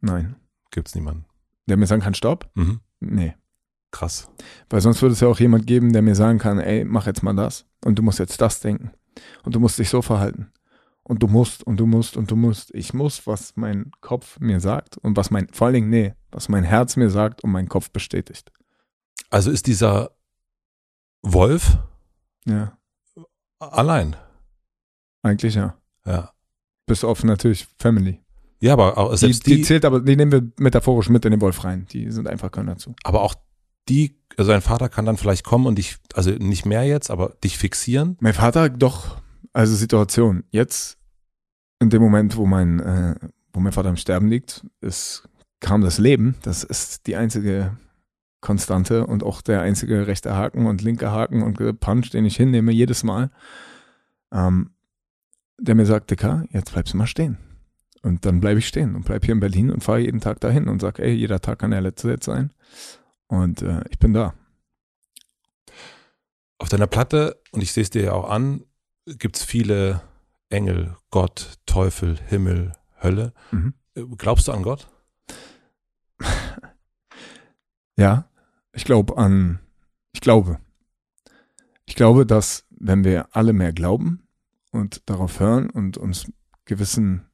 Nein. 0.00 0.36
Gibt 0.70 0.88
es 0.88 0.94
niemanden. 0.94 1.24
Der 1.66 1.76
mir 1.76 1.86
sagen 1.86 2.02
kann, 2.02 2.14
stopp? 2.14 2.48
Mhm. 2.54 2.80
Nee. 3.00 3.34
Krass. 3.90 4.30
Weil 4.68 4.82
sonst 4.82 5.02
würde 5.02 5.14
es 5.14 5.20
ja 5.20 5.28
auch 5.28 5.40
jemand 5.40 5.66
geben, 5.66 5.92
der 5.92 6.02
mir 6.02 6.14
sagen 6.14 6.38
kann, 6.38 6.58
ey, 6.58 6.84
mach 6.84 7.06
jetzt 7.06 7.22
mal 7.22 7.34
das. 7.34 7.66
Und 7.84 7.98
du 7.98 8.02
musst 8.02 8.18
jetzt 8.18 8.40
das 8.40 8.60
denken. 8.60 8.92
Und 9.42 9.54
du 9.54 9.60
musst 9.60 9.78
dich 9.78 9.88
so 9.88 10.02
verhalten 10.02 10.52
und 11.08 11.22
du 11.22 11.26
musst 11.26 11.64
und 11.64 11.80
du 11.80 11.86
musst 11.86 12.16
und 12.16 12.30
du 12.30 12.36
musst. 12.36 12.72
Ich 12.74 12.94
muss, 12.94 13.26
was 13.26 13.56
mein 13.56 13.90
Kopf 14.00 14.38
mir 14.38 14.60
sagt 14.60 14.98
und 14.98 15.16
was 15.16 15.30
mein, 15.30 15.48
vor 15.48 15.66
allen 15.66 15.74
Dingen, 15.74 15.90
nee, 15.90 16.14
was 16.30 16.48
mein 16.48 16.64
Herz 16.64 16.96
mir 16.96 17.10
sagt 17.10 17.42
und 17.42 17.50
mein 17.50 17.68
Kopf 17.68 17.90
bestätigt. 17.90 18.52
Also 19.30 19.50
ist 19.50 19.66
dieser 19.66 20.10
Wolf 21.22 21.78
ja. 22.46 22.78
allein? 23.58 24.16
Eigentlich 25.22 25.54
ja. 25.54 25.76
Ja. 26.06 26.32
Bis 26.86 27.04
auf 27.04 27.24
natürlich 27.24 27.66
Family. 27.78 28.20
Ja, 28.60 28.72
aber 28.72 28.98
auch 28.98 29.14
selbst 29.16 29.46
die, 29.46 29.50
die, 29.50 29.56
die 29.56 29.62
zählt 29.62 29.84
aber, 29.84 30.00
die 30.00 30.16
nehmen 30.16 30.32
wir 30.32 30.50
metaphorisch 30.58 31.08
mit 31.08 31.24
in 31.24 31.32
den 31.32 31.40
Wolf 31.40 31.64
rein. 31.64 31.86
Die 31.92 32.10
sind 32.10 32.26
einfach 32.26 32.50
können 32.50 32.68
dazu. 32.68 32.94
Aber 33.04 33.22
auch 33.22 33.34
die, 33.88 34.18
also 34.36 34.50
dein 34.50 34.62
Vater 34.62 34.88
kann 34.88 35.06
dann 35.06 35.16
vielleicht 35.16 35.44
kommen 35.44 35.66
und 35.66 35.78
dich, 35.78 35.96
also 36.14 36.30
nicht 36.30 36.66
mehr 36.66 36.84
jetzt, 36.84 37.10
aber 37.10 37.36
dich 37.44 37.56
fixieren. 37.56 38.16
Mein 38.20 38.34
Vater 38.34 38.68
doch, 38.68 39.20
also 39.52 39.74
Situation. 39.74 40.44
Jetzt 40.50 40.98
in 41.80 41.90
dem 41.90 42.02
Moment, 42.02 42.36
wo 42.36 42.46
mein, 42.46 42.80
äh, 42.80 43.14
wo 43.52 43.60
mein 43.60 43.72
Vater 43.72 43.88
im 43.90 43.96
Sterben 43.96 44.28
liegt, 44.28 44.66
ist, 44.80 45.28
kam 45.60 45.80
das 45.80 45.98
Leben. 45.98 46.36
Das 46.42 46.64
ist 46.64 47.06
die 47.06 47.16
einzige 47.16 47.76
Konstante 48.40 49.06
und 49.06 49.22
auch 49.22 49.42
der 49.42 49.62
einzige 49.62 50.06
rechte 50.06 50.34
Haken 50.34 50.66
und 50.66 50.82
linke 50.82 51.10
Haken 51.10 51.42
und 51.42 51.80
Punch, 51.80 52.10
den 52.10 52.24
ich 52.24 52.36
hinnehme 52.36 52.72
jedes 52.72 53.02
Mal, 53.02 53.30
ähm, 54.32 54.70
der 55.58 55.74
mir 55.74 55.86
sagt, 55.86 56.10
Dicker, 56.10 56.44
jetzt 56.50 56.72
bleibst 56.72 56.94
du 56.94 56.98
mal 56.98 57.06
stehen. 57.06 57.36
Und 58.02 58.24
dann 58.24 58.40
bleibe 58.40 58.60
ich 58.60 58.68
stehen 58.68 58.94
und 58.94 59.04
bleibe 59.04 59.26
hier 59.26 59.34
in 59.34 59.40
Berlin 59.40 59.70
und 59.70 59.82
fahre 59.82 59.98
jeden 59.98 60.20
Tag 60.20 60.40
dahin 60.40 60.68
und 60.68 60.80
sage, 60.80 61.02
ey, 61.02 61.12
jeder 61.12 61.40
Tag 61.40 61.58
kann 61.58 61.72
der 61.72 61.80
letzte 61.80 62.10
jetzt 62.10 62.26
sein. 62.26 62.52
Und 63.26 63.62
äh, 63.62 63.82
ich 63.90 63.98
bin 63.98 64.12
da. 64.12 64.34
Auf 66.58 66.68
deiner 66.68 66.86
Platte, 66.86 67.40
und 67.50 67.60
ich 67.60 67.72
sehe 67.72 67.82
es 67.82 67.90
dir 67.90 68.02
ja 68.02 68.12
auch 68.12 68.30
an, 68.30 68.64
gibt 69.04 69.36
es 69.36 69.44
viele 69.44 70.00
Engel, 70.48 70.96
Gott, 71.10 71.58
Teufel, 71.66 72.18
Himmel, 72.26 72.74
Hölle. 73.02 73.32
Mhm. 73.50 73.74
Äh, 73.94 74.04
glaubst 74.16 74.48
du 74.48 74.52
an 74.52 74.62
Gott? 74.62 74.88
Ja, 77.98 78.30
ich 78.72 78.84
glaube 78.84 79.18
an, 79.18 79.58
ich 80.12 80.20
glaube. 80.20 80.58
Ich 81.84 81.96
glaube, 81.96 82.24
dass 82.24 82.64
wenn 82.70 83.02
wir 83.02 83.28
alle 83.32 83.52
mehr 83.52 83.72
glauben 83.72 84.22
und 84.70 85.02
darauf 85.06 85.40
hören 85.40 85.68
und 85.68 85.98
uns 85.98 86.30
gewissen 86.64 87.26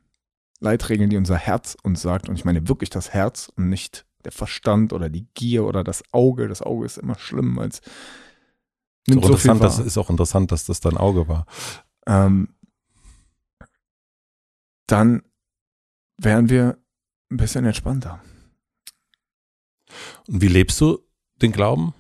Leitregeln, 0.61 1.11
die 1.11 1.19
unser 1.19 1.37
Herz 1.37 1.77
uns 1.83 2.01
sagt, 2.01 2.29
und 2.29 2.37
ich 2.37 2.47
meine 2.47 2.67
wirklich 2.67 2.89
das 2.89 3.13
Herz 3.13 3.53
und 3.57 3.69
nicht 3.69 4.07
der 4.25 4.33
Verstand 4.33 4.95
oder 4.95 5.11
die 5.11 5.27
Gier 5.35 5.67
oder 5.67 5.85
das 5.85 6.03
Auge. 6.13 6.49
Das 6.49 6.63
Auge 6.63 6.87
ist 6.87 6.97
immer 6.97 7.19
schlimm, 7.19 7.59
es 7.59 7.83
nimmt 9.07 9.25
so 9.27 9.37
viel 9.37 9.59
Das 9.59 9.79
ist 9.79 9.99
auch 9.99 10.09
interessant, 10.09 10.51
dass 10.51 10.65
das 10.65 10.81
dein 10.81 10.97
Auge 10.97 11.29
war. 11.29 11.45
Ähm, 12.07 12.55
dann 14.87 15.23
wären 16.17 16.49
wir 16.49 16.79
ein 17.31 17.37
bisschen 17.37 17.67
entspannter. 17.67 18.23
Und 20.29 20.41
wie 20.43 20.49
lebst 20.49 20.81
du 20.81 20.99
den 21.43 21.53
Glauben? 21.53 21.95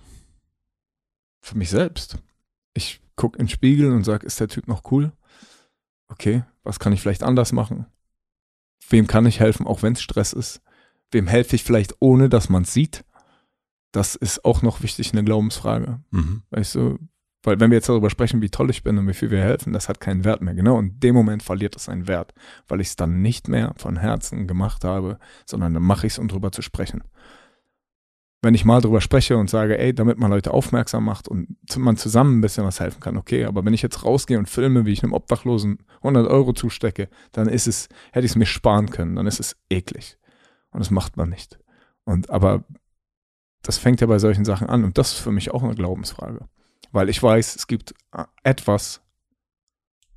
Für 1.40 1.56
mich 1.56 1.70
selbst. 1.70 2.18
Ich 2.74 3.00
gucke 3.16 3.38
in 3.38 3.46
den 3.46 3.50
Spiegel 3.50 3.92
und 3.92 4.04
sage, 4.04 4.26
ist 4.26 4.40
der 4.40 4.48
Typ 4.48 4.68
noch 4.68 4.90
cool? 4.90 5.12
Okay, 6.08 6.44
was 6.62 6.78
kann 6.78 6.92
ich 6.92 7.00
vielleicht 7.00 7.22
anders 7.22 7.52
machen? 7.52 7.86
Wem 8.88 9.06
kann 9.06 9.26
ich 9.26 9.40
helfen, 9.40 9.66
auch 9.66 9.82
wenn 9.82 9.94
es 9.94 10.02
Stress 10.02 10.32
ist? 10.32 10.62
Wem 11.10 11.26
helfe 11.26 11.56
ich 11.56 11.64
vielleicht, 11.64 11.94
ohne 12.00 12.28
dass 12.28 12.48
man 12.48 12.62
es 12.62 12.72
sieht? 12.72 13.04
Das 13.92 14.14
ist 14.14 14.44
auch 14.44 14.62
noch 14.62 14.82
wichtig, 14.82 15.12
eine 15.12 15.24
Glaubensfrage. 15.24 16.00
Mhm. 16.10 16.42
Weißt 16.50 16.74
du, 16.74 16.98
weil 17.44 17.60
wenn 17.60 17.70
wir 17.70 17.76
jetzt 17.76 17.88
darüber 17.88 18.10
sprechen, 18.10 18.42
wie 18.42 18.50
toll 18.50 18.70
ich 18.70 18.82
bin 18.82 18.98
und 18.98 19.06
wie 19.06 19.14
viel 19.14 19.30
wir 19.30 19.42
helfen, 19.42 19.72
das 19.72 19.88
hat 19.88 20.00
keinen 20.00 20.24
Wert 20.24 20.40
mehr. 20.40 20.54
Genau 20.54 20.78
in 20.80 20.98
dem 20.98 21.14
Moment 21.14 21.42
verliert 21.42 21.76
es 21.76 21.84
seinen 21.84 22.08
Wert, 22.08 22.34
weil 22.66 22.80
ich 22.80 22.88
es 22.88 22.96
dann 22.96 23.22
nicht 23.22 23.48
mehr 23.48 23.74
von 23.76 23.96
Herzen 23.96 24.48
gemacht 24.48 24.82
habe, 24.82 25.18
sondern 25.46 25.74
dann 25.74 25.82
mache 25.82 26.06
ich 26.06 26.14
es, 26.14 26.18
um 26.18 26.28
darüber 26.28 26.52
zu 26.52 26.62
sprechen. 26.62 27.04
Wenn 28.44 28.54
ich 28.54 28.64
mal 28.64 28.80
drüber 28.80 29.00
spreche 29.00 29.36
und 29.36 29.50
sage, 29.50 29.78
ey, 29.78 29.94
damit 29.94 30.18
man 30.18 30.30
Leute 30.30 30.52
aufmerksam 30.52 31.04
macht 31.04 31.26
und 31.26 31.56
man 31.76 31.96
zusammen 31.96 32.38
ein 32.38 32.40
bisschen 32.42 32.64
was 32.64 32.78
helfen 32.78 33.00
kann, 33.00 33.16
okay, 33.16 33.46
aber 33.46 33.64
wenn 33.64 33.74
ich 33.74 33.82
jetzt 33.82 34.04
rausgehe 34.04 34.38
und 34.38 34.48
filme, 34.48 34.84
wie 34.86 34.92
ich 34.92 35.02
einem 35.02 35.14
Obdachlosen 35.14 35.78
100 35.96 36.28
Euro 36.28 36.52
zustecke, 36.52 37.08
dann 37.32 37.48
ist 37.48 37.66
es, 37.66 37.88
hätte 38.12 38.26
ich 38.26 38.32
es 38.32 38.36
mir 38.36 38.46
sparen 38.46 38.90
können, 38.90 39.16
dann 39.16 39.26
ist 39.26 39.40
es 39.40 39.56
eklig. 39.70 40.18
Und 40.70 40.80
das 40.80 40.90
macht 40.90 41.16
man 41.16 41.30
nicht. 41.30 41.58
Und 42.04 42.30
aber 42.30 42.64
das 43.62 43.78
fängt 43.78 44.00
ja 44.00 44.06
bei 44.06 44.18
solchen 44.18 44.44
Sachen 44.44 44.68
an 44.68 44.84
und 44.84 44.98
das 44.98 45.12
ist 45.12 45.20
für 45.20 45.32
mich 45.32 45.50
auch 45.50 45.62
eine 45.62 45.74
Glaubensfrage. 45.74 46.46
Weil 46.92 47.08
ich 47.08 47.22
weiß, 47.22 47.56
es 47.56 47.66
gibt 47.66 47.94
äh, 48.12 48.24
etwas, 48.42 49.00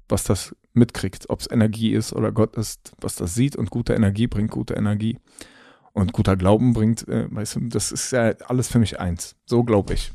was 0.09 0.25
das 0.25 0.55
mitkriegt, 0.73 1.29
ob 1.29 1.39
es 1.39 1.49
Energie 1.49 1.93
ist 1.93 2.13
oder 2.13 2.31
Gott 2.31 2.55
ist, 2.57 2.91
was 2.99 3.15
das 3.15 3.33
sieht 3.35 3.55
und 3.55 3.69
gute 3.69 3.93
Energie 3.93 4.27
bringt 4.27 4.51
gute 4.51 4.75
Energie. 4.75 5.17
Und 5.97 6.13
guter 6.13 6.35
Glauben 6.37 6.73
bringt, 6.73 7.07
äh, 7.07 7.27
weißt 7.29 7.55
du, 7.55 7.59
das 7.69 7.91
ist 7.91 8.11
ja 8.11 8.29
alles 8.47 8.67
für 8.67 8.79
mich 8.79 8.99
eins. 8.99 9.35
So 9.45 9.63
glaube 9.63 9.93
ich. 9.95 10.11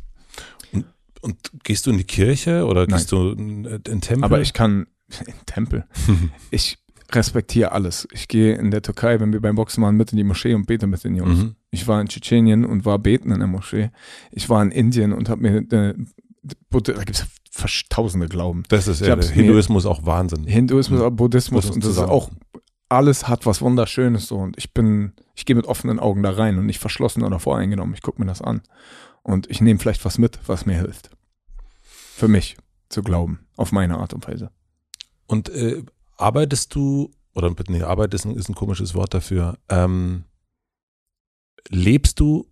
Und, 0.72 0.84
und, 1.20 1.36
gehst 1.64 1.86
du 1.86 1.90
in 1.90 1.98
die 1.98 2.04
Kirche 2.04 2.64
oder 2.66 2.82
Nein. 2.86 2.96
gehst 2.98 3.12
du 3.12 3.30
in, 3.32 3.64
in 3.64 3.82
den 3.82 4.00
Tempel? 4.00 4.24
Aber 4.24 4.40
ich 4.40 4.52
kann, 4.52 4.86
in 5.26 5.34
Tempel, 5.46 5.84
ich 6.50 6.78
respektiere 7.12 7.72
alles. 7.72 8.09
Ich 8.12 8.26
gehe 8.28 8.54
in 8.54 8.70
der 8.70 8.80
Türkei, 8.80 9.20
wenn 9.20 9.32
wir 9.32 9.40
beim 9.40 9.54
Boxen 9.56 9.82
waren, 9.82 9.96
mit 9.96 10.12
in 10.12 10.16
die 10.16 10.24
Moschee 10.24 10.54
und 10.54 10.66
bete 10.66 10.86
mit 10.86 11.04
den 11.04 11.14
Jungs. 11.14 11.38
Mhm. 11.40 11.54
Ich 11.70 11.86
war 11.86 12.00
in 12.00 12.09
Tschetschenien 12.09 12.64
und 12.64 12.84
war 12.86 12.98
beten 12.98 13.30
in 13.32 13.38
der 13.38 13.48
Moschee. 13.48 13.90
Ich 14.30 14.48
war 14.48 14.62
in 14.62 14.70
Indien 14.70 15.12
und 15.12 15.28
habe 15.28 15.42
mir, 15.42 15.56
äh, 15.72 15.94
Buddha- 16.70 16.94
da 16.94 17.04
gibt 17.04 17.18
es 17.18 17.26
tausende 17.90 18.28
Glauben. 18.28 18.62
Das 18.68 18.88
ist 18.88 19.00
ja 19.02 19.20
Hinduismus 19.20 19.84
auch 19.84 20.06
Wahnsinn. 20.06 20.44
Hinduismus, 20.46 21.00
Mhm. 21.00 21.16
Buddhismus 21.16 21.16
Buddhismus 21.16 21.66
und 21.74 21.84
das 21.84 21.90
ist 21.90 21.94
zusammen. 21.96 22.10
auch, 22.12 22.30
alles 22.93 23.28
hat 23.28 23.47
was 23.47 23.60
Wunderschönes 23.60 24.27
so 24.27 24.36
und 24.39 24.56
ich 24.59 24.73
bin, 24.73 25.12
ich 25.35 25.47
gehe 25.47 25.56
mit 25.56 25.66
offenen 25.66 25.98
Augen 25.98 26.23
da 26.23 26.31
rein 26.31 26.59
und 26.59 26.66
nicht 26.66 26.78
verschlossen 26.78 27.23
oder 27.23 27.39
voreingenommen. 27.39 27.94
Ich 27.94 28.02
gucke 28.02 28.20
mir 28.20 28.27
das 28.27 28.43
an 28.43 28.62
und 29.23 29.51
ich 29.51 29.60
nehme 29.60 29.81
vielleicht 29.81 30.05
was 30.05 30.19
mit, 30.19 30.39
was 30.47 30.66
mir 30.66 30.77
hilft. 30.77 31.10
Für 31.81 32.28
mich 32.28 32.56
zu 32.89 33.02
glauben, 33.02 33.47
auf 33.56 33.73
meine 33.73 33.98
Art 33.98 34.14
und 34.14 34.27
Weise. 34.28 34.51
Und 35.27 35.48
äh, 35.48 35.82
arbeitest 36.16 36.74
du, 36.74 37.10
oder 37.35 37.55
nee, 37.69 37.82
Arbeit 37.82 38.14
ist 38.14 38.27
ein, 38.27 38.36
ist 38.36 38.48
ein 38.48 38.55
komisches 38.55 38.94
Wort 38.94 39.14
dafür, 39.14 39.59
ähm, 39.69 40.24
lebst 41.69 42.20
du 42.20 42.47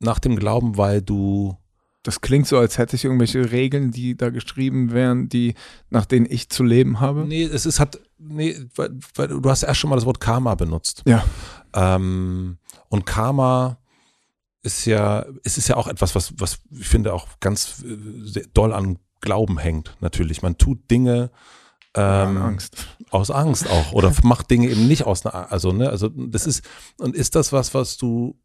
nach 0.00 0.18
dem 0.18 0.36
Glauben, 0.36 0.76
weil 0.76 1.00
du, 1.00 1.56
Das 2.04 2.20
klingt 2.20 2.46
so, 2.46 2.58
als 2.58 2.76
hätte 2.76 2.96
ich 2.96 3.04
irgendwelche 3.04 3.50
Regeln, 3.50 3.90
die 3.90 4.14
da 4.14 4.28
geschrieben 4.28 4.92
wären, 4.92 5.30
die, 5.30 5.54
nach 5.88 6.04
denen 6.04 6.26
ich 6.28 6.50
zu 6.50 6.62
leben 6.62 7.00
habe. 7.00 7.24
nee, 7.24 7.44
es 7.44 7.64
ist, 7.64 7.80
hat, 7.80 7.98
nee, 8.18 8.56
weil, 8.76 8.90
weil 9.14 9.28
du 9.28 9.50
hast 9.50 9.62
erst 9.62 9.80
schon 9.80 9.88
mal 9.88 9.96
das 9.96 10.04
Wort 10.04 10.20
Karma 10.20 10.54
benutzt. 10.54 11.02
Ja. 11.06 11.24
Ähm, 11.72 12.58
und 12.90 13.06
Karma 13.06 13.78
ist 14.62 14.84
ja, 14.84 15.24
es 15.44 15.56
ist 15.56 15.68
ja 15.68 15.76
auch 15.76 15.88
etwas, 15.88 16.14
was, 16.14 16.34
was 16.36 16.58
ich 16.70 16.86
finde 16.86 17.14
auch 17.14 17.26
ganz 17.40 17.82
äh, 17.82 18.42
doll 18.52 18.74
an 18.74 18.98
Glauben 19.22 19.58
hängt, 19.58 19.96
natürlich. 20.00 20.42
Man 20.42 20.58
tut 20.58 20.90
Dinge 20.90 21.30
ähm, 21.94 22.36
Angst. 22.36 22.86
aus 23.10 23.30
Angst 23.30 23.68
auch 23.70 23.92
oder 23.92 24.12
macht 24.22 24.50
Dinge 24.50 24.68
eben 24.68 24.86
nicht 24.86 25.04
aus 25.04 25.24
einer, 25.24 25.50
also, 25.50 25.72
ne, 25.72 25.88
also 25.88 26.08
das 26.08 26.46
ist, 26.46 26.68
und 26.98 27.16
ist 27.16 27.34
das 27.34 27.50
was, 27.50 27.72
was 27.72 27.96
du, 27.96 28.38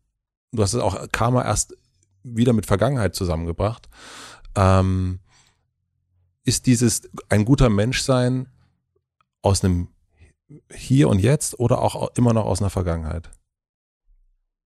du 0.53 0.61
hast 0.61 0.73
es 0.73 0.81
auch 0.81 1.07
Karma 1.11 1.43
erst 1.43 1.75
wieder 2.23 2.53
mit 2.53 2.65
Vergangenheit 2.65 3.15
zusammengebracht, 3.15 3.89
ähm, 4.55 5.19
ist 6.43 6.65
dieses 6.65 7.09
ein 7.29 7.45
guter 7.45 7.69
Mensch 7.69 8.01
sein 8.01 8.47
aus 9.41 9.63
einem 9.63 9.89
Hier 10.73 11.09
und 11.09 11.19
Jetzt 11.19 11.59
oder 11.59 11.81
auch 11.81 12.15
immer 12.15 12.33
noch 12.33 12.45
aus 12.45 12.59
einer 12.61 12.69
Vergangenheit? 12.69 13.29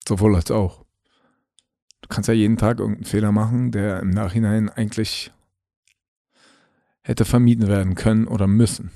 Sowohl 0.07 0.35
als 0.37 0.51
auch. 0.51 0.85
Du 2.03 2.09
kannst 2.09 2.29
ja 2.29 2.35
jeden 2.35 2.57
Tag 2.57 2.81
irgendeinen 2.81 3.07
Fehler 3.07 3.33
machen, 3.33 3.71
der 3.71 4.01
im 4.01 4.11
Nachhinein 4.11 4.69
eigentlich 4.69 5.33
hätte 7.03 7.25
vermieden 7.25 7.69
werden 7.69 7.95
können 7.95 8.27
oder 8.27 8.47
müssen. 8.47 8.91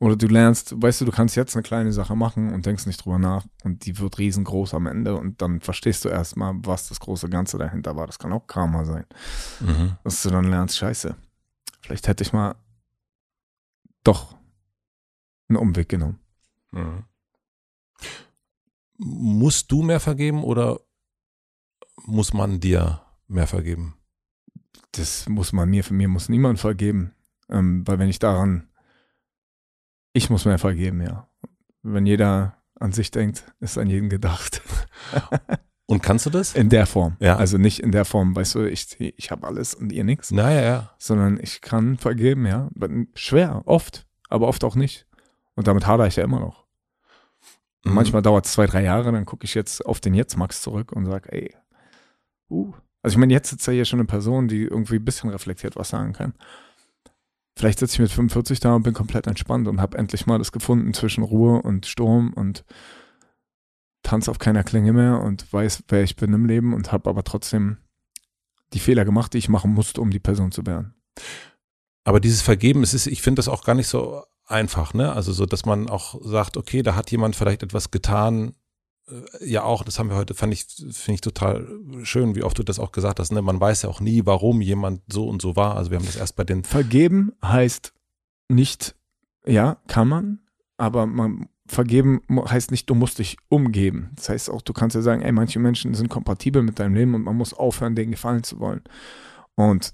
Oder 0.00 0.14
du 0.16 0.28
lernst, 0.28 0.80
weißt 0.80 1.00
du, 1.00 1.04
du 1.06 1.10
kannst 1.10 1.34
jetzt 1.34 1.56
eine 1.56 1.64
kleine 1.64 1.92
Sache 1.92 2.14
machen 2.14 2.52
und 2.52 2.64
denkst 2.66 2.86
nicht 2.86 3.04
drüber 3.04 3.18
nach 3.18 3.46
und 3.64 3.84
die 3.84 3.98
wird 3.98 4.18
riesengroß 4.18 4.74
am 4.74 4.86
Ende 4.86 5.16
und 5.16 5.42
dann 5.42 5.60
verstehst 5.60 6.04
du 6.04 6.08
erstmal, 6.08 6.54
was 6.58 6.88
das 6.88 7.00
große 7.00 7.28
Ganze 7.28 7.58
dahinter 7.58 7.96
war. 7.96 8.06
Das 8.06 8.18
kann 8.18 8.32
auch 8.32 8.46
Karma 8.46 8.84
sein. 8.84 9.06
Dass 10.04 10.22
du 10.22 10.30
dann 10.30 10.44
lernst, 10.44 10.78
scheiße, 10.78 11.16
vielleicht 11.80 12.06
hätte 12.06 12.22
ich 12.22 12.32
mal 12.32 12.54
doch 14.04 14.36
einen 15.48 15.56
Umweg 15.56 15.88
genommen. 15.88 16.20
Mhm. 16.70 17.04
Musst 18.98 19.70
du 19.72 19.82
mehr 19.82 20.00
vergeben 20.00 20.44
oder 20.44 20.80
muss 22.04 22.32
man 22.32 22.60
dir 22.60 23.02
mehr 23.26 23.48
vergeben? 23.48 23.98
das 24.92 25.28
muss 25.28 25.52
man 25.52 25.68
mir, 25.68 25.84
für 25.84 25.94
mir 25.94 26.08
muss 26.08 26.28
niemand 26.28 26.58
vergeben. 26.58 27.12
Ähm, 27.48 27.86
weil 27.86 27.98
wenn 27.98 28.08
ich 28.08 28.18
daran, 28.18 28.67
ich 30.12 30.30
muss 30.30 30.44
mir 30.44 30.58
vergeben, 30.58 31.00
ja. 31.00 31.28
Wenn 31.82 32.06
jeder 32.06 32.56
an 32.80 32.92
sich 32.92 33.10
denkt, 33.10 33.44
ist 33.60 33.78
an 33.78 33.88
jeden 33.88 34.08
gedacht. 34.08 34.62
Und 35.86 36.02
kannst 36.02 36.26
du 36.26 36.30
das? 36.30 36.54
In 36.54 36.68
der 36.68 36.86
Form. 36.86 37.16
Ja. 37.18 37.36
Also 37.36 37.56
nicht 37.56 37.80
in 37.80 37.92
der 37.92 38.04
Form, 38.04 38.36
weißt 38.36 38.56
du, 38.56 38.64
ich, 38.64 39.00
ich 39.00 39.30
habe 39.30 39.46
alles 39.46 39.74
und 39.74 39.90
ihr 39.90 40.04
nichts, 40.04 40.30
Naja, 40.30 40.60
ja. 40.60 40.90
sondern 40.98 41.40
ich 41.40 41.62
kann 41.62 41.96
vergeben, 41.96 42.44
ja. 42.44 42.68
Schwer, 43.14 43.62
oft, 43.64 44.06
aber 44.28 44.48
oft 44.48 44.64
auch 44.64 44.74
nicht. 44.74 45.06
Und 45.54 45.66
damit 45.66 45.86
hadere 45.86 46.06
ich 46.06 46.16
ja 46.16 46.24
immer 46.24 46.40
noch. 46.40 46.66
Mhm. 47.84 47.94
Manchmal 47.94 48.20
dauert 48.20 48.44
es 48.44 48.52
zwei, 48.52 48.66
drei 48.66 48.82
Jahre, 48.82 49.12
dann 49.12 49.24
gucke 49.24 49.46
ich 49.46 49.54
jetzt 49.54 49.84
auf 49.86 49.98
den 50.00 50.12
Jetzt-Max 50.12 50.60
zurück 50.60 50.92
und 50.92 51.06
sage, 51.06 51.32
ey, 51.32 51.54
uh. 52.50 52.74
Also 53.00 53.14
ich 53.14 53.18
meine, 53.18 53.32
jetzt 53.32 53.48
sitzt 53.48 53.66
ja 53.66 53.72
hier 53.72 53.86
schon 53.86 54.00
eine 54.00 54.06
Person, 54.06 54.46
die 54.46 54.64
irgendwie 54.64 54.96
ein 54.96 55.04
bisschen 55.04 55.30
reflektiert 55.30 55.76
was 55.76 55.88
sagen 55.88 56.12
kann. 56.12 56.34
Vielleicht 57.58 57.80
sitze 57.80 57.94
ich 57.94 57.98
mit 57.98 58.12
45 58.12 58.60
da 58.60 58.76
und 58.76 58.84
bin 58.84 58.94
komplett 58.94 59.26
entspannt 59.26 59.66
und 59.66 59.80
habe 59.80 59.98
endlich 59.98 60.26
mal 60.26 60.38
das 60.38 60.52
gefunden 60.52 60.94
zwischen 60.94 61.24
Ruhe 61.24 61.60
und 61.60 61.86
Sturm 61.86 62.32
und 62.32 62.64
tanze 64.04 64.30
auf 64.30 64.38
keiner 64.38 64.62
Klinge 64.62 64.92
mehr 64.92 65.20
und 65.20 65.52
weiß, 65.52 65.82
wer 65.88 66.04
ich 66.04 66.14
bin 66.14 66.32
im 66.32 66.46
Leben 66.46 66.72
und 66.72 66.92
habe 66.92 67.10
aber 67.10 67.24
trotzdem 67.24 67.78
die 68.74 68.78
Fehler 68.78 69.04
gemacht, 69.04 69.34
die 69.34 69.38
ich 69.38 69.48
machen 69.48 69.74
musste, 69.74 70.00
um 70.00 70.12
die 70.12 70.20
Person 70.20 70.52
zu 70.52 70.66
werden. 70.66 70.94
Aber 72.04 72.20
dieses 72.20 72.42
Vergeben, 72.42 72.84
es 72.84 72.94
ist, 72.94 73.08
ich 73.08 73.22
finde 73.22 73.40
das 73.40 73.48
auch 73.48 73.64
gar 73.64 73.74
nicht 73.74 73.88
so 73.88 74.22
einfach, 74.46 74.94
ne? 74.94 75.12
Also 75.12 75.32
so, 75.32 75.44
dass 75.44 75.66
man 75.66 75.88
auch 75.88 76.14
sagt, 76.22 76.56
okay, 76.56 76.84
da 76.84 76.94
hat 76.94 77.10
jemand 77.10 77.34
vielleicht 77.34 77.64
etwas 77.64 77.90
getan. 77.90 78.54
Äh, 79.10 79.48
Ja, 79.50 79.62
auch, 79.62 79.84
das 79.84 79.98
haben 79.98 80.10
wir 80.10 80.16
heute, 80.16 80.34
fand 80.34 80.52
ich, 80.52 80.64
finde 80.64 81.14
ich 81.14 81.20
total 81.20 81.66
schön, 82.02 82.34
wie 82.34 82.42
oft 82.42 82.58
du 82.58 82.62
das 82.62 82.78
auch 82.78 82.92
gesagt 82.92 83.20
hast, 83.20 83.32
ne? 83.32 83.42
Man 83.42 83.60
weiß 83.60 83.82
ja 83.82 83.88
auch 83.88 84.00
nie, 84.00 84.22
warum 84.24 84.60
jemand 84.60 85.02
so 85.12 85.28
und 85.28 85.42
so 85.42 85.56
war. 85.56 85.76
Also 85.76 85.90
wir 85.90 85.98
haben 85.98 86.06
das 86.06 86.16
erst 86.16 86.36
bei 86.36 86.44
den, 86.44 86.64
Vergeben 86.64 87.32
heißt 87.42 87.92
nicht, 88.48 88.94
ja, 89.46 89.78
kann 89.86 90.08
man, 90.08 90.40
aber 90.76 91.06
man 91.06 91.48
vergeben 91.66 92.22
heißt 92.30 92.70
nicht, 92.70 92.88
du 92.88 92.94
musst 92.94 93.18
dich 93.18 93.36
umgeben. 93.48 94.10
Das 94.16 94.30
heißt 94.30 94.50
auch, 94.50 94.62
du 94.62 94.72
kannst 94.72 94.96
ja 94.96 95.02
sagen, 95.02 95.22
ey, 95.22 95.32
manche 95.32 95.58
Menschen 95.58 95.94
sind 95.94 96.08
kompatibel 96.08 96.62
mit 96.62 96.78
deinem 96.78 96.94
Leben 96.94 97.14
und 97.14 97.22
man 97.24 97.36
muss 97.36 97.52
aufhören, 97.52 97.94
denen 97.94 98.10
gefallen 98.10 98.42
zu 98.42 98.58
wollen. 98.58 98.82
Und 99.54 99.92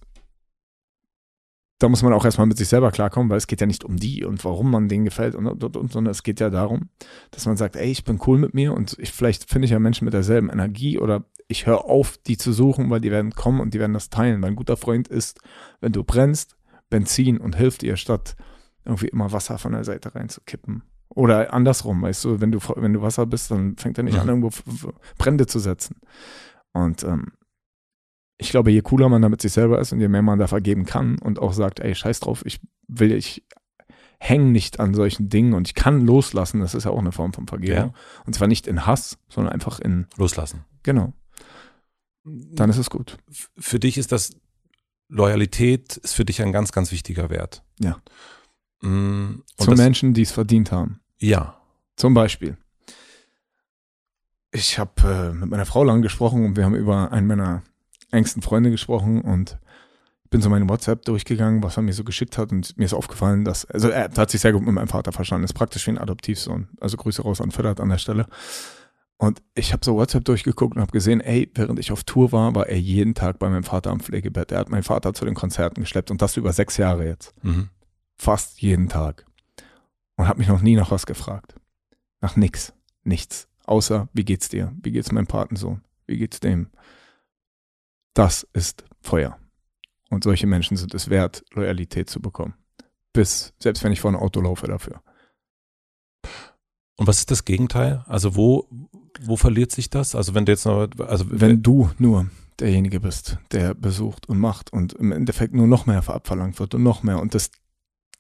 da 1.79 1.89
muss 1.89 2.03
man 2.03 2.13
auch 2.13 2.25
erstmal 2.25 2.47
mit 2.47 2.57
sich 2.57 2.69
selber 2.69 2.91
klarkommen, 2.93 3.29
weil 3.31 3.37
es 3.39 3.47
geht 3.47 3.61
ja 3.61 3.67
nicht 3.67 3.85
um 3.85 3.97
die 3.97 4.25
und 4.25 4.45
warum 4.45 4.71
man 4.71 4.89
denen 4.89 5.05
gefällt 5.05 5.35
und, 5.35 5.47
und, 5.47 5.77
und, 5.77 5.93
sondern 5.93 6.13
es 6.13 6.23
geht 6.23 6.41
ja 6.41 6.49
darum, 6.51 6.89
dass 7.33 7.47
man 7.47 7.57
sagt, 7.57 7.77
ey, 7.77 7.91
ich 7.91 8.05
bin 8.05 8.21
cool 8.27 8.39
mit 8.39 8.55
mir 8.55 8.73
und 8.73 8.97
ich, 8.99 9.13
vielleicht 9.13 9.51
finde 9.51 9.67
ich 9.67 9.73
ja 9.73 9.79
Menschen 9.79 10.05
mit 10.05 10.15
derselben 10.15 10.51
Energie 10.51 10.99
oder 10.99 11.25
ich 11.49 11.67
höre 11.67 11.85
auf, 11.85 12.17
die 12.17 12.37
zu 12.39 12.53
suchen, 12.53 12.89
weil 12.91 13.01
die 13.01 13.11
werden 13.11 13.33
kommen 13.33 13.61
und 13.61 13.75
die 13.75 13.81
werden 13.81 13.93
das 13.93 14.09
teilen. 14.09 14.41
Weil 14.41 14.51
ein 14.53 14.57
guter 14.57 14.77
Freund 14.79 15.09
ist, 15.09 15.41
wenn 15.81 15.93
du 15.93 16.03
brennst, 16.05 16.57
Benzin 16.91 17.39
und 17.39 17.57
hilft 17.57 17.83
dir, 17.83 17.97
statt 17.97 18.37
irgendwie 18.85 19.09
immer 19.09 19.33
Wasser 19.33 19.59
von 19.59 19.73
der 19.73 19.85
Seite 19.85 20.15
reinzukippen. 20.15 20.85
Oder 21.09 21.53
andersrum, 21.53 22.01
weißt 22.03 22.25
du, 22.25 22.41
wenn 22.41 22.51
du, 22.53 22.61
wenn 22.77 22.93
du 22.95 23.03
Wasser 23.03 23.27
bist, 23.27 23.51
dann 23.51 23.77
fängt 23.77 23.99
er 23.99 24.05
nicht 24.05 24.15
Mhm. 24.15 24.21
an, 24.21 24.29
irgendwo 24.29 24.49
F- 24.49 24.63
F- 24.67 24.89
Brände 25.19 25.47
zu 25.47 25.59
setzen. 25.59 25.97
Und 26.73 27.03
ähm, 27.05 27.33
ich 28.39 28.51
glaube, 28.51 28.71
je 28.71 28.83
cooler 28.83 29.09
man 29.09 29.23
da 29.23 29.29
mit 29.29 29.41
sich 29.41 29.53
selber 29.53 29.79
ist 29.79 29.93
und 29.93 30.01
je 30.01 30.09
mehr 30.09 30.23
man 30.23 30.39
da 30.39 30.47
vergeben 30.47 30.85
kann 30.85 31.19
und 31.19 31.39
auch 31.39 31.53
sagt, 31.53 31.81
ey, 31.81 31.95
scheiß 31.95 32.21
drauf, 32.21 32.43
ich 32.45 32.61
will, 32.89 33.13
ich 33.13 33.45
hänge 34.19 34.51
nicht 34.51 34.81
an 34.81 34.95
solchen 34.95 35.29
Dingen 35.29 35.55
und 35.55 35.69
ich 35.69 35.75
kann 35.75 36.01
loslassen, 36.01 36.61
das 36.61 36.75
ist 36.75 36.85
ja 36.85 36.91
auch 36.91 36.99
eine 36.99 37.13
Form 37.13 37.33
von 37.33 37.47
Vergebung. 37.47 37.77
Ja. 37.77 37.93
Und 38.27 38.35
zwar 38.35 38.49
nicht 38.49 38.67
in 38.67 38.87
Hass, 38.87 39.19
sondern 39.29 39.53
einfach 39.53 39.81
in, 39.81 40.07
Loslassen. 40.17 40.65
genau, 40.83 41.13
dann 42.25 42.71
ist 42.71 42.79
es 42.79 42.91
gut. 42.91 43.19
Für 43.59 43.79
dich 43.79 43.99
ist 43.99 44.11
das 44.11 44.33
Loyalität 45.09 45.99
ist 45.99 46.15
für 46.15 46.25
dich 46.25 46.41
ein 46.43 46.53
ganz, 46.53 46.73
ganz 46.73 46.91
wichtiger 46.91 47.31
Wert. 47.31 47.63
Ja. 47.79 47.99
Mm, 48.81 49.43
Und 49.59 49.65
Zu 49.65 49.71
das, 49.71 49.79
Menschen, 49.79 50.15
die 50.15 50.23
es 50.23 50.33
verdient 50.33 50.73
haben. 50.73 51.01
Ja. 51.19 51.61
Zum 51.97 52.15
Beispiel. 52.15 52.57
Ich 54.51 54.79
habe 54.79 55.33
äh, 55.33 55.35
mit 55.35 55.51
meiner 55.51 55.67
Frau 55.67 55.85
lang 55.85 56.01
gesprochen 56.03 56.45
und 56.45 56.57
wir 56.57 56.65
haben 56.65 56.75
über 56.75 57.13
einen 57.13 57.27
meiner 57.27 57.63
engsten 58.15 58.43
Freunde 58.43 58.71
gesprochen 58.71 59.21
und 59.21 59.59
bin 60.31 60.41
so 60.41 60.51
meine 60.51 60.69
WhatsApp 60.69 61.05
durchgegangen, 61.05 61.63
was 61.63 61.77
er 61.77 61.83
mir 61.83 61.93
so 61.93 62.03
geschickt 62.03 62.39
hat 62.39 62.51
und 62.51 62.77
mir 62.77 62.87
ist 62.87 62.95
aufgefallen, 62.95 63.45
dass, 63.45 63.65
also 63.67 63.89
er 63.89 64.11
hat 64.17 64.31
sich 64.31 64.41
sehr 64.41 64.53
gut 64.53 64.65
mit 64.65 64.75
meinem 64.75 64.89
Vater 64.89 65.13
verstanden, 65.13 65.45
ist 65.45 65.53
praktisch 65.53 65.87
wie 65.87 65.93
ein 65.93 65.99
Adoptivsohn. 65.99 66.69
Also 66.81 66.97
Grüße 66.97 67.23
raus 67.23 67.41
an 67.41 67.53
Federt 67.53 67.81
an 67.81 67.89
der 67.89 67.99
Stelle. 67.99 68.27
Und 69.17 69.43
ich 69.55 69.73
habe 69.73 69.85
so 69.85 69.95
WhatsApp 69.95 70.25
durchgeguckt 70.25 70.75
und 70.75 70.83
habe 70.83 70.91
gesehen, 70.91 71.21
ey, 71.21 71.51
während 71.55 71.79
ich 71.79 71.93
auf 71.93 72.03
Tour 72.03 72.33
war, 72.33 72.55
war 72.55 72.69
er 72.69 72.79
jeden 72.79 73.15
Tag 73.15 73.39
bei 73.39 73.49
meinem 73.49 73.63
Vater 73.63 73.91
am 73.91 74.01
Pflegebett. 74.01 74.51
Er 74.51 74.59
hat 74.59 74.71
meinen 74.71 74.83
Vater 74.83 75.15
zu 75.15 75.25
den 75.25 75.35
Konzerten 75.35 75.81
geschleppt 75.81 76.11
und 76.11 76.21
das 76.21 76.37
über 76.37 76.53
sechs 76.53 76.79
Jahre 76.79 77.07
jetzt. 77.07 77.33
Mhm. 77.45 77.69
Fast 78.17 78.61
jeden 78.61 78.89
Tag. 78.89 79.25
Und 80.17 80.27
hat 80.27 80.39
mich 80.39 80.49
noch 80.49 80.63
nie 80.63 80.75
nach 80.75 80.91
was 80.91 81.07
gefragt. 81.07 81.55
Nach 82.21 82.37
nix. 82.37 82.73
Nichts. 83.05 83.49
Außer, 83.67 84.09
wie 84.13 84.25
geht's 84.25 84.49
dir? 84.49 84.73
Wie 84.83 84.91
geht's 84.91 85.13
meinem 85.13 85.27
Patensohn? 85.27 85.83
Wie 86.07 86.19
geht's 86.19 86.41
dem? 86.41 86.69
Das 88.15 88.47
ist 88.53 88.85
Feuer. 89.01 89.39
Und 90.09 90.25
solche 90.25 90.47
Menschen 90.47 90.77
sind 90.77 90.95
es 90.95 91.11
wert, 91.11 91.45
Loyalität 91.53 92.09
zu 92.09 92.21
bekommen. 92.21 92.55
Bis, 93.13 93.53
selbst 93.59 93.83
wenn 93.85 93.93
ich 93.93 94.01
vor 94.01 94.11
ein 94.11 94.17
Auto 94.17 94.41
laufe 94.41 94.67
dafür. 94.67 95.03
Und 96.97 97.07
was 97.09 97.19
ist 97.19 97.31
das 97.31 97.45
Gegenteil? 97.45 98.05
Also 98.07 98.37
wo, 98.37 98.69
wo 99.21 99.37
verliert 99.37 99.73
sich 99.73 99.91
das? 99.91 100.15
Also 100.15 100.35
wenn 100.35 100.47
du 100.47 100.53
jetzt 100.53 100.65
noch, 100.65 100.89
also 100.99 101.25
Wenn 101.29 101.63
du 101.63 101.91
nur 101.99 102.31
derjenige 102.61 103.01
bist, 103.01 103.39
der 103.51 103.75
besucht 103.75 104.29
und 104.29 104.39
macht 104.39 104.73
und 104.73 104.93
im 104.95 105.11
Endeffekt 105.11 105.55
nur 105.55 105.67
noch 105.67 105.87
mehr 105.87 106.09
abverlangt 106.09 106.61
wird 106.61 106.75
und 106.75 106.85
noch 106.85 107.03
mehr. 107.03 107.19
Und 107.19 107.35
das 107.35 107.51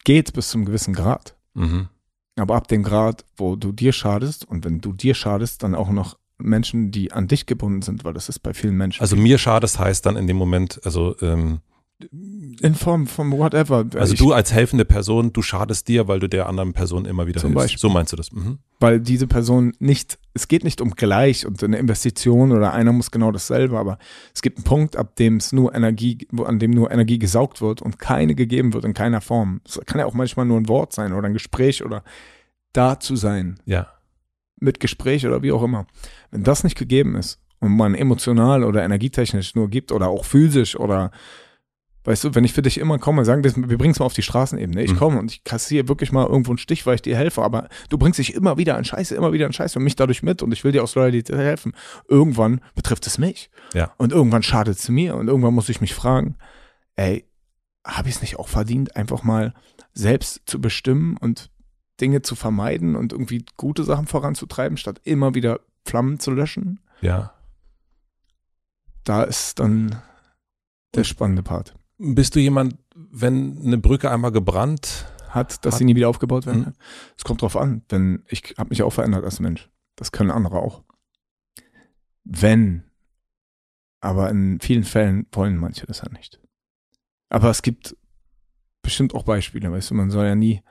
geht 0.02 0.32
bis 0.32 0.48
zum 0.48 0.64
gewissen 0.64 0.94
Grad. 0.94 1.36
mhm. 1.54 1.88
Aber 2.36 2.56
ab 2.56 2.66
dem 2.66 2.82
Grad, 2.82 3.24
wo 3.36 3.54
du 3.54 3.70
dir 3.70 3.92
schadest 3.92 4.44
und 4.44 4.64
wenn 4.64 4.80
du 4.80 4.92
dir 4.92 5.14
schadest, 5.14 5.62
dann 5.62 5.76
auch 5.76 5.90
noch 5.90 6.18
Menschen, 6.38 6.90
die 6.90 7.12
an 7.12 7.28
dich 7.28 7.46
gebunden 7.46 7.82
sind, 7.82 8.04
weil 8.04 8.12
das 8.14 8.28
ist 8.28 8.40
bei 8.40 8.52
vielen 8.54 8.76
Menschen. 8.76 9.00
also 9.00 9.16
mir 9.16 9.38
schadest 9.38 9.78
heißt 9.78 10.04
dann 10.06 10.16
in 10.16 10.26
dem 10.26 10.36
Moment, 10.36 10.80
also 10.84 11.14
ähm, 11.20 11.60
in 12.60 12.74
Form 12.74 13.06
von 13.06 13.30
whatever. 13.30 13.86
also 13.94 14.12
Ich- 14.14 14.18
du 14.18 14.32
als 14.32 14.52
helfende 14.52 14.84
Person, 14.84 15.32
du 15.32 15.42
schadest 15.42 15.86
dir, 15.88 16.08
weil 16.08 16.18
du 16.18 16.28
der 16.28 16.48
anderen 16.48 16.72
Person 16.72 17.04
immer 17.06 17.26
wieder 17.28 17.40
Zum 17.40 17.50
hilfst. 17.50 17.64
Beispiel. 17.64 17.78
So 17.80 17.88
meinst 17.88 18.12
du 18.12 18.16
das? 18.16 18.32
Mhm. 18.32 18.58
weil 18.80 19.00
diese 19.00 19.26
Person 19.26 19.72
nicht, 19.78 20.18
es 20.34 20.46
geht 20.48 20.62
nicht 20.64 20.80
um 20.82 20.90
gleich 20.90 21.46
und 21.46 21.62
eine 21.64 21.78
Investition 21.78 22.52
oder 22.52 22.72
einer 22.74 22.92
muss 22.92 23.10
genau 23.12 23.30
dasselbe, 23.32 23.78
aber 23.78 23.98
es 24.34 24.42
gibt 24.42 24.58
einen 24.58 24.64
Punkt, 24.64 24.96
ab 24.96 25.14
dem 25.16 25.36
es 25.36 25.52
nur 25.52 25.74
Energie, 25.74 26.26
an 26.44 26.58
dem 26.58 26.72
nur 26.72 26.90
Energie 26.90 27.18
gesaugt 27.18 27.62
wird 27.62 27.80
und 27.80 27.98
keine 27.98 28.34
gegeben 28.34 28.74
wird 28.74 28.84
in 28.84 28.92
keiner 28.92 29.20
Form. 29.22 29.60
Es 29.64 29.80
kann 29.86 30.00
ja 30.00 30.06
auch 30.06 30.12
manchmal 30.14 30.44
nur 30.44 30.58
ein 30.58 30.68
Wort 30.68 30.92
sein 30.92 31.12
oder 31.14 31.28
ein 31.28 31.32
Gespräch 31.32 31.82
oder 31.84 32.02
da 32.74 32.98
zu 33.00 33.14
sein, 33.16 33.60
Ja. 33.64 33.86
Mit 34.64 34.80
Gespräch 34.80 35.26
oder 35.26 35.42
wie 35.42 35.52
auch 35.52 35.62
immer. 35.62 35.86
Wenn 36.30 36.42
das 36.42 36.64
nicht 36.64 36.76
gegeben 36.76 37.14
ist 37.16 37.40
und 37.60 37.76
man 37.76 37.94
emotional 37.94 38.64
oder 38.64 38.82
energietechnisch 38.84 39.54
nur 39.54 39.68
gibt 39.70 39.92
oder 39.92 40.08
auch 40.08 40.24
physisch 40.24 40.76
oder 40.76 41.10
Weißt 42.06 42.22
du, 42.22 42.34
wenn 42.34 42.44
ich 42.44 42.52
für 42.52 42.60
dich 42.60 42.76
immer 42.76 42.98
komme, 42.98 43.24
sagen 43.24 43.42
wir, 43.42 43.56
wir 43.70 43.78
bringen 43.78 43.92
es 43.92 43.98
mal 43.98 44.04
auf 44.04 44.12
die 44.12 44.20
Straßenebene. 44.20 44.82
Ich 44.82 44.92
Mhm. 44.92 44.96
komme 44.98 45.18
und 45.18 45.30
ich 45.32 45.42
kassiere 45.42 45.88
wirklich 45.88 46.12
mal 46.12 46.26
irgendwo 46.26 46.50
einen 46.50 46.58
Stich, 46.58 46.84
weil 46.84 46.96
ich 46.96 47.00
dir 47.00 47.16
helfe, 47.16 47.40
aber 47.40 47.70
du 47.88 47.96
bringst 47.96 48.18
dich 48.18 48.34
immer 48.34 48.58
wieder 48.58 48.76
an 48.76 48.84
Scheiße, 48.84 49.14
immer 49.14 49.32
wieder 49.32 49.46
an 49.46 49.54
Scheiße 49.54 49.78
und 49.78 49.84
mich 49.84 49.96
dadurch 49.96 50.22
mit 50.22 50.42
und 50.42 50.52
ich 50.52 50.64
will 50.64 50.72
dir 50.72 50.82
aus 50.82 50.94
Loyalität 50.96 51.34
helfen. 51.34 51.72
Irgendwann 52.06 52.60
betrifft 52.74 53.06
es 53.06 53.16
mich. 53.16 53.48
Ja. 53.72 53.94
Und 53.96 54.12
irgendwann 54.12 54.42
schadet 54.42 54.78
es 54.78 54.86
mir 54.90 55.16
und 55.16 55.28
irgendwann 55.28 55.54
muss 55.54 55.70
ich 55.70 55.80
mich 55.80 55.94
fragen, 55.94 56.36
ey, 56.96 57.24
habe 57.86 58.10
ich 58.10 58.16
es 58.16 58.20
nicht 58.20 58.38
auch 58.38 58.48
verdient, 58.48 58.96
einfach 58.96 59.22
mal 59.22 59.54
selbst 59.94 60.42
zu 60.44 60.60
bestimmen 60.60 61.16
und 61.16 61.48
Dinge 62.00 62.22
zu 62.22 62.34
vermeiden 62.34 62.96
und 62.96 63.12
irgendwie 63.12 63.44
gute 63.56 63.84
Sachen 63.84 64.06
voranzutreiben, 64.06 64.76
statt 64.76 65.00
immer 65.04 65.34
wieder 65.34 65.60
Flammen 65.84 66.18
zu 66.18 66.30
löschen? 66.32 66.80
Ja. 67.00 67.34
Da 69.04 69.22
ist 69.22 69.58
dann 69.60 70.00
der 70.94 71.04
spannende 71.04 71.42
Part. 71.42 71.74
Bist 71.98 72.34
du 72.34 72.40
jemand, 72.40 72.76
wenn 72.94 73.58
eine 73.64 73.78
Brücke 73.78 74.10
einmal 74.10 74.32
gebrannt, 74.32 75.06
Hat, 75.28 75.64
dass 75.64 75.74
Hat- 75.74 75.78
sie 75.78 75.84
nie 75.84 75.96
wieder 75.96 76.08
aufgebaut 76.08 76.46
werden 76.46 76.64
kann? 76.64 76.76
Es 77.16 77.24
kommt 77.24 77.42
drauf 77.42 77.56
an, 77.56 77.82
denn 77.90 78.24
ich 78.28 78.54
habe 78.56 78.70
mich 78.70 78.82
auch 78.82 78.92
verändert 78.92 79.24
als 79.24 79.40
Mensch. 79.40 79.68
Das 79.96 80.10
können 80.12 80.30
andere 80.30 80.58
auch. 80.58 80.82
Wenn, 82.24 82.84
aber 84.00 84.30
in 84.30 84.60
vielen 84.60 84.84
Fällen 84.84 85.26
wollen 85.32 85.56
manche 85.56 85.86
das 85.86 85.98
ja 86.00 86.08
nicht. 86.10 86.40
Aber 87.28 87.50
es 87.50 87.62
gibt 87.62 87.96
bestimmt 88.82 89.14
auch 89.14 89.24
Beispiele, 89.24 89.70
weißt 89.70 89.90
du, 89.90 89.94
man 89.94 90.10
soll 90.10 90.26
ja 90.26 90.34
nie, 90.34 90.62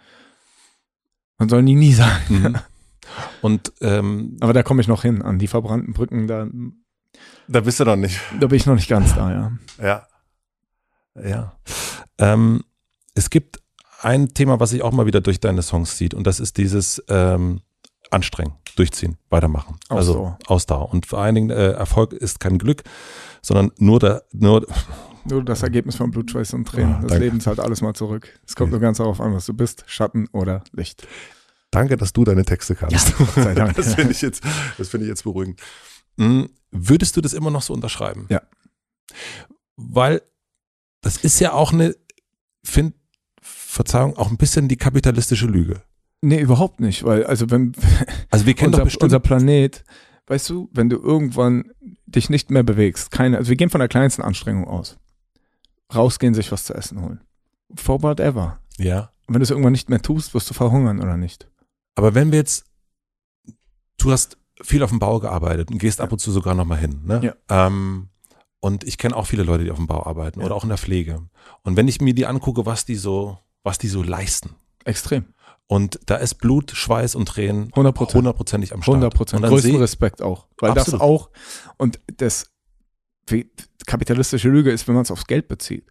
man 1.43 1.49
soll 1.49 1.61
nie, 1.61 1.75
nie 1.75 1.93
sagen. 1.93 2.41
Mhm. 2.41 2.55
und 3.41 3.73
ähm, 3.81 4.37
Aber 4.39 4.53
da 4.53 4.63
komme 4.63 4.81
ich 4.81 4.87
noch 4.87 5.01
hin, 5.01 5.21
an 5.21 5.39
die 5.39 5.47
verbrannten 5.47 5.93
Brücken, 5.93 6.27
da, 6.27 6.47
da 7.49 7.59
bist 7.59 7.79
du 7.79 7.85
noch 7.85 7.97
nicht. 7.97 8.19
da 8.39 8.47
bin 8.47 8.55
ich 8.55 8.65
noch 8.65 8.75
nicht 8.75 8.87
ganz 8.87 9.13
da, 9.13 9.29
ja. 9.29 9.51
Ja. 9.83 10.07
Ja. 11.21 11.53
Ähm, 12.17 12.63
es 13.13 13.29
gibt 13.29 13.61
ein 14.01 14.33
Thema, 14.33 14.59
was 14.59 14.69
sich 14.69 14.81
auch 14.81 14.93
mal 14.93 15.05
wieder 15.05 15.19
durch 15.21 15.41
deine 15.41 15.61
Songs 15.61 15.97
zieht, 15.97 16.13
und 16.13 16.25
das 16.25 16.39
ist 16.39 16.57
dieses 16.57 17.03
ähm, 17.09 17.61
Anstrengen, 18.09 18.53
durchziehen, 18.77 19.17
weitermachen. 19.29 19.75
Also 19.89 20.13
Ausdauer. 20.13 20.39
Ausdauer. 20.47 20.91
Und 20.91 21.05
vor 21.05 21.19
allen 21.19 21.35
Dingen, 21.35 21.49
äh, 21.49 21.71
Erfolg 21.71 22.13
ist 22.13 22.39
kein 22.39 22.57
Glück, 22.57 22.83
sondern 23.41 23.71
nur 23.77 23.99
der, 23.99 24.23
nur, 24.31 24.65
Nur 25.25 25.43
das 25.43 25.63
Ergebnis 25.63 25.95
von 25.95 26.11
Blut, 26.11 26.31
Schweiß 26.31 26.53
und 26.53 26.67
Tränen. 26.67 26.95
Ah, 26.95 26.99
das 27.01 27.11
danke. 27.11 27.23
Leben 27.25 27.39
zahlt 27.39 27.59
alles 27.59 27.81
mal 27.81 27.93
zurück. 27.93 28.39
Es 28.45 28.55
kommt 28.55 28.67
Okay. 28.67 28.71
nur 28.71 28.79
ganz 28.81 28.97
darauf 28.97 29.21
an, 29.21 29.33
was 29.33 29.45
du 29.45 29.53
bist, 29.53 29.83
Schatten 29.87 30.27
oder 30.31 30.63
Licht. 30.73 31.07
Danke, 31.71 31.97
dass 31.97 32.13
du 32.13 32.23
deine 32.23 32.45
Texte 32.45 32.75
kannst. 32.75 33.15
Gott 33.17 33.33
sei 33.35 33.53
Dank. 33.53 33.75
Das 33.75 33.95
finde 33.95 34.11
ich 34.11 34.21
jetzt, 34.21 34.43
das 34.77 34.89
finde 34.89 35.05
ich 35.05 35.09
jetzt 35.09 35.23
beruhigend. 35.23 35.59
Mhm. 36.17 36.49
Würdest 36.71 37.15
du 37.17 37.21
das 37.21 37.33
immer 37.33 37.51
noch 37.51 37.61
so 37.61 37.73
unterschreiben? 37.73 38.27
Ja. 38.29 38.41
Weil 39.75 40.21
das 41.01 41.17
ist 41.17 41.39
ja 41.39 41.53
auch 41.53 41.73
eine, 41.73 41.95
find, 42.63 42.93
Verzeihung, 43.41 44.15
auch 44.17 44.29
ein 44.29 44.37
bisschen 44.37 44.67
die 44.67 44.77
kapitalistische 44.77 45.47
Lüge. 45.47 45.81
Nee, 46.21 46.39
überhaupt 46.39 46.79
nicht, 46.79 47.03
weil, 47.03 47.25
also 47.25 47.49
wenn 47.49 47.73
Also 48.29 48.45
wir 48.45 48.53
kennen 48.53 48.67
unser, 48.67 48.77
doch 48.79 48.85
bestimmt, 48.85 49.03
unser 49.03 49.19
Planet, 49.19 49.83
weißt 50.27 50.49
du, 50.49 50.69
wenn 50.73 50.89
du 50.89 50.97
irgendwann 50.97 51.71
dich 52.05 52.29
nicht 52.29 52.51
mehr 52.51 52.63
bewegst, 52.63 53.11
keine, 53.11 53.37
also 53.37 53.49
wir 53.49 53.55
gehen 53.57 53.69
von 53.69 53.79
der 53.79 53.89
kleinsten 53.89 54.21
Anstrengung 54.21 54.67
aus. 54.67 54.97
Rausgehen, 55.95 56.33
sich 56.33 56.51
was 56.51 56.65
zu 56.65 56.73
essen 56.73 57.01
holen. 57.01 57.21
For 57.75 58.01
whatever. 58.03 58.59
ja. 58.77 59.09
Und 59.25 59.35
wenn 59.35 59.39
du 59.39 59.43
es 59.43 59.51
irgendwann 59.51 59.71
nicht 59.71 59.89
mehr 59.89 60.01
tust, 60.01 60.33
wirst 60.33 60.49
du 60.49 60.53
verhungern 60.53 61.01
oder 61.01 61.15
nicht. 61.15 61.47
Aber 61.95 62.13
wenn 62.13 62.31
wir 62.31 62.39
jetzt, 62.39 62.65
du 63.97 64.11
hast 64.11 64.37
viel 64.61 64.83
auf 64.83 64.89
dem 64.89 64.99
Bau 64.99 65.19
gearbeitet 65.19 65.71
und 65.71 65.77
gehst 65.77 66.01
ab 66.01 66.11
und 66.11 66.19
zu 66.19 66.29
sogar 66.31 66.55
nochmal 66.55 66.77
hin, 66.79 67.01
ne? 67.05 67.33
Ja. 67.49 67.67
Ähm, 67.67 68.09
und 68.59 68.83
ich 68.83 68.97
kenne 68.97 69.15
auch 69.15 69.25
viele 69.25 69.43
Leute, 69.43 69.63
die 69.63 69.71
auf 69.71 69.77
dem 69.77 69.87
Bau 69.87 70.05
arbeiten 70.05 70.39
Ja. 70.41 70.45
oder 70.45 70.55
auch 70.55 70.63
in 70.63 70.69
der 70.69 70.77
Pflege. 70.77 71.21
Und 71.63 71.77
wenn 71.77 71.87
ich 71.87 72.01
mir 72.01 72.13
die 72.13 72.25
angucke, 72.25 72.65
was 72.65 72.83
die 72.85 72.95
so, 72.95 73.37
was 73.63 73.77
die 73.77 73.87
so 73.87 74.03
leisten. 74.03 74.55
Extrem. 74.83 75.25
Und 75.67 75.99
da 76.05 76.15
ist 76.17 76.35
Blut, 76.35 76.71
Schweiß 76.71 77.15
und 77.15 77.27
Tränen 77.27 77.69
100 77.71 77.95
Prozent. 77.95 78.15
hundertprozentig 78.15 78.73
am 78.73 78.81
Start. 78.83 78.95
100 78.95 79.13
Prozent. 79.13 79.43
Größten 79.45 79.75
Respekt 79.77 80.21
auch. 80.21 80.47
Weil 80.59 80.73
das 80.73 80.87
Absolut. 80.93 81.01
auch, 81.01 81.29
und 81.77 81.99
das, 82.17 82.51
kapitalistische 83.87 84.49
Lüge 84.49 84.71
ist, 84.71 84.87
wenn 84.87 84.95
man 84.95 85.03
es 85.03 85.11
aufs 85.11 85.27
Geld 85.27 85.47
bezieht. 85.47 85.85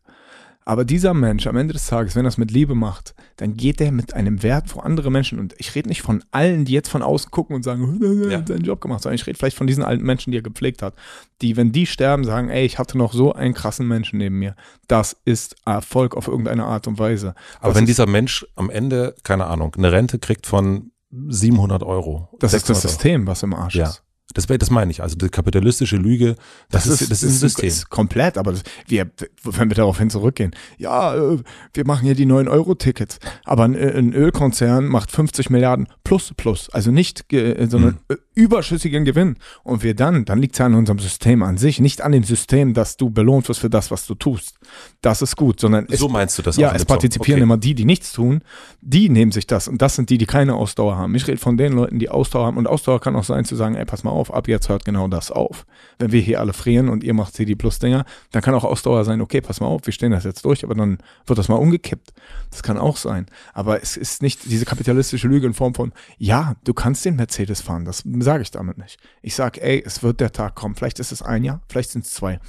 Aber 0.64 0.84
dieser 0.84 1.12
Mensch 1.12 1.48
am 1.48 1.56
Ende 1.56 1.72
des 1.72 1.86
Tages, 1.88 2.14
wenn 2.14 2.24
er 2.24 2.28
es 2.28 2.38
mit 2.38 2.52
Liebe 2.52 2.76
macht, 2.76 3.16
dann 3.38 3.54
geht 3.54 3.80
er 3.80 3.90
mit 3.90 4.14
einem 4.14 4.44
Wert, 4.44 4.76
wo 4.76 4.78
andere 4.78 5.10
Menschen, 5.10 5.40
und 5.40 5.56
ich 5.58 5.74
rede 5.74 5.88
nicht 5.88 6.02
von 6.02 6.22
allen, 6.30 6.64
die 6.64 6.72
jetzt 6.72 6.88
von 6.88 7.02
außen 7.02 7.32
gucken 7.32 7.56
und 7.56 7.64
sagen, 7.64 8.00
er 8.22 8.30
Ja. 8.30 8.38
hat 8.38 8.46
seinen 8.46 8.62
Job 8.62 8.80
gemacht, 8.80 9.02
sondern 9.02 9.16
ich 9.16 9.26
rede 9.26 9.36
vielleicht 9.36 9.56
von 9.56 9.66
diesen 9.66 9.82
alten 9.82 10.04
Menschen, 10.04 10.30
die 10.30 10.38
er 10.38 10.42
gepflegt 10.42 10.80
hat, 10.80 10.94
die, 11.40 11.56
wenn 11.56 11.72
die 11.72 11.84
sterben, 11.86 12.22
sagen, 12.22 12.48
ey, 12.48 12.64
ich 12.64 12.78
hatte 12.78 12.96
noch 12.96 13.12
so 13.12 13.32
einen 13.32 13.54
krassen 13.54 13.88
Menschen 13.88 14.18
neben 14.20 14.38
mir. 14.38 14.54
Das 14.86 15.16
ist 15.24 15.56
Erfolg 15.66 16.16
auf 16.16 16.28
irgendeine 16.28 16.64
Art 16.64 16.86
und 16.86 16.96
Weise. 17.00 17.34
Aber 17.58 17.70
Das 17.70 17.78
wenn 17.78 17.86
dieser 17.86 18.06
Mensch 18.06 18.46
am 18.54 18.70
Ende, 18.70 19.16
keine 19.24 19.46
Ahnung, 19.46 19.74
eine 19.76 19.90
Rente 19.90 20.20
kriegt 20.20 20.46
von 20.46 20.92
700 21.10 21.82
Euro. 21.82 22.28
Das 22.38 22.54
ist 22.54 22.68
das 22.70 22.82
600 22.82 22.84
Euro. 22.84 22.88
System, 22.92 23.26
was 23.26 23.42
im 23.42 23.52
Arsch 23.54 23.74
Ja. 23.74 23.88
ist. 23.88 24.04
Das, 24.34 24.46
das 24.46 24.70
meine 24.70 24.90
ich. 24.90 25.02
Also 25.02 25.16
die 25.16 25.28
kapitalistische 25.28 25.96
Lüge, 25.96 26.36
das, 26.70 26.86
ist, 26.86 27.10
das 27.10 27.22
ist 27.22 27.30
ein 27.30 27.38
System. 27.38 27.68
Ist 27.68 27.90
komplett, 27.90 28.38
aber 28.38 28.52
das, 28.52 28.62
wir, 28.86 29.10
wenn 29.44 29.70
wir 29.70 29.76
daraufhin 29.76 30.10
zurückgehen, 30.10 30.54
ja, 30.78 31.14
äh, 31.14 31.38
wir 31.74 31.86
machen 31.86 32.04
hier 32.04 32.14
die 32.14 32.26
9-Euro-Tickets, 32.26 33.18
aber 33.44 33.64
ein, 33.64 33.74
äh, 33.74 33.92
ein 33.96 34.12
Ölkonzern 34.12 34.86
macht 34.86 35.10
50 35.10 35.50
Milliarden 35.50 35.88
plus 36.04 36.32
plus, 36.36 36.70
also 36.70 36.90
nicht, 36.90 37.24
sondern 37.30 37.98
Hm. 38.08 38.18
Überschüssigen 38.34 39.04
Gewinn. 39.04 39.36
Und 39.62 39.82
wir 39.82 39.94
dann, 39.94 40.24
dann 40.24 40.38
liegt 40.38 40.54
es 40.54 40.58
ja 40.58 40.66
an 40.66 40.74
unserem 40.74 40.98
System 40.98 41.42
an 41.42 41.58
sich, 41.58 41.80
nicht 41.80 42.02
an 42.02 42.12
dem 42.12 42.24
System, 42.24 42.74
dass 42.74 42.96
du 42.96 43.10
belohnt 43.10 43.48
wirst 43.48 43.60
für 43.60 43.70
das, 43.70 43.90
was 43.90 44.06
du 44.06 44.14
tust. 44.14 44.56
Das 45.00 45.22
ist 45.22 45.36
gut, 45.36 45.60
sondern 45.60 45.86
es 45.90 46.00
so 46.00 46.08
meinst 46.08 46.38
du 46.38 46.42
das 46.42 46.56
ja, 46.56 46.72
es 46.72 46.84
partizipieren 46.84 47.38
Okay. 47.38 47.42
immer 47.42 47.56
die, 47.56 47.74
die 47.74 47.84
nichts 47.84 48.12
tun. 48.12 48.42
Die 48.80 49.08
nehmen 49.08 49.32
sich 49.32 49.46
das. 49.46 49.68
Und 49.68 49.82
das 49.82 49.96
sind 49.96 50.10
die, 50.10 50.18
die 50.18 50.26
keine 50.26 50.54
Ausdauer 50.54 50.96
haben. 50.96 51.14
Ich 51.14 51.26
rede 51.26 51.38
von 51.38 51.56
den 51.56 51.72
Leuten, 51.72 51.98
die 51.98 52.08
Ausdauer 52.08 52.46
haben. 52.46 52.56
Und 52.56 52.66
Ausdauer 52.66 53.00
kann 53.00 53.16
auch 53.16 53.24
sein, 53.24 53.44
zu 53.44 53.56
sagen, 53.56 53.74
ey, 53.74 53.84
pass 53.84 54.04
mal 54.04 54.10
auf, 54.10 54.32
ab 54.32 54.48
jetzt 54.48 54.68
hört 54.68 54.84
genau 54.84 55.08
das 55.08 55.30
auf. 55.30 55.66
Wenn 55.98 56.12
wir 56.12 56.20
hier 56.20 56.40
alle 56.40 56.52
frieren 56.52 56.88
und 56.88 57.04
ihr 57.04 57.14
macht 57.14 57.34
CD 57.34 57.54
Plus 57.54 57.78
Dinger, 57.78 58.04
dann 58.30 58.42
kann 58.42 58.54
auch 58.54 58.64
Ausdauer 58.64 59.04
sein, 59.04 59.20
okay, 59.20 59.40
pass 59.40 59.60
mal 59.60 59.66
auf, 59.66 59.82
wir 59.84 59.92
stehen 59.92 60.12
das 60.12 60.24
jetzt 60.24 60.44
durch, 60.44 60.64
aber 60.64 60.74
dann 60.74 60.98
wird 61.26 61.38
das 61.38 61.48
mal 61.48 61.56
umgekippt. 61.56 62.12
Das 62.50 62.62
kann 62.62 62.78
auch 62.78 62.96
sein. 62.96 63.26
Aber 63.52 63.82
es 63.82 63.96
ist 63.96 64.22
nicht 64.22 64.40
diese 64.44 64.64
kapitalistische 64.64 65.28
Lüge 65.28 65.46
in 65.46 65.54
Form 65.54 65.74
von, 65.74 65.92
ja, 66.18 66.54
du 66.64 66.74
kannst 66.74 67.04
den 67.04 67.16
Mercedes 67.16 67.60
fahren. 67.60 67.84
Das 67.84 68.04
sage 68.22 68.42
ich 68.42 68.50
damit 68.50 68.78
nicht. 68.78 68.98
Ich 69.22 69.34
sage, 69.34 69.62
ey, 69.62 69.82
es 69.84 70.02
wird 70.02 70.20
der 70.20 70.32
Tag 70.32 70.54
kommen. 70.54 70.74
Vielleicht 70.74 70.98
ist 70.98 71.12
es 71.12 71.22
ein 71.22 71.44
Jahr, 71.44 71.62
vielleicht 71.68 71.90
sind 71.90 72.04
es 72.04 72.12
zwei. 72.12 72.40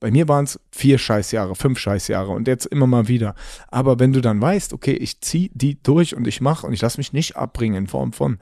Bei 0.00 0.10
mir 0.10 0.28
waren 0.28 0.44
es 0.44 0.58
vier 0.72 0.96
Scheißjahre, 0.96 1.54
fünf 1.54 1.78
Scheißjahre 1.78 2.30
und 2.30 2.48
jetzt 2.48 2.64
immer 2.66 2.86
mal 2.86 3.06
wieder. 3.06 3.34
Aber 3.68 3.98
wenn 3.98 4.14
du 4.14 4.22
dann 4.22 4.40
weißt, 4.40 4.72
okay, 4.72 4.94
ich 4.94 5.20
ziehe 5.20 5.50
die 5.52 5.82
durch 5.82 6.16
und 6.16 6.26
ich 6.26 6.40
mache 6.40 6.66
und 6.66 6.72
ich 6.72 6.80
lasse 6.80 6.98
mich 6.98 7.12
nicht 7.12 7.36
abbringen 7.36 7.84
in 7.84 7.86
Form 7.86 8.14
von, 8.14 8.38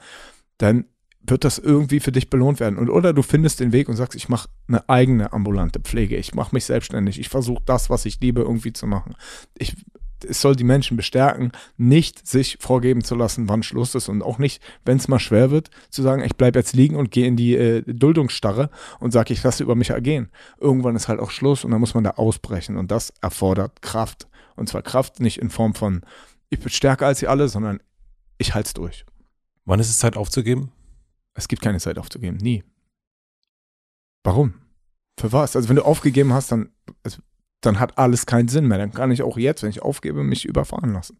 dann 0.57 0.85
wird 1.21 1.43
das 1.43 1.59
irgendwie 1.59 1.99
für 1.99 2.13
dich 2.13 2.29
belohnt 2.29 2.61
werden. 2.61 2.79
Und 2.79 2.89
oder 2.89 3.11
du 3.11 3.21
findest 3.21 3.59
den 3.59 3.73
Weg 3.73 3.89
und 3.89 3.97
sagst, 3.97 4.15
ich 4.15 4.29
mache 4.29 4.49
eine 4.69 4.87
eigene 4.87 5.33
ambulante 5.33 5.81
Pflege, 5.81 6.15
ich 6.15 6.33
mache 6.33 6.55
mich 6.55 6.63
selbstständig, 6.63 7.19
ich 7.19 7.27
versuche 7.27 7.61
das, 7.65 7.89
was 7.89 8.05
ich 8.05 8.21
liebe, 8.21 8.41
irgendwie 8.41 8.71
zu 8.71 8.87
machen. 8.87 9.15
Ich, 9.57 9.75
es 10.25 10.41
soll 10.41 10.55
die 10.55 10.63
Menschen 10.63 10.97
bestärken, 10.97 11.51
nicht 11.77 12.27
sich 12.27 12.57
vorgeben 12.59 13.03
zu 13.03 13.15
lassen, 13.15 13.49
wann 13.49 13.63
Schluss 13.63 13.95
ist 13.95 14.09
und 14.09 14.21
auch 14.21 14.37
nicht, 14.37 14.61
wenn 14.85 14.97
es 14.97 15.07
mal 15.07 15.19
schwer 15.19 15.51
wird, 15.51 15.69
zu 15.89 16.01
sagen, 16.01 16.23
ich 16.23 16.35
bleibe 16.35 16.59
jetzt 16.59 16.73
liegen 16.73 16.95
und 16.95 17.11
gehe 17.11 17.27
in 17.27 17.35
die 17.35 17.55
äh, 17.55 17.83
Duldungsstarre 17.85 18.69
und 18.99 19.11
sage, 19.11 19.33
ich 19.33 19.43
lasse 19.43 19.63
über 19.63 19.75
mich 19.75 19.91
ergehen. 19.91 20.29
Irgendwann 20.59 20.95
ist 20.95 21.07
halt 21.07 21.19
auch 21.19 21.31
Schluss 21.31 21.63
und 21.63 21.71
dann 21.71 21.79
muss 21.79 21.93
man 21.93 22.03
da 22.03 22.11
ausbrechen 22.11 22.77
und 22.77 22.91
das 22.91 23.13
erfordert 23.21 23.81
Kraft. 23.81 24.27
Und 24.55 24.67
zwar 24.69 24.81
Kraft 24.81 25.19
nicht 25.19 25.39
in 25.39 25.49
Form 25.49 25.73
von, 25.73 26.01
ich 26.49 26.59
bin 26.59 26.69
stärker 26.69 27.07
als 27.07 27.19
sie 27.19 27.27
alle, 27.27 27.47
sondern 27.47 27.79
ich 28.37 28.53
halte 28.53 28.67
es 28.67 28.73
durch. 28.73 29.05
Wann 29.65 29.79
ist 29.79 29.89
es 29.89 29.99
Zeit 29.99 30.17
aufzugeben? 30.17 30.71
Es 31.33 31.47
gibt 31.47 31.61
keine 31.61 31.79
Zeit 31.79 31.97
aufzugeben, 31.97 32.37
nie. 32.37 32.63
Warum? 34.23 34.55
Für 35.17 35.31
was? 35.31 35.55
Also 35.55 35.69
wenn 35.69 35.75
du 35.75 35.85
aufgegeben 35.85 36.33
hast, 36.33 36.51
dann, 36.51 36.69
also, 37.03 37.21
dann 37.61 37.79
hat 37.79 37.97
alles 37.97 38.25
keinen 38.25 38.47
Sinn 38.47 38.67
mehr. 38.67 38.77
Dann 38.77 38.91
kann 38.91 39.11
ich 39.11 39.23
auch 39.23 39.37
jetzt, 39.37 39.63
wenn 39.63 39.69
ich 39.69 39.81
aufgebe, 39.81 40.23
mich 40.23 40.45
überfahren 40.45 40.93
lassen. 40.93 41.17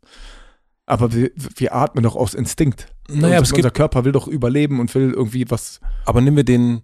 Aber 0.86 1.14
wir, 1.14 1.32
wir 1.36 1.76
atmen 1.76 2.04
doch 2.04 2.16
aus 2.16 2.34
Instinkt. 2.34 2.88
Naja, 3.10 3.40
unser 3.40 3.56
gibt, 3.56 3.74
Körper 3.74 4.06
will 4.06 4.12
doch 4.12 4.28
überleben 4.28 4.80
und 4.80 4.94
will 4.96 5.12
irgendwie 5.12 5.50
was. 5.50 5.80
aber 6.06 6.22
nehmen 6.22 6.38
wir 6.38 6.44
den, 6.44 6.82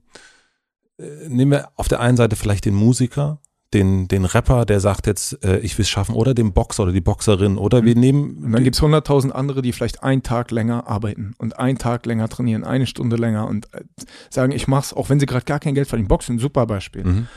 äh, 1.00 1.28
nehmen 1.28 1.52
wir 1.52 1.70
auf 1.76 1.88
der 1.88 2.00
einen 2.00 2.18
Seite 2.18 2.36
vielleicht 2.36 2.66
den 2.66 2.76
Musiker, 2.76 3.40
den, 3.74 4.08
den 4.08 4.26
Rapper, 4.26 4.66
der 4.66 4.80
sagt 4.80 5.08
jetzt, 5.08 5.44
äh, 5.44 5.60
ich 5.60 5.78
will 5.78 5.84
es 5.84 5.90
schaffen, 5.90 6.16
oder 6.16 6.34
den 6.34 6.54
Boxer 6.54 6.84
oder 6.84 6.92
die 6.92 7.02
Boxerin, 7.02 7.58
oder 7.58 7.84
wir 7.84 7.96
nehmen, 7.96 8.44
Und 8.44 8.52
dann 8.52 8.64
gibt 8.64 8.76
es 8.76 8.82
100.000 8.82 9.32
andere, 9.32 9.62
die 9.62 9.74
vielleicht 9.74 10.04
einen 10.04 10.24
Tag 10.24 10.52
länger 10.52 10.88
arbeiten 10.88 11.34
und 11.40 11.60
einen 11.60 11.78
Tag 11.78 12.06
länger 12.06 12.30
trainieren, 12.30 12.64
eine 12.64 12.88
Stunde 12.88 13.16
länger 13.16 13.48
und 13.48 13.74
äh, 13.74 13.82
sagen, 14.30 14.52
ich 14.52 14.68
mach's, 14.68 14.94
auch 14.94 15.10
wenn 15.10 15.20
sie 15.20 15.26
gerade 15.26 15.46
gar 15.46 15.60
kein 15.60 15.76
Geld 15.76 15.88
verdienen. 15.88 16.08
Boxen, 16.08 16.36
ein 16.36 16.40
super 16.40 16.66
Beispiel. 16.68 17.04
Mhm. 17.04 17.28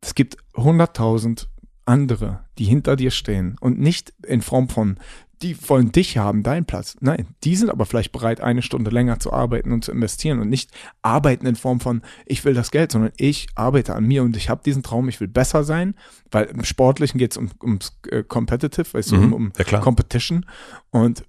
Es 0.00 0.14
gibt 0.14 0.36
100.000 0.54 1.46
andere, 1.86 2.44
die 2.58 2.64
hinter 2.64 2.96
dir 2.96 3.10
stehen 3.10 3.56
und 3.60 3.78
nicht 3.78 4.12
in 4.26 4.42
Form 4.42 4.68
von, 4.68 4.98
die 5.42 5.56
wollen 5.68 5.92
dich 5.92 6.16
haben, 6.16 6.42
deinen 6.42 6.64
Platz. 6.64 6.96
Nein, 7.00 7.26
die 7.42 7.56
sind 7.56 7.68
aber 7.68 7.84
vielleicht 7.84 8.12
bereit, 8.12 8.40
eine 8.40 8.62
Stunde 8.62 8.90
länger 8.90 9.18
zu 9.20 9.32
arbeiten 9.32 9.72
und 9.72 9.84
zu 9.84 9.92
investieren 9.92 10.38
und 10.40 10.48
nicht 10.48 10.70
arbeiten 11.02 11.44
in 11.46 11.56
Form 11.56 11.80
von, 11.80 12.02
ich 12.24 12.44
will 12.44 12.54
das 12.54 12.70
Geld, 12.70 12.92
sondern 12.92 13.12
ich 13.18 13.48
arbeite 13.54 13.94
an 13.94 14.04
mir 14.04 14.22
und 14.22 14.36
ich 14.36 14.48
habe 14.48 14.62
diesen 14.64 14.82
Traum, 14.82 15.08
ich 15.08 15.20
will 15.20 15.28
besser 15.28 15.64
sein, 15.64 15.94
weil 16.30 16.46
im 16.46 16.64
Sportlichen 16.64 17.18
geht 17.18 17.32
es 17.32 17.36
um, 17.36 17.50
ums 17.62 17.98
äh, 18.10 18.22
Competitive, 18.22 18.94
weißt 18.94 19.10
du, 19.12 19.16
um, 19.16 19.26
Mhm. 19.26 19.32
um 19.32 19.52
ja 19.58 19.64
klar. 19.64 19.82
Competition 19.82 20.46
und 20.90 21.24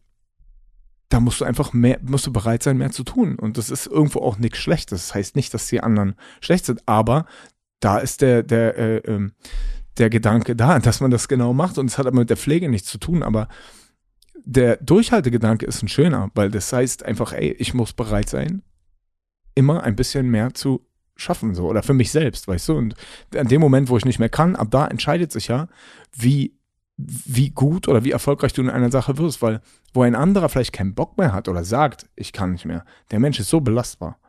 da 1.10 1.20
musst 1.20 1.40
du 1.42 1.46
einfach 1.46 1.72
mehr, 1.74 2.00
musst 2.02 2.26
du 2.26 2.34
bereit 2.34 2.64
sein, 2.64 2.78
mehr 2.78 2.90
zu 2.92 3.04
tun. 3.04 3.36
Und 3.36 3.58
das 3.60 3.70
ist 3.70 3.86
irgendwo 3.86 4.20
auch 4.20 4.40
nichts 4.40 4.58
Schlechtes. 4.58 5.08
Das 5.08 5.16
heißt 5.16 5.36
nicht, 5.36 5.54
dass 5.54 5.68
die 5.68 5.82
anderen 5.82 6.16
schlecht 6.42 6.66
sind, 6.66 6.82
aber 6.88 7.26
da 7.80 8.00
ist 8.00 8.22
der, 8.22 8.42
der, 8.42 8.76
äh, 8.78 8.98
ähm, 9.06 9.34
der 9.98 10.10
Gedanke 10.10 10.56
da, 10.56 10.80
dass 10.80 11.02
man 11.02 11.12
das 11.12 11.28
genau 11.28 11.54
macht. 11.54 11.78
Und 11.78 11.88
es 11.88 11.98
hat 11.98 12.08
aber 12.08 12.20
mit 12.20 12.30
der 12.30 12.38
Pflege 12.38 12.70
nichts 12.70 12.90
zu 12.90 12.98
tun, 12.98 13.24
aber 13.24 13.48
der 14.46 14.78
Durchhaltegedanke 14.78 15.66
ist 15.66 15.82
ein 15.82 15.88
schöner, 15.88 16.30
weil 16.36 16.52
das 16.52 16.72
heißt 16.72 17.04
einfach, 17.04 17.34
ey, 17.34 17.52
ich 17.54 17.74
muss 17.74 17.94
bereit 17.94 18.30
sein, 18.30 18.62
immer 19.56 19.84
ein 19.84 19.96
bisschen 19.96 20.30
mehr 20.30 20.54
zu 20.54 20.86
schaffen, 21.16 21.56
so, 21.56 21.68
oder 21.68 21.82
für 21.82 21.94
mich 21.94 22.12
selbst, 22.12 22.48
weißt 22.48 22.70
du? 22.70 22.78
Und 22.78 22.96
an 23.36 23.48
dem 23.48 23.62
Moment, 23.62 23.90
wo 23.90 23.98
ich 23.98 24.06
nicht 24.06 24.20
mehr 24.20 24.30
kann, 24.30 24.56
ab 24.56 24.68
da 24.70 24.86
entscheidet 24.86 25.32
sich 25.32 25.48
ja, 25.48 25.68
wie, 26.14 26.58
wie 26.98 27.50
gut 27.50 27.88
oder 27.88 28.04
wie 28.04 28.12
erfolgreich 28.12 28.54
du 28.54 28.62
in 28.62 28.70
einer 28.70 28.92
Sache 28.92 29.18
wirst, 29.18 29.42
weil 29.42 29.62
wo 29.94 30.04
ein 30.04 30.16
anderer 30.16 30.50
vielleicht 30.50 30.74
keinen 30.74 30.94
Bock 30.94 31.18
mehr 31.18 31.34
hat 31.34 31.48
oder 31.48 31.64
sagt, 31.64 32.10
ich 32.16 32.34
kann 32.34 32.52
nicht 32.52 32.66
mehr, 32.66 32.86
der 33.12 33.20
Mensch 33.20 33.40
ist 33.40 33.50
so 33.50 33.62
belastbar. 33.62 34.20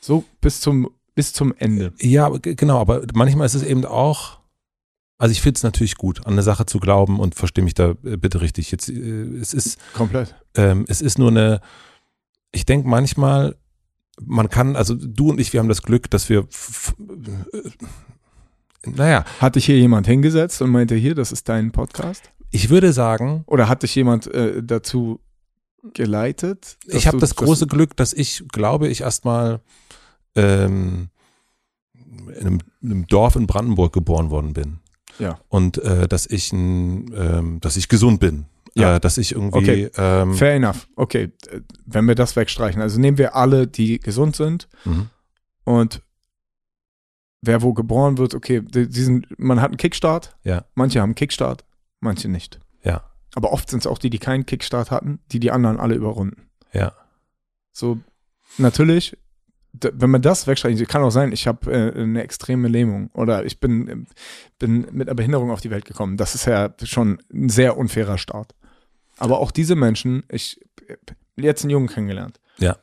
So 0.00 0.24
bis 0.40 0.60
zum, 0.60 0.90
bis 1.14 1.32
zum 1.32 1.54
Ende. 1.56 1.92
Ja, 2.00 2.28
genau, 2.28 2.80
aber 2.80 3.02
manchmal 3.14 3.46
ist 3.46 3.54
es 3.54 3.62
eben 3.62 3.84
auch, 3.84 4.39
also 5.20 5.32
ich 5.32 5.42
finde 5.42 5.58
es 5.58 5.62
natürlich 5.62 5.96
gut, 5.96 6.26
an 6.26 6.32
eine 6.32 6.42
Sache 6.42 6.64
zu 6.64 6.80
glauben 6.80 7.20
und 7.20 7.34
verstehe 7.34 7.62
mich 7.62 7.74
da 7.74 7.90
äh, 8.04 8.16
bitte 8.16 8.40
richtig. 8.40 8.70
Jetzt, 8.70 8.88
äh, 8.88 8.94
es 9.40 9.52
ist, 9.54 9.78
Komplett. 9.92 10.34
ähm, 10.54 10.84
es 10.88 11.00
ist 11.02 11.18
nur 11.18 11.28
eine, 11.28 11.60
ich 12.52 12.64
denke 12.64 12.88
manchmal, 12.88 13.56
man 14.22 14.48
kann, 14.48 14.76
also 14.76 14.94
du 14.94 15.30
und 15.30 15.38
ich, 15.40 15.52
wir 15.52 15.60
haben 15.60 15.68
das 15.68 15.82
Glück, 15.82 16.10
dass 16.10 16.28
wir, 16.28 16.40
äh, 17.52 17.70
naja, 18.86 19.24
Hat 19.40 19.56
dich 19.56 19.66
hier 19.66 19.78
jemand 19.78 20.06
hingesetzt 20.06 20.62
und 20.62 20.70
meinte, 20.70 20.94
hier, 20.94 21.14
das 21.14 21.32
ist 21.32 21.48
dein 21.48 21.70
Podcast? 21.70 22.30
ich 22.50 22.70
würde 22.70 22.92
sagen, 22.92 23.44
Oder 23.46 23.68
hat 23.68 23.82
dich 23.82 23.94
jemand 23.94 24.26
äh, 24.28 24.62
dazu 24.62 25.20
geleitet? 25.94 26.78
ich 26.86 27.06
habe 27.06 27.18
das 27.18 27.36
große 27.36 27.66
du- 27.66 27.76
Glück, 27.76 27.96
dass 27.96 28.12
ich, 28.12 28.44
glaube 28.48 28.88
ich, 28.88 29.02
erstmal 29.02 29.60
ähm, 30.34 31.10
in, 31.94 32.46
einem, 32.46 32.58
in 32.80 32.90
einem 32.90 33.06
Dorf 33.06 33.36
in 33.36 33.46
Brandenburg 33.46 33.92
geboren 33.92 34.30
worden 34.30 34.52
bin. 34.54 34.78
Ja. 35.20 35.38
Und 35.48 35.78
äh, 35.78 36.08
dass 36.08 36.26
ich 36.26 36.52
ein, 36.52 37.12
ähm, 37.14 37.60
dass 37.60 37.76
ich 37.76 37.88
gesund 37.88 38.20
bin. 38.20 38.46
Ja. 38.74 38.96
Äh, 38.96 39.00
dass 39.00 39.18
ich 39.18 39.32
irgendwie 39.32 39.58
Okay. 39.58 39.90
ähm, 39.96 40.34
Fair 40.34 40.54
enough. 40.54 40.88
Okay, 40.96 41.32
wenn 41.86 42.06
wir 42.06 42.14
das 42.14 42.36
wegstreichen. 42.36 42.80
Also 42.80 43.00
nehmen 43.00 43.18
wir 43.18 43.34
alle, 43.34 43.66
die 43.66 43.98
gesund 43.98 44.36
sind 44.36 44.68
mhm. 44.84 45.10
und 45.64 46.02
wer 47.42 47.62
wo 47.62 47.72
geboren 47.72 48.18
wird, 48.18 48.34
okay, 48.34 48.60
die, 48.60 48.88
die 48.88 49.02
sind, 49.02 49.26
man 49.38 49.60
hat 49.60 49.70
einen 49.70 49.76
Kickstart. 49.76 50.36
Ja. 50.44 50.64
Manche 50.74 51.00
haben 51.00 51.10
einen 51.10 51.14
Kickstart, 51.14 51.64
manche 52.00 52.28
nicht. 52.28 52.60
Ja. 52.84 53.02
Aber 53.34 53.52
oft 53.52 53.70
sind 53.70 53.80
es 53.80 53.86
auch 53.86 53.98
die, 53.98 54.10
die 54.10 54.18
keinen 54.18 54.46
Kickstart 54.46 54.90
hatten, 54.90 55.20
die 55.32 55.40
die 55.40 55.50
anderen 55.50 55.78
alle 55.78 55.94
überrunden. 55.94 56.48
Ja. 56.72 56.92
So, 57.72 57.98
natürlich, 58.58 59.16
wenn 59.72 60.10
man 60.10 60.22
das 60.22 60.46
wegstreicht, 60.46 60.86
kann 60.88 61.02
auch 61.02 61.10
sein, 61.10 61.32
ich 61.32 61.46
habe 61.46 61.72
äh, 61.72 62.00
eine 62.00 62.22
extreme 62.22 62.68
Lähmung 62.68 63.10
oder 63.12 63.44
ich 63.44 63.60
bin, 63.60 64.06
bin 64.58 64.86
mit 64.90 65.08
einer 65.08 65.14
Behinderung 65.14 65.50
auf 65.50 65.60
die 65.60 65.70
Welt 65.70 65.84
gekommen. 65.84 66.16
Das 66.16 66.34
ist 66.34 66.46
ja 66.46 66.74
schon 66.82 67.22
ein 67.32 67.48
sehr 67.48 67.76
unfairer 67.76 68.18
Start. 68.18 68.54
Aber 69.18 69.38
auch 69.38 69.50
diese 69.50 69.76
Menschen, 69.76 70.24
ich 70.28 70.60
äh, 70.88 70.96
jetzt 71.36 71.62
einen 71.62 71.70
Jungen 71.70 71.88
kennengelernt. 71.88 72.40
Ja. 72.58 72.76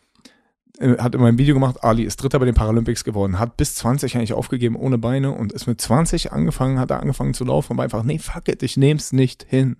Äh, 0.79 0.97
Hat 0.97 1.15
immer 1.15 1.27
ein 1.27 1.37
Video 1.37 1.53
gemacht, 1.55 1.83
Ali 1.83 2.03
ist 2.03 2.21
Dritter 2.21 2.39
bei 2.39 2.45
den 2.45 2.55
Paralympics 2.55 3.03
geworden, 3.03 3.39
hat 3.39 3.57
bis 3.57 3.75
20 3.75 4.15
eigentlich 4.15 4.33
aufgegeben 4.33 4.75
ohne 4.75 4.97
Beine 4.97 5.31
und 5.31 5.51
ist 5.51 5.67
mit 5.67 5.81
20 5.81 6.31
angefangen, 6.31 6.79
hat 6.79 6.91
er 6.91 7.01
angefangen 7.01 7.33
zu 7.33 7.43
laufen 7.43 7.73
und 7.73 7.77
war 7.77 7.83
einfach, 7.83 8.03
nee, 8.03 8.19
fuck 8.19 8.47
it, 8.47 8.63
ich 8.63 8.77
nehm's 8.77 9.11
nicht 9.11 9.45
hin. 9.47 9.77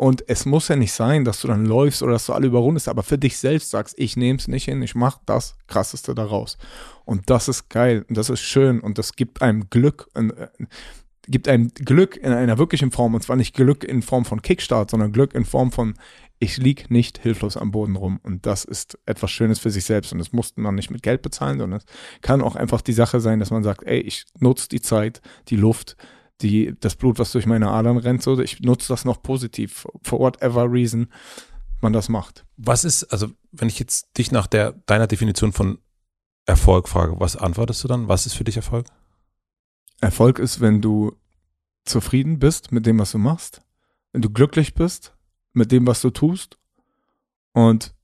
Und 0.00 0.26
es 0.28 0.46
muss 0.46 0.68
ja 0.68 0.76
nicht 0.76 0.94
sein, 0.94 1.26
dass 1.26 1.42
du 1.42 1.48
dann 1.48 1.66
läufst 1.66 2.02
oder 2.02 2.12
dass 2.12 2.24
du 2.24 2.32
alle 2.32 2.46
überrundest, 2.46 2.88
aber 2.88 3.02
für 3.02 3.18
dich 3.18 3.36
selbst 3.36 3.68
sagst, 3.68 3.94
ich 3.98 4.16
nehme 4.16 4.38
es 4.38 4.48
nicht 4.48 4.64
hin, 4.64 4.80
ich 4.80 4.94
mache 4.94 5.20
das 5.26 5.56
Krasseste 5.66 6.14
daraus. 6.14 6.56
Und 7.04 7.28
das 7.28 7.48
ist 7.48 7.68
geil 7.68 8.06
und 8.08 8.16
das 8.16 8.30
ist 8.30 8.40
schön 8.40 8.80
und 8.80 8.96
das 8.96 9.12
gibt 9.12 9.42
einem 9.42 9.68
Glück, 9.68 10.08
und, 10.14 10.30
äh, 10.30 10.48
gibt 11.28 11.48
einem 11.48 11.68
Glück 11.74 12.16
in 12.16 12.32
einer 12.32 12.56
wirklichen 12.56 12.92
Form 12.92 13.14
und 13.14 13.22
zwar 13.22 13.36
nicht 13.36 13.54
Glück 13.54 13.84
in 13.84 14.00
Form 14.00 14.24
von 14.24 14.40
Kickstart, 14.40 14.88
sondern 14.88 15.12
Glück 15.12 15.34
in 15.34 15.44
Form 15.44 15.70
von 15.70 15.92
ich 16.38 16.56
lieg 16.56 16.90
nicht 16.90 17.18
hilflos 17.18 17.58
am 17.58 17.70
Boden 17.70 17.96
rum 17.96 18.20
und 18.22 18.46
das 18.46 18.64
ist 18.64 18.98
etwas 19.04 19.30
Schönes 19.30 19.58
für 19.58 19.70
sich 19.70 19.84
selbst 19.84 20.12
und 20.12 20.18
das 20.18 20.32
muss 20.32 20.54
man 20.56 20.76
nicht 20.76 20.90
mit 20.90 21.02
Geld 21.02 21.20
bezahlen, 21.20 21.58
sondern 21.58 21.80
es 21.80 21.84
kann 22.22 22.40
auch 22.40 22.56
einfach 22.56 22.80
die 22.80 22.94
Sache 22.94 23.20
sein, 23.20 23.38
dass 23.38 23.50
man 23.50 23.64
sagt, 23.64 23.82
ey, 23.82 24.00
ich 24.00 24.24
nutze 24.38 24.70
die 24.70 24.80
Zeit, 24.80 25.20
die 25.48 25.56
Luft, 25.56 25.98
die, 26.42 26.74
das 26.80 26.96
Blut, 26.96 27.18
was 27.18 27.32
durch 27.32 27.46
meine 27.46 27.70
Adern 27.70 27.98
rennt, 27.98 28.22
so, 28.22 28.38
ich 28.40 28.60
nutze 28.60 28.88
das 28.88 29.04
noch 29.04 29.22
positiv, 29.22 29.86
for 30.02 30.18
whatever 30.18 30.70
reason 30.70 31.08
man 31.80 31.92
das 31.92 32.08
macht. 32.08 32.44
Was 32.56 32.84
ist, 32.84 33.04
also 33.04 33.28
wenn 33.52 33.68
ich 33.68 33.78
jetzt 33.78 34.16
dich 34.18 34.32
nach 34.32 34.46
der 34.46 34.72
deiner 34.86 35.06
Definition 35.06 35.52
von 35.52 35.78
Erfolg 36.46 36.88
frage, 36.88 37.18
was 37.18 37.36
antwortest 37.36 37.82
du 37.84 37.88
dann? 37.88 38.08
Was 38.08 38.26
ist 38.26 38.34
für 38.34 38.44
dich 38.44 38.56
Erfolg? 38.56 38.86
Erfolg 40.00 40.38
ist, 40.38 40.60
wenn 40.60 40.80
du 40.80 41.16
zufrieden 41.84 42.38
bist 42.38 42.72
mit 42.72 42.86
dem, 42.86 42.98
was 42.98 43.12
du 43.12 43.18
machst, 43.18 43.62
wenn 44.12 44.22
du 44.22 44.30
glücklich 44.30 44.74
bist 44.74 45.14
mit 45.52 45.72
dem, 45.72 45.86
was 45.86 46.00
du 46.00 46.10
tust 46.10 46.58
und 47.52 47.94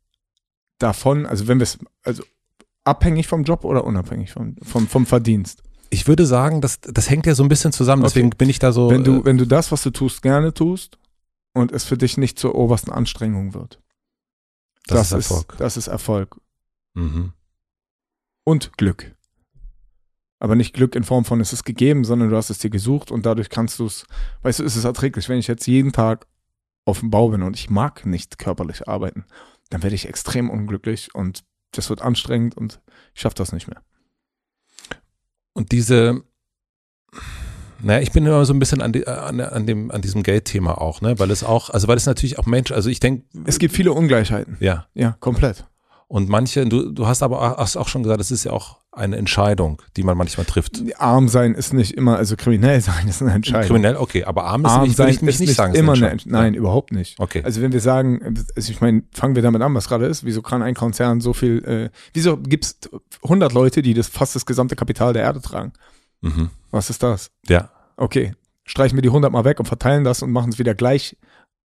davon, 0.78 1.26
also 1.26 1.48
wenn 1.48 1.58
wir 1.58 1.64
es, 1.64 1.78
also 2.02 2.22
abhängig 2.84 3.26
vom 3.26 3.44
Job 3.44 3.64
oder 3.64 3.84
unabhängig 3.84 4.32
vom, 4.32 4.56
vom, 4.62 4.86
vom 4.86 5.06
Verdienst. 5.06 5.62
Ich 5.90 6.06
würde 6.08 6.26
sagen, 6.26 6.60
das, 6.60 6.80
das 6.80 7.08
hängt 7.10 7.26
ja 7.26 7.34
so 7.34 7.42
ein 7.42 7.48
bisschen 7.48 7.72
zusammen, 7.72 8.02
Okay. 8.02 8.08
deswegen 8.14 8.30
bin 8.30 8.48
ich 8.50 8.58
da 8.58 8.72
so. 8.72 8.90
wenn 8.90 9.04
du, 9.04 9.20
äh, 9.20 9.24
wenn 9.24 9.38
du 9.38 9.46
das, 9.46 9.70
was 9.72 9.82
du 9.82 9.90
tust, 9.90 10.22
gerne 10.22 10.52
tust 10.52 10.98
und 11.54 11.72
es 11.72 11.84
für 11.84 11.96
dich 11.96 12.16
nicht 12.16 12.38
zur 12.38 12.54
obersten 12.54 12.90
Anstrengung 12.90 13.54
wird. 13.54 13.80
Das 14.86 15.12
ist 15.12 15.30
Erfolg. 15.30 15.56
das 15.58 15.76
ist 15.76 15.86
Erfolg. 15.88 16.36
mhm. 16.94 17.32
Und 18.44 18.76
Glück. 18.78 19.12
Aber 20.38 20.54
nicht 20.54 20.72
Glück 20.74 20.94
in 20.94 21.02
Form 21.02 21.24
von, 21.24 21.40
es 21.40 21.52
ist 21.52 21.64
gegeben, 21.64 22.04
sondern 22.04 22.30
du 22.30 22.36
hast 22.36 22.50
es 22.50 22.58
dir 22.58 22.70
gesucht 22.70 23.10
und 23.10 23.26
dadurch 23.26 23.48
kannst 23.48 23.78
du 23.80 23.86
es, 23.86 24.06
weißt 24.42 24.60
du, 24.60 24.64
ist 24.64 24.76
es 24.76 24.84
erträglich. 24.84 25.28
Wenn 25.28 25.38
ich 25.38 25.46
jetzt 25.48 25.66
jeden 25.66 25.92
Tag 25.92 26.26
auf 26.84 27.00
dem 27.00 27.10
Bau 27.10 27.30
bin 27.30 27.42
und 27.42 27.56
ich 27.56 27.70
mag 27.70 28.06
nicht 28.06 28.38
körperlich 28.38 28.86
arbeiten, 28.86 29.24
dann 29.70 29.82
werde 29.82 29.96
ich 29.96 30.06
extrem 30.08 30.50
unglücklich 30.50 31.12
und 31.14 31.42
das 31.72 31.88
wird 31.90 32.02
anstrengend 32.02 32.56
und 32.56 32.80
ich 33.14 33.22
schaffe 33.22 33.34
das 33.34 33.52
nicht 33.52 33.66
mehr. 33.66 33.82
Und 35.56 35.72
diese, 35.72 36.22
naja, 37.82 38.00
ich 38.02 38.12
bin 38.12 38.26
immer 38.26 38.44
so 38.44 38.52
ein 38.52 38.58
bisschen 38.58 38.82
an, 38.82 38.92
die, 38.92 39.06
an, 39.06 39.40
an, 39.40 39.66
dem, 39.66 39.90
an 39.90 40.02
diesem 40.02 40.22
Geldthema 40.22 40.74
auch, 40.74 41.00
ne? 41.00 41.18
Weil 41.18 41.30
es 41.30 41.42
auch, 41.42 41.70
also 41.70 41.88
weil 41.88 41.96
es 41.96 42.04
natürlich 42.04 42.38
auch 42.38 42.44
Mensch, 42.44 42.72
also 42.72 42.90
ich 42.90 43.00
denke, 43.00 43.24
Es 43.46 43.58
gibt 43.58 43.74
viele 43.74 43.92
Ungleichheiten. 43.92 44.58
ja, 44.60 44.86
Ja, 44.92 45.16
komplett. 45.18 45.66
Und 46.08 46.28
manche, 46.28 46.64
du, 46.66 46.92
du 46.92 47.06
hast 47.06 47.22
aber 47.22 47.56
hast 47.58 47.76
auch 47.76 47.88
schon 47.88 48.04
gesagt, 48.04 48.20
es 48.20 48.30
ist 48.30 48.44
ja 48.44 48.52
auch 48.52 48.78
eine 48.92 49.16
Entscheidung, 49.16 49.82
die 49.96 50.04
man 50.04 50.16
manchmal 50.16 50.46
trifft. 50.46 50.80
Arm 50.98 51.28
sein 51.28 51.54
ist 51.54 51.72
nicht 51.74 51.92
immer, 51.92 52.16
also 52.16 52.36
kriminell 52.36 52.80
sein 52.82 53.08
ist 53.08 53.22
eine 53.22 53.32
Entscheidung. 53.32 53.66
Kriminell, 53.66 53.96
okay, 53.96 54.24
aber 54.24 54.44
arm 54.44 54.64
ist 54.64 54.70
Arm 54.70 54.82
nicht, 54.84 54.96
sein 54.96 55.08
ich 55.08 55.22
mich 55.22 55.34
ist 55.34 55.40
nicht 55.40 55.54
sagen. 55.54 55.74
immer 55.74 55.94
eine, 55.94 56.10
Entscheidung. 56.10 56.40
Nein, 56.40 56.54
überhaupt 56.54 56.92
nicht. 56.92 57.18
Okay. 57.18 57.42
Also 57.44 57.60
wenn 57.60 57.72
wir 57.72 57.80
sagen, 57.80 58.36
also 58.54 58.70
ich 58.70 58.80
meine, 58.80 59.02
fangen 59.12 59.34
wir 59.34 59.42
damit 59.42 59.62
an, 59.62 59.74
was 59.74 59.88
gerade 59.88 60.06
ist. 60.06 60.24
Wieso 60.24 60.42
kann 60.42 60.62
ein 60.62 60.74
Konzern 60.74 61.20
so 61.20 61.32
viel, 61.32 61.64
äh, 61.64 61.90
wieso 62.14 62.36
gibt 62.36 62.64
es 62.64 62.78
100 63.24 63.52
Leute, 63.52 63.82
die 63.82 63.92
das 63.92 64.06
fast 64.06 64.36
das 64.36 64.46
gesamte 64.46 64.76
Kapital 64.76 65.12
der 65.12 65.22
Erde 65.22 65.42
tragen? 65.42 65.72
Mhm. 66.20 66.50
Was 66.70 66.88
ist 66.88 67.02
das? 67.02 67.30
Ja. 67.48 67.70
Okay, 67.96 68.34
streichen 68.64 68.96
wir 68.96 69.02
die 69.02 69.08
100 69.08 69.32
mal 69.32 69.44
weg 69.44 69.58
und 69.58 69.66
verteilen 69.66 70.04
das 70.04 70.22
und 70.22 70.30
machen 70.30 70.52
es 70.52 70.58
wieder 70.60 70.74
gleich 70.74 71.16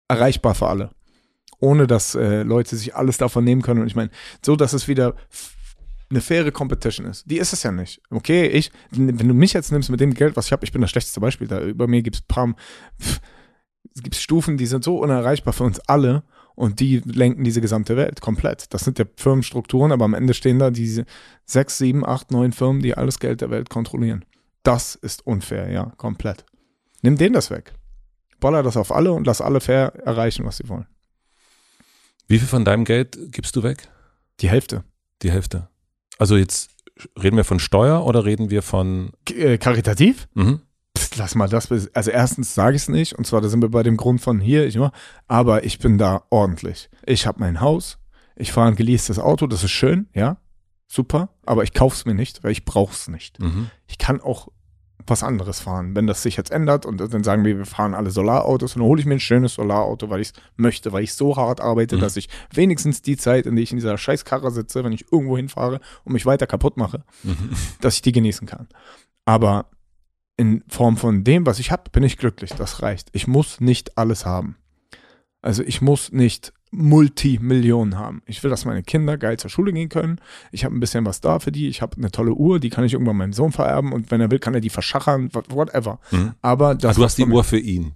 erreichbar 0.07 0.55
für 0.55 0.69
alle. 0.69 0.91
Ohne 1.61 1.87
dass 1.87 2.15
äh, 2.15 2.43
Leute 2.43 2.77
sich 2.77 2.95
alles 2.95 3.19
davon 3.19 3.45
nehmen 3.45 3.63
können. 3.63 3.81
Und 3.81 3.89
ich 3.89 3.97
meine, 3.97 4.11
so, 4.45 4.57
dass 4.57 4.73
es 4.73 4.89
wieder 4.89 5.15
eine 6.11 6.21
faire 6.21 6.53
Competition 6.53 7.07
ist. 7.07 7.31
Die 7.31 7.39
ist 7.39 7.53
es 7.53 7.63
ja 7.63 7.73
nicht. 7.73 8.01
Okay, 8.11 8.47
ich, 8.47 8.71
wenn 8.91 9.17
du 9.17 9.35
mich 9.35 9.53
jetzt 9.53 9.73
nimmst 9.73 9.91
mit 9.91 10.01
dem 10.01 10.15
Geld, 10.15 10.37
was 10.37 10.47
ich 10.47 10.53
habe, 10.53 10.65
ich 10.65 10.73
bin 10.73 10.81
das 10.81 10.91
schlechteste 10.91 11.21
Beispiel 11.21 11.49
da. 11.49 11.61
Über 11.61 11.87
mir 11.87 12.03
gibt 12.03 12.17
es 12.17 12.23
paar, 12.23 12.55
gibt 13.95 14.15
Stufen, 14.15 14.57
die 14.57 14.67
sind 14.67 14.85
so 14.85 14.99
unerreichbar 14.99 15.53
für 15.53 15.65
uns 15.65 15.81
alle 15.81 16.23
und 16.55 16.81
die 16.81 16.99
lenken 17.05 17.45
diese 17.45 17.61
gesamte 17.61 17.97
Welt 17.97 18.21
komplett. 18.21 18.73
Das 18.73 18.85
sind 18.85 18.99
ja 18.99 19.05
Firmenstrukturen, 19.17 19.93
aber 19.93 20.05
am 20.05 20.15
Ende 20.15 20.35
stehen 20.35 20.59
da 20.59 20.71
diese 20.71 21.05
sechs, 21.45 21.79
sieben, 21.79 22.07
acht, 22.07 22.31
neun 22.31 22.53
Firmen, 22.53 22.83
die 22.83 22.97
alles 22.97 23.19
Geld 23.21 23.41
der 23.41 23.51
Welt 23.51 23.69
kontrollieren. 23.69 24.25
Das 24.63 24.95
ist 24.95 25.27
unfair, 25.27 25.71
ja, 25.71 25.93
komplett. 25.97 26.45
Nimm 27.03 27.17
denen 27.17 27.35
das 27.35 27.51
weg. 27.51 27.75
Baller 28.41 28.63
das 28.63 28.77
auf 28.77 28.93
alle 28.93 29.13
und 29.13 29.27
lass 29.27 29.41
alle 29.41 29.61
fair 29.61 29.95
erreichen, 30.05 30.45
was 30.45 30.57
sie 30.57 30.69
wollen. 30.69 30.87
Wie 32.29 32.39
viel 32.39 32.47
von 32.47 32.65
deinem 32.65 32.85
Geld 32.85 33.19
gibst 33.33 33.57
du 33.57 33.63
weg? 33.63 33.89
Die 34.41 34.51
Hälfte. 34.51 34.85
Die 35.23 35.31
Hälfte. 35.31 35.69
Also 36.19 36.37
jetzt 36.37 36.71
reden 37.21 37.37
wir 37.37 37.45
von 37.45 37.59
Steuer 37.59 38.05
oder 38.05 38.25
reden 38.25 38.51
wir 38.51 38.63
von 38.63 39.13
K 39.25 39.35
äh, 39.35 39.59
karitativ? 39.59 40.29
mhm. 40.35 40.61
Lass 41.17 41.35
mal 41.35 41.49
das. 41.49 41.71
Also 41.95 42.11
erstens 42.11 42.55
sage 42.55 42.77
ich 42.77 42.83
es 42.83 42.89
nicht, 42.89 43.13
und 43.15 43.27
zwar 43.27 43.41
da 43.41 43.49
sind 43.49 43.63
wir 43.63 43.71
bei 43.71 43.83
dem 43.83 43.97
Grund 43.97 44.21
von 44.21 44.41
hier, 44.41 44.67
ich 44.67 44.77
mach, 44.77 44.91
aber 45.27 45.65
ich 45.65 45.79
bin 45.79 45.97
da 45.97 46.25
ordentlich. 46.31 46.91
Ich 47.07 47.27
habe 47.27 47.41
mein 47.41 47.61
Haus, 47.61 47.99
ich 48.37 48.53
fahre 48.53 48.69
ein 48.69 48.77
geleastes 48.77 49.19
Auto, 49.19 49.47
das 49.47 49.65
ist 49.65 49.71
schön, 49.71 50.09
ja, 50.13 50.39
super, 50.89 51.31
aber 51.47 51.63
ich 51.63 51.73
kauf's 51.73 52.05
mir 52.05 52.15
nicht, 52.15 52.43
weil 52.43 52.51
ich 52.53 52.65
brauch's 52.65 53.09
nicht. 53.09 53.41
Mhm. 53.41 53.71
Ich 53.87 53.99
kann 53.99 54.21
auch 54.21 54.49
was 55.07 55.23
anderes 55.23 55.61
fahren. 55.61 55.95
Wenn 55.97 56.07
das 56.07 56.23
sich 56.23 56.37
jetzt 56.37 56.51
ändert 56.51 56.85
und 56.85 56.99
dann 56.99 57.25
sagen 57.25 57.45
wir, 57.45 57.57
wir 57.57 57.67
fahren 57.67 57.95
alle 57.95 58.11
Solarautos, 58.11 58.75
dann 58.75 58.83
hole 58.83 59.01
ich 59.01 59.07
mir 59.07 59.15
ein 59.15 59.21
schönes 59.21 59.55
Solarauto, 59.55 60.11
weil 60.11 60.21
ich 60.21 60.29
es 60.29 60.33
möchte, 60.57 60.93
weil 60.93 61.05
ich 61.05 61.15
so 61.15 61.37
hart 61.37 61.61
arbeite, 61.61 61.97
Mhm. 61.97 62.01
dass 62.01 62.17
ich 62.17 62.29
wenigstens 62.53 63.01
die 63.01 63.17
Zeit, 63.17 63.47
in 63.47 63.55
der 63.57 63.63
ich 63.63 63.71
in 63.71 63.79
dieser 63.79 63.97
scheiß 63.97 64.25
Karre 64.25 64.51
sitze, 64.51 64.85
wenn 64.85 64.93
ich 64.93 65.11
irgendwo 65.13 65.37
hinfahre 65.37 65.81
und 66.05 66.13
mich 66.13 66.27
weiter 66.27 66.47
kaputt 66.47 66.77
mache, 66.77 67.05
Mhm. 67.23 67.51
dass 67.81 67.95
ich 67.95 68.03
die 68.03 68.13
genießen 68.13 68.47
kann. 68.47 68.69
Aber 69.25 69.67
in 70.37 70.63
Form 70.69 70.97
von 70.97 71.25
dem, 71.25 71.47
was 71.47 71.59
ich 71.59 71.71
habe, 71.71 71.91
bin 71.91 72.03
ich 72.03 72.17
glücklich. 72.19 72.51
Das 72.57 72.83
reicht. 72.83 73.09
Ich 73.13 73.27
muss 73.27 73.61
nicht 73.61 73.97
alles 73.99 74.25
haben. 74.27 74.57
Also 75.43 75.63
ich 75.63 75.81
muss 75.81 76.13
nicht 76.13 76.53
Multimillionen 76.71 77.97
haben. 77.99 78.23
Ich 78.27 78.43
will, 78.43 78.51
dass 78.51 78.65
meine 78.65 78.83
Kinder 78.83 79.17
geil 79.19 79.39
zur 79.39 79.51
Schule 79.51 79.73
gehen 79.73 79.89
können. 79.89 80.21
Ich 80.53 80.65
habe 80.65 80.77
ein 80.77 80.81
bisschen 80.81 81.07
was 81.07 81.21
da 81.21 81.39
für 81.39 81.53
die. 81.53 81.69
Ich 81.69 81.83
habe 81.83 81.97
eine 81.97 82.11
tolle 82.11 82.33
Uhr, 82.35 82.61
die 82.61 82.71
kann 82.71 82.85
ich 82.85 82.93
irgendwann 82.93 83.17
meinem 83.17 83.33
Sohn 83.33 83.53
vererben 83.53 83.93
und 83.93 84.11
wenn 84.11 84.21
er 84.21 84.31
will, 84.31 84.39
kann 84.39 84.55
er 84.55 84.61
die 84.61 84.71
verschachern, 84.71 85.33
what- 85.35 85.51
whatever. 85.55 85.99
Mhm. 86.11 86.33
Aber 86.43 86.75
das, 86.75 86.91
Also 86.91 87.01
du 87.01 87.05
hast 87.05 87.19
die 87.19 87.25
Uhr 87.25 87.45
für 87.45 87.59
ihn. 87.59 87.93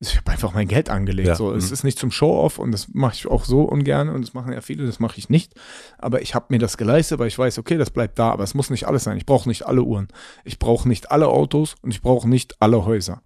ich 0.00 0.16
habe 0.16 0.30
einfach 0.30 0.54
mein 0.54 0.66
Geld 0.68 0.88
angelegt. 0.90 1.28
Ja, 1.28 1.34
So, 1.34 1.52
es 1.52 1.68
mhm. 1.68 1.72
ist 1.74 1.84
nicht 1.84 1.98
zum 1.98 2.10
Show-off 2.10 2.58
und 2.58 2.72
das 2.72 2.88
mache 2.92 3.14
ich 3.14 3.26
auch 3.26 3.44
so 3.44 3.62
ungern 3.62 4.08
und 4.08 4.22
das 4.22 4.32
machen 4.34 4.52
ja 4.52 4.60
viele, 4.60 4.86
das 4.86 4.98
mache 5.00 5.18
ich 5.18 5.28
nicht. 5.28 5.54
Aber 5.98 6.22
ich 6.22 6.34
habe 6.34 6.46
mir 6.50 6.58
das 6.58 6.76
geleistet, 6.76 7.18
weil 7.18 7.28
ich 7.28 7.38
weiß, 7.38 7.58
okay, 7.58 7.76
das 7.78 7.90
bleibt 7.90 8.18
da, 8.18 8.30
aber 8.30 8.44
es 8.44 8.54
muss 8.54 8.70
nicht 8.70 8.86
alles 8.86 9.04
sein. 9.04 9.16
Ich 9.18 9.26
brauche 9.26 9.48
nicht 9.48 9.66
alle 9.66 9.82
Uhren. 9.82 10.08
Ich 10.44 10.58
brauche 10.58 10.88
nicht 10.88 11.10
alle 11.10 11.28
Autos 11.28 11.74
und 11.82 11.90
ich 11.90 12.00
brauche 12.02 12.28
nicht 12.28 12.56
alle 12.60 12.84
Häuser. 12.84 13.22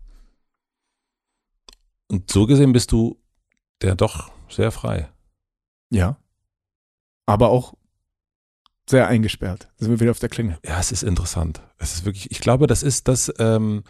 Und 2.09 2.31
so 2.31 2.47
gesehen 2.47 2.73
bist 2.73 2.93
du 2.93 3.19
der 3.83 3.95
doch 3.97 4.31
sehr 4.55 4.71
frei. 4.71 5.09
Ja. 5.91 6.17
Aber 7.27 7.51
auch 7.51 7.75
sehr 8.89 9.09
eingesperrt. 9.09 9.69
Da 9.79 9.85
sind 9.85 9.95
wir 9.95 10.01
wieder 10.01 10.11
auf 10.11 10.19
der 10.19 10.29
Klinge. 10.29 10.59
Ja, 10.65 10.79
es 10.79 10.93
ist 10.93 11.03
interessant. 11.03 11.63
Es 11.79 11.95
ist 11.95 12.05
wirklich, 12.05 12.31
ich 12.31 12.41
glaube, 12.41 12.67
das 12.67 12.83
ist 12.83 13.09
das, 13.09 13.33
ähm, 13.39 13.83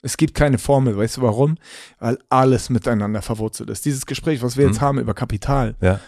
Es 0.00 0.16
gibt 0.16 0.34
keine 0.34 0.58
Formel, 0.58 0.96
weißt 0.96 1.16
du 1.16 1.22
warum? 1.22 1.56
Weil 1.98 2.18
alles 2.28 2.70
miteinander 2.70 3.20
verwurzelt 3.20 3.68
ist. 3.68 3.84
Dieses 3.84 4.06
Gespräch, 4.06 4.42
was 4.42 4.56
wir 4.56 4.64
jetzt 4.64 4.76
Mhm. 4.76 4.84
haben 4.84 4.98
über 5.00 5.12
Kapital, 5.12 5.74
Ja. 5.80 5.98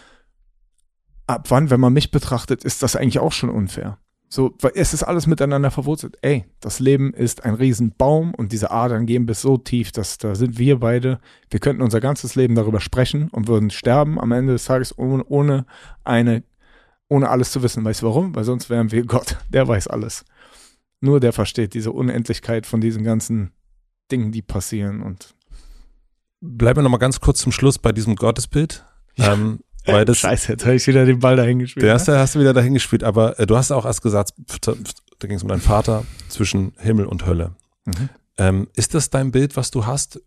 ab 1.27 1.51
wann, 1.51 1.69
wenn 1.69 1.81
man 1.81 1.91
mich 1.91 2.09
betrachtet, 2.09 2.63
ist 2.63 2.83
das 2.83 2.95
eigentlich 2.95 3.19
auch 3.19 3.33
schon 3.33 3.49
unfair. 3.49 3.97
So, 4.33 4.55
weil 4.61 4.71
es 4.75 4.93
ist 4.93 5.03
alles 5.03 5.27
miteinander 5.27 5.71
verwurzelt. 5.71 6.17
Ey, 6.21 6.45
das 6.61 6.79
Leben 6.79 7.13
ist 7.13 7.43
ein 7.43 7.53
Riesenbaum 7.53 8.33
und 8.33 8.53
diese 8.53 8.71
Adern 8.71 9.05
gehen 9.05 9.25
bis 9.25 9.41
so 9.41 9.57
tief, 9.57 9.91
dass 9.91 10.17
da 10.19 10.35
sind 10.35 10.57
wir 10.57 10.79
beide, 10.79 11.19
wir 11.49 11.59
könnten 11.59 11.81
unser 11.81 11.99
ganzes 11.99 12.35
Leben 12.35 12.55
darüber 12.55 12.79
sprechen 12.79 13.27
und 13.27 13.49
würden 13.49 13.71
sterben 13.71 14.17
am 14.17 14.31
Ende 14.31 14.53
des 14.53 14.63
Tages 14.63 14.97
ohne, 14.97 15.25
ohne 15.25 15.65
eine, 16.05 16.43
ohne 17.09 17.27
alles 17.27 17.51
zu 17.51 17.61
wissen. 17.61 17.83
Weißt 17.83 18.03
du 18.03 18.05
warum? 18.05 18.33
Weil 18.33 18.45
sonst 18.45 18.69
wären 18.69 18.93
wir 18.93 19.05
Gott, 19.05 19.35
der 19.49 19.67
weiß 19.67 19.89
alles. 19.89 20.23
Nur 21.01 21.19
der 21.19 21.33
versteht 21.33 21.73
diese 21.73 21.91
Unendlichkeit 21.91 22.65
von 22.65 22.79
diesen 22.79 23.03
ganzen 23.03 23.51
Dingen, 24.13 24.31
die 24.31 24.41
passieren 24.41 25.01
und 25.01 25.35
bleiben 26.39 26.77
wir 26.77 26.83
nochmal 26.83 26.99
ganz 26.99 27.19
kurz 27.19 27.41
zum 27.41 27.51
Schluss 27.51 27.79
bei 27.79 27.91
diesem 27.91 28.15
Gottesbild. 28.15 28.85
Ja. 29.15 29.33
Ähm, 29.33 29.59
weil 29.85 30.05
das, 30.05 30.19
Scheiße, 30.19 30.51
jetzt 30.53 30.65
habe 30.65 30.75
ich 30.75 30.85
wieder 30.87 31.05
den 31.05 31.19
Ball 31.19 31.35
dahin 31.35 31.59
gespielt. 31.59 31.83
der 31.83 31.89
ne? 31.89 31.93
erste 31.93 32.17
hast 32.17 32.35
du 32.35 32.39
wieder 32.39 32.53
dahin 32.53 32.73
gespielt, 32.73 33.03
aber 33.03 33.39
äh, 33.39 33.47
du 33.47 33.57
hast 33.57 33.71
auch 33.71 33.85
erst 33.85 34.01
gesagt, 34.01 34.33
da 34.61 34.73
ging 35.27 35.37
es 35.37 35.43
um 35.43 35.49
deinen 35.49 35.61
Vater 35.61 36.05
zwischen 36.29 36.73
Himmel 36.77 37.05
und 37.05 37.25
Hölle. 37.25 37.55
Mhm. 37.85 38.09
Ähm, 38.37 38.67
ist 38.75 38.93
das 38.93 39.09
dein 39.09 39.31
Bild, 39.31 39.55
was 39.55 39.71
du 39.71 39.85
hast 39.85 40.21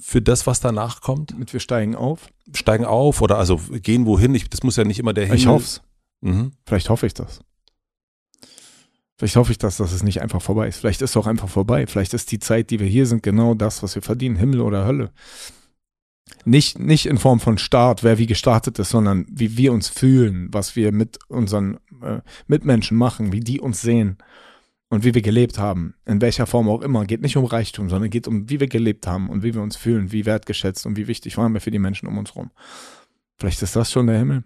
für 0.00 0.22
das, 0.22 0.46
was 0.46 0.60
danach 0.60 1.00
kommt? 1.00 1.38
Mit 1.38 1.52
wir 1.52 1.60
steigen 1.60 1.96
auf. 1.96 2.28
Steigen 2.54 2.84
auf 2.84 3.20
oder 3.20 3.38
also 3.38 3.60
gehen 3.82 4.06
wohin? 4.06 4.34
Ich, 4.34 4.48
das 4.48 4.62
muss 4.62 4.76
ja 4.76 4.84
nicht 4.84 4.98
immer 4.98 5.12
der 5.12 5.24
Himmel. 5.24 5.38
Ich 5.38 5.46
hoffe 5.46 5.64
es. 5.64 5.82
Mhm. 6.20 6.52
Vielleicht 6.66 6.88
hoffe 6.88 7.06
ich 7.06 7.14
das. 7.14 7.40
Vielleicht 9.16 9.36
hoffe 9.36 9.52
ich 9.52 9.58
das, 9.58 9.76
dass 9.76 9.92
es 9.92 10.02
nicht 10.02 10.20
einfach 10.20 10.42
vorbei 10.42 10.68
ist. 10.68 10.78
Vielleicht 10.78 11.00
ist 11.02 11.10
es 11.10 11.16
auch 11.16 11.26
einfach 11.26 11.48
vorbei. 11.48 11.86
Vielleicht 11.86 12.14
ist 12.14 12.32
die 12.32 12.38
Zeit, 12.38 12.70
die 12.70 12.80
wir 12.80 12.88
hier 12.88 13.06
sind, 13.06 13.22
genau 13.22 13.54
das, 13.54 13.82
was 13.82 13.94
wir 13.94 14.02
verdienen. 14.02 14.36
Himmel 14.36 14.60
oder 14.60 14.84
Hölle. 14.84 15.10
Nicht, 16.44 16.78
nicht 16.78 17.06
in 17.06 17.18
Form 17.18 17.40
von 17.40 17.58
Start, 17.58 18.02
wer 18.02 18.18
wie 18.18 18.26
gestartet 18.26 18.78
ist, 18.78 18.90
sondern 18.90 19.26
wie 19.30 19.56
wir 19.56 19.72
uns 19.72 19.88
fühlen, 19.88 20.48
was 20.50 20.76
wir 20.76 20.92
mit 20.92 21.18
unseren 21.28 21.78
äh, 22.02 22.20
Mitmenschen 22.46 22.96
machen, 22.96 23.32
wie 23.32 23.40
die 23.40 23.60
uns 23.60 23.80
sehen 23.80 24.18
und 24.88 25.04
wie 25.04 25.14
wir 25.14 25.22
gelebt 25.22 25.58
haben. 25.58 25.94
In 26.04 26.20
welcher 26.20 26.46
Form 26.46 26.68
auch 26.68 26.82
immer. 26.82 27.04
Geht 27.04 27.22
nicht 27.22 27.36
um 27.36 27.44
Reichtum, 27.44 27.88
sondern 27.88 28.10
geht 28.10 28.28
um, 28.28 28.50
wie 28.50 28.60
wir 28.60 28.68
gelebt 28.68 29.06
haben 29.06 29.30
und 29.30 29.42
wie 29.42 29.54
wir 29.54 29.62
uns 29.62 29.76
fühlen, 29.76 30.12
wie 30.12 30.26
wertgeschätzt 30.26 30.84
und 30.84 30.96
wie 30.96 31.06
wichtig 31.06 31.38
waren 31.38 31.54
wir 31.54 31.60
für 31.60 31.70
die 31.70 31.78
Menschen 31.78 32.08
um 32.08 32.18
uns 32.18 32.34
herum. 32.34 32.50
Vielleicht 33.38 33.62
ist 33.62 33.74
das 33.74 33.90
schon 33.90 34.06
der 34.06 34.18
Himmel. 34.18 34.44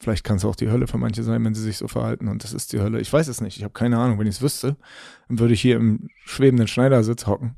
Vielleicht 0.00 0.24
kann 0.24 0.36
es 0.36 0.44
auch 0.44 0.56
die 0.56 0.68
Hölle 0.68 0.86
für 0.86 0.98
manche 0.98 1.22
sein, 1.22 1.44
wenn 1.44 1.54
sie 1.54 1.62
sich 1.62 1.76
so 1.76 1.88
verhalten 1.88 2.28
und 2.28 2.44
das 2.44 2.52
ist 2.52 2.72
die 2.72 2.80
Hölle. 2.80 3.00
Ich 3.00 3.12
weiß 3.12 3.28
es 3.28 3.40
nicht. 3.40 3.56
Ich 3.56 3.64
habe 3.64 3.74
keine 3.74 3.98
Ahnung. 3.98 4.18
Wenn 4.18 4.26
ich 4.26 4.36
es 4.36 4.42
wüsste, 4.42 4.76
dann 5.28 5.38
würde 5.38 5.54
ich 5.54 5.60
hier 5.60 5.76
im 5.76 6.08
schwebenden 6.24 6.68
Schneidersitz 6.68 7.26
hocken 7.26 7.56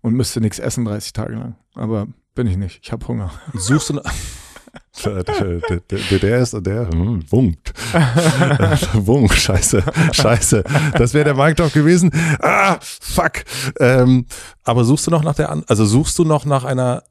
und 0.00 0.14
müsste 0.14 0.40
nichts 0.40 0.58
essen 0.58 0.84
30 0.84 1.12
Tage 1.12 1.34
lang. 1.34 1.56
Aber 1.74 2.08
bin 2.36 2.46
ich 2.46 2.56
nicht. 2.56 2.78
Ich 2.82 2.92
habe 2.92 3.06
Hunger. 3.08 3.32
Suchst 3.54 3.90
du 3.90 3.94
noch. 3.94 4.04
der, 5.04 5.24
der, 5.24 5.60
der, 5.80 6.18
der 6.18 6.38
ist 6.38 6.56
der 6.64 6.88
hm, 6.88 7.24
wunkt. 7.30 7.74
Wunk, 8.94 9.34
scheiße, 9.34 9.82
scheiße. 10.12 10.62
Das 10.96 11.12
wäre 11.14 11.24
der 11.24 11.34
Marktdorf 11.34 11.72
gewesen. 11.72 12.10
Ah, 12.40 12.78
fuck. 12.80 13.44
Ähm, 13.80 14.26
aber 14.62 14.84
suchst 14.84 15.06
du 15.08 15.10
noch 15.10 15.22
nach 15.22 15.34
der, 15.34 15.50
also 15.66 15.84
suchst 15.84 16.18
du 16.18 16.24
noch 16.24 16.44
nach 16.44 16.64
einer, 16.64 17.02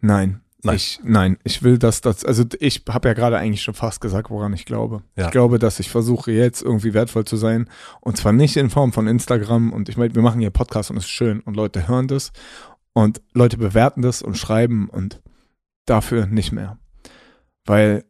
Nein. 0.00 0.40
Nein. 0.62 0.74
Ich, 0.74 0.98
nein, 1.04 1.38
ich 1.44 1.62
will, 1.62 1.78
dass 1.78 2.00
das, 2.00 2.24
also 2.24 2.44
ich 2.58 2.82
habe 2.88 3.08
ja 3.08 3.14
gerade 3.14 3.38
eigentlich 3.38 3.62
schon 3.62 3.74
fast 3.74 4.00
gesagt, 4.00 4.28
woran 4.28 4.52
ich 4.52 4.64
glaube. 4.64 5.02
Ja. 5.14 5.26
Ich 5.26 5.30
glaube, 5.30 5.60
dass 5.60 5.78
ich 5.78 5.88
versuche 5.88 6.32
jetzt 6.32 6.62
irgendwie 6.62 6.94
wertvoll 6.94 7.24
zu 7.24 7.36
sein 7.36 7.68
und 8.00 8.16
zwar 8.16 8.32
nicht 8.32 8.56
in 8.56 8.68
Form 8.68 8.92
von 8.92 9.06
Instagram 9.06 9.72
und 9.72 9.88
ich 9.88 9.96
meine, 9.96 10.16
wir 10.16 10.22
machen 10.22 10.40
hier 10.40 10.50
Podcast 10.50 10.90
und 10.90 10.96
es 10.96 11.04
ist 11.04 11.10
schön 11.10 11.40
und 11.40 11.54
Leute 11.54 11.86
hören 11.86 12.08
das 12.08 12.32
und 12.92 13.20
Leute 13.32 13.56
bewerten 13.58 14.02
das 14.02 14.22
und 14.22 14.36
schreiben 14.36 14.88
und 14.88 15.20
dafür 15.86 16.26
nicht 16.26 16.52
mehr. 16.52 16.78
Weil 17.64 18.04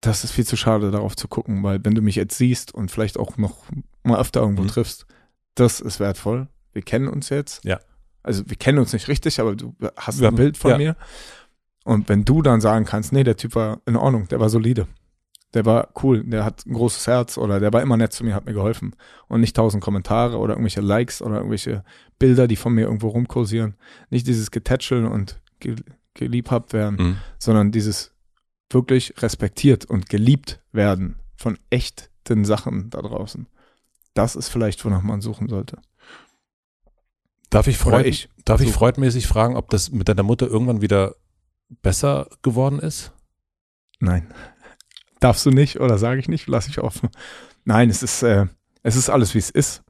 das 0.00 0.22
ist 0.24 0.30
viel 0.32 0.46
zu 0.46 0.56
schade, 0.56 0.90
darauf 0.90 1.16
zu 1.16 1.26
gucken, 1.28 1.62
weil 1.62 1.84
wenn 1.84 1.94
du 1.94 2.02
mich 2.02 2.14
jetzt 2.16 2.36
siehst 2.38 2.72
und 2.72 2.90
vielleicht 2.90 3.18
auch 3.18 3.36
noch 3.36 3.56
mal 4.04 4.20
öfter 4.20 4.40
irgendwo 4.40 4.62
Mhm. 4.62 4.68
triffst, 4.68 5.06
das 5.54 5.80
ist 5.80 5.98
wertvoll. 6.00 6.48
Wir 6.72 6.82
kennen 6.82 7.08
uns 7.08 7.30
jetzt. 7.30 7.64
Ja. 7.64 7.80
Also 8.22 8.48
wir 8.48 8.56
kennen 8.56 8.78
uns 8.78 8.92
nicht 8.92 9.08
richtig, 9.08 9.40
aber 9.40 9.56
du 9.56 9.74
hast 9.96 10.20
Ja, 10.20 10.28
ein 10.28 10.36
Bild 10.36 10.56
von 10.56 10.72
ja. 10.72 10.78
mir. 10.78 10.96
Und 11.84 12.08
wenn 12.08 12.24
du 12.24 12.42
dann 12.42 12.60
sagen 12.60 12.84
kannst, 12.84 13.12
nee, 13.12 13.24
der 13.24 13.36
Typ 13.36 13.54
war 13.54 13.80
in 13.86 13.96
Ordnung, 13.96 14.28
der 14.28 14.38
war 14.38 14.50
solide, 14.50 14.86
der 15.54 15.64
war 15.64 15.88
cool, 16.02 16.24
der 16.24 16.44
hat 16.44 16.66
ein 16.66 16.74
großes 16.74 17.06
Herz 17.06 17.38
oder 17.38 17.58
der 17.58 17.72
war 17.72 17.80
immer 17.80 17.96
nett 17.96 18.12
zu 18.12 18.24
mir, 18.24 18.34
hat 18.34 18.44
mir 18.44 18.52
geholfen. 18.52 18.94
Und 19.28 19.40
nicht 19.40 19.56
tausend 19.56 19.82
Kommentare 19.82 20.36
oder 20.36 20.54
irgendwelche 20.54 20.82
Likes 20.82 21.22
oder 21.22 21.36
irgendwelche 21.36 21.84
Bilder, 22.18 22.46
die 22.46 22.56
von 22.56 22.74
mir 22.74 22.82
irgendwo 22.82 23.08
rumkursieren. 23.08 23.76
Nicht 24.10 24.26
dieses 24.26 24.50
Getätscheln 24.50 25.06
und 25.06 25.40
ge 25.60 25.76
geliebhabt 26.14 26.72
werden, 26.72 26.98
hm, 26.98 27.16
sondern 27.38 27.70
dieses 27.70 28.12
wirklich 28.70 29.14
respektiert 29.22 29.84
und 29.84 30.08
geliebt 30.08 30.60
werden 30.72 31.20
von 31.36 31.58
echten 31.70 32.44
Sachen 32.44 32.90
da 32.90 33.00
draußen. 33.00 33.46
Das 34.14 34.34
ist 34.34 34.48
vielleicht, 34.48 34.84
wonach 34.84 35.02
man 35.02 35.20
suchen 35.20 35.48
sollte. 35.48 35.78
Darf 37.50 37.68
ich, 37.68 37.78
Freud, 37.78 38.06
ich. 38.06 38.28
Darf 38.44 38.60
ich 38.60 38.72
freudmäßig 38.72 39.26
fragen, 39.26 39.56
ob 39.56 39.70
das 39.70 39.92
mit 39.92 40.08
deiner 40.08 40.24
Mutter 40.24 40.48
irgendwann 40.48 40.82
wieder 40.82 41.14
besser 41.82 42.28
geworden 42.42 42.80
ist? 42.80 43.12
Nein. 44.00 44.26
Darfst 45.20 45.44
du 45.46 45.50
nicht 45.50 45.80
oder 45.80 45.98
sage 45.98 46.20
ich 46.20 46.28
nicht, 46.28 46.46
lasse 46.46 46.70
ich 46.70 46.78
offen. 46.78 47.10
Nein, 47.64 47.90
es 47.90 48.02
ist, 48.02 48.22
äh, 48.22 48.46
es 48.82 48.96
ist 48.96 49.10
alles, 49.10 49.34
wie 49.34 49.38
es 49.38 49.50
ist. 49.50 49.82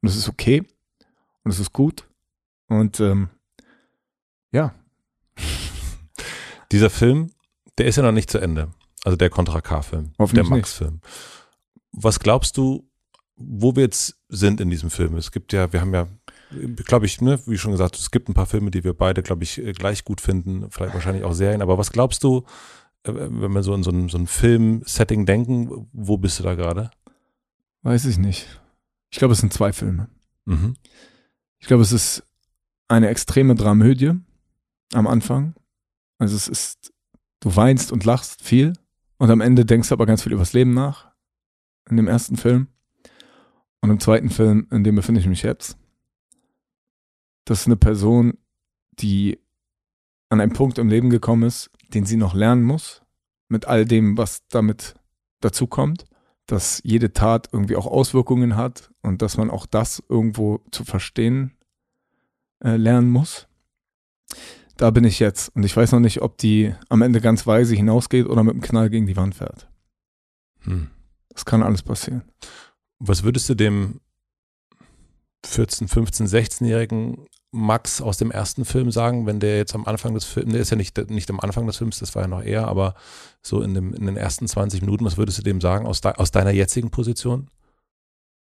Und 0.00 0.08
es 0.08 0.16
ist 0.16 0.28
okay. 0.28 0.64
Und 1.44 1.50
es 1.50 1.60
ist 1.60 1.72
gut. 1.72 2.08
Und 2.68 3.00
ähm, 3.00 3.28
ja. 4.52 4.74
Dieser 6.72 6.90
Film, 6.90 7.30
der 7.78 7.86
ist 7.86 7.96
ja 7.96 8.02
noch 8.02 8.12
nicht 8.12 8.30
zu 8.30 8.38
Ende. 8.38 8.68
Also 9.04 9.16
der 9.16 9.30
Contra 9.30 9.60
K-Film. 9.60 10.12
Der 10.18 10.44
Max-Film. 10.44 11.00
Was 11.92 12.20
glaubst 12.20 12.56
du, 12.56 12.88
wo 13.36 13.74
wir 13.74 13.82
jetzt 13.82 14.18
sind 14.28 14.60
in 14.60 14.70
diesem 14.70 14.90
Film? 14.90 15.16
Es 15.16 15.32
gibt 15.32 15.52
ja, 15.52 15.72
wir 15.72 15.80
haben 15.80 15.94
ja 15.94 16.06
glaube 16.84 17.06
ich, 17.06 17.20
ne, 17.20 17.40
wie 17.46 17.58
schon 17.58 17.72
gesagt, 17.72 17.96
es 17.96 18.10
gibt 18.10 18.28
ein 18.28 18.34
paar 18.34 18.46
Filme, 18.46 18.70
die 18.70 18.84
wir 18.84 18.94
beide, 18.94 19.22
glaube 19.22 19.44
ich, 19.44 19.58
äh, 19.58 19.72
gleich 19.72 20.04
gut 20.04 20.20
finden, 20.20 20.70
vielleicht 20.70 20.94
wahrscheinlich 20.94 21.24
auch 21.24 21.32
Serien. 21.32 21.62
Aber 21.62 21.78
was 21.78 21.92
glaubst 21.92 22.24
du, 22.24 22.44
wenn 23.04 23.52
wir 23.54 23.62
so 23.62 23.74
in 23.74 23.82
so 23.82 23.90
ein, 23.90 24.08
so 24.08 24.18
ein 24.18 24.26
Film-Setting 24.26 25.26
denken, 25.26 25.88
wo 25.92 26.18
bist 26.18 26.38
du 26.38 26.42
da 26.42 26.54
gerade? 26.54 26.90
Weiß 27.82 28.04
ich 28.04 28.18
nicht. 28.18 28.46
Ich 29.10 29.18
glaube, 29.18 29.32
es 29.32 29.40
sind 29.40 29.52
zwei 29.52 29.72
Filme. 29.72 30.08
Mhm. 30.44 30.74
Ich 31.58 31.66
glaube, 31.66 31.82
es 31.82 31.92
ist 31.92 32.24
eine 32.88 33.08
extreme 33.08 33.54
Dramödie 33.54 34.12
am 34.92 35.06
Anfang. 35.06 35.54
Also 36.18 36.36
es 36.36 36.48
ist, 36.48 36.92
du 37.40 37.54
weinst 37.56 37.92
und 37.92 38.04
lachst 38.04 38.42
viel 38.42 38.74
und 39.18 39.30
am 39.30 39.40
Ende 39.40 39.64
denkst 39.64 39.88
du 39.88 39.94
aber 39.94 40.06
ganz 40.06 40.22
viel 40.22 40.32
übers 40.32 40.52
Leben 40.52 40.74
nach. 40.74 41.10
In 41.88 41.96
dem 41.96 42.08
ersten 42.08 42.36
Film. 42.36 42.68
Und 43.80 43.90
im 43.90 44.00
zweiten 44.00 44.30
Film, 44.30 44.66
in 44.70 44.84
dem 44.84 44.94
befinde 44.94 45.20
ich 45.20 45.26
mich 45.26 45.42
jetzt, 45.42 45.76
das 47.46 47.62
ist 47.62 47.66
eine 47.66 47.76
Person, 47.76 48.38
die 48.92 49.40
an 50.28 50.40
einen 50.40 50.52
Punkt 50.52 50.78
im 50.78 50.88
Leben 50.88 51.10
gekommen 51.10 51.44
ist, 51.44 51.70
den 51.94 52.04
sie 52.04 52.16
noch 52.16 52.34
lernen 52.34 52.62
muss, 52.62 53.02
mit 53.48 53.66
all 53.66 53.84
dem, 53.84 54.16
was 54.16 54.46
damit 54.48 54.94
dazu 55.40 55.66
kommt, 55.66 56.06
dass 56.46 56.80
jede 56.84 57.12
Tat 57.12 57.48
irgendwie 57.52 57.76
auch 57.76 57.86
Auswirkungen 57.86 58.56
hat 58.56 58.90
und 59.02 59.22
dass 59.22 59.36
man 59.36 59.50
auch 59.50 59.66
das 59.66 60.02
irgendwo 60.08 60.60
zu 60.70 60.84
verstehen 60.84 61.56
äh, 62.62 62.76
lernen 62.76 63.10
muss. 63.10 63.46
Da 64.76 64.90
bin 64.90 65.04
ich 65.04 65.18
jetzt 65.18 65.54
und 65.54 65.62
ich 65.64 65.76
weiß 65.76 65.92
noch 65.92 66.00
nicht, 66.00 66.22
ob 66.22 66.38
die 66.38 66.74
am 66.88 67.02
Ende 67.02 67.20
ganz 67.20 67.46
weise 67.46 67.74
hinausgeht 67.74 68.26
oder 68.26 68.42
mit 68.42 68.54
einem 68.54 68.62
Knall 68.62 68.90
gegen 68.90 69.06
die 69.06 69.16
Wand 69.16 69.34
fährt. 69.34 69.68
Hm. 70.60 70.90
Das 71.28 71.44
kann 71.44 71.62
alles 71.62 71.82
passieren. 71.82 72.22
Was 72.98 73.22
würdest 73.22 73.48
du 73.48 73.54
dem 73.54 74.00
14, 75.44 75.88
15, 75.88 76.26
16-jährigen 76.26 77.26
Max 77.52 78.00
aus 78.00 78.16
dem 78.16 78.30
ersten 78.30 78.64
Film 78.64 78.90
sagen, 78.90 79.26
wenn 79.26 79.40
der 79.40 79.56
jetzt 79.56 79.74
am 79.74 79.86
Anfang 79.86 80.14
des 80.14 80.24
Films, 80.24 80.52
der 80.52 80.60
ist 80.60 80.70
ja 80.70 80.76
nicht, 80.76 80.96
nicht 81.10 81.30
am 81.30 81.40
Anfang 81.40 81.66
des 81.66 81.78
Films, 81.78 81.98
das 81.98 82.14
war 82.14 82.22
ja 82.22 82.28
noch 82.28 82.42
eher, 82.42 82.68
aber 82.68 82.94
so 83.42 83.60
in, 83.62 83.74
dem, 83.74 83.92
in 83.92 84.06
den 84.06 84.16
ersten 84.16 84.46
20 84.46 84.82
Minuten, 84.82 85.04
was 85.04 85.16
würdest 85.16 85.38
du 85.38 85.42
dem 85.42 85.60
sagen 85.60 85.86
aus, 85.86 86.00
de, 86.00 86.14
aus 86.14 86.30
deiner 86.30 86.52
jetzigen 86.52 86.90
Position? 86.90 87.48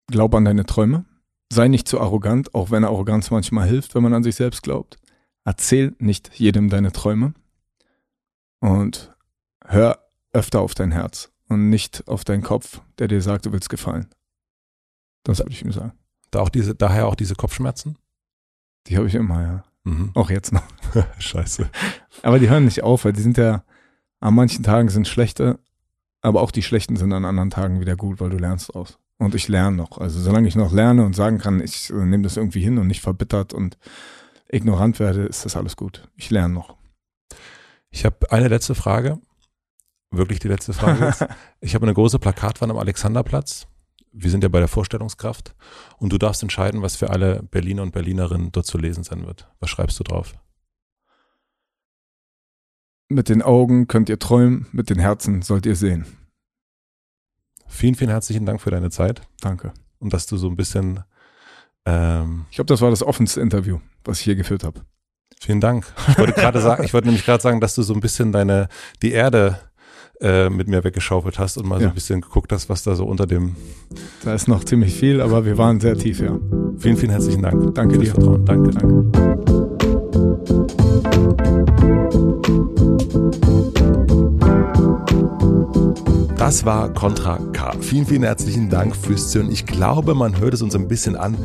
Glaub 0.07 0.33
an 0.33 0.45
deine 0.45 0.65
Träume. 0.65 1.05
Sei 1.51 1.67
nicht 1.67 1.87
zu 1.87 2.01
arrogant, 2.01 2.55
auch 2.55 2.71
wenn 2.71 2.83
Arroganz 2.83 3.29
manchmal 3.29 3.67
hilft, 3.67 3.93
wenn 3.93 4.03
man 4.03 4.13
an 4.13 4.23
sich 4.23 4.35
selbst 4.35 4.63
glaubt. 4.63 4.97
Erzähl 5.45 5.95
nicht 5.99 6.31
jedem 6.33 6.69
deine 6.69 6.91
Träume. 6.91 7.33
Und 8.59 9.13
hör 9.63 9.99
öfter 10.33 10.61
auf 10.61 10.73
dein 10.75 10.91
Herz 10.91 11.31
und 11.47 11.69
nicht 11.69 12.07
auf 12.07 12.25
deinen 12.25 12.43
Kopf, 12.43 12.81
der 12.99 13.07
dir 13.07 13.21
sagt, 13.21 13.45
du 13.45 13.51
willst 13.51 13.69
gefallen. 13.69 14.07
Das 15.23 15.39
würde 15.39 15.51
ich 15.51 15.61
ihm 15.61 15.71
sagen. 15.71 15.93
Da 16.31 16.39
auch 16.41 16.49
diese, 16.49 16.75
daher 16.75 17.07
auch 17.07 17.15
diese 17.15 17.35
Kopfschmerzen? 17.35 17.97
Die 18.87 18.97
habe 18.97 19.07
ich 19.07 19.15
immer, 19.15 19.41
ja. 19.41 19.63
Mhm. 19.83 20.11
Auch 20.15 20.29
jetzt 20.29 20.51
noch. 20.51 20.63
Scheiße. 21.19 21.69
Aber 22.21 22.39
die 22.39 22.49
hören 22.49 22.65
nicht 22.65 22.83
auf, 22.83 23.05
weil 23.05 23.13
die 23.13 23.21
sind 23.21 23.37
ja, 23.37 23.63
an 24.19 24.35
manchen 24.35 24.63
Tagen 24.63 24.89
sind 24.89 25.07
schlechte, 25.07 25.59
aber 26.21 26.41
auch 26.41 26.51
die 26.51 26.63
schlechten 26.63 26.97
sind 26.97 27.13
an 27.13 27.25
anderen 27.25 27.49
Tagen 27.49 27.79
wieder 27.79 27.95
gut, 27.95 28.19
weil 28.19 28.29
du 28.29 28.37
lernst 28.37 28.75
aus. 28.75 28.99
Und 29.17 29.33
ich 29.33 29.47
lerne 29.47 29.77
noch. 29.77 29.97
Also 29.97 30.19
solange 30.19 30.47
ich 30.47 30.55
noch 30.55 30.71
lerne 30.71 31.05
und 31.05 31.15
sagen 31.15 31.37
kann, 31.37 31.61
ich 31.61 31.89
äh, 31.89 32.05
nehme 32.05 32.23
das 32.23 32.37
irgendwie 32.37 32.61
hin 32.61 32.77
und 32.77 32.87
nicht 32.87 33.01
verbittert 33.01 33.53
und 33.53 33.77
ignorant 34.49 34.99
werde, 34.99 35.23
ist 35.23 35.45
das 35.45 35.55
alles 35.55 35.75
gut. 35.75 36.07
Ich 36.15 36.29
lerne 36.29 36.53
noch. 36.53 36.75
Ich 37.89 38.05
habe 38.05 38.31
eine 38.31 38.47
letzte 38.47 38.75
Frage. 38.75 39.19
Wirklich 40.11 40.39
die 40.39 40.47
letzte 40.47 40.73
Frage. 40.73 41.13
ich 41.61 41.73
habe 41.73 41.85
eine 41.85 41.93
große 41.93 42.19
Plakatwand 42.19 42.71
am 42.71 42.77
Alexanderplatz 42.77 43.67
wir 44.19 44.31
sind 44.31 44.43
ja 44.43 44.49
bei 44.49 44.59
der 44.59 44.67
Vorstellungskraft 44.67 45.55
und 45.97 46.11
du 46.11 46.17
darfst 46.17 46.41
entscheiden, 46.41 46.81
was 46.81 46.95
für 46.95 47.09
alle 47.09 47.43
Berliner 47.43 47.83
und 47.83 47.91
Berlinerinnen 47.91 48.51
dort 48.51 48.65
zu 48.65 48.77
lesen 48.77 49.03
sein 49.03 49.25
wird. 49.25 49.47
Was 49.59 49.69
schreibst 49.69 49.99
du 49.99 50.03
drauf? 50.03 50.35
Mit 53.09 53.29
den 53.29 53.41
Augen 53.41 53.87
könnt 53.87 54.09
ihr 54.09 54.19
träumen, 54.19 54.67
mit 54.71 54.89
den 54.89 54.99
Herzen 54.99 55.41
sollt 55.41 55.65
ihr 55.65 55.75
sehen. 55.75 56.05
Vielen, 57.67 57.95
vielen 57.95 58.09
herzlichen 58.09 58.45
Dank 58.45 58.61
für 58.61 58.71
deine 58.71 58.89
Zeit. 58.89 59.21
Danke. 59.39 59.73
Und 59.99 60.13
dass 60.13 60.25
du 60.25 60.37
so 60.37 60.47
ein 60.47 60.55
bisschen. 60.55 61.03
Ähm, 61.85 62.45
ich 62.49 62.55
glaube, 62.55 62.67
das 62.67 62.81
war 62.81 62.89
das 62.89 63.03
offenste 63.03 63.39
Interview, 63.39 63.79
was 64.03 64.19
ich 64.19 64.25
hier 64.25 64.35
geführt 64.35 64.63
habe. 64.63 64.81
Vielen 65.39 65.61
Dank. 65.61 65.85
Ich 66.09 66.17
wollte 66.17 66.33
gerade 66.33 66.59
sagen, 66.59 66.83
ich 66.83 66.93
wollte 66.93 67.07
nämlich 67.07 67.25
gerade 67.25 67.43
sagen, 67.43 67.61
dass 67.61 67.75
du 67.75 67.83
so 67.83 67.93
ein 67.93 67.99
bisschen 67.99 68.31
deine 68.31 68.67
die 69.01 69.11
Erde 69.11 69.59
äh, 70.21 70.49
mit 70.49 70.67
mir 70.67 70.83
weggeschaufelt 70.83 71.37
hast 71.39 71.57
und 71.57 71.67
mal 71.67 71.75
ja. 71.75 71.83
so 71.83 71.87
ein 71.89 71.93
bisschen 71.95 72.21
geguckt 72.21 72.51
hast, 72.51 72.69
was 72.69 72.83
da 72.83 72.95
so 72.95 73.05
unter 73.05 73.25
dem. 73.27 73.55
Da 74.23 74.33
ist 74.33 74.47
noch 74.47 74.63
ziemlich 74.63 74.93
viel, 74.93 75.21
aber 75.21 75.45
wir 75.45 75.57
waren 75.57 75.79
sehr 75.79 75.95
tief, 75.95 76.19
ja. 76.19 76.37
Vielen, 76.77 76.97
vielen 76.97 77.11
herzlichen 77.11 77.41
Dank. 77.43 77.75
Danke 77.75 77.97
dir. 77.97 78.11
Vertrauen. 78.11 78.45
Danke. 78.45 78.71
Danke. 78.71 79.07
Das 86.47 86.63
war 86.63 86.93
Contra 86.93 87.39
K. 87.51 87.73
Vielen, 87.81 88.05
vielen 88.05 88.23
herzlichen 88.23 88.69
Dank 88.69 88.95
fürs 88.95 89.31
Zuhören. 89.31 89.51
Ich 89.51 89.65
glaube, 89.65 90.15
man 90.15 90.39
hört 90.39 90.53
es 90.53 90.61
uns 90.61 90.75
ein 90.75 90.87
bisschen 90.87 91.17
an, 91.17 91.37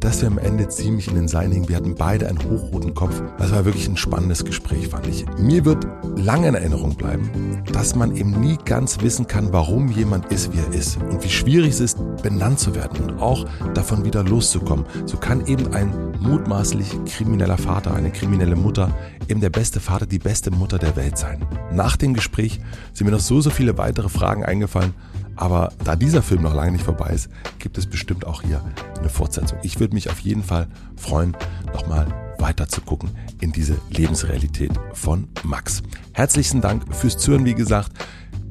dass 0.00 0.22
wir 0.22 0.28
am 0.28 0.38
Ende 0.38 0.66
ziemlich 0.68 1.08
in 1.08 1.14
den 1.14 1.28
Seilen 1.28 1.52
hingen. 1.52 1.68
Wir 1.68 1.76
hatten 1.76 1.94
beide 1.94 2.26
einen 2.26 2.42
hochroten 2.42 2.94
Kopf. 2.94 3.22
Das 3.36 3.52
war 3.52 3.66
wirklich 3.66 3.86
ein 3.86 3.98
spannendes 3.98 4.46
Gespräch, 4.46 4.88
fand 4.88 5.08
ich. 5.08 5.26
Mir 5.38 5.66
wird 5.66 5.86
lange 6.16 6.48
in 6.48 6.54
Erinnerung 6.54 6.94
bleiben, 6.94 7.30
dass 7.70 7.94
man 7.94 8.16
eben 8.16 8.40
nie 8.40 8.56
ganz 8.64 9.02
wissen 9.02 9.26
kann, 9.26 9.52
warum 9.52 9.90
jemand 9.90 10.32
ist, 10.32 10.54
wie 10.54 10.58
er 10.58 10.72
ist 10.72 10.96
und 11.02 11.22
wie 11.22 11.28
schwierig 11.28 11.72
es 11.72 11.80
ist, 11.80 11.98
benannt 12.22 12.58
zu 12.58 12.74
werden 12.74 12.98
und 13.10 13.20
auch 13.20 13.44
davon 13.74 14.06
wieder 14.06 14.22
loszukommen. 14.24 14.86
So 15.04 15.18
kann 15.18 15.46
eben 15.46 15.74
ein 15.74 15.92
mutmaßlich 16.20 16.96
krimineller 17.04 17.58
Vater, 17.58 17.92
eine 17.94 18.10
kriminelle 18.10 18.56
Mutter, 18.56 18.90
eben 19.28 19.40
der 19.40 19.50
beste 19.50 19.80
Vater, 19.80 20.06
die 20.06 20.18
beste 20.18 20.50
Mutter 20.50 20.78
der 20.78 20.96
Welt 20.96 21.18
sein. 21.18 21.44
Nach 21.72 21.96
dem 21.96 22.14
Gespräch 22.14 22.60
sind 22.94 23.06
mir 23.06 23.12
noch 23.12 23.20
so, 23.20 23.40
so 23.40 23.50
viele 23.50 23.76
weitere 23.76 24.08
Fragen 24.08 24.45
eingefallen. 24.46 24.94
Aber 25.36 25.72
da 25.84 25.96
dieser 25.96 26.22
Film 26.22 26.42
noch 26.42 26.54
lange 26.54 26.72
nicht 26.72 26.84
vorbei 26.84 27.10
ist, 27.10 27.28
gibt 27.58 27.76
es 27.76 27.86
bestimmt 27.86 28.26
auch 28.26 28.42
hier 28.42 28.62
eine 28.98 29.08
Fortsetzung. 29.08 29.58
Ich 29.62 29.78
würde 29.78 29.94
mich 29.94 30.08
auf 30.08 30.20
jeden 30.20 30.42
Fall 30.42 30.66
freuen, 30.96 31.36
nochmal 31.74 32.06
weiter 32.38 32.68
zu 32.68 32.80
gucken 32.80 33.10
in 33.40 33.52
diese 33.52 33.76
Lebensrealität 33.90 34.72
von 34.94 35.28
Max. 35.42 35.82
Herzlichen 36.12 36.60
Dank 36.60 36.94
fürs 36.94 37.18
Zuhören, 37.18 37.44
wie 37.44 37.54
gesagt. 37.54 37.92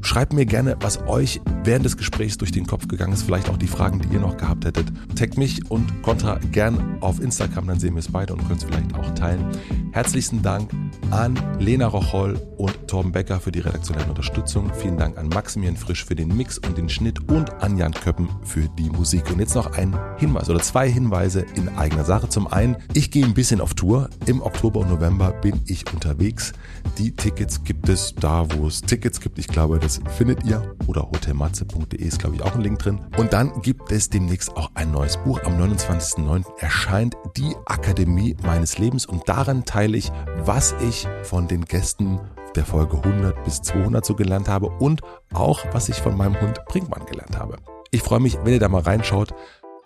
Schreibt 0.05 0.33
mir 0.33 0.45
gerne, 0.45 0.77
was 0.81 0.99
euch 1.07 1.41
während 1.63 1.83
des 1.83 1.97
Gesprächs 1.97 2.37
durch 2.37 2.51
den 2.51 2.67
Kopf 2.67 2.87
gegangen 2.87 3.11
ist. 3.11 3.23
Vielleicht 3.23 3.49
auch 3.49 3.57
die 3.57 3.65
Fragen, 3.65 3.99
die 3.99 4.13
ihr 4.13 4.19
noch 4.19 4.37
gehabt 4.37 4.63
hättet. 4.63 4.85
Taggt 5.15 5.35
mich 5.35 5.71
und 5.71 6.03
Contra 6.03 6.37
gern 6.51 6.99
auf 7.01 7.19
Instagram, 7.19 7.65
dann 7.65 7.79
sehen 7.79 7.95
wir 7.95 8.01
es 8.01 8.11
beide 8.11 8.33
und 8.33 8.41
können 8.43 8.59
es 8.59 8.63
vielleicht 8.63 8.93
auch 8.93 9.09
teilen. 9.15 9.47
Herzlichen 9.93 10.43
Dank 10.43 10.69
an 11.09 11.39
Lena 11.59 11.87
Rocholl 11.87 12.39
und 12.57 12.87
Torben 12.87 13.11
Becker 13.11 13.39
für 13.39 13.51
die 13.51 13.61
redaktionelle 13.61 14.07
Unterstützung. 14.07 14.71
Vielen 14.75 14.97
Dank 14.97 15.17
an 15.17 15.27
Maximilian 15.29 15.75
Frisch 15.75 16.05
für 16.05 16.15
den 16.15 16.37
Mix 16.37 16.59
und 16.59 16.77
den 16.77 16.87
Schnitt 16.87 17.27
und 17.27 17.51
an 17.63 17.75
Jan 17.75 17.93
Köppen 17.93 18.29
für 18.43 18.69
die 18.77 18.91
Musik. 18.91 19.31
Und 19.31 19.39
jetzt 19.39 19.55
noch 19.55 19.71
ein 19.73 19.97
Hinweis 20.17 20.49
oder 20.51 20.59
zwei 20.59 20.87
Hinweise 20.87 21.45
in 21.55 21.67
eigener 21.69 22.05
Sache. 22.05 22.29
Zum 22.29 22.45
einen, 22.47 22.77
ich 22.93 23.09
gehe 23.09 23.25
ein 23.25 23.33
bisschen 23.33 23.59
auf 23.59 23.73
Tour. 23.73 24.09
Im 24.27 24.43
Oktober 24.43 24.81
und 24.81 24.89
November 24.89 25.31
bin 25.31 25.61
ich 25.65 25.91
unterwegs. 25.91 26.53
Die 26.97 27.15
Tickets 27.15 27.63
gibt 27.63 27.89
es 27.89 28.15
da, 28.15 28.45
wo 28.53 28.67
es 28.67 28.81
Tickets 28.81 29.19
gibt. 29.19 29.37
Ich 29.37 29.47
glaube, 29.47 29.79
das 29.79 29.99
findet 30.17 30.43
ihr. 30.45 30.75
Oder 30.87 31.01
hotelmatze.de 31.01 31.99
ist, 31.99 32.19
glaube 32.19 32.35
ich, 32.35 32.41
auch 32.41 32.55
ein 32.55 32.61
Link 32.61 32.79
drin. 32.79 32.99
Und 33.17 33.33
dann 33.33 33.61
gibt 33.61 33.91
es 33.91 34.09
demnächst 34.09 34.55
auch 34.55 34.71
ein 34.75 34.91
neues 34.91 35.17
Buch. 35.17 35.41
Am 35.43 35.59
29.09. 35.59 36.45
erscheint 36.59 37.15
Die 37.35 37.53
Akademie 37.65 38.35
meines 38.43 38.77
Lebens. 38.77 39.05
Und 39.05 39.27
daran 39.27 39.65
teile 39.65 39.97
ich, 39.97 40.11
was 40.37 40.73
ich 40.81 41.07
von 41.23 41.47
den 41.47 41.65
Gästen 41.65 42.19
der 42.55 42.65
Folge 42.65 42.97
100 42.97 43.43
bis 43.43 43.61
200 43.61 44.05
so 44.05 44.15
gelernt 44.15 44.47
habe 44.47 44.67
und 44.67 45.01
auch, 45.33 45.65
was 45.73 45.89
ich 45.89 45.97
von 45.97 46.15
meinem 46.15 46.39
Hund 46.39 46.63
Brinkmann 46.65 47.05
gelernt 47.05 47.37
habe. 47.37 47.57
Ich 47.91 48.01
freue 48.01 48.19
mich, 48.19 48.37
wenn 48.43 48.53
ihr 48.53 48.59
da 48.59 48.69
mal 48.69 48.81
reinschaut 48.81 49.33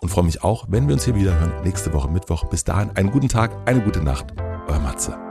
und 0.00 0.08
freue 0.08 0.24
mich 0.24 0.42
auch, 0.42 0.66
wenn 0.68 0.86
wir 0.88 0.94
uns 0.94 1.04
hier 1.04 1.14
wieder 1.14 1.38
hören 1.38 1.52
nächste 1.64 1.92
Woche 1.92 2.08
Mittwoch. 2.08 2.44
Bis 2.44 2.64
dahin 2.64 2.90
einen 2.96 3.10
guten 3.10 3.28
Tag, 3.28 3.50
eine 3.66 3.80
gute 3.80 4.02
Nacht. 4.02 4.34
Euer 4.68 4.80
Matze. 4.80 5.29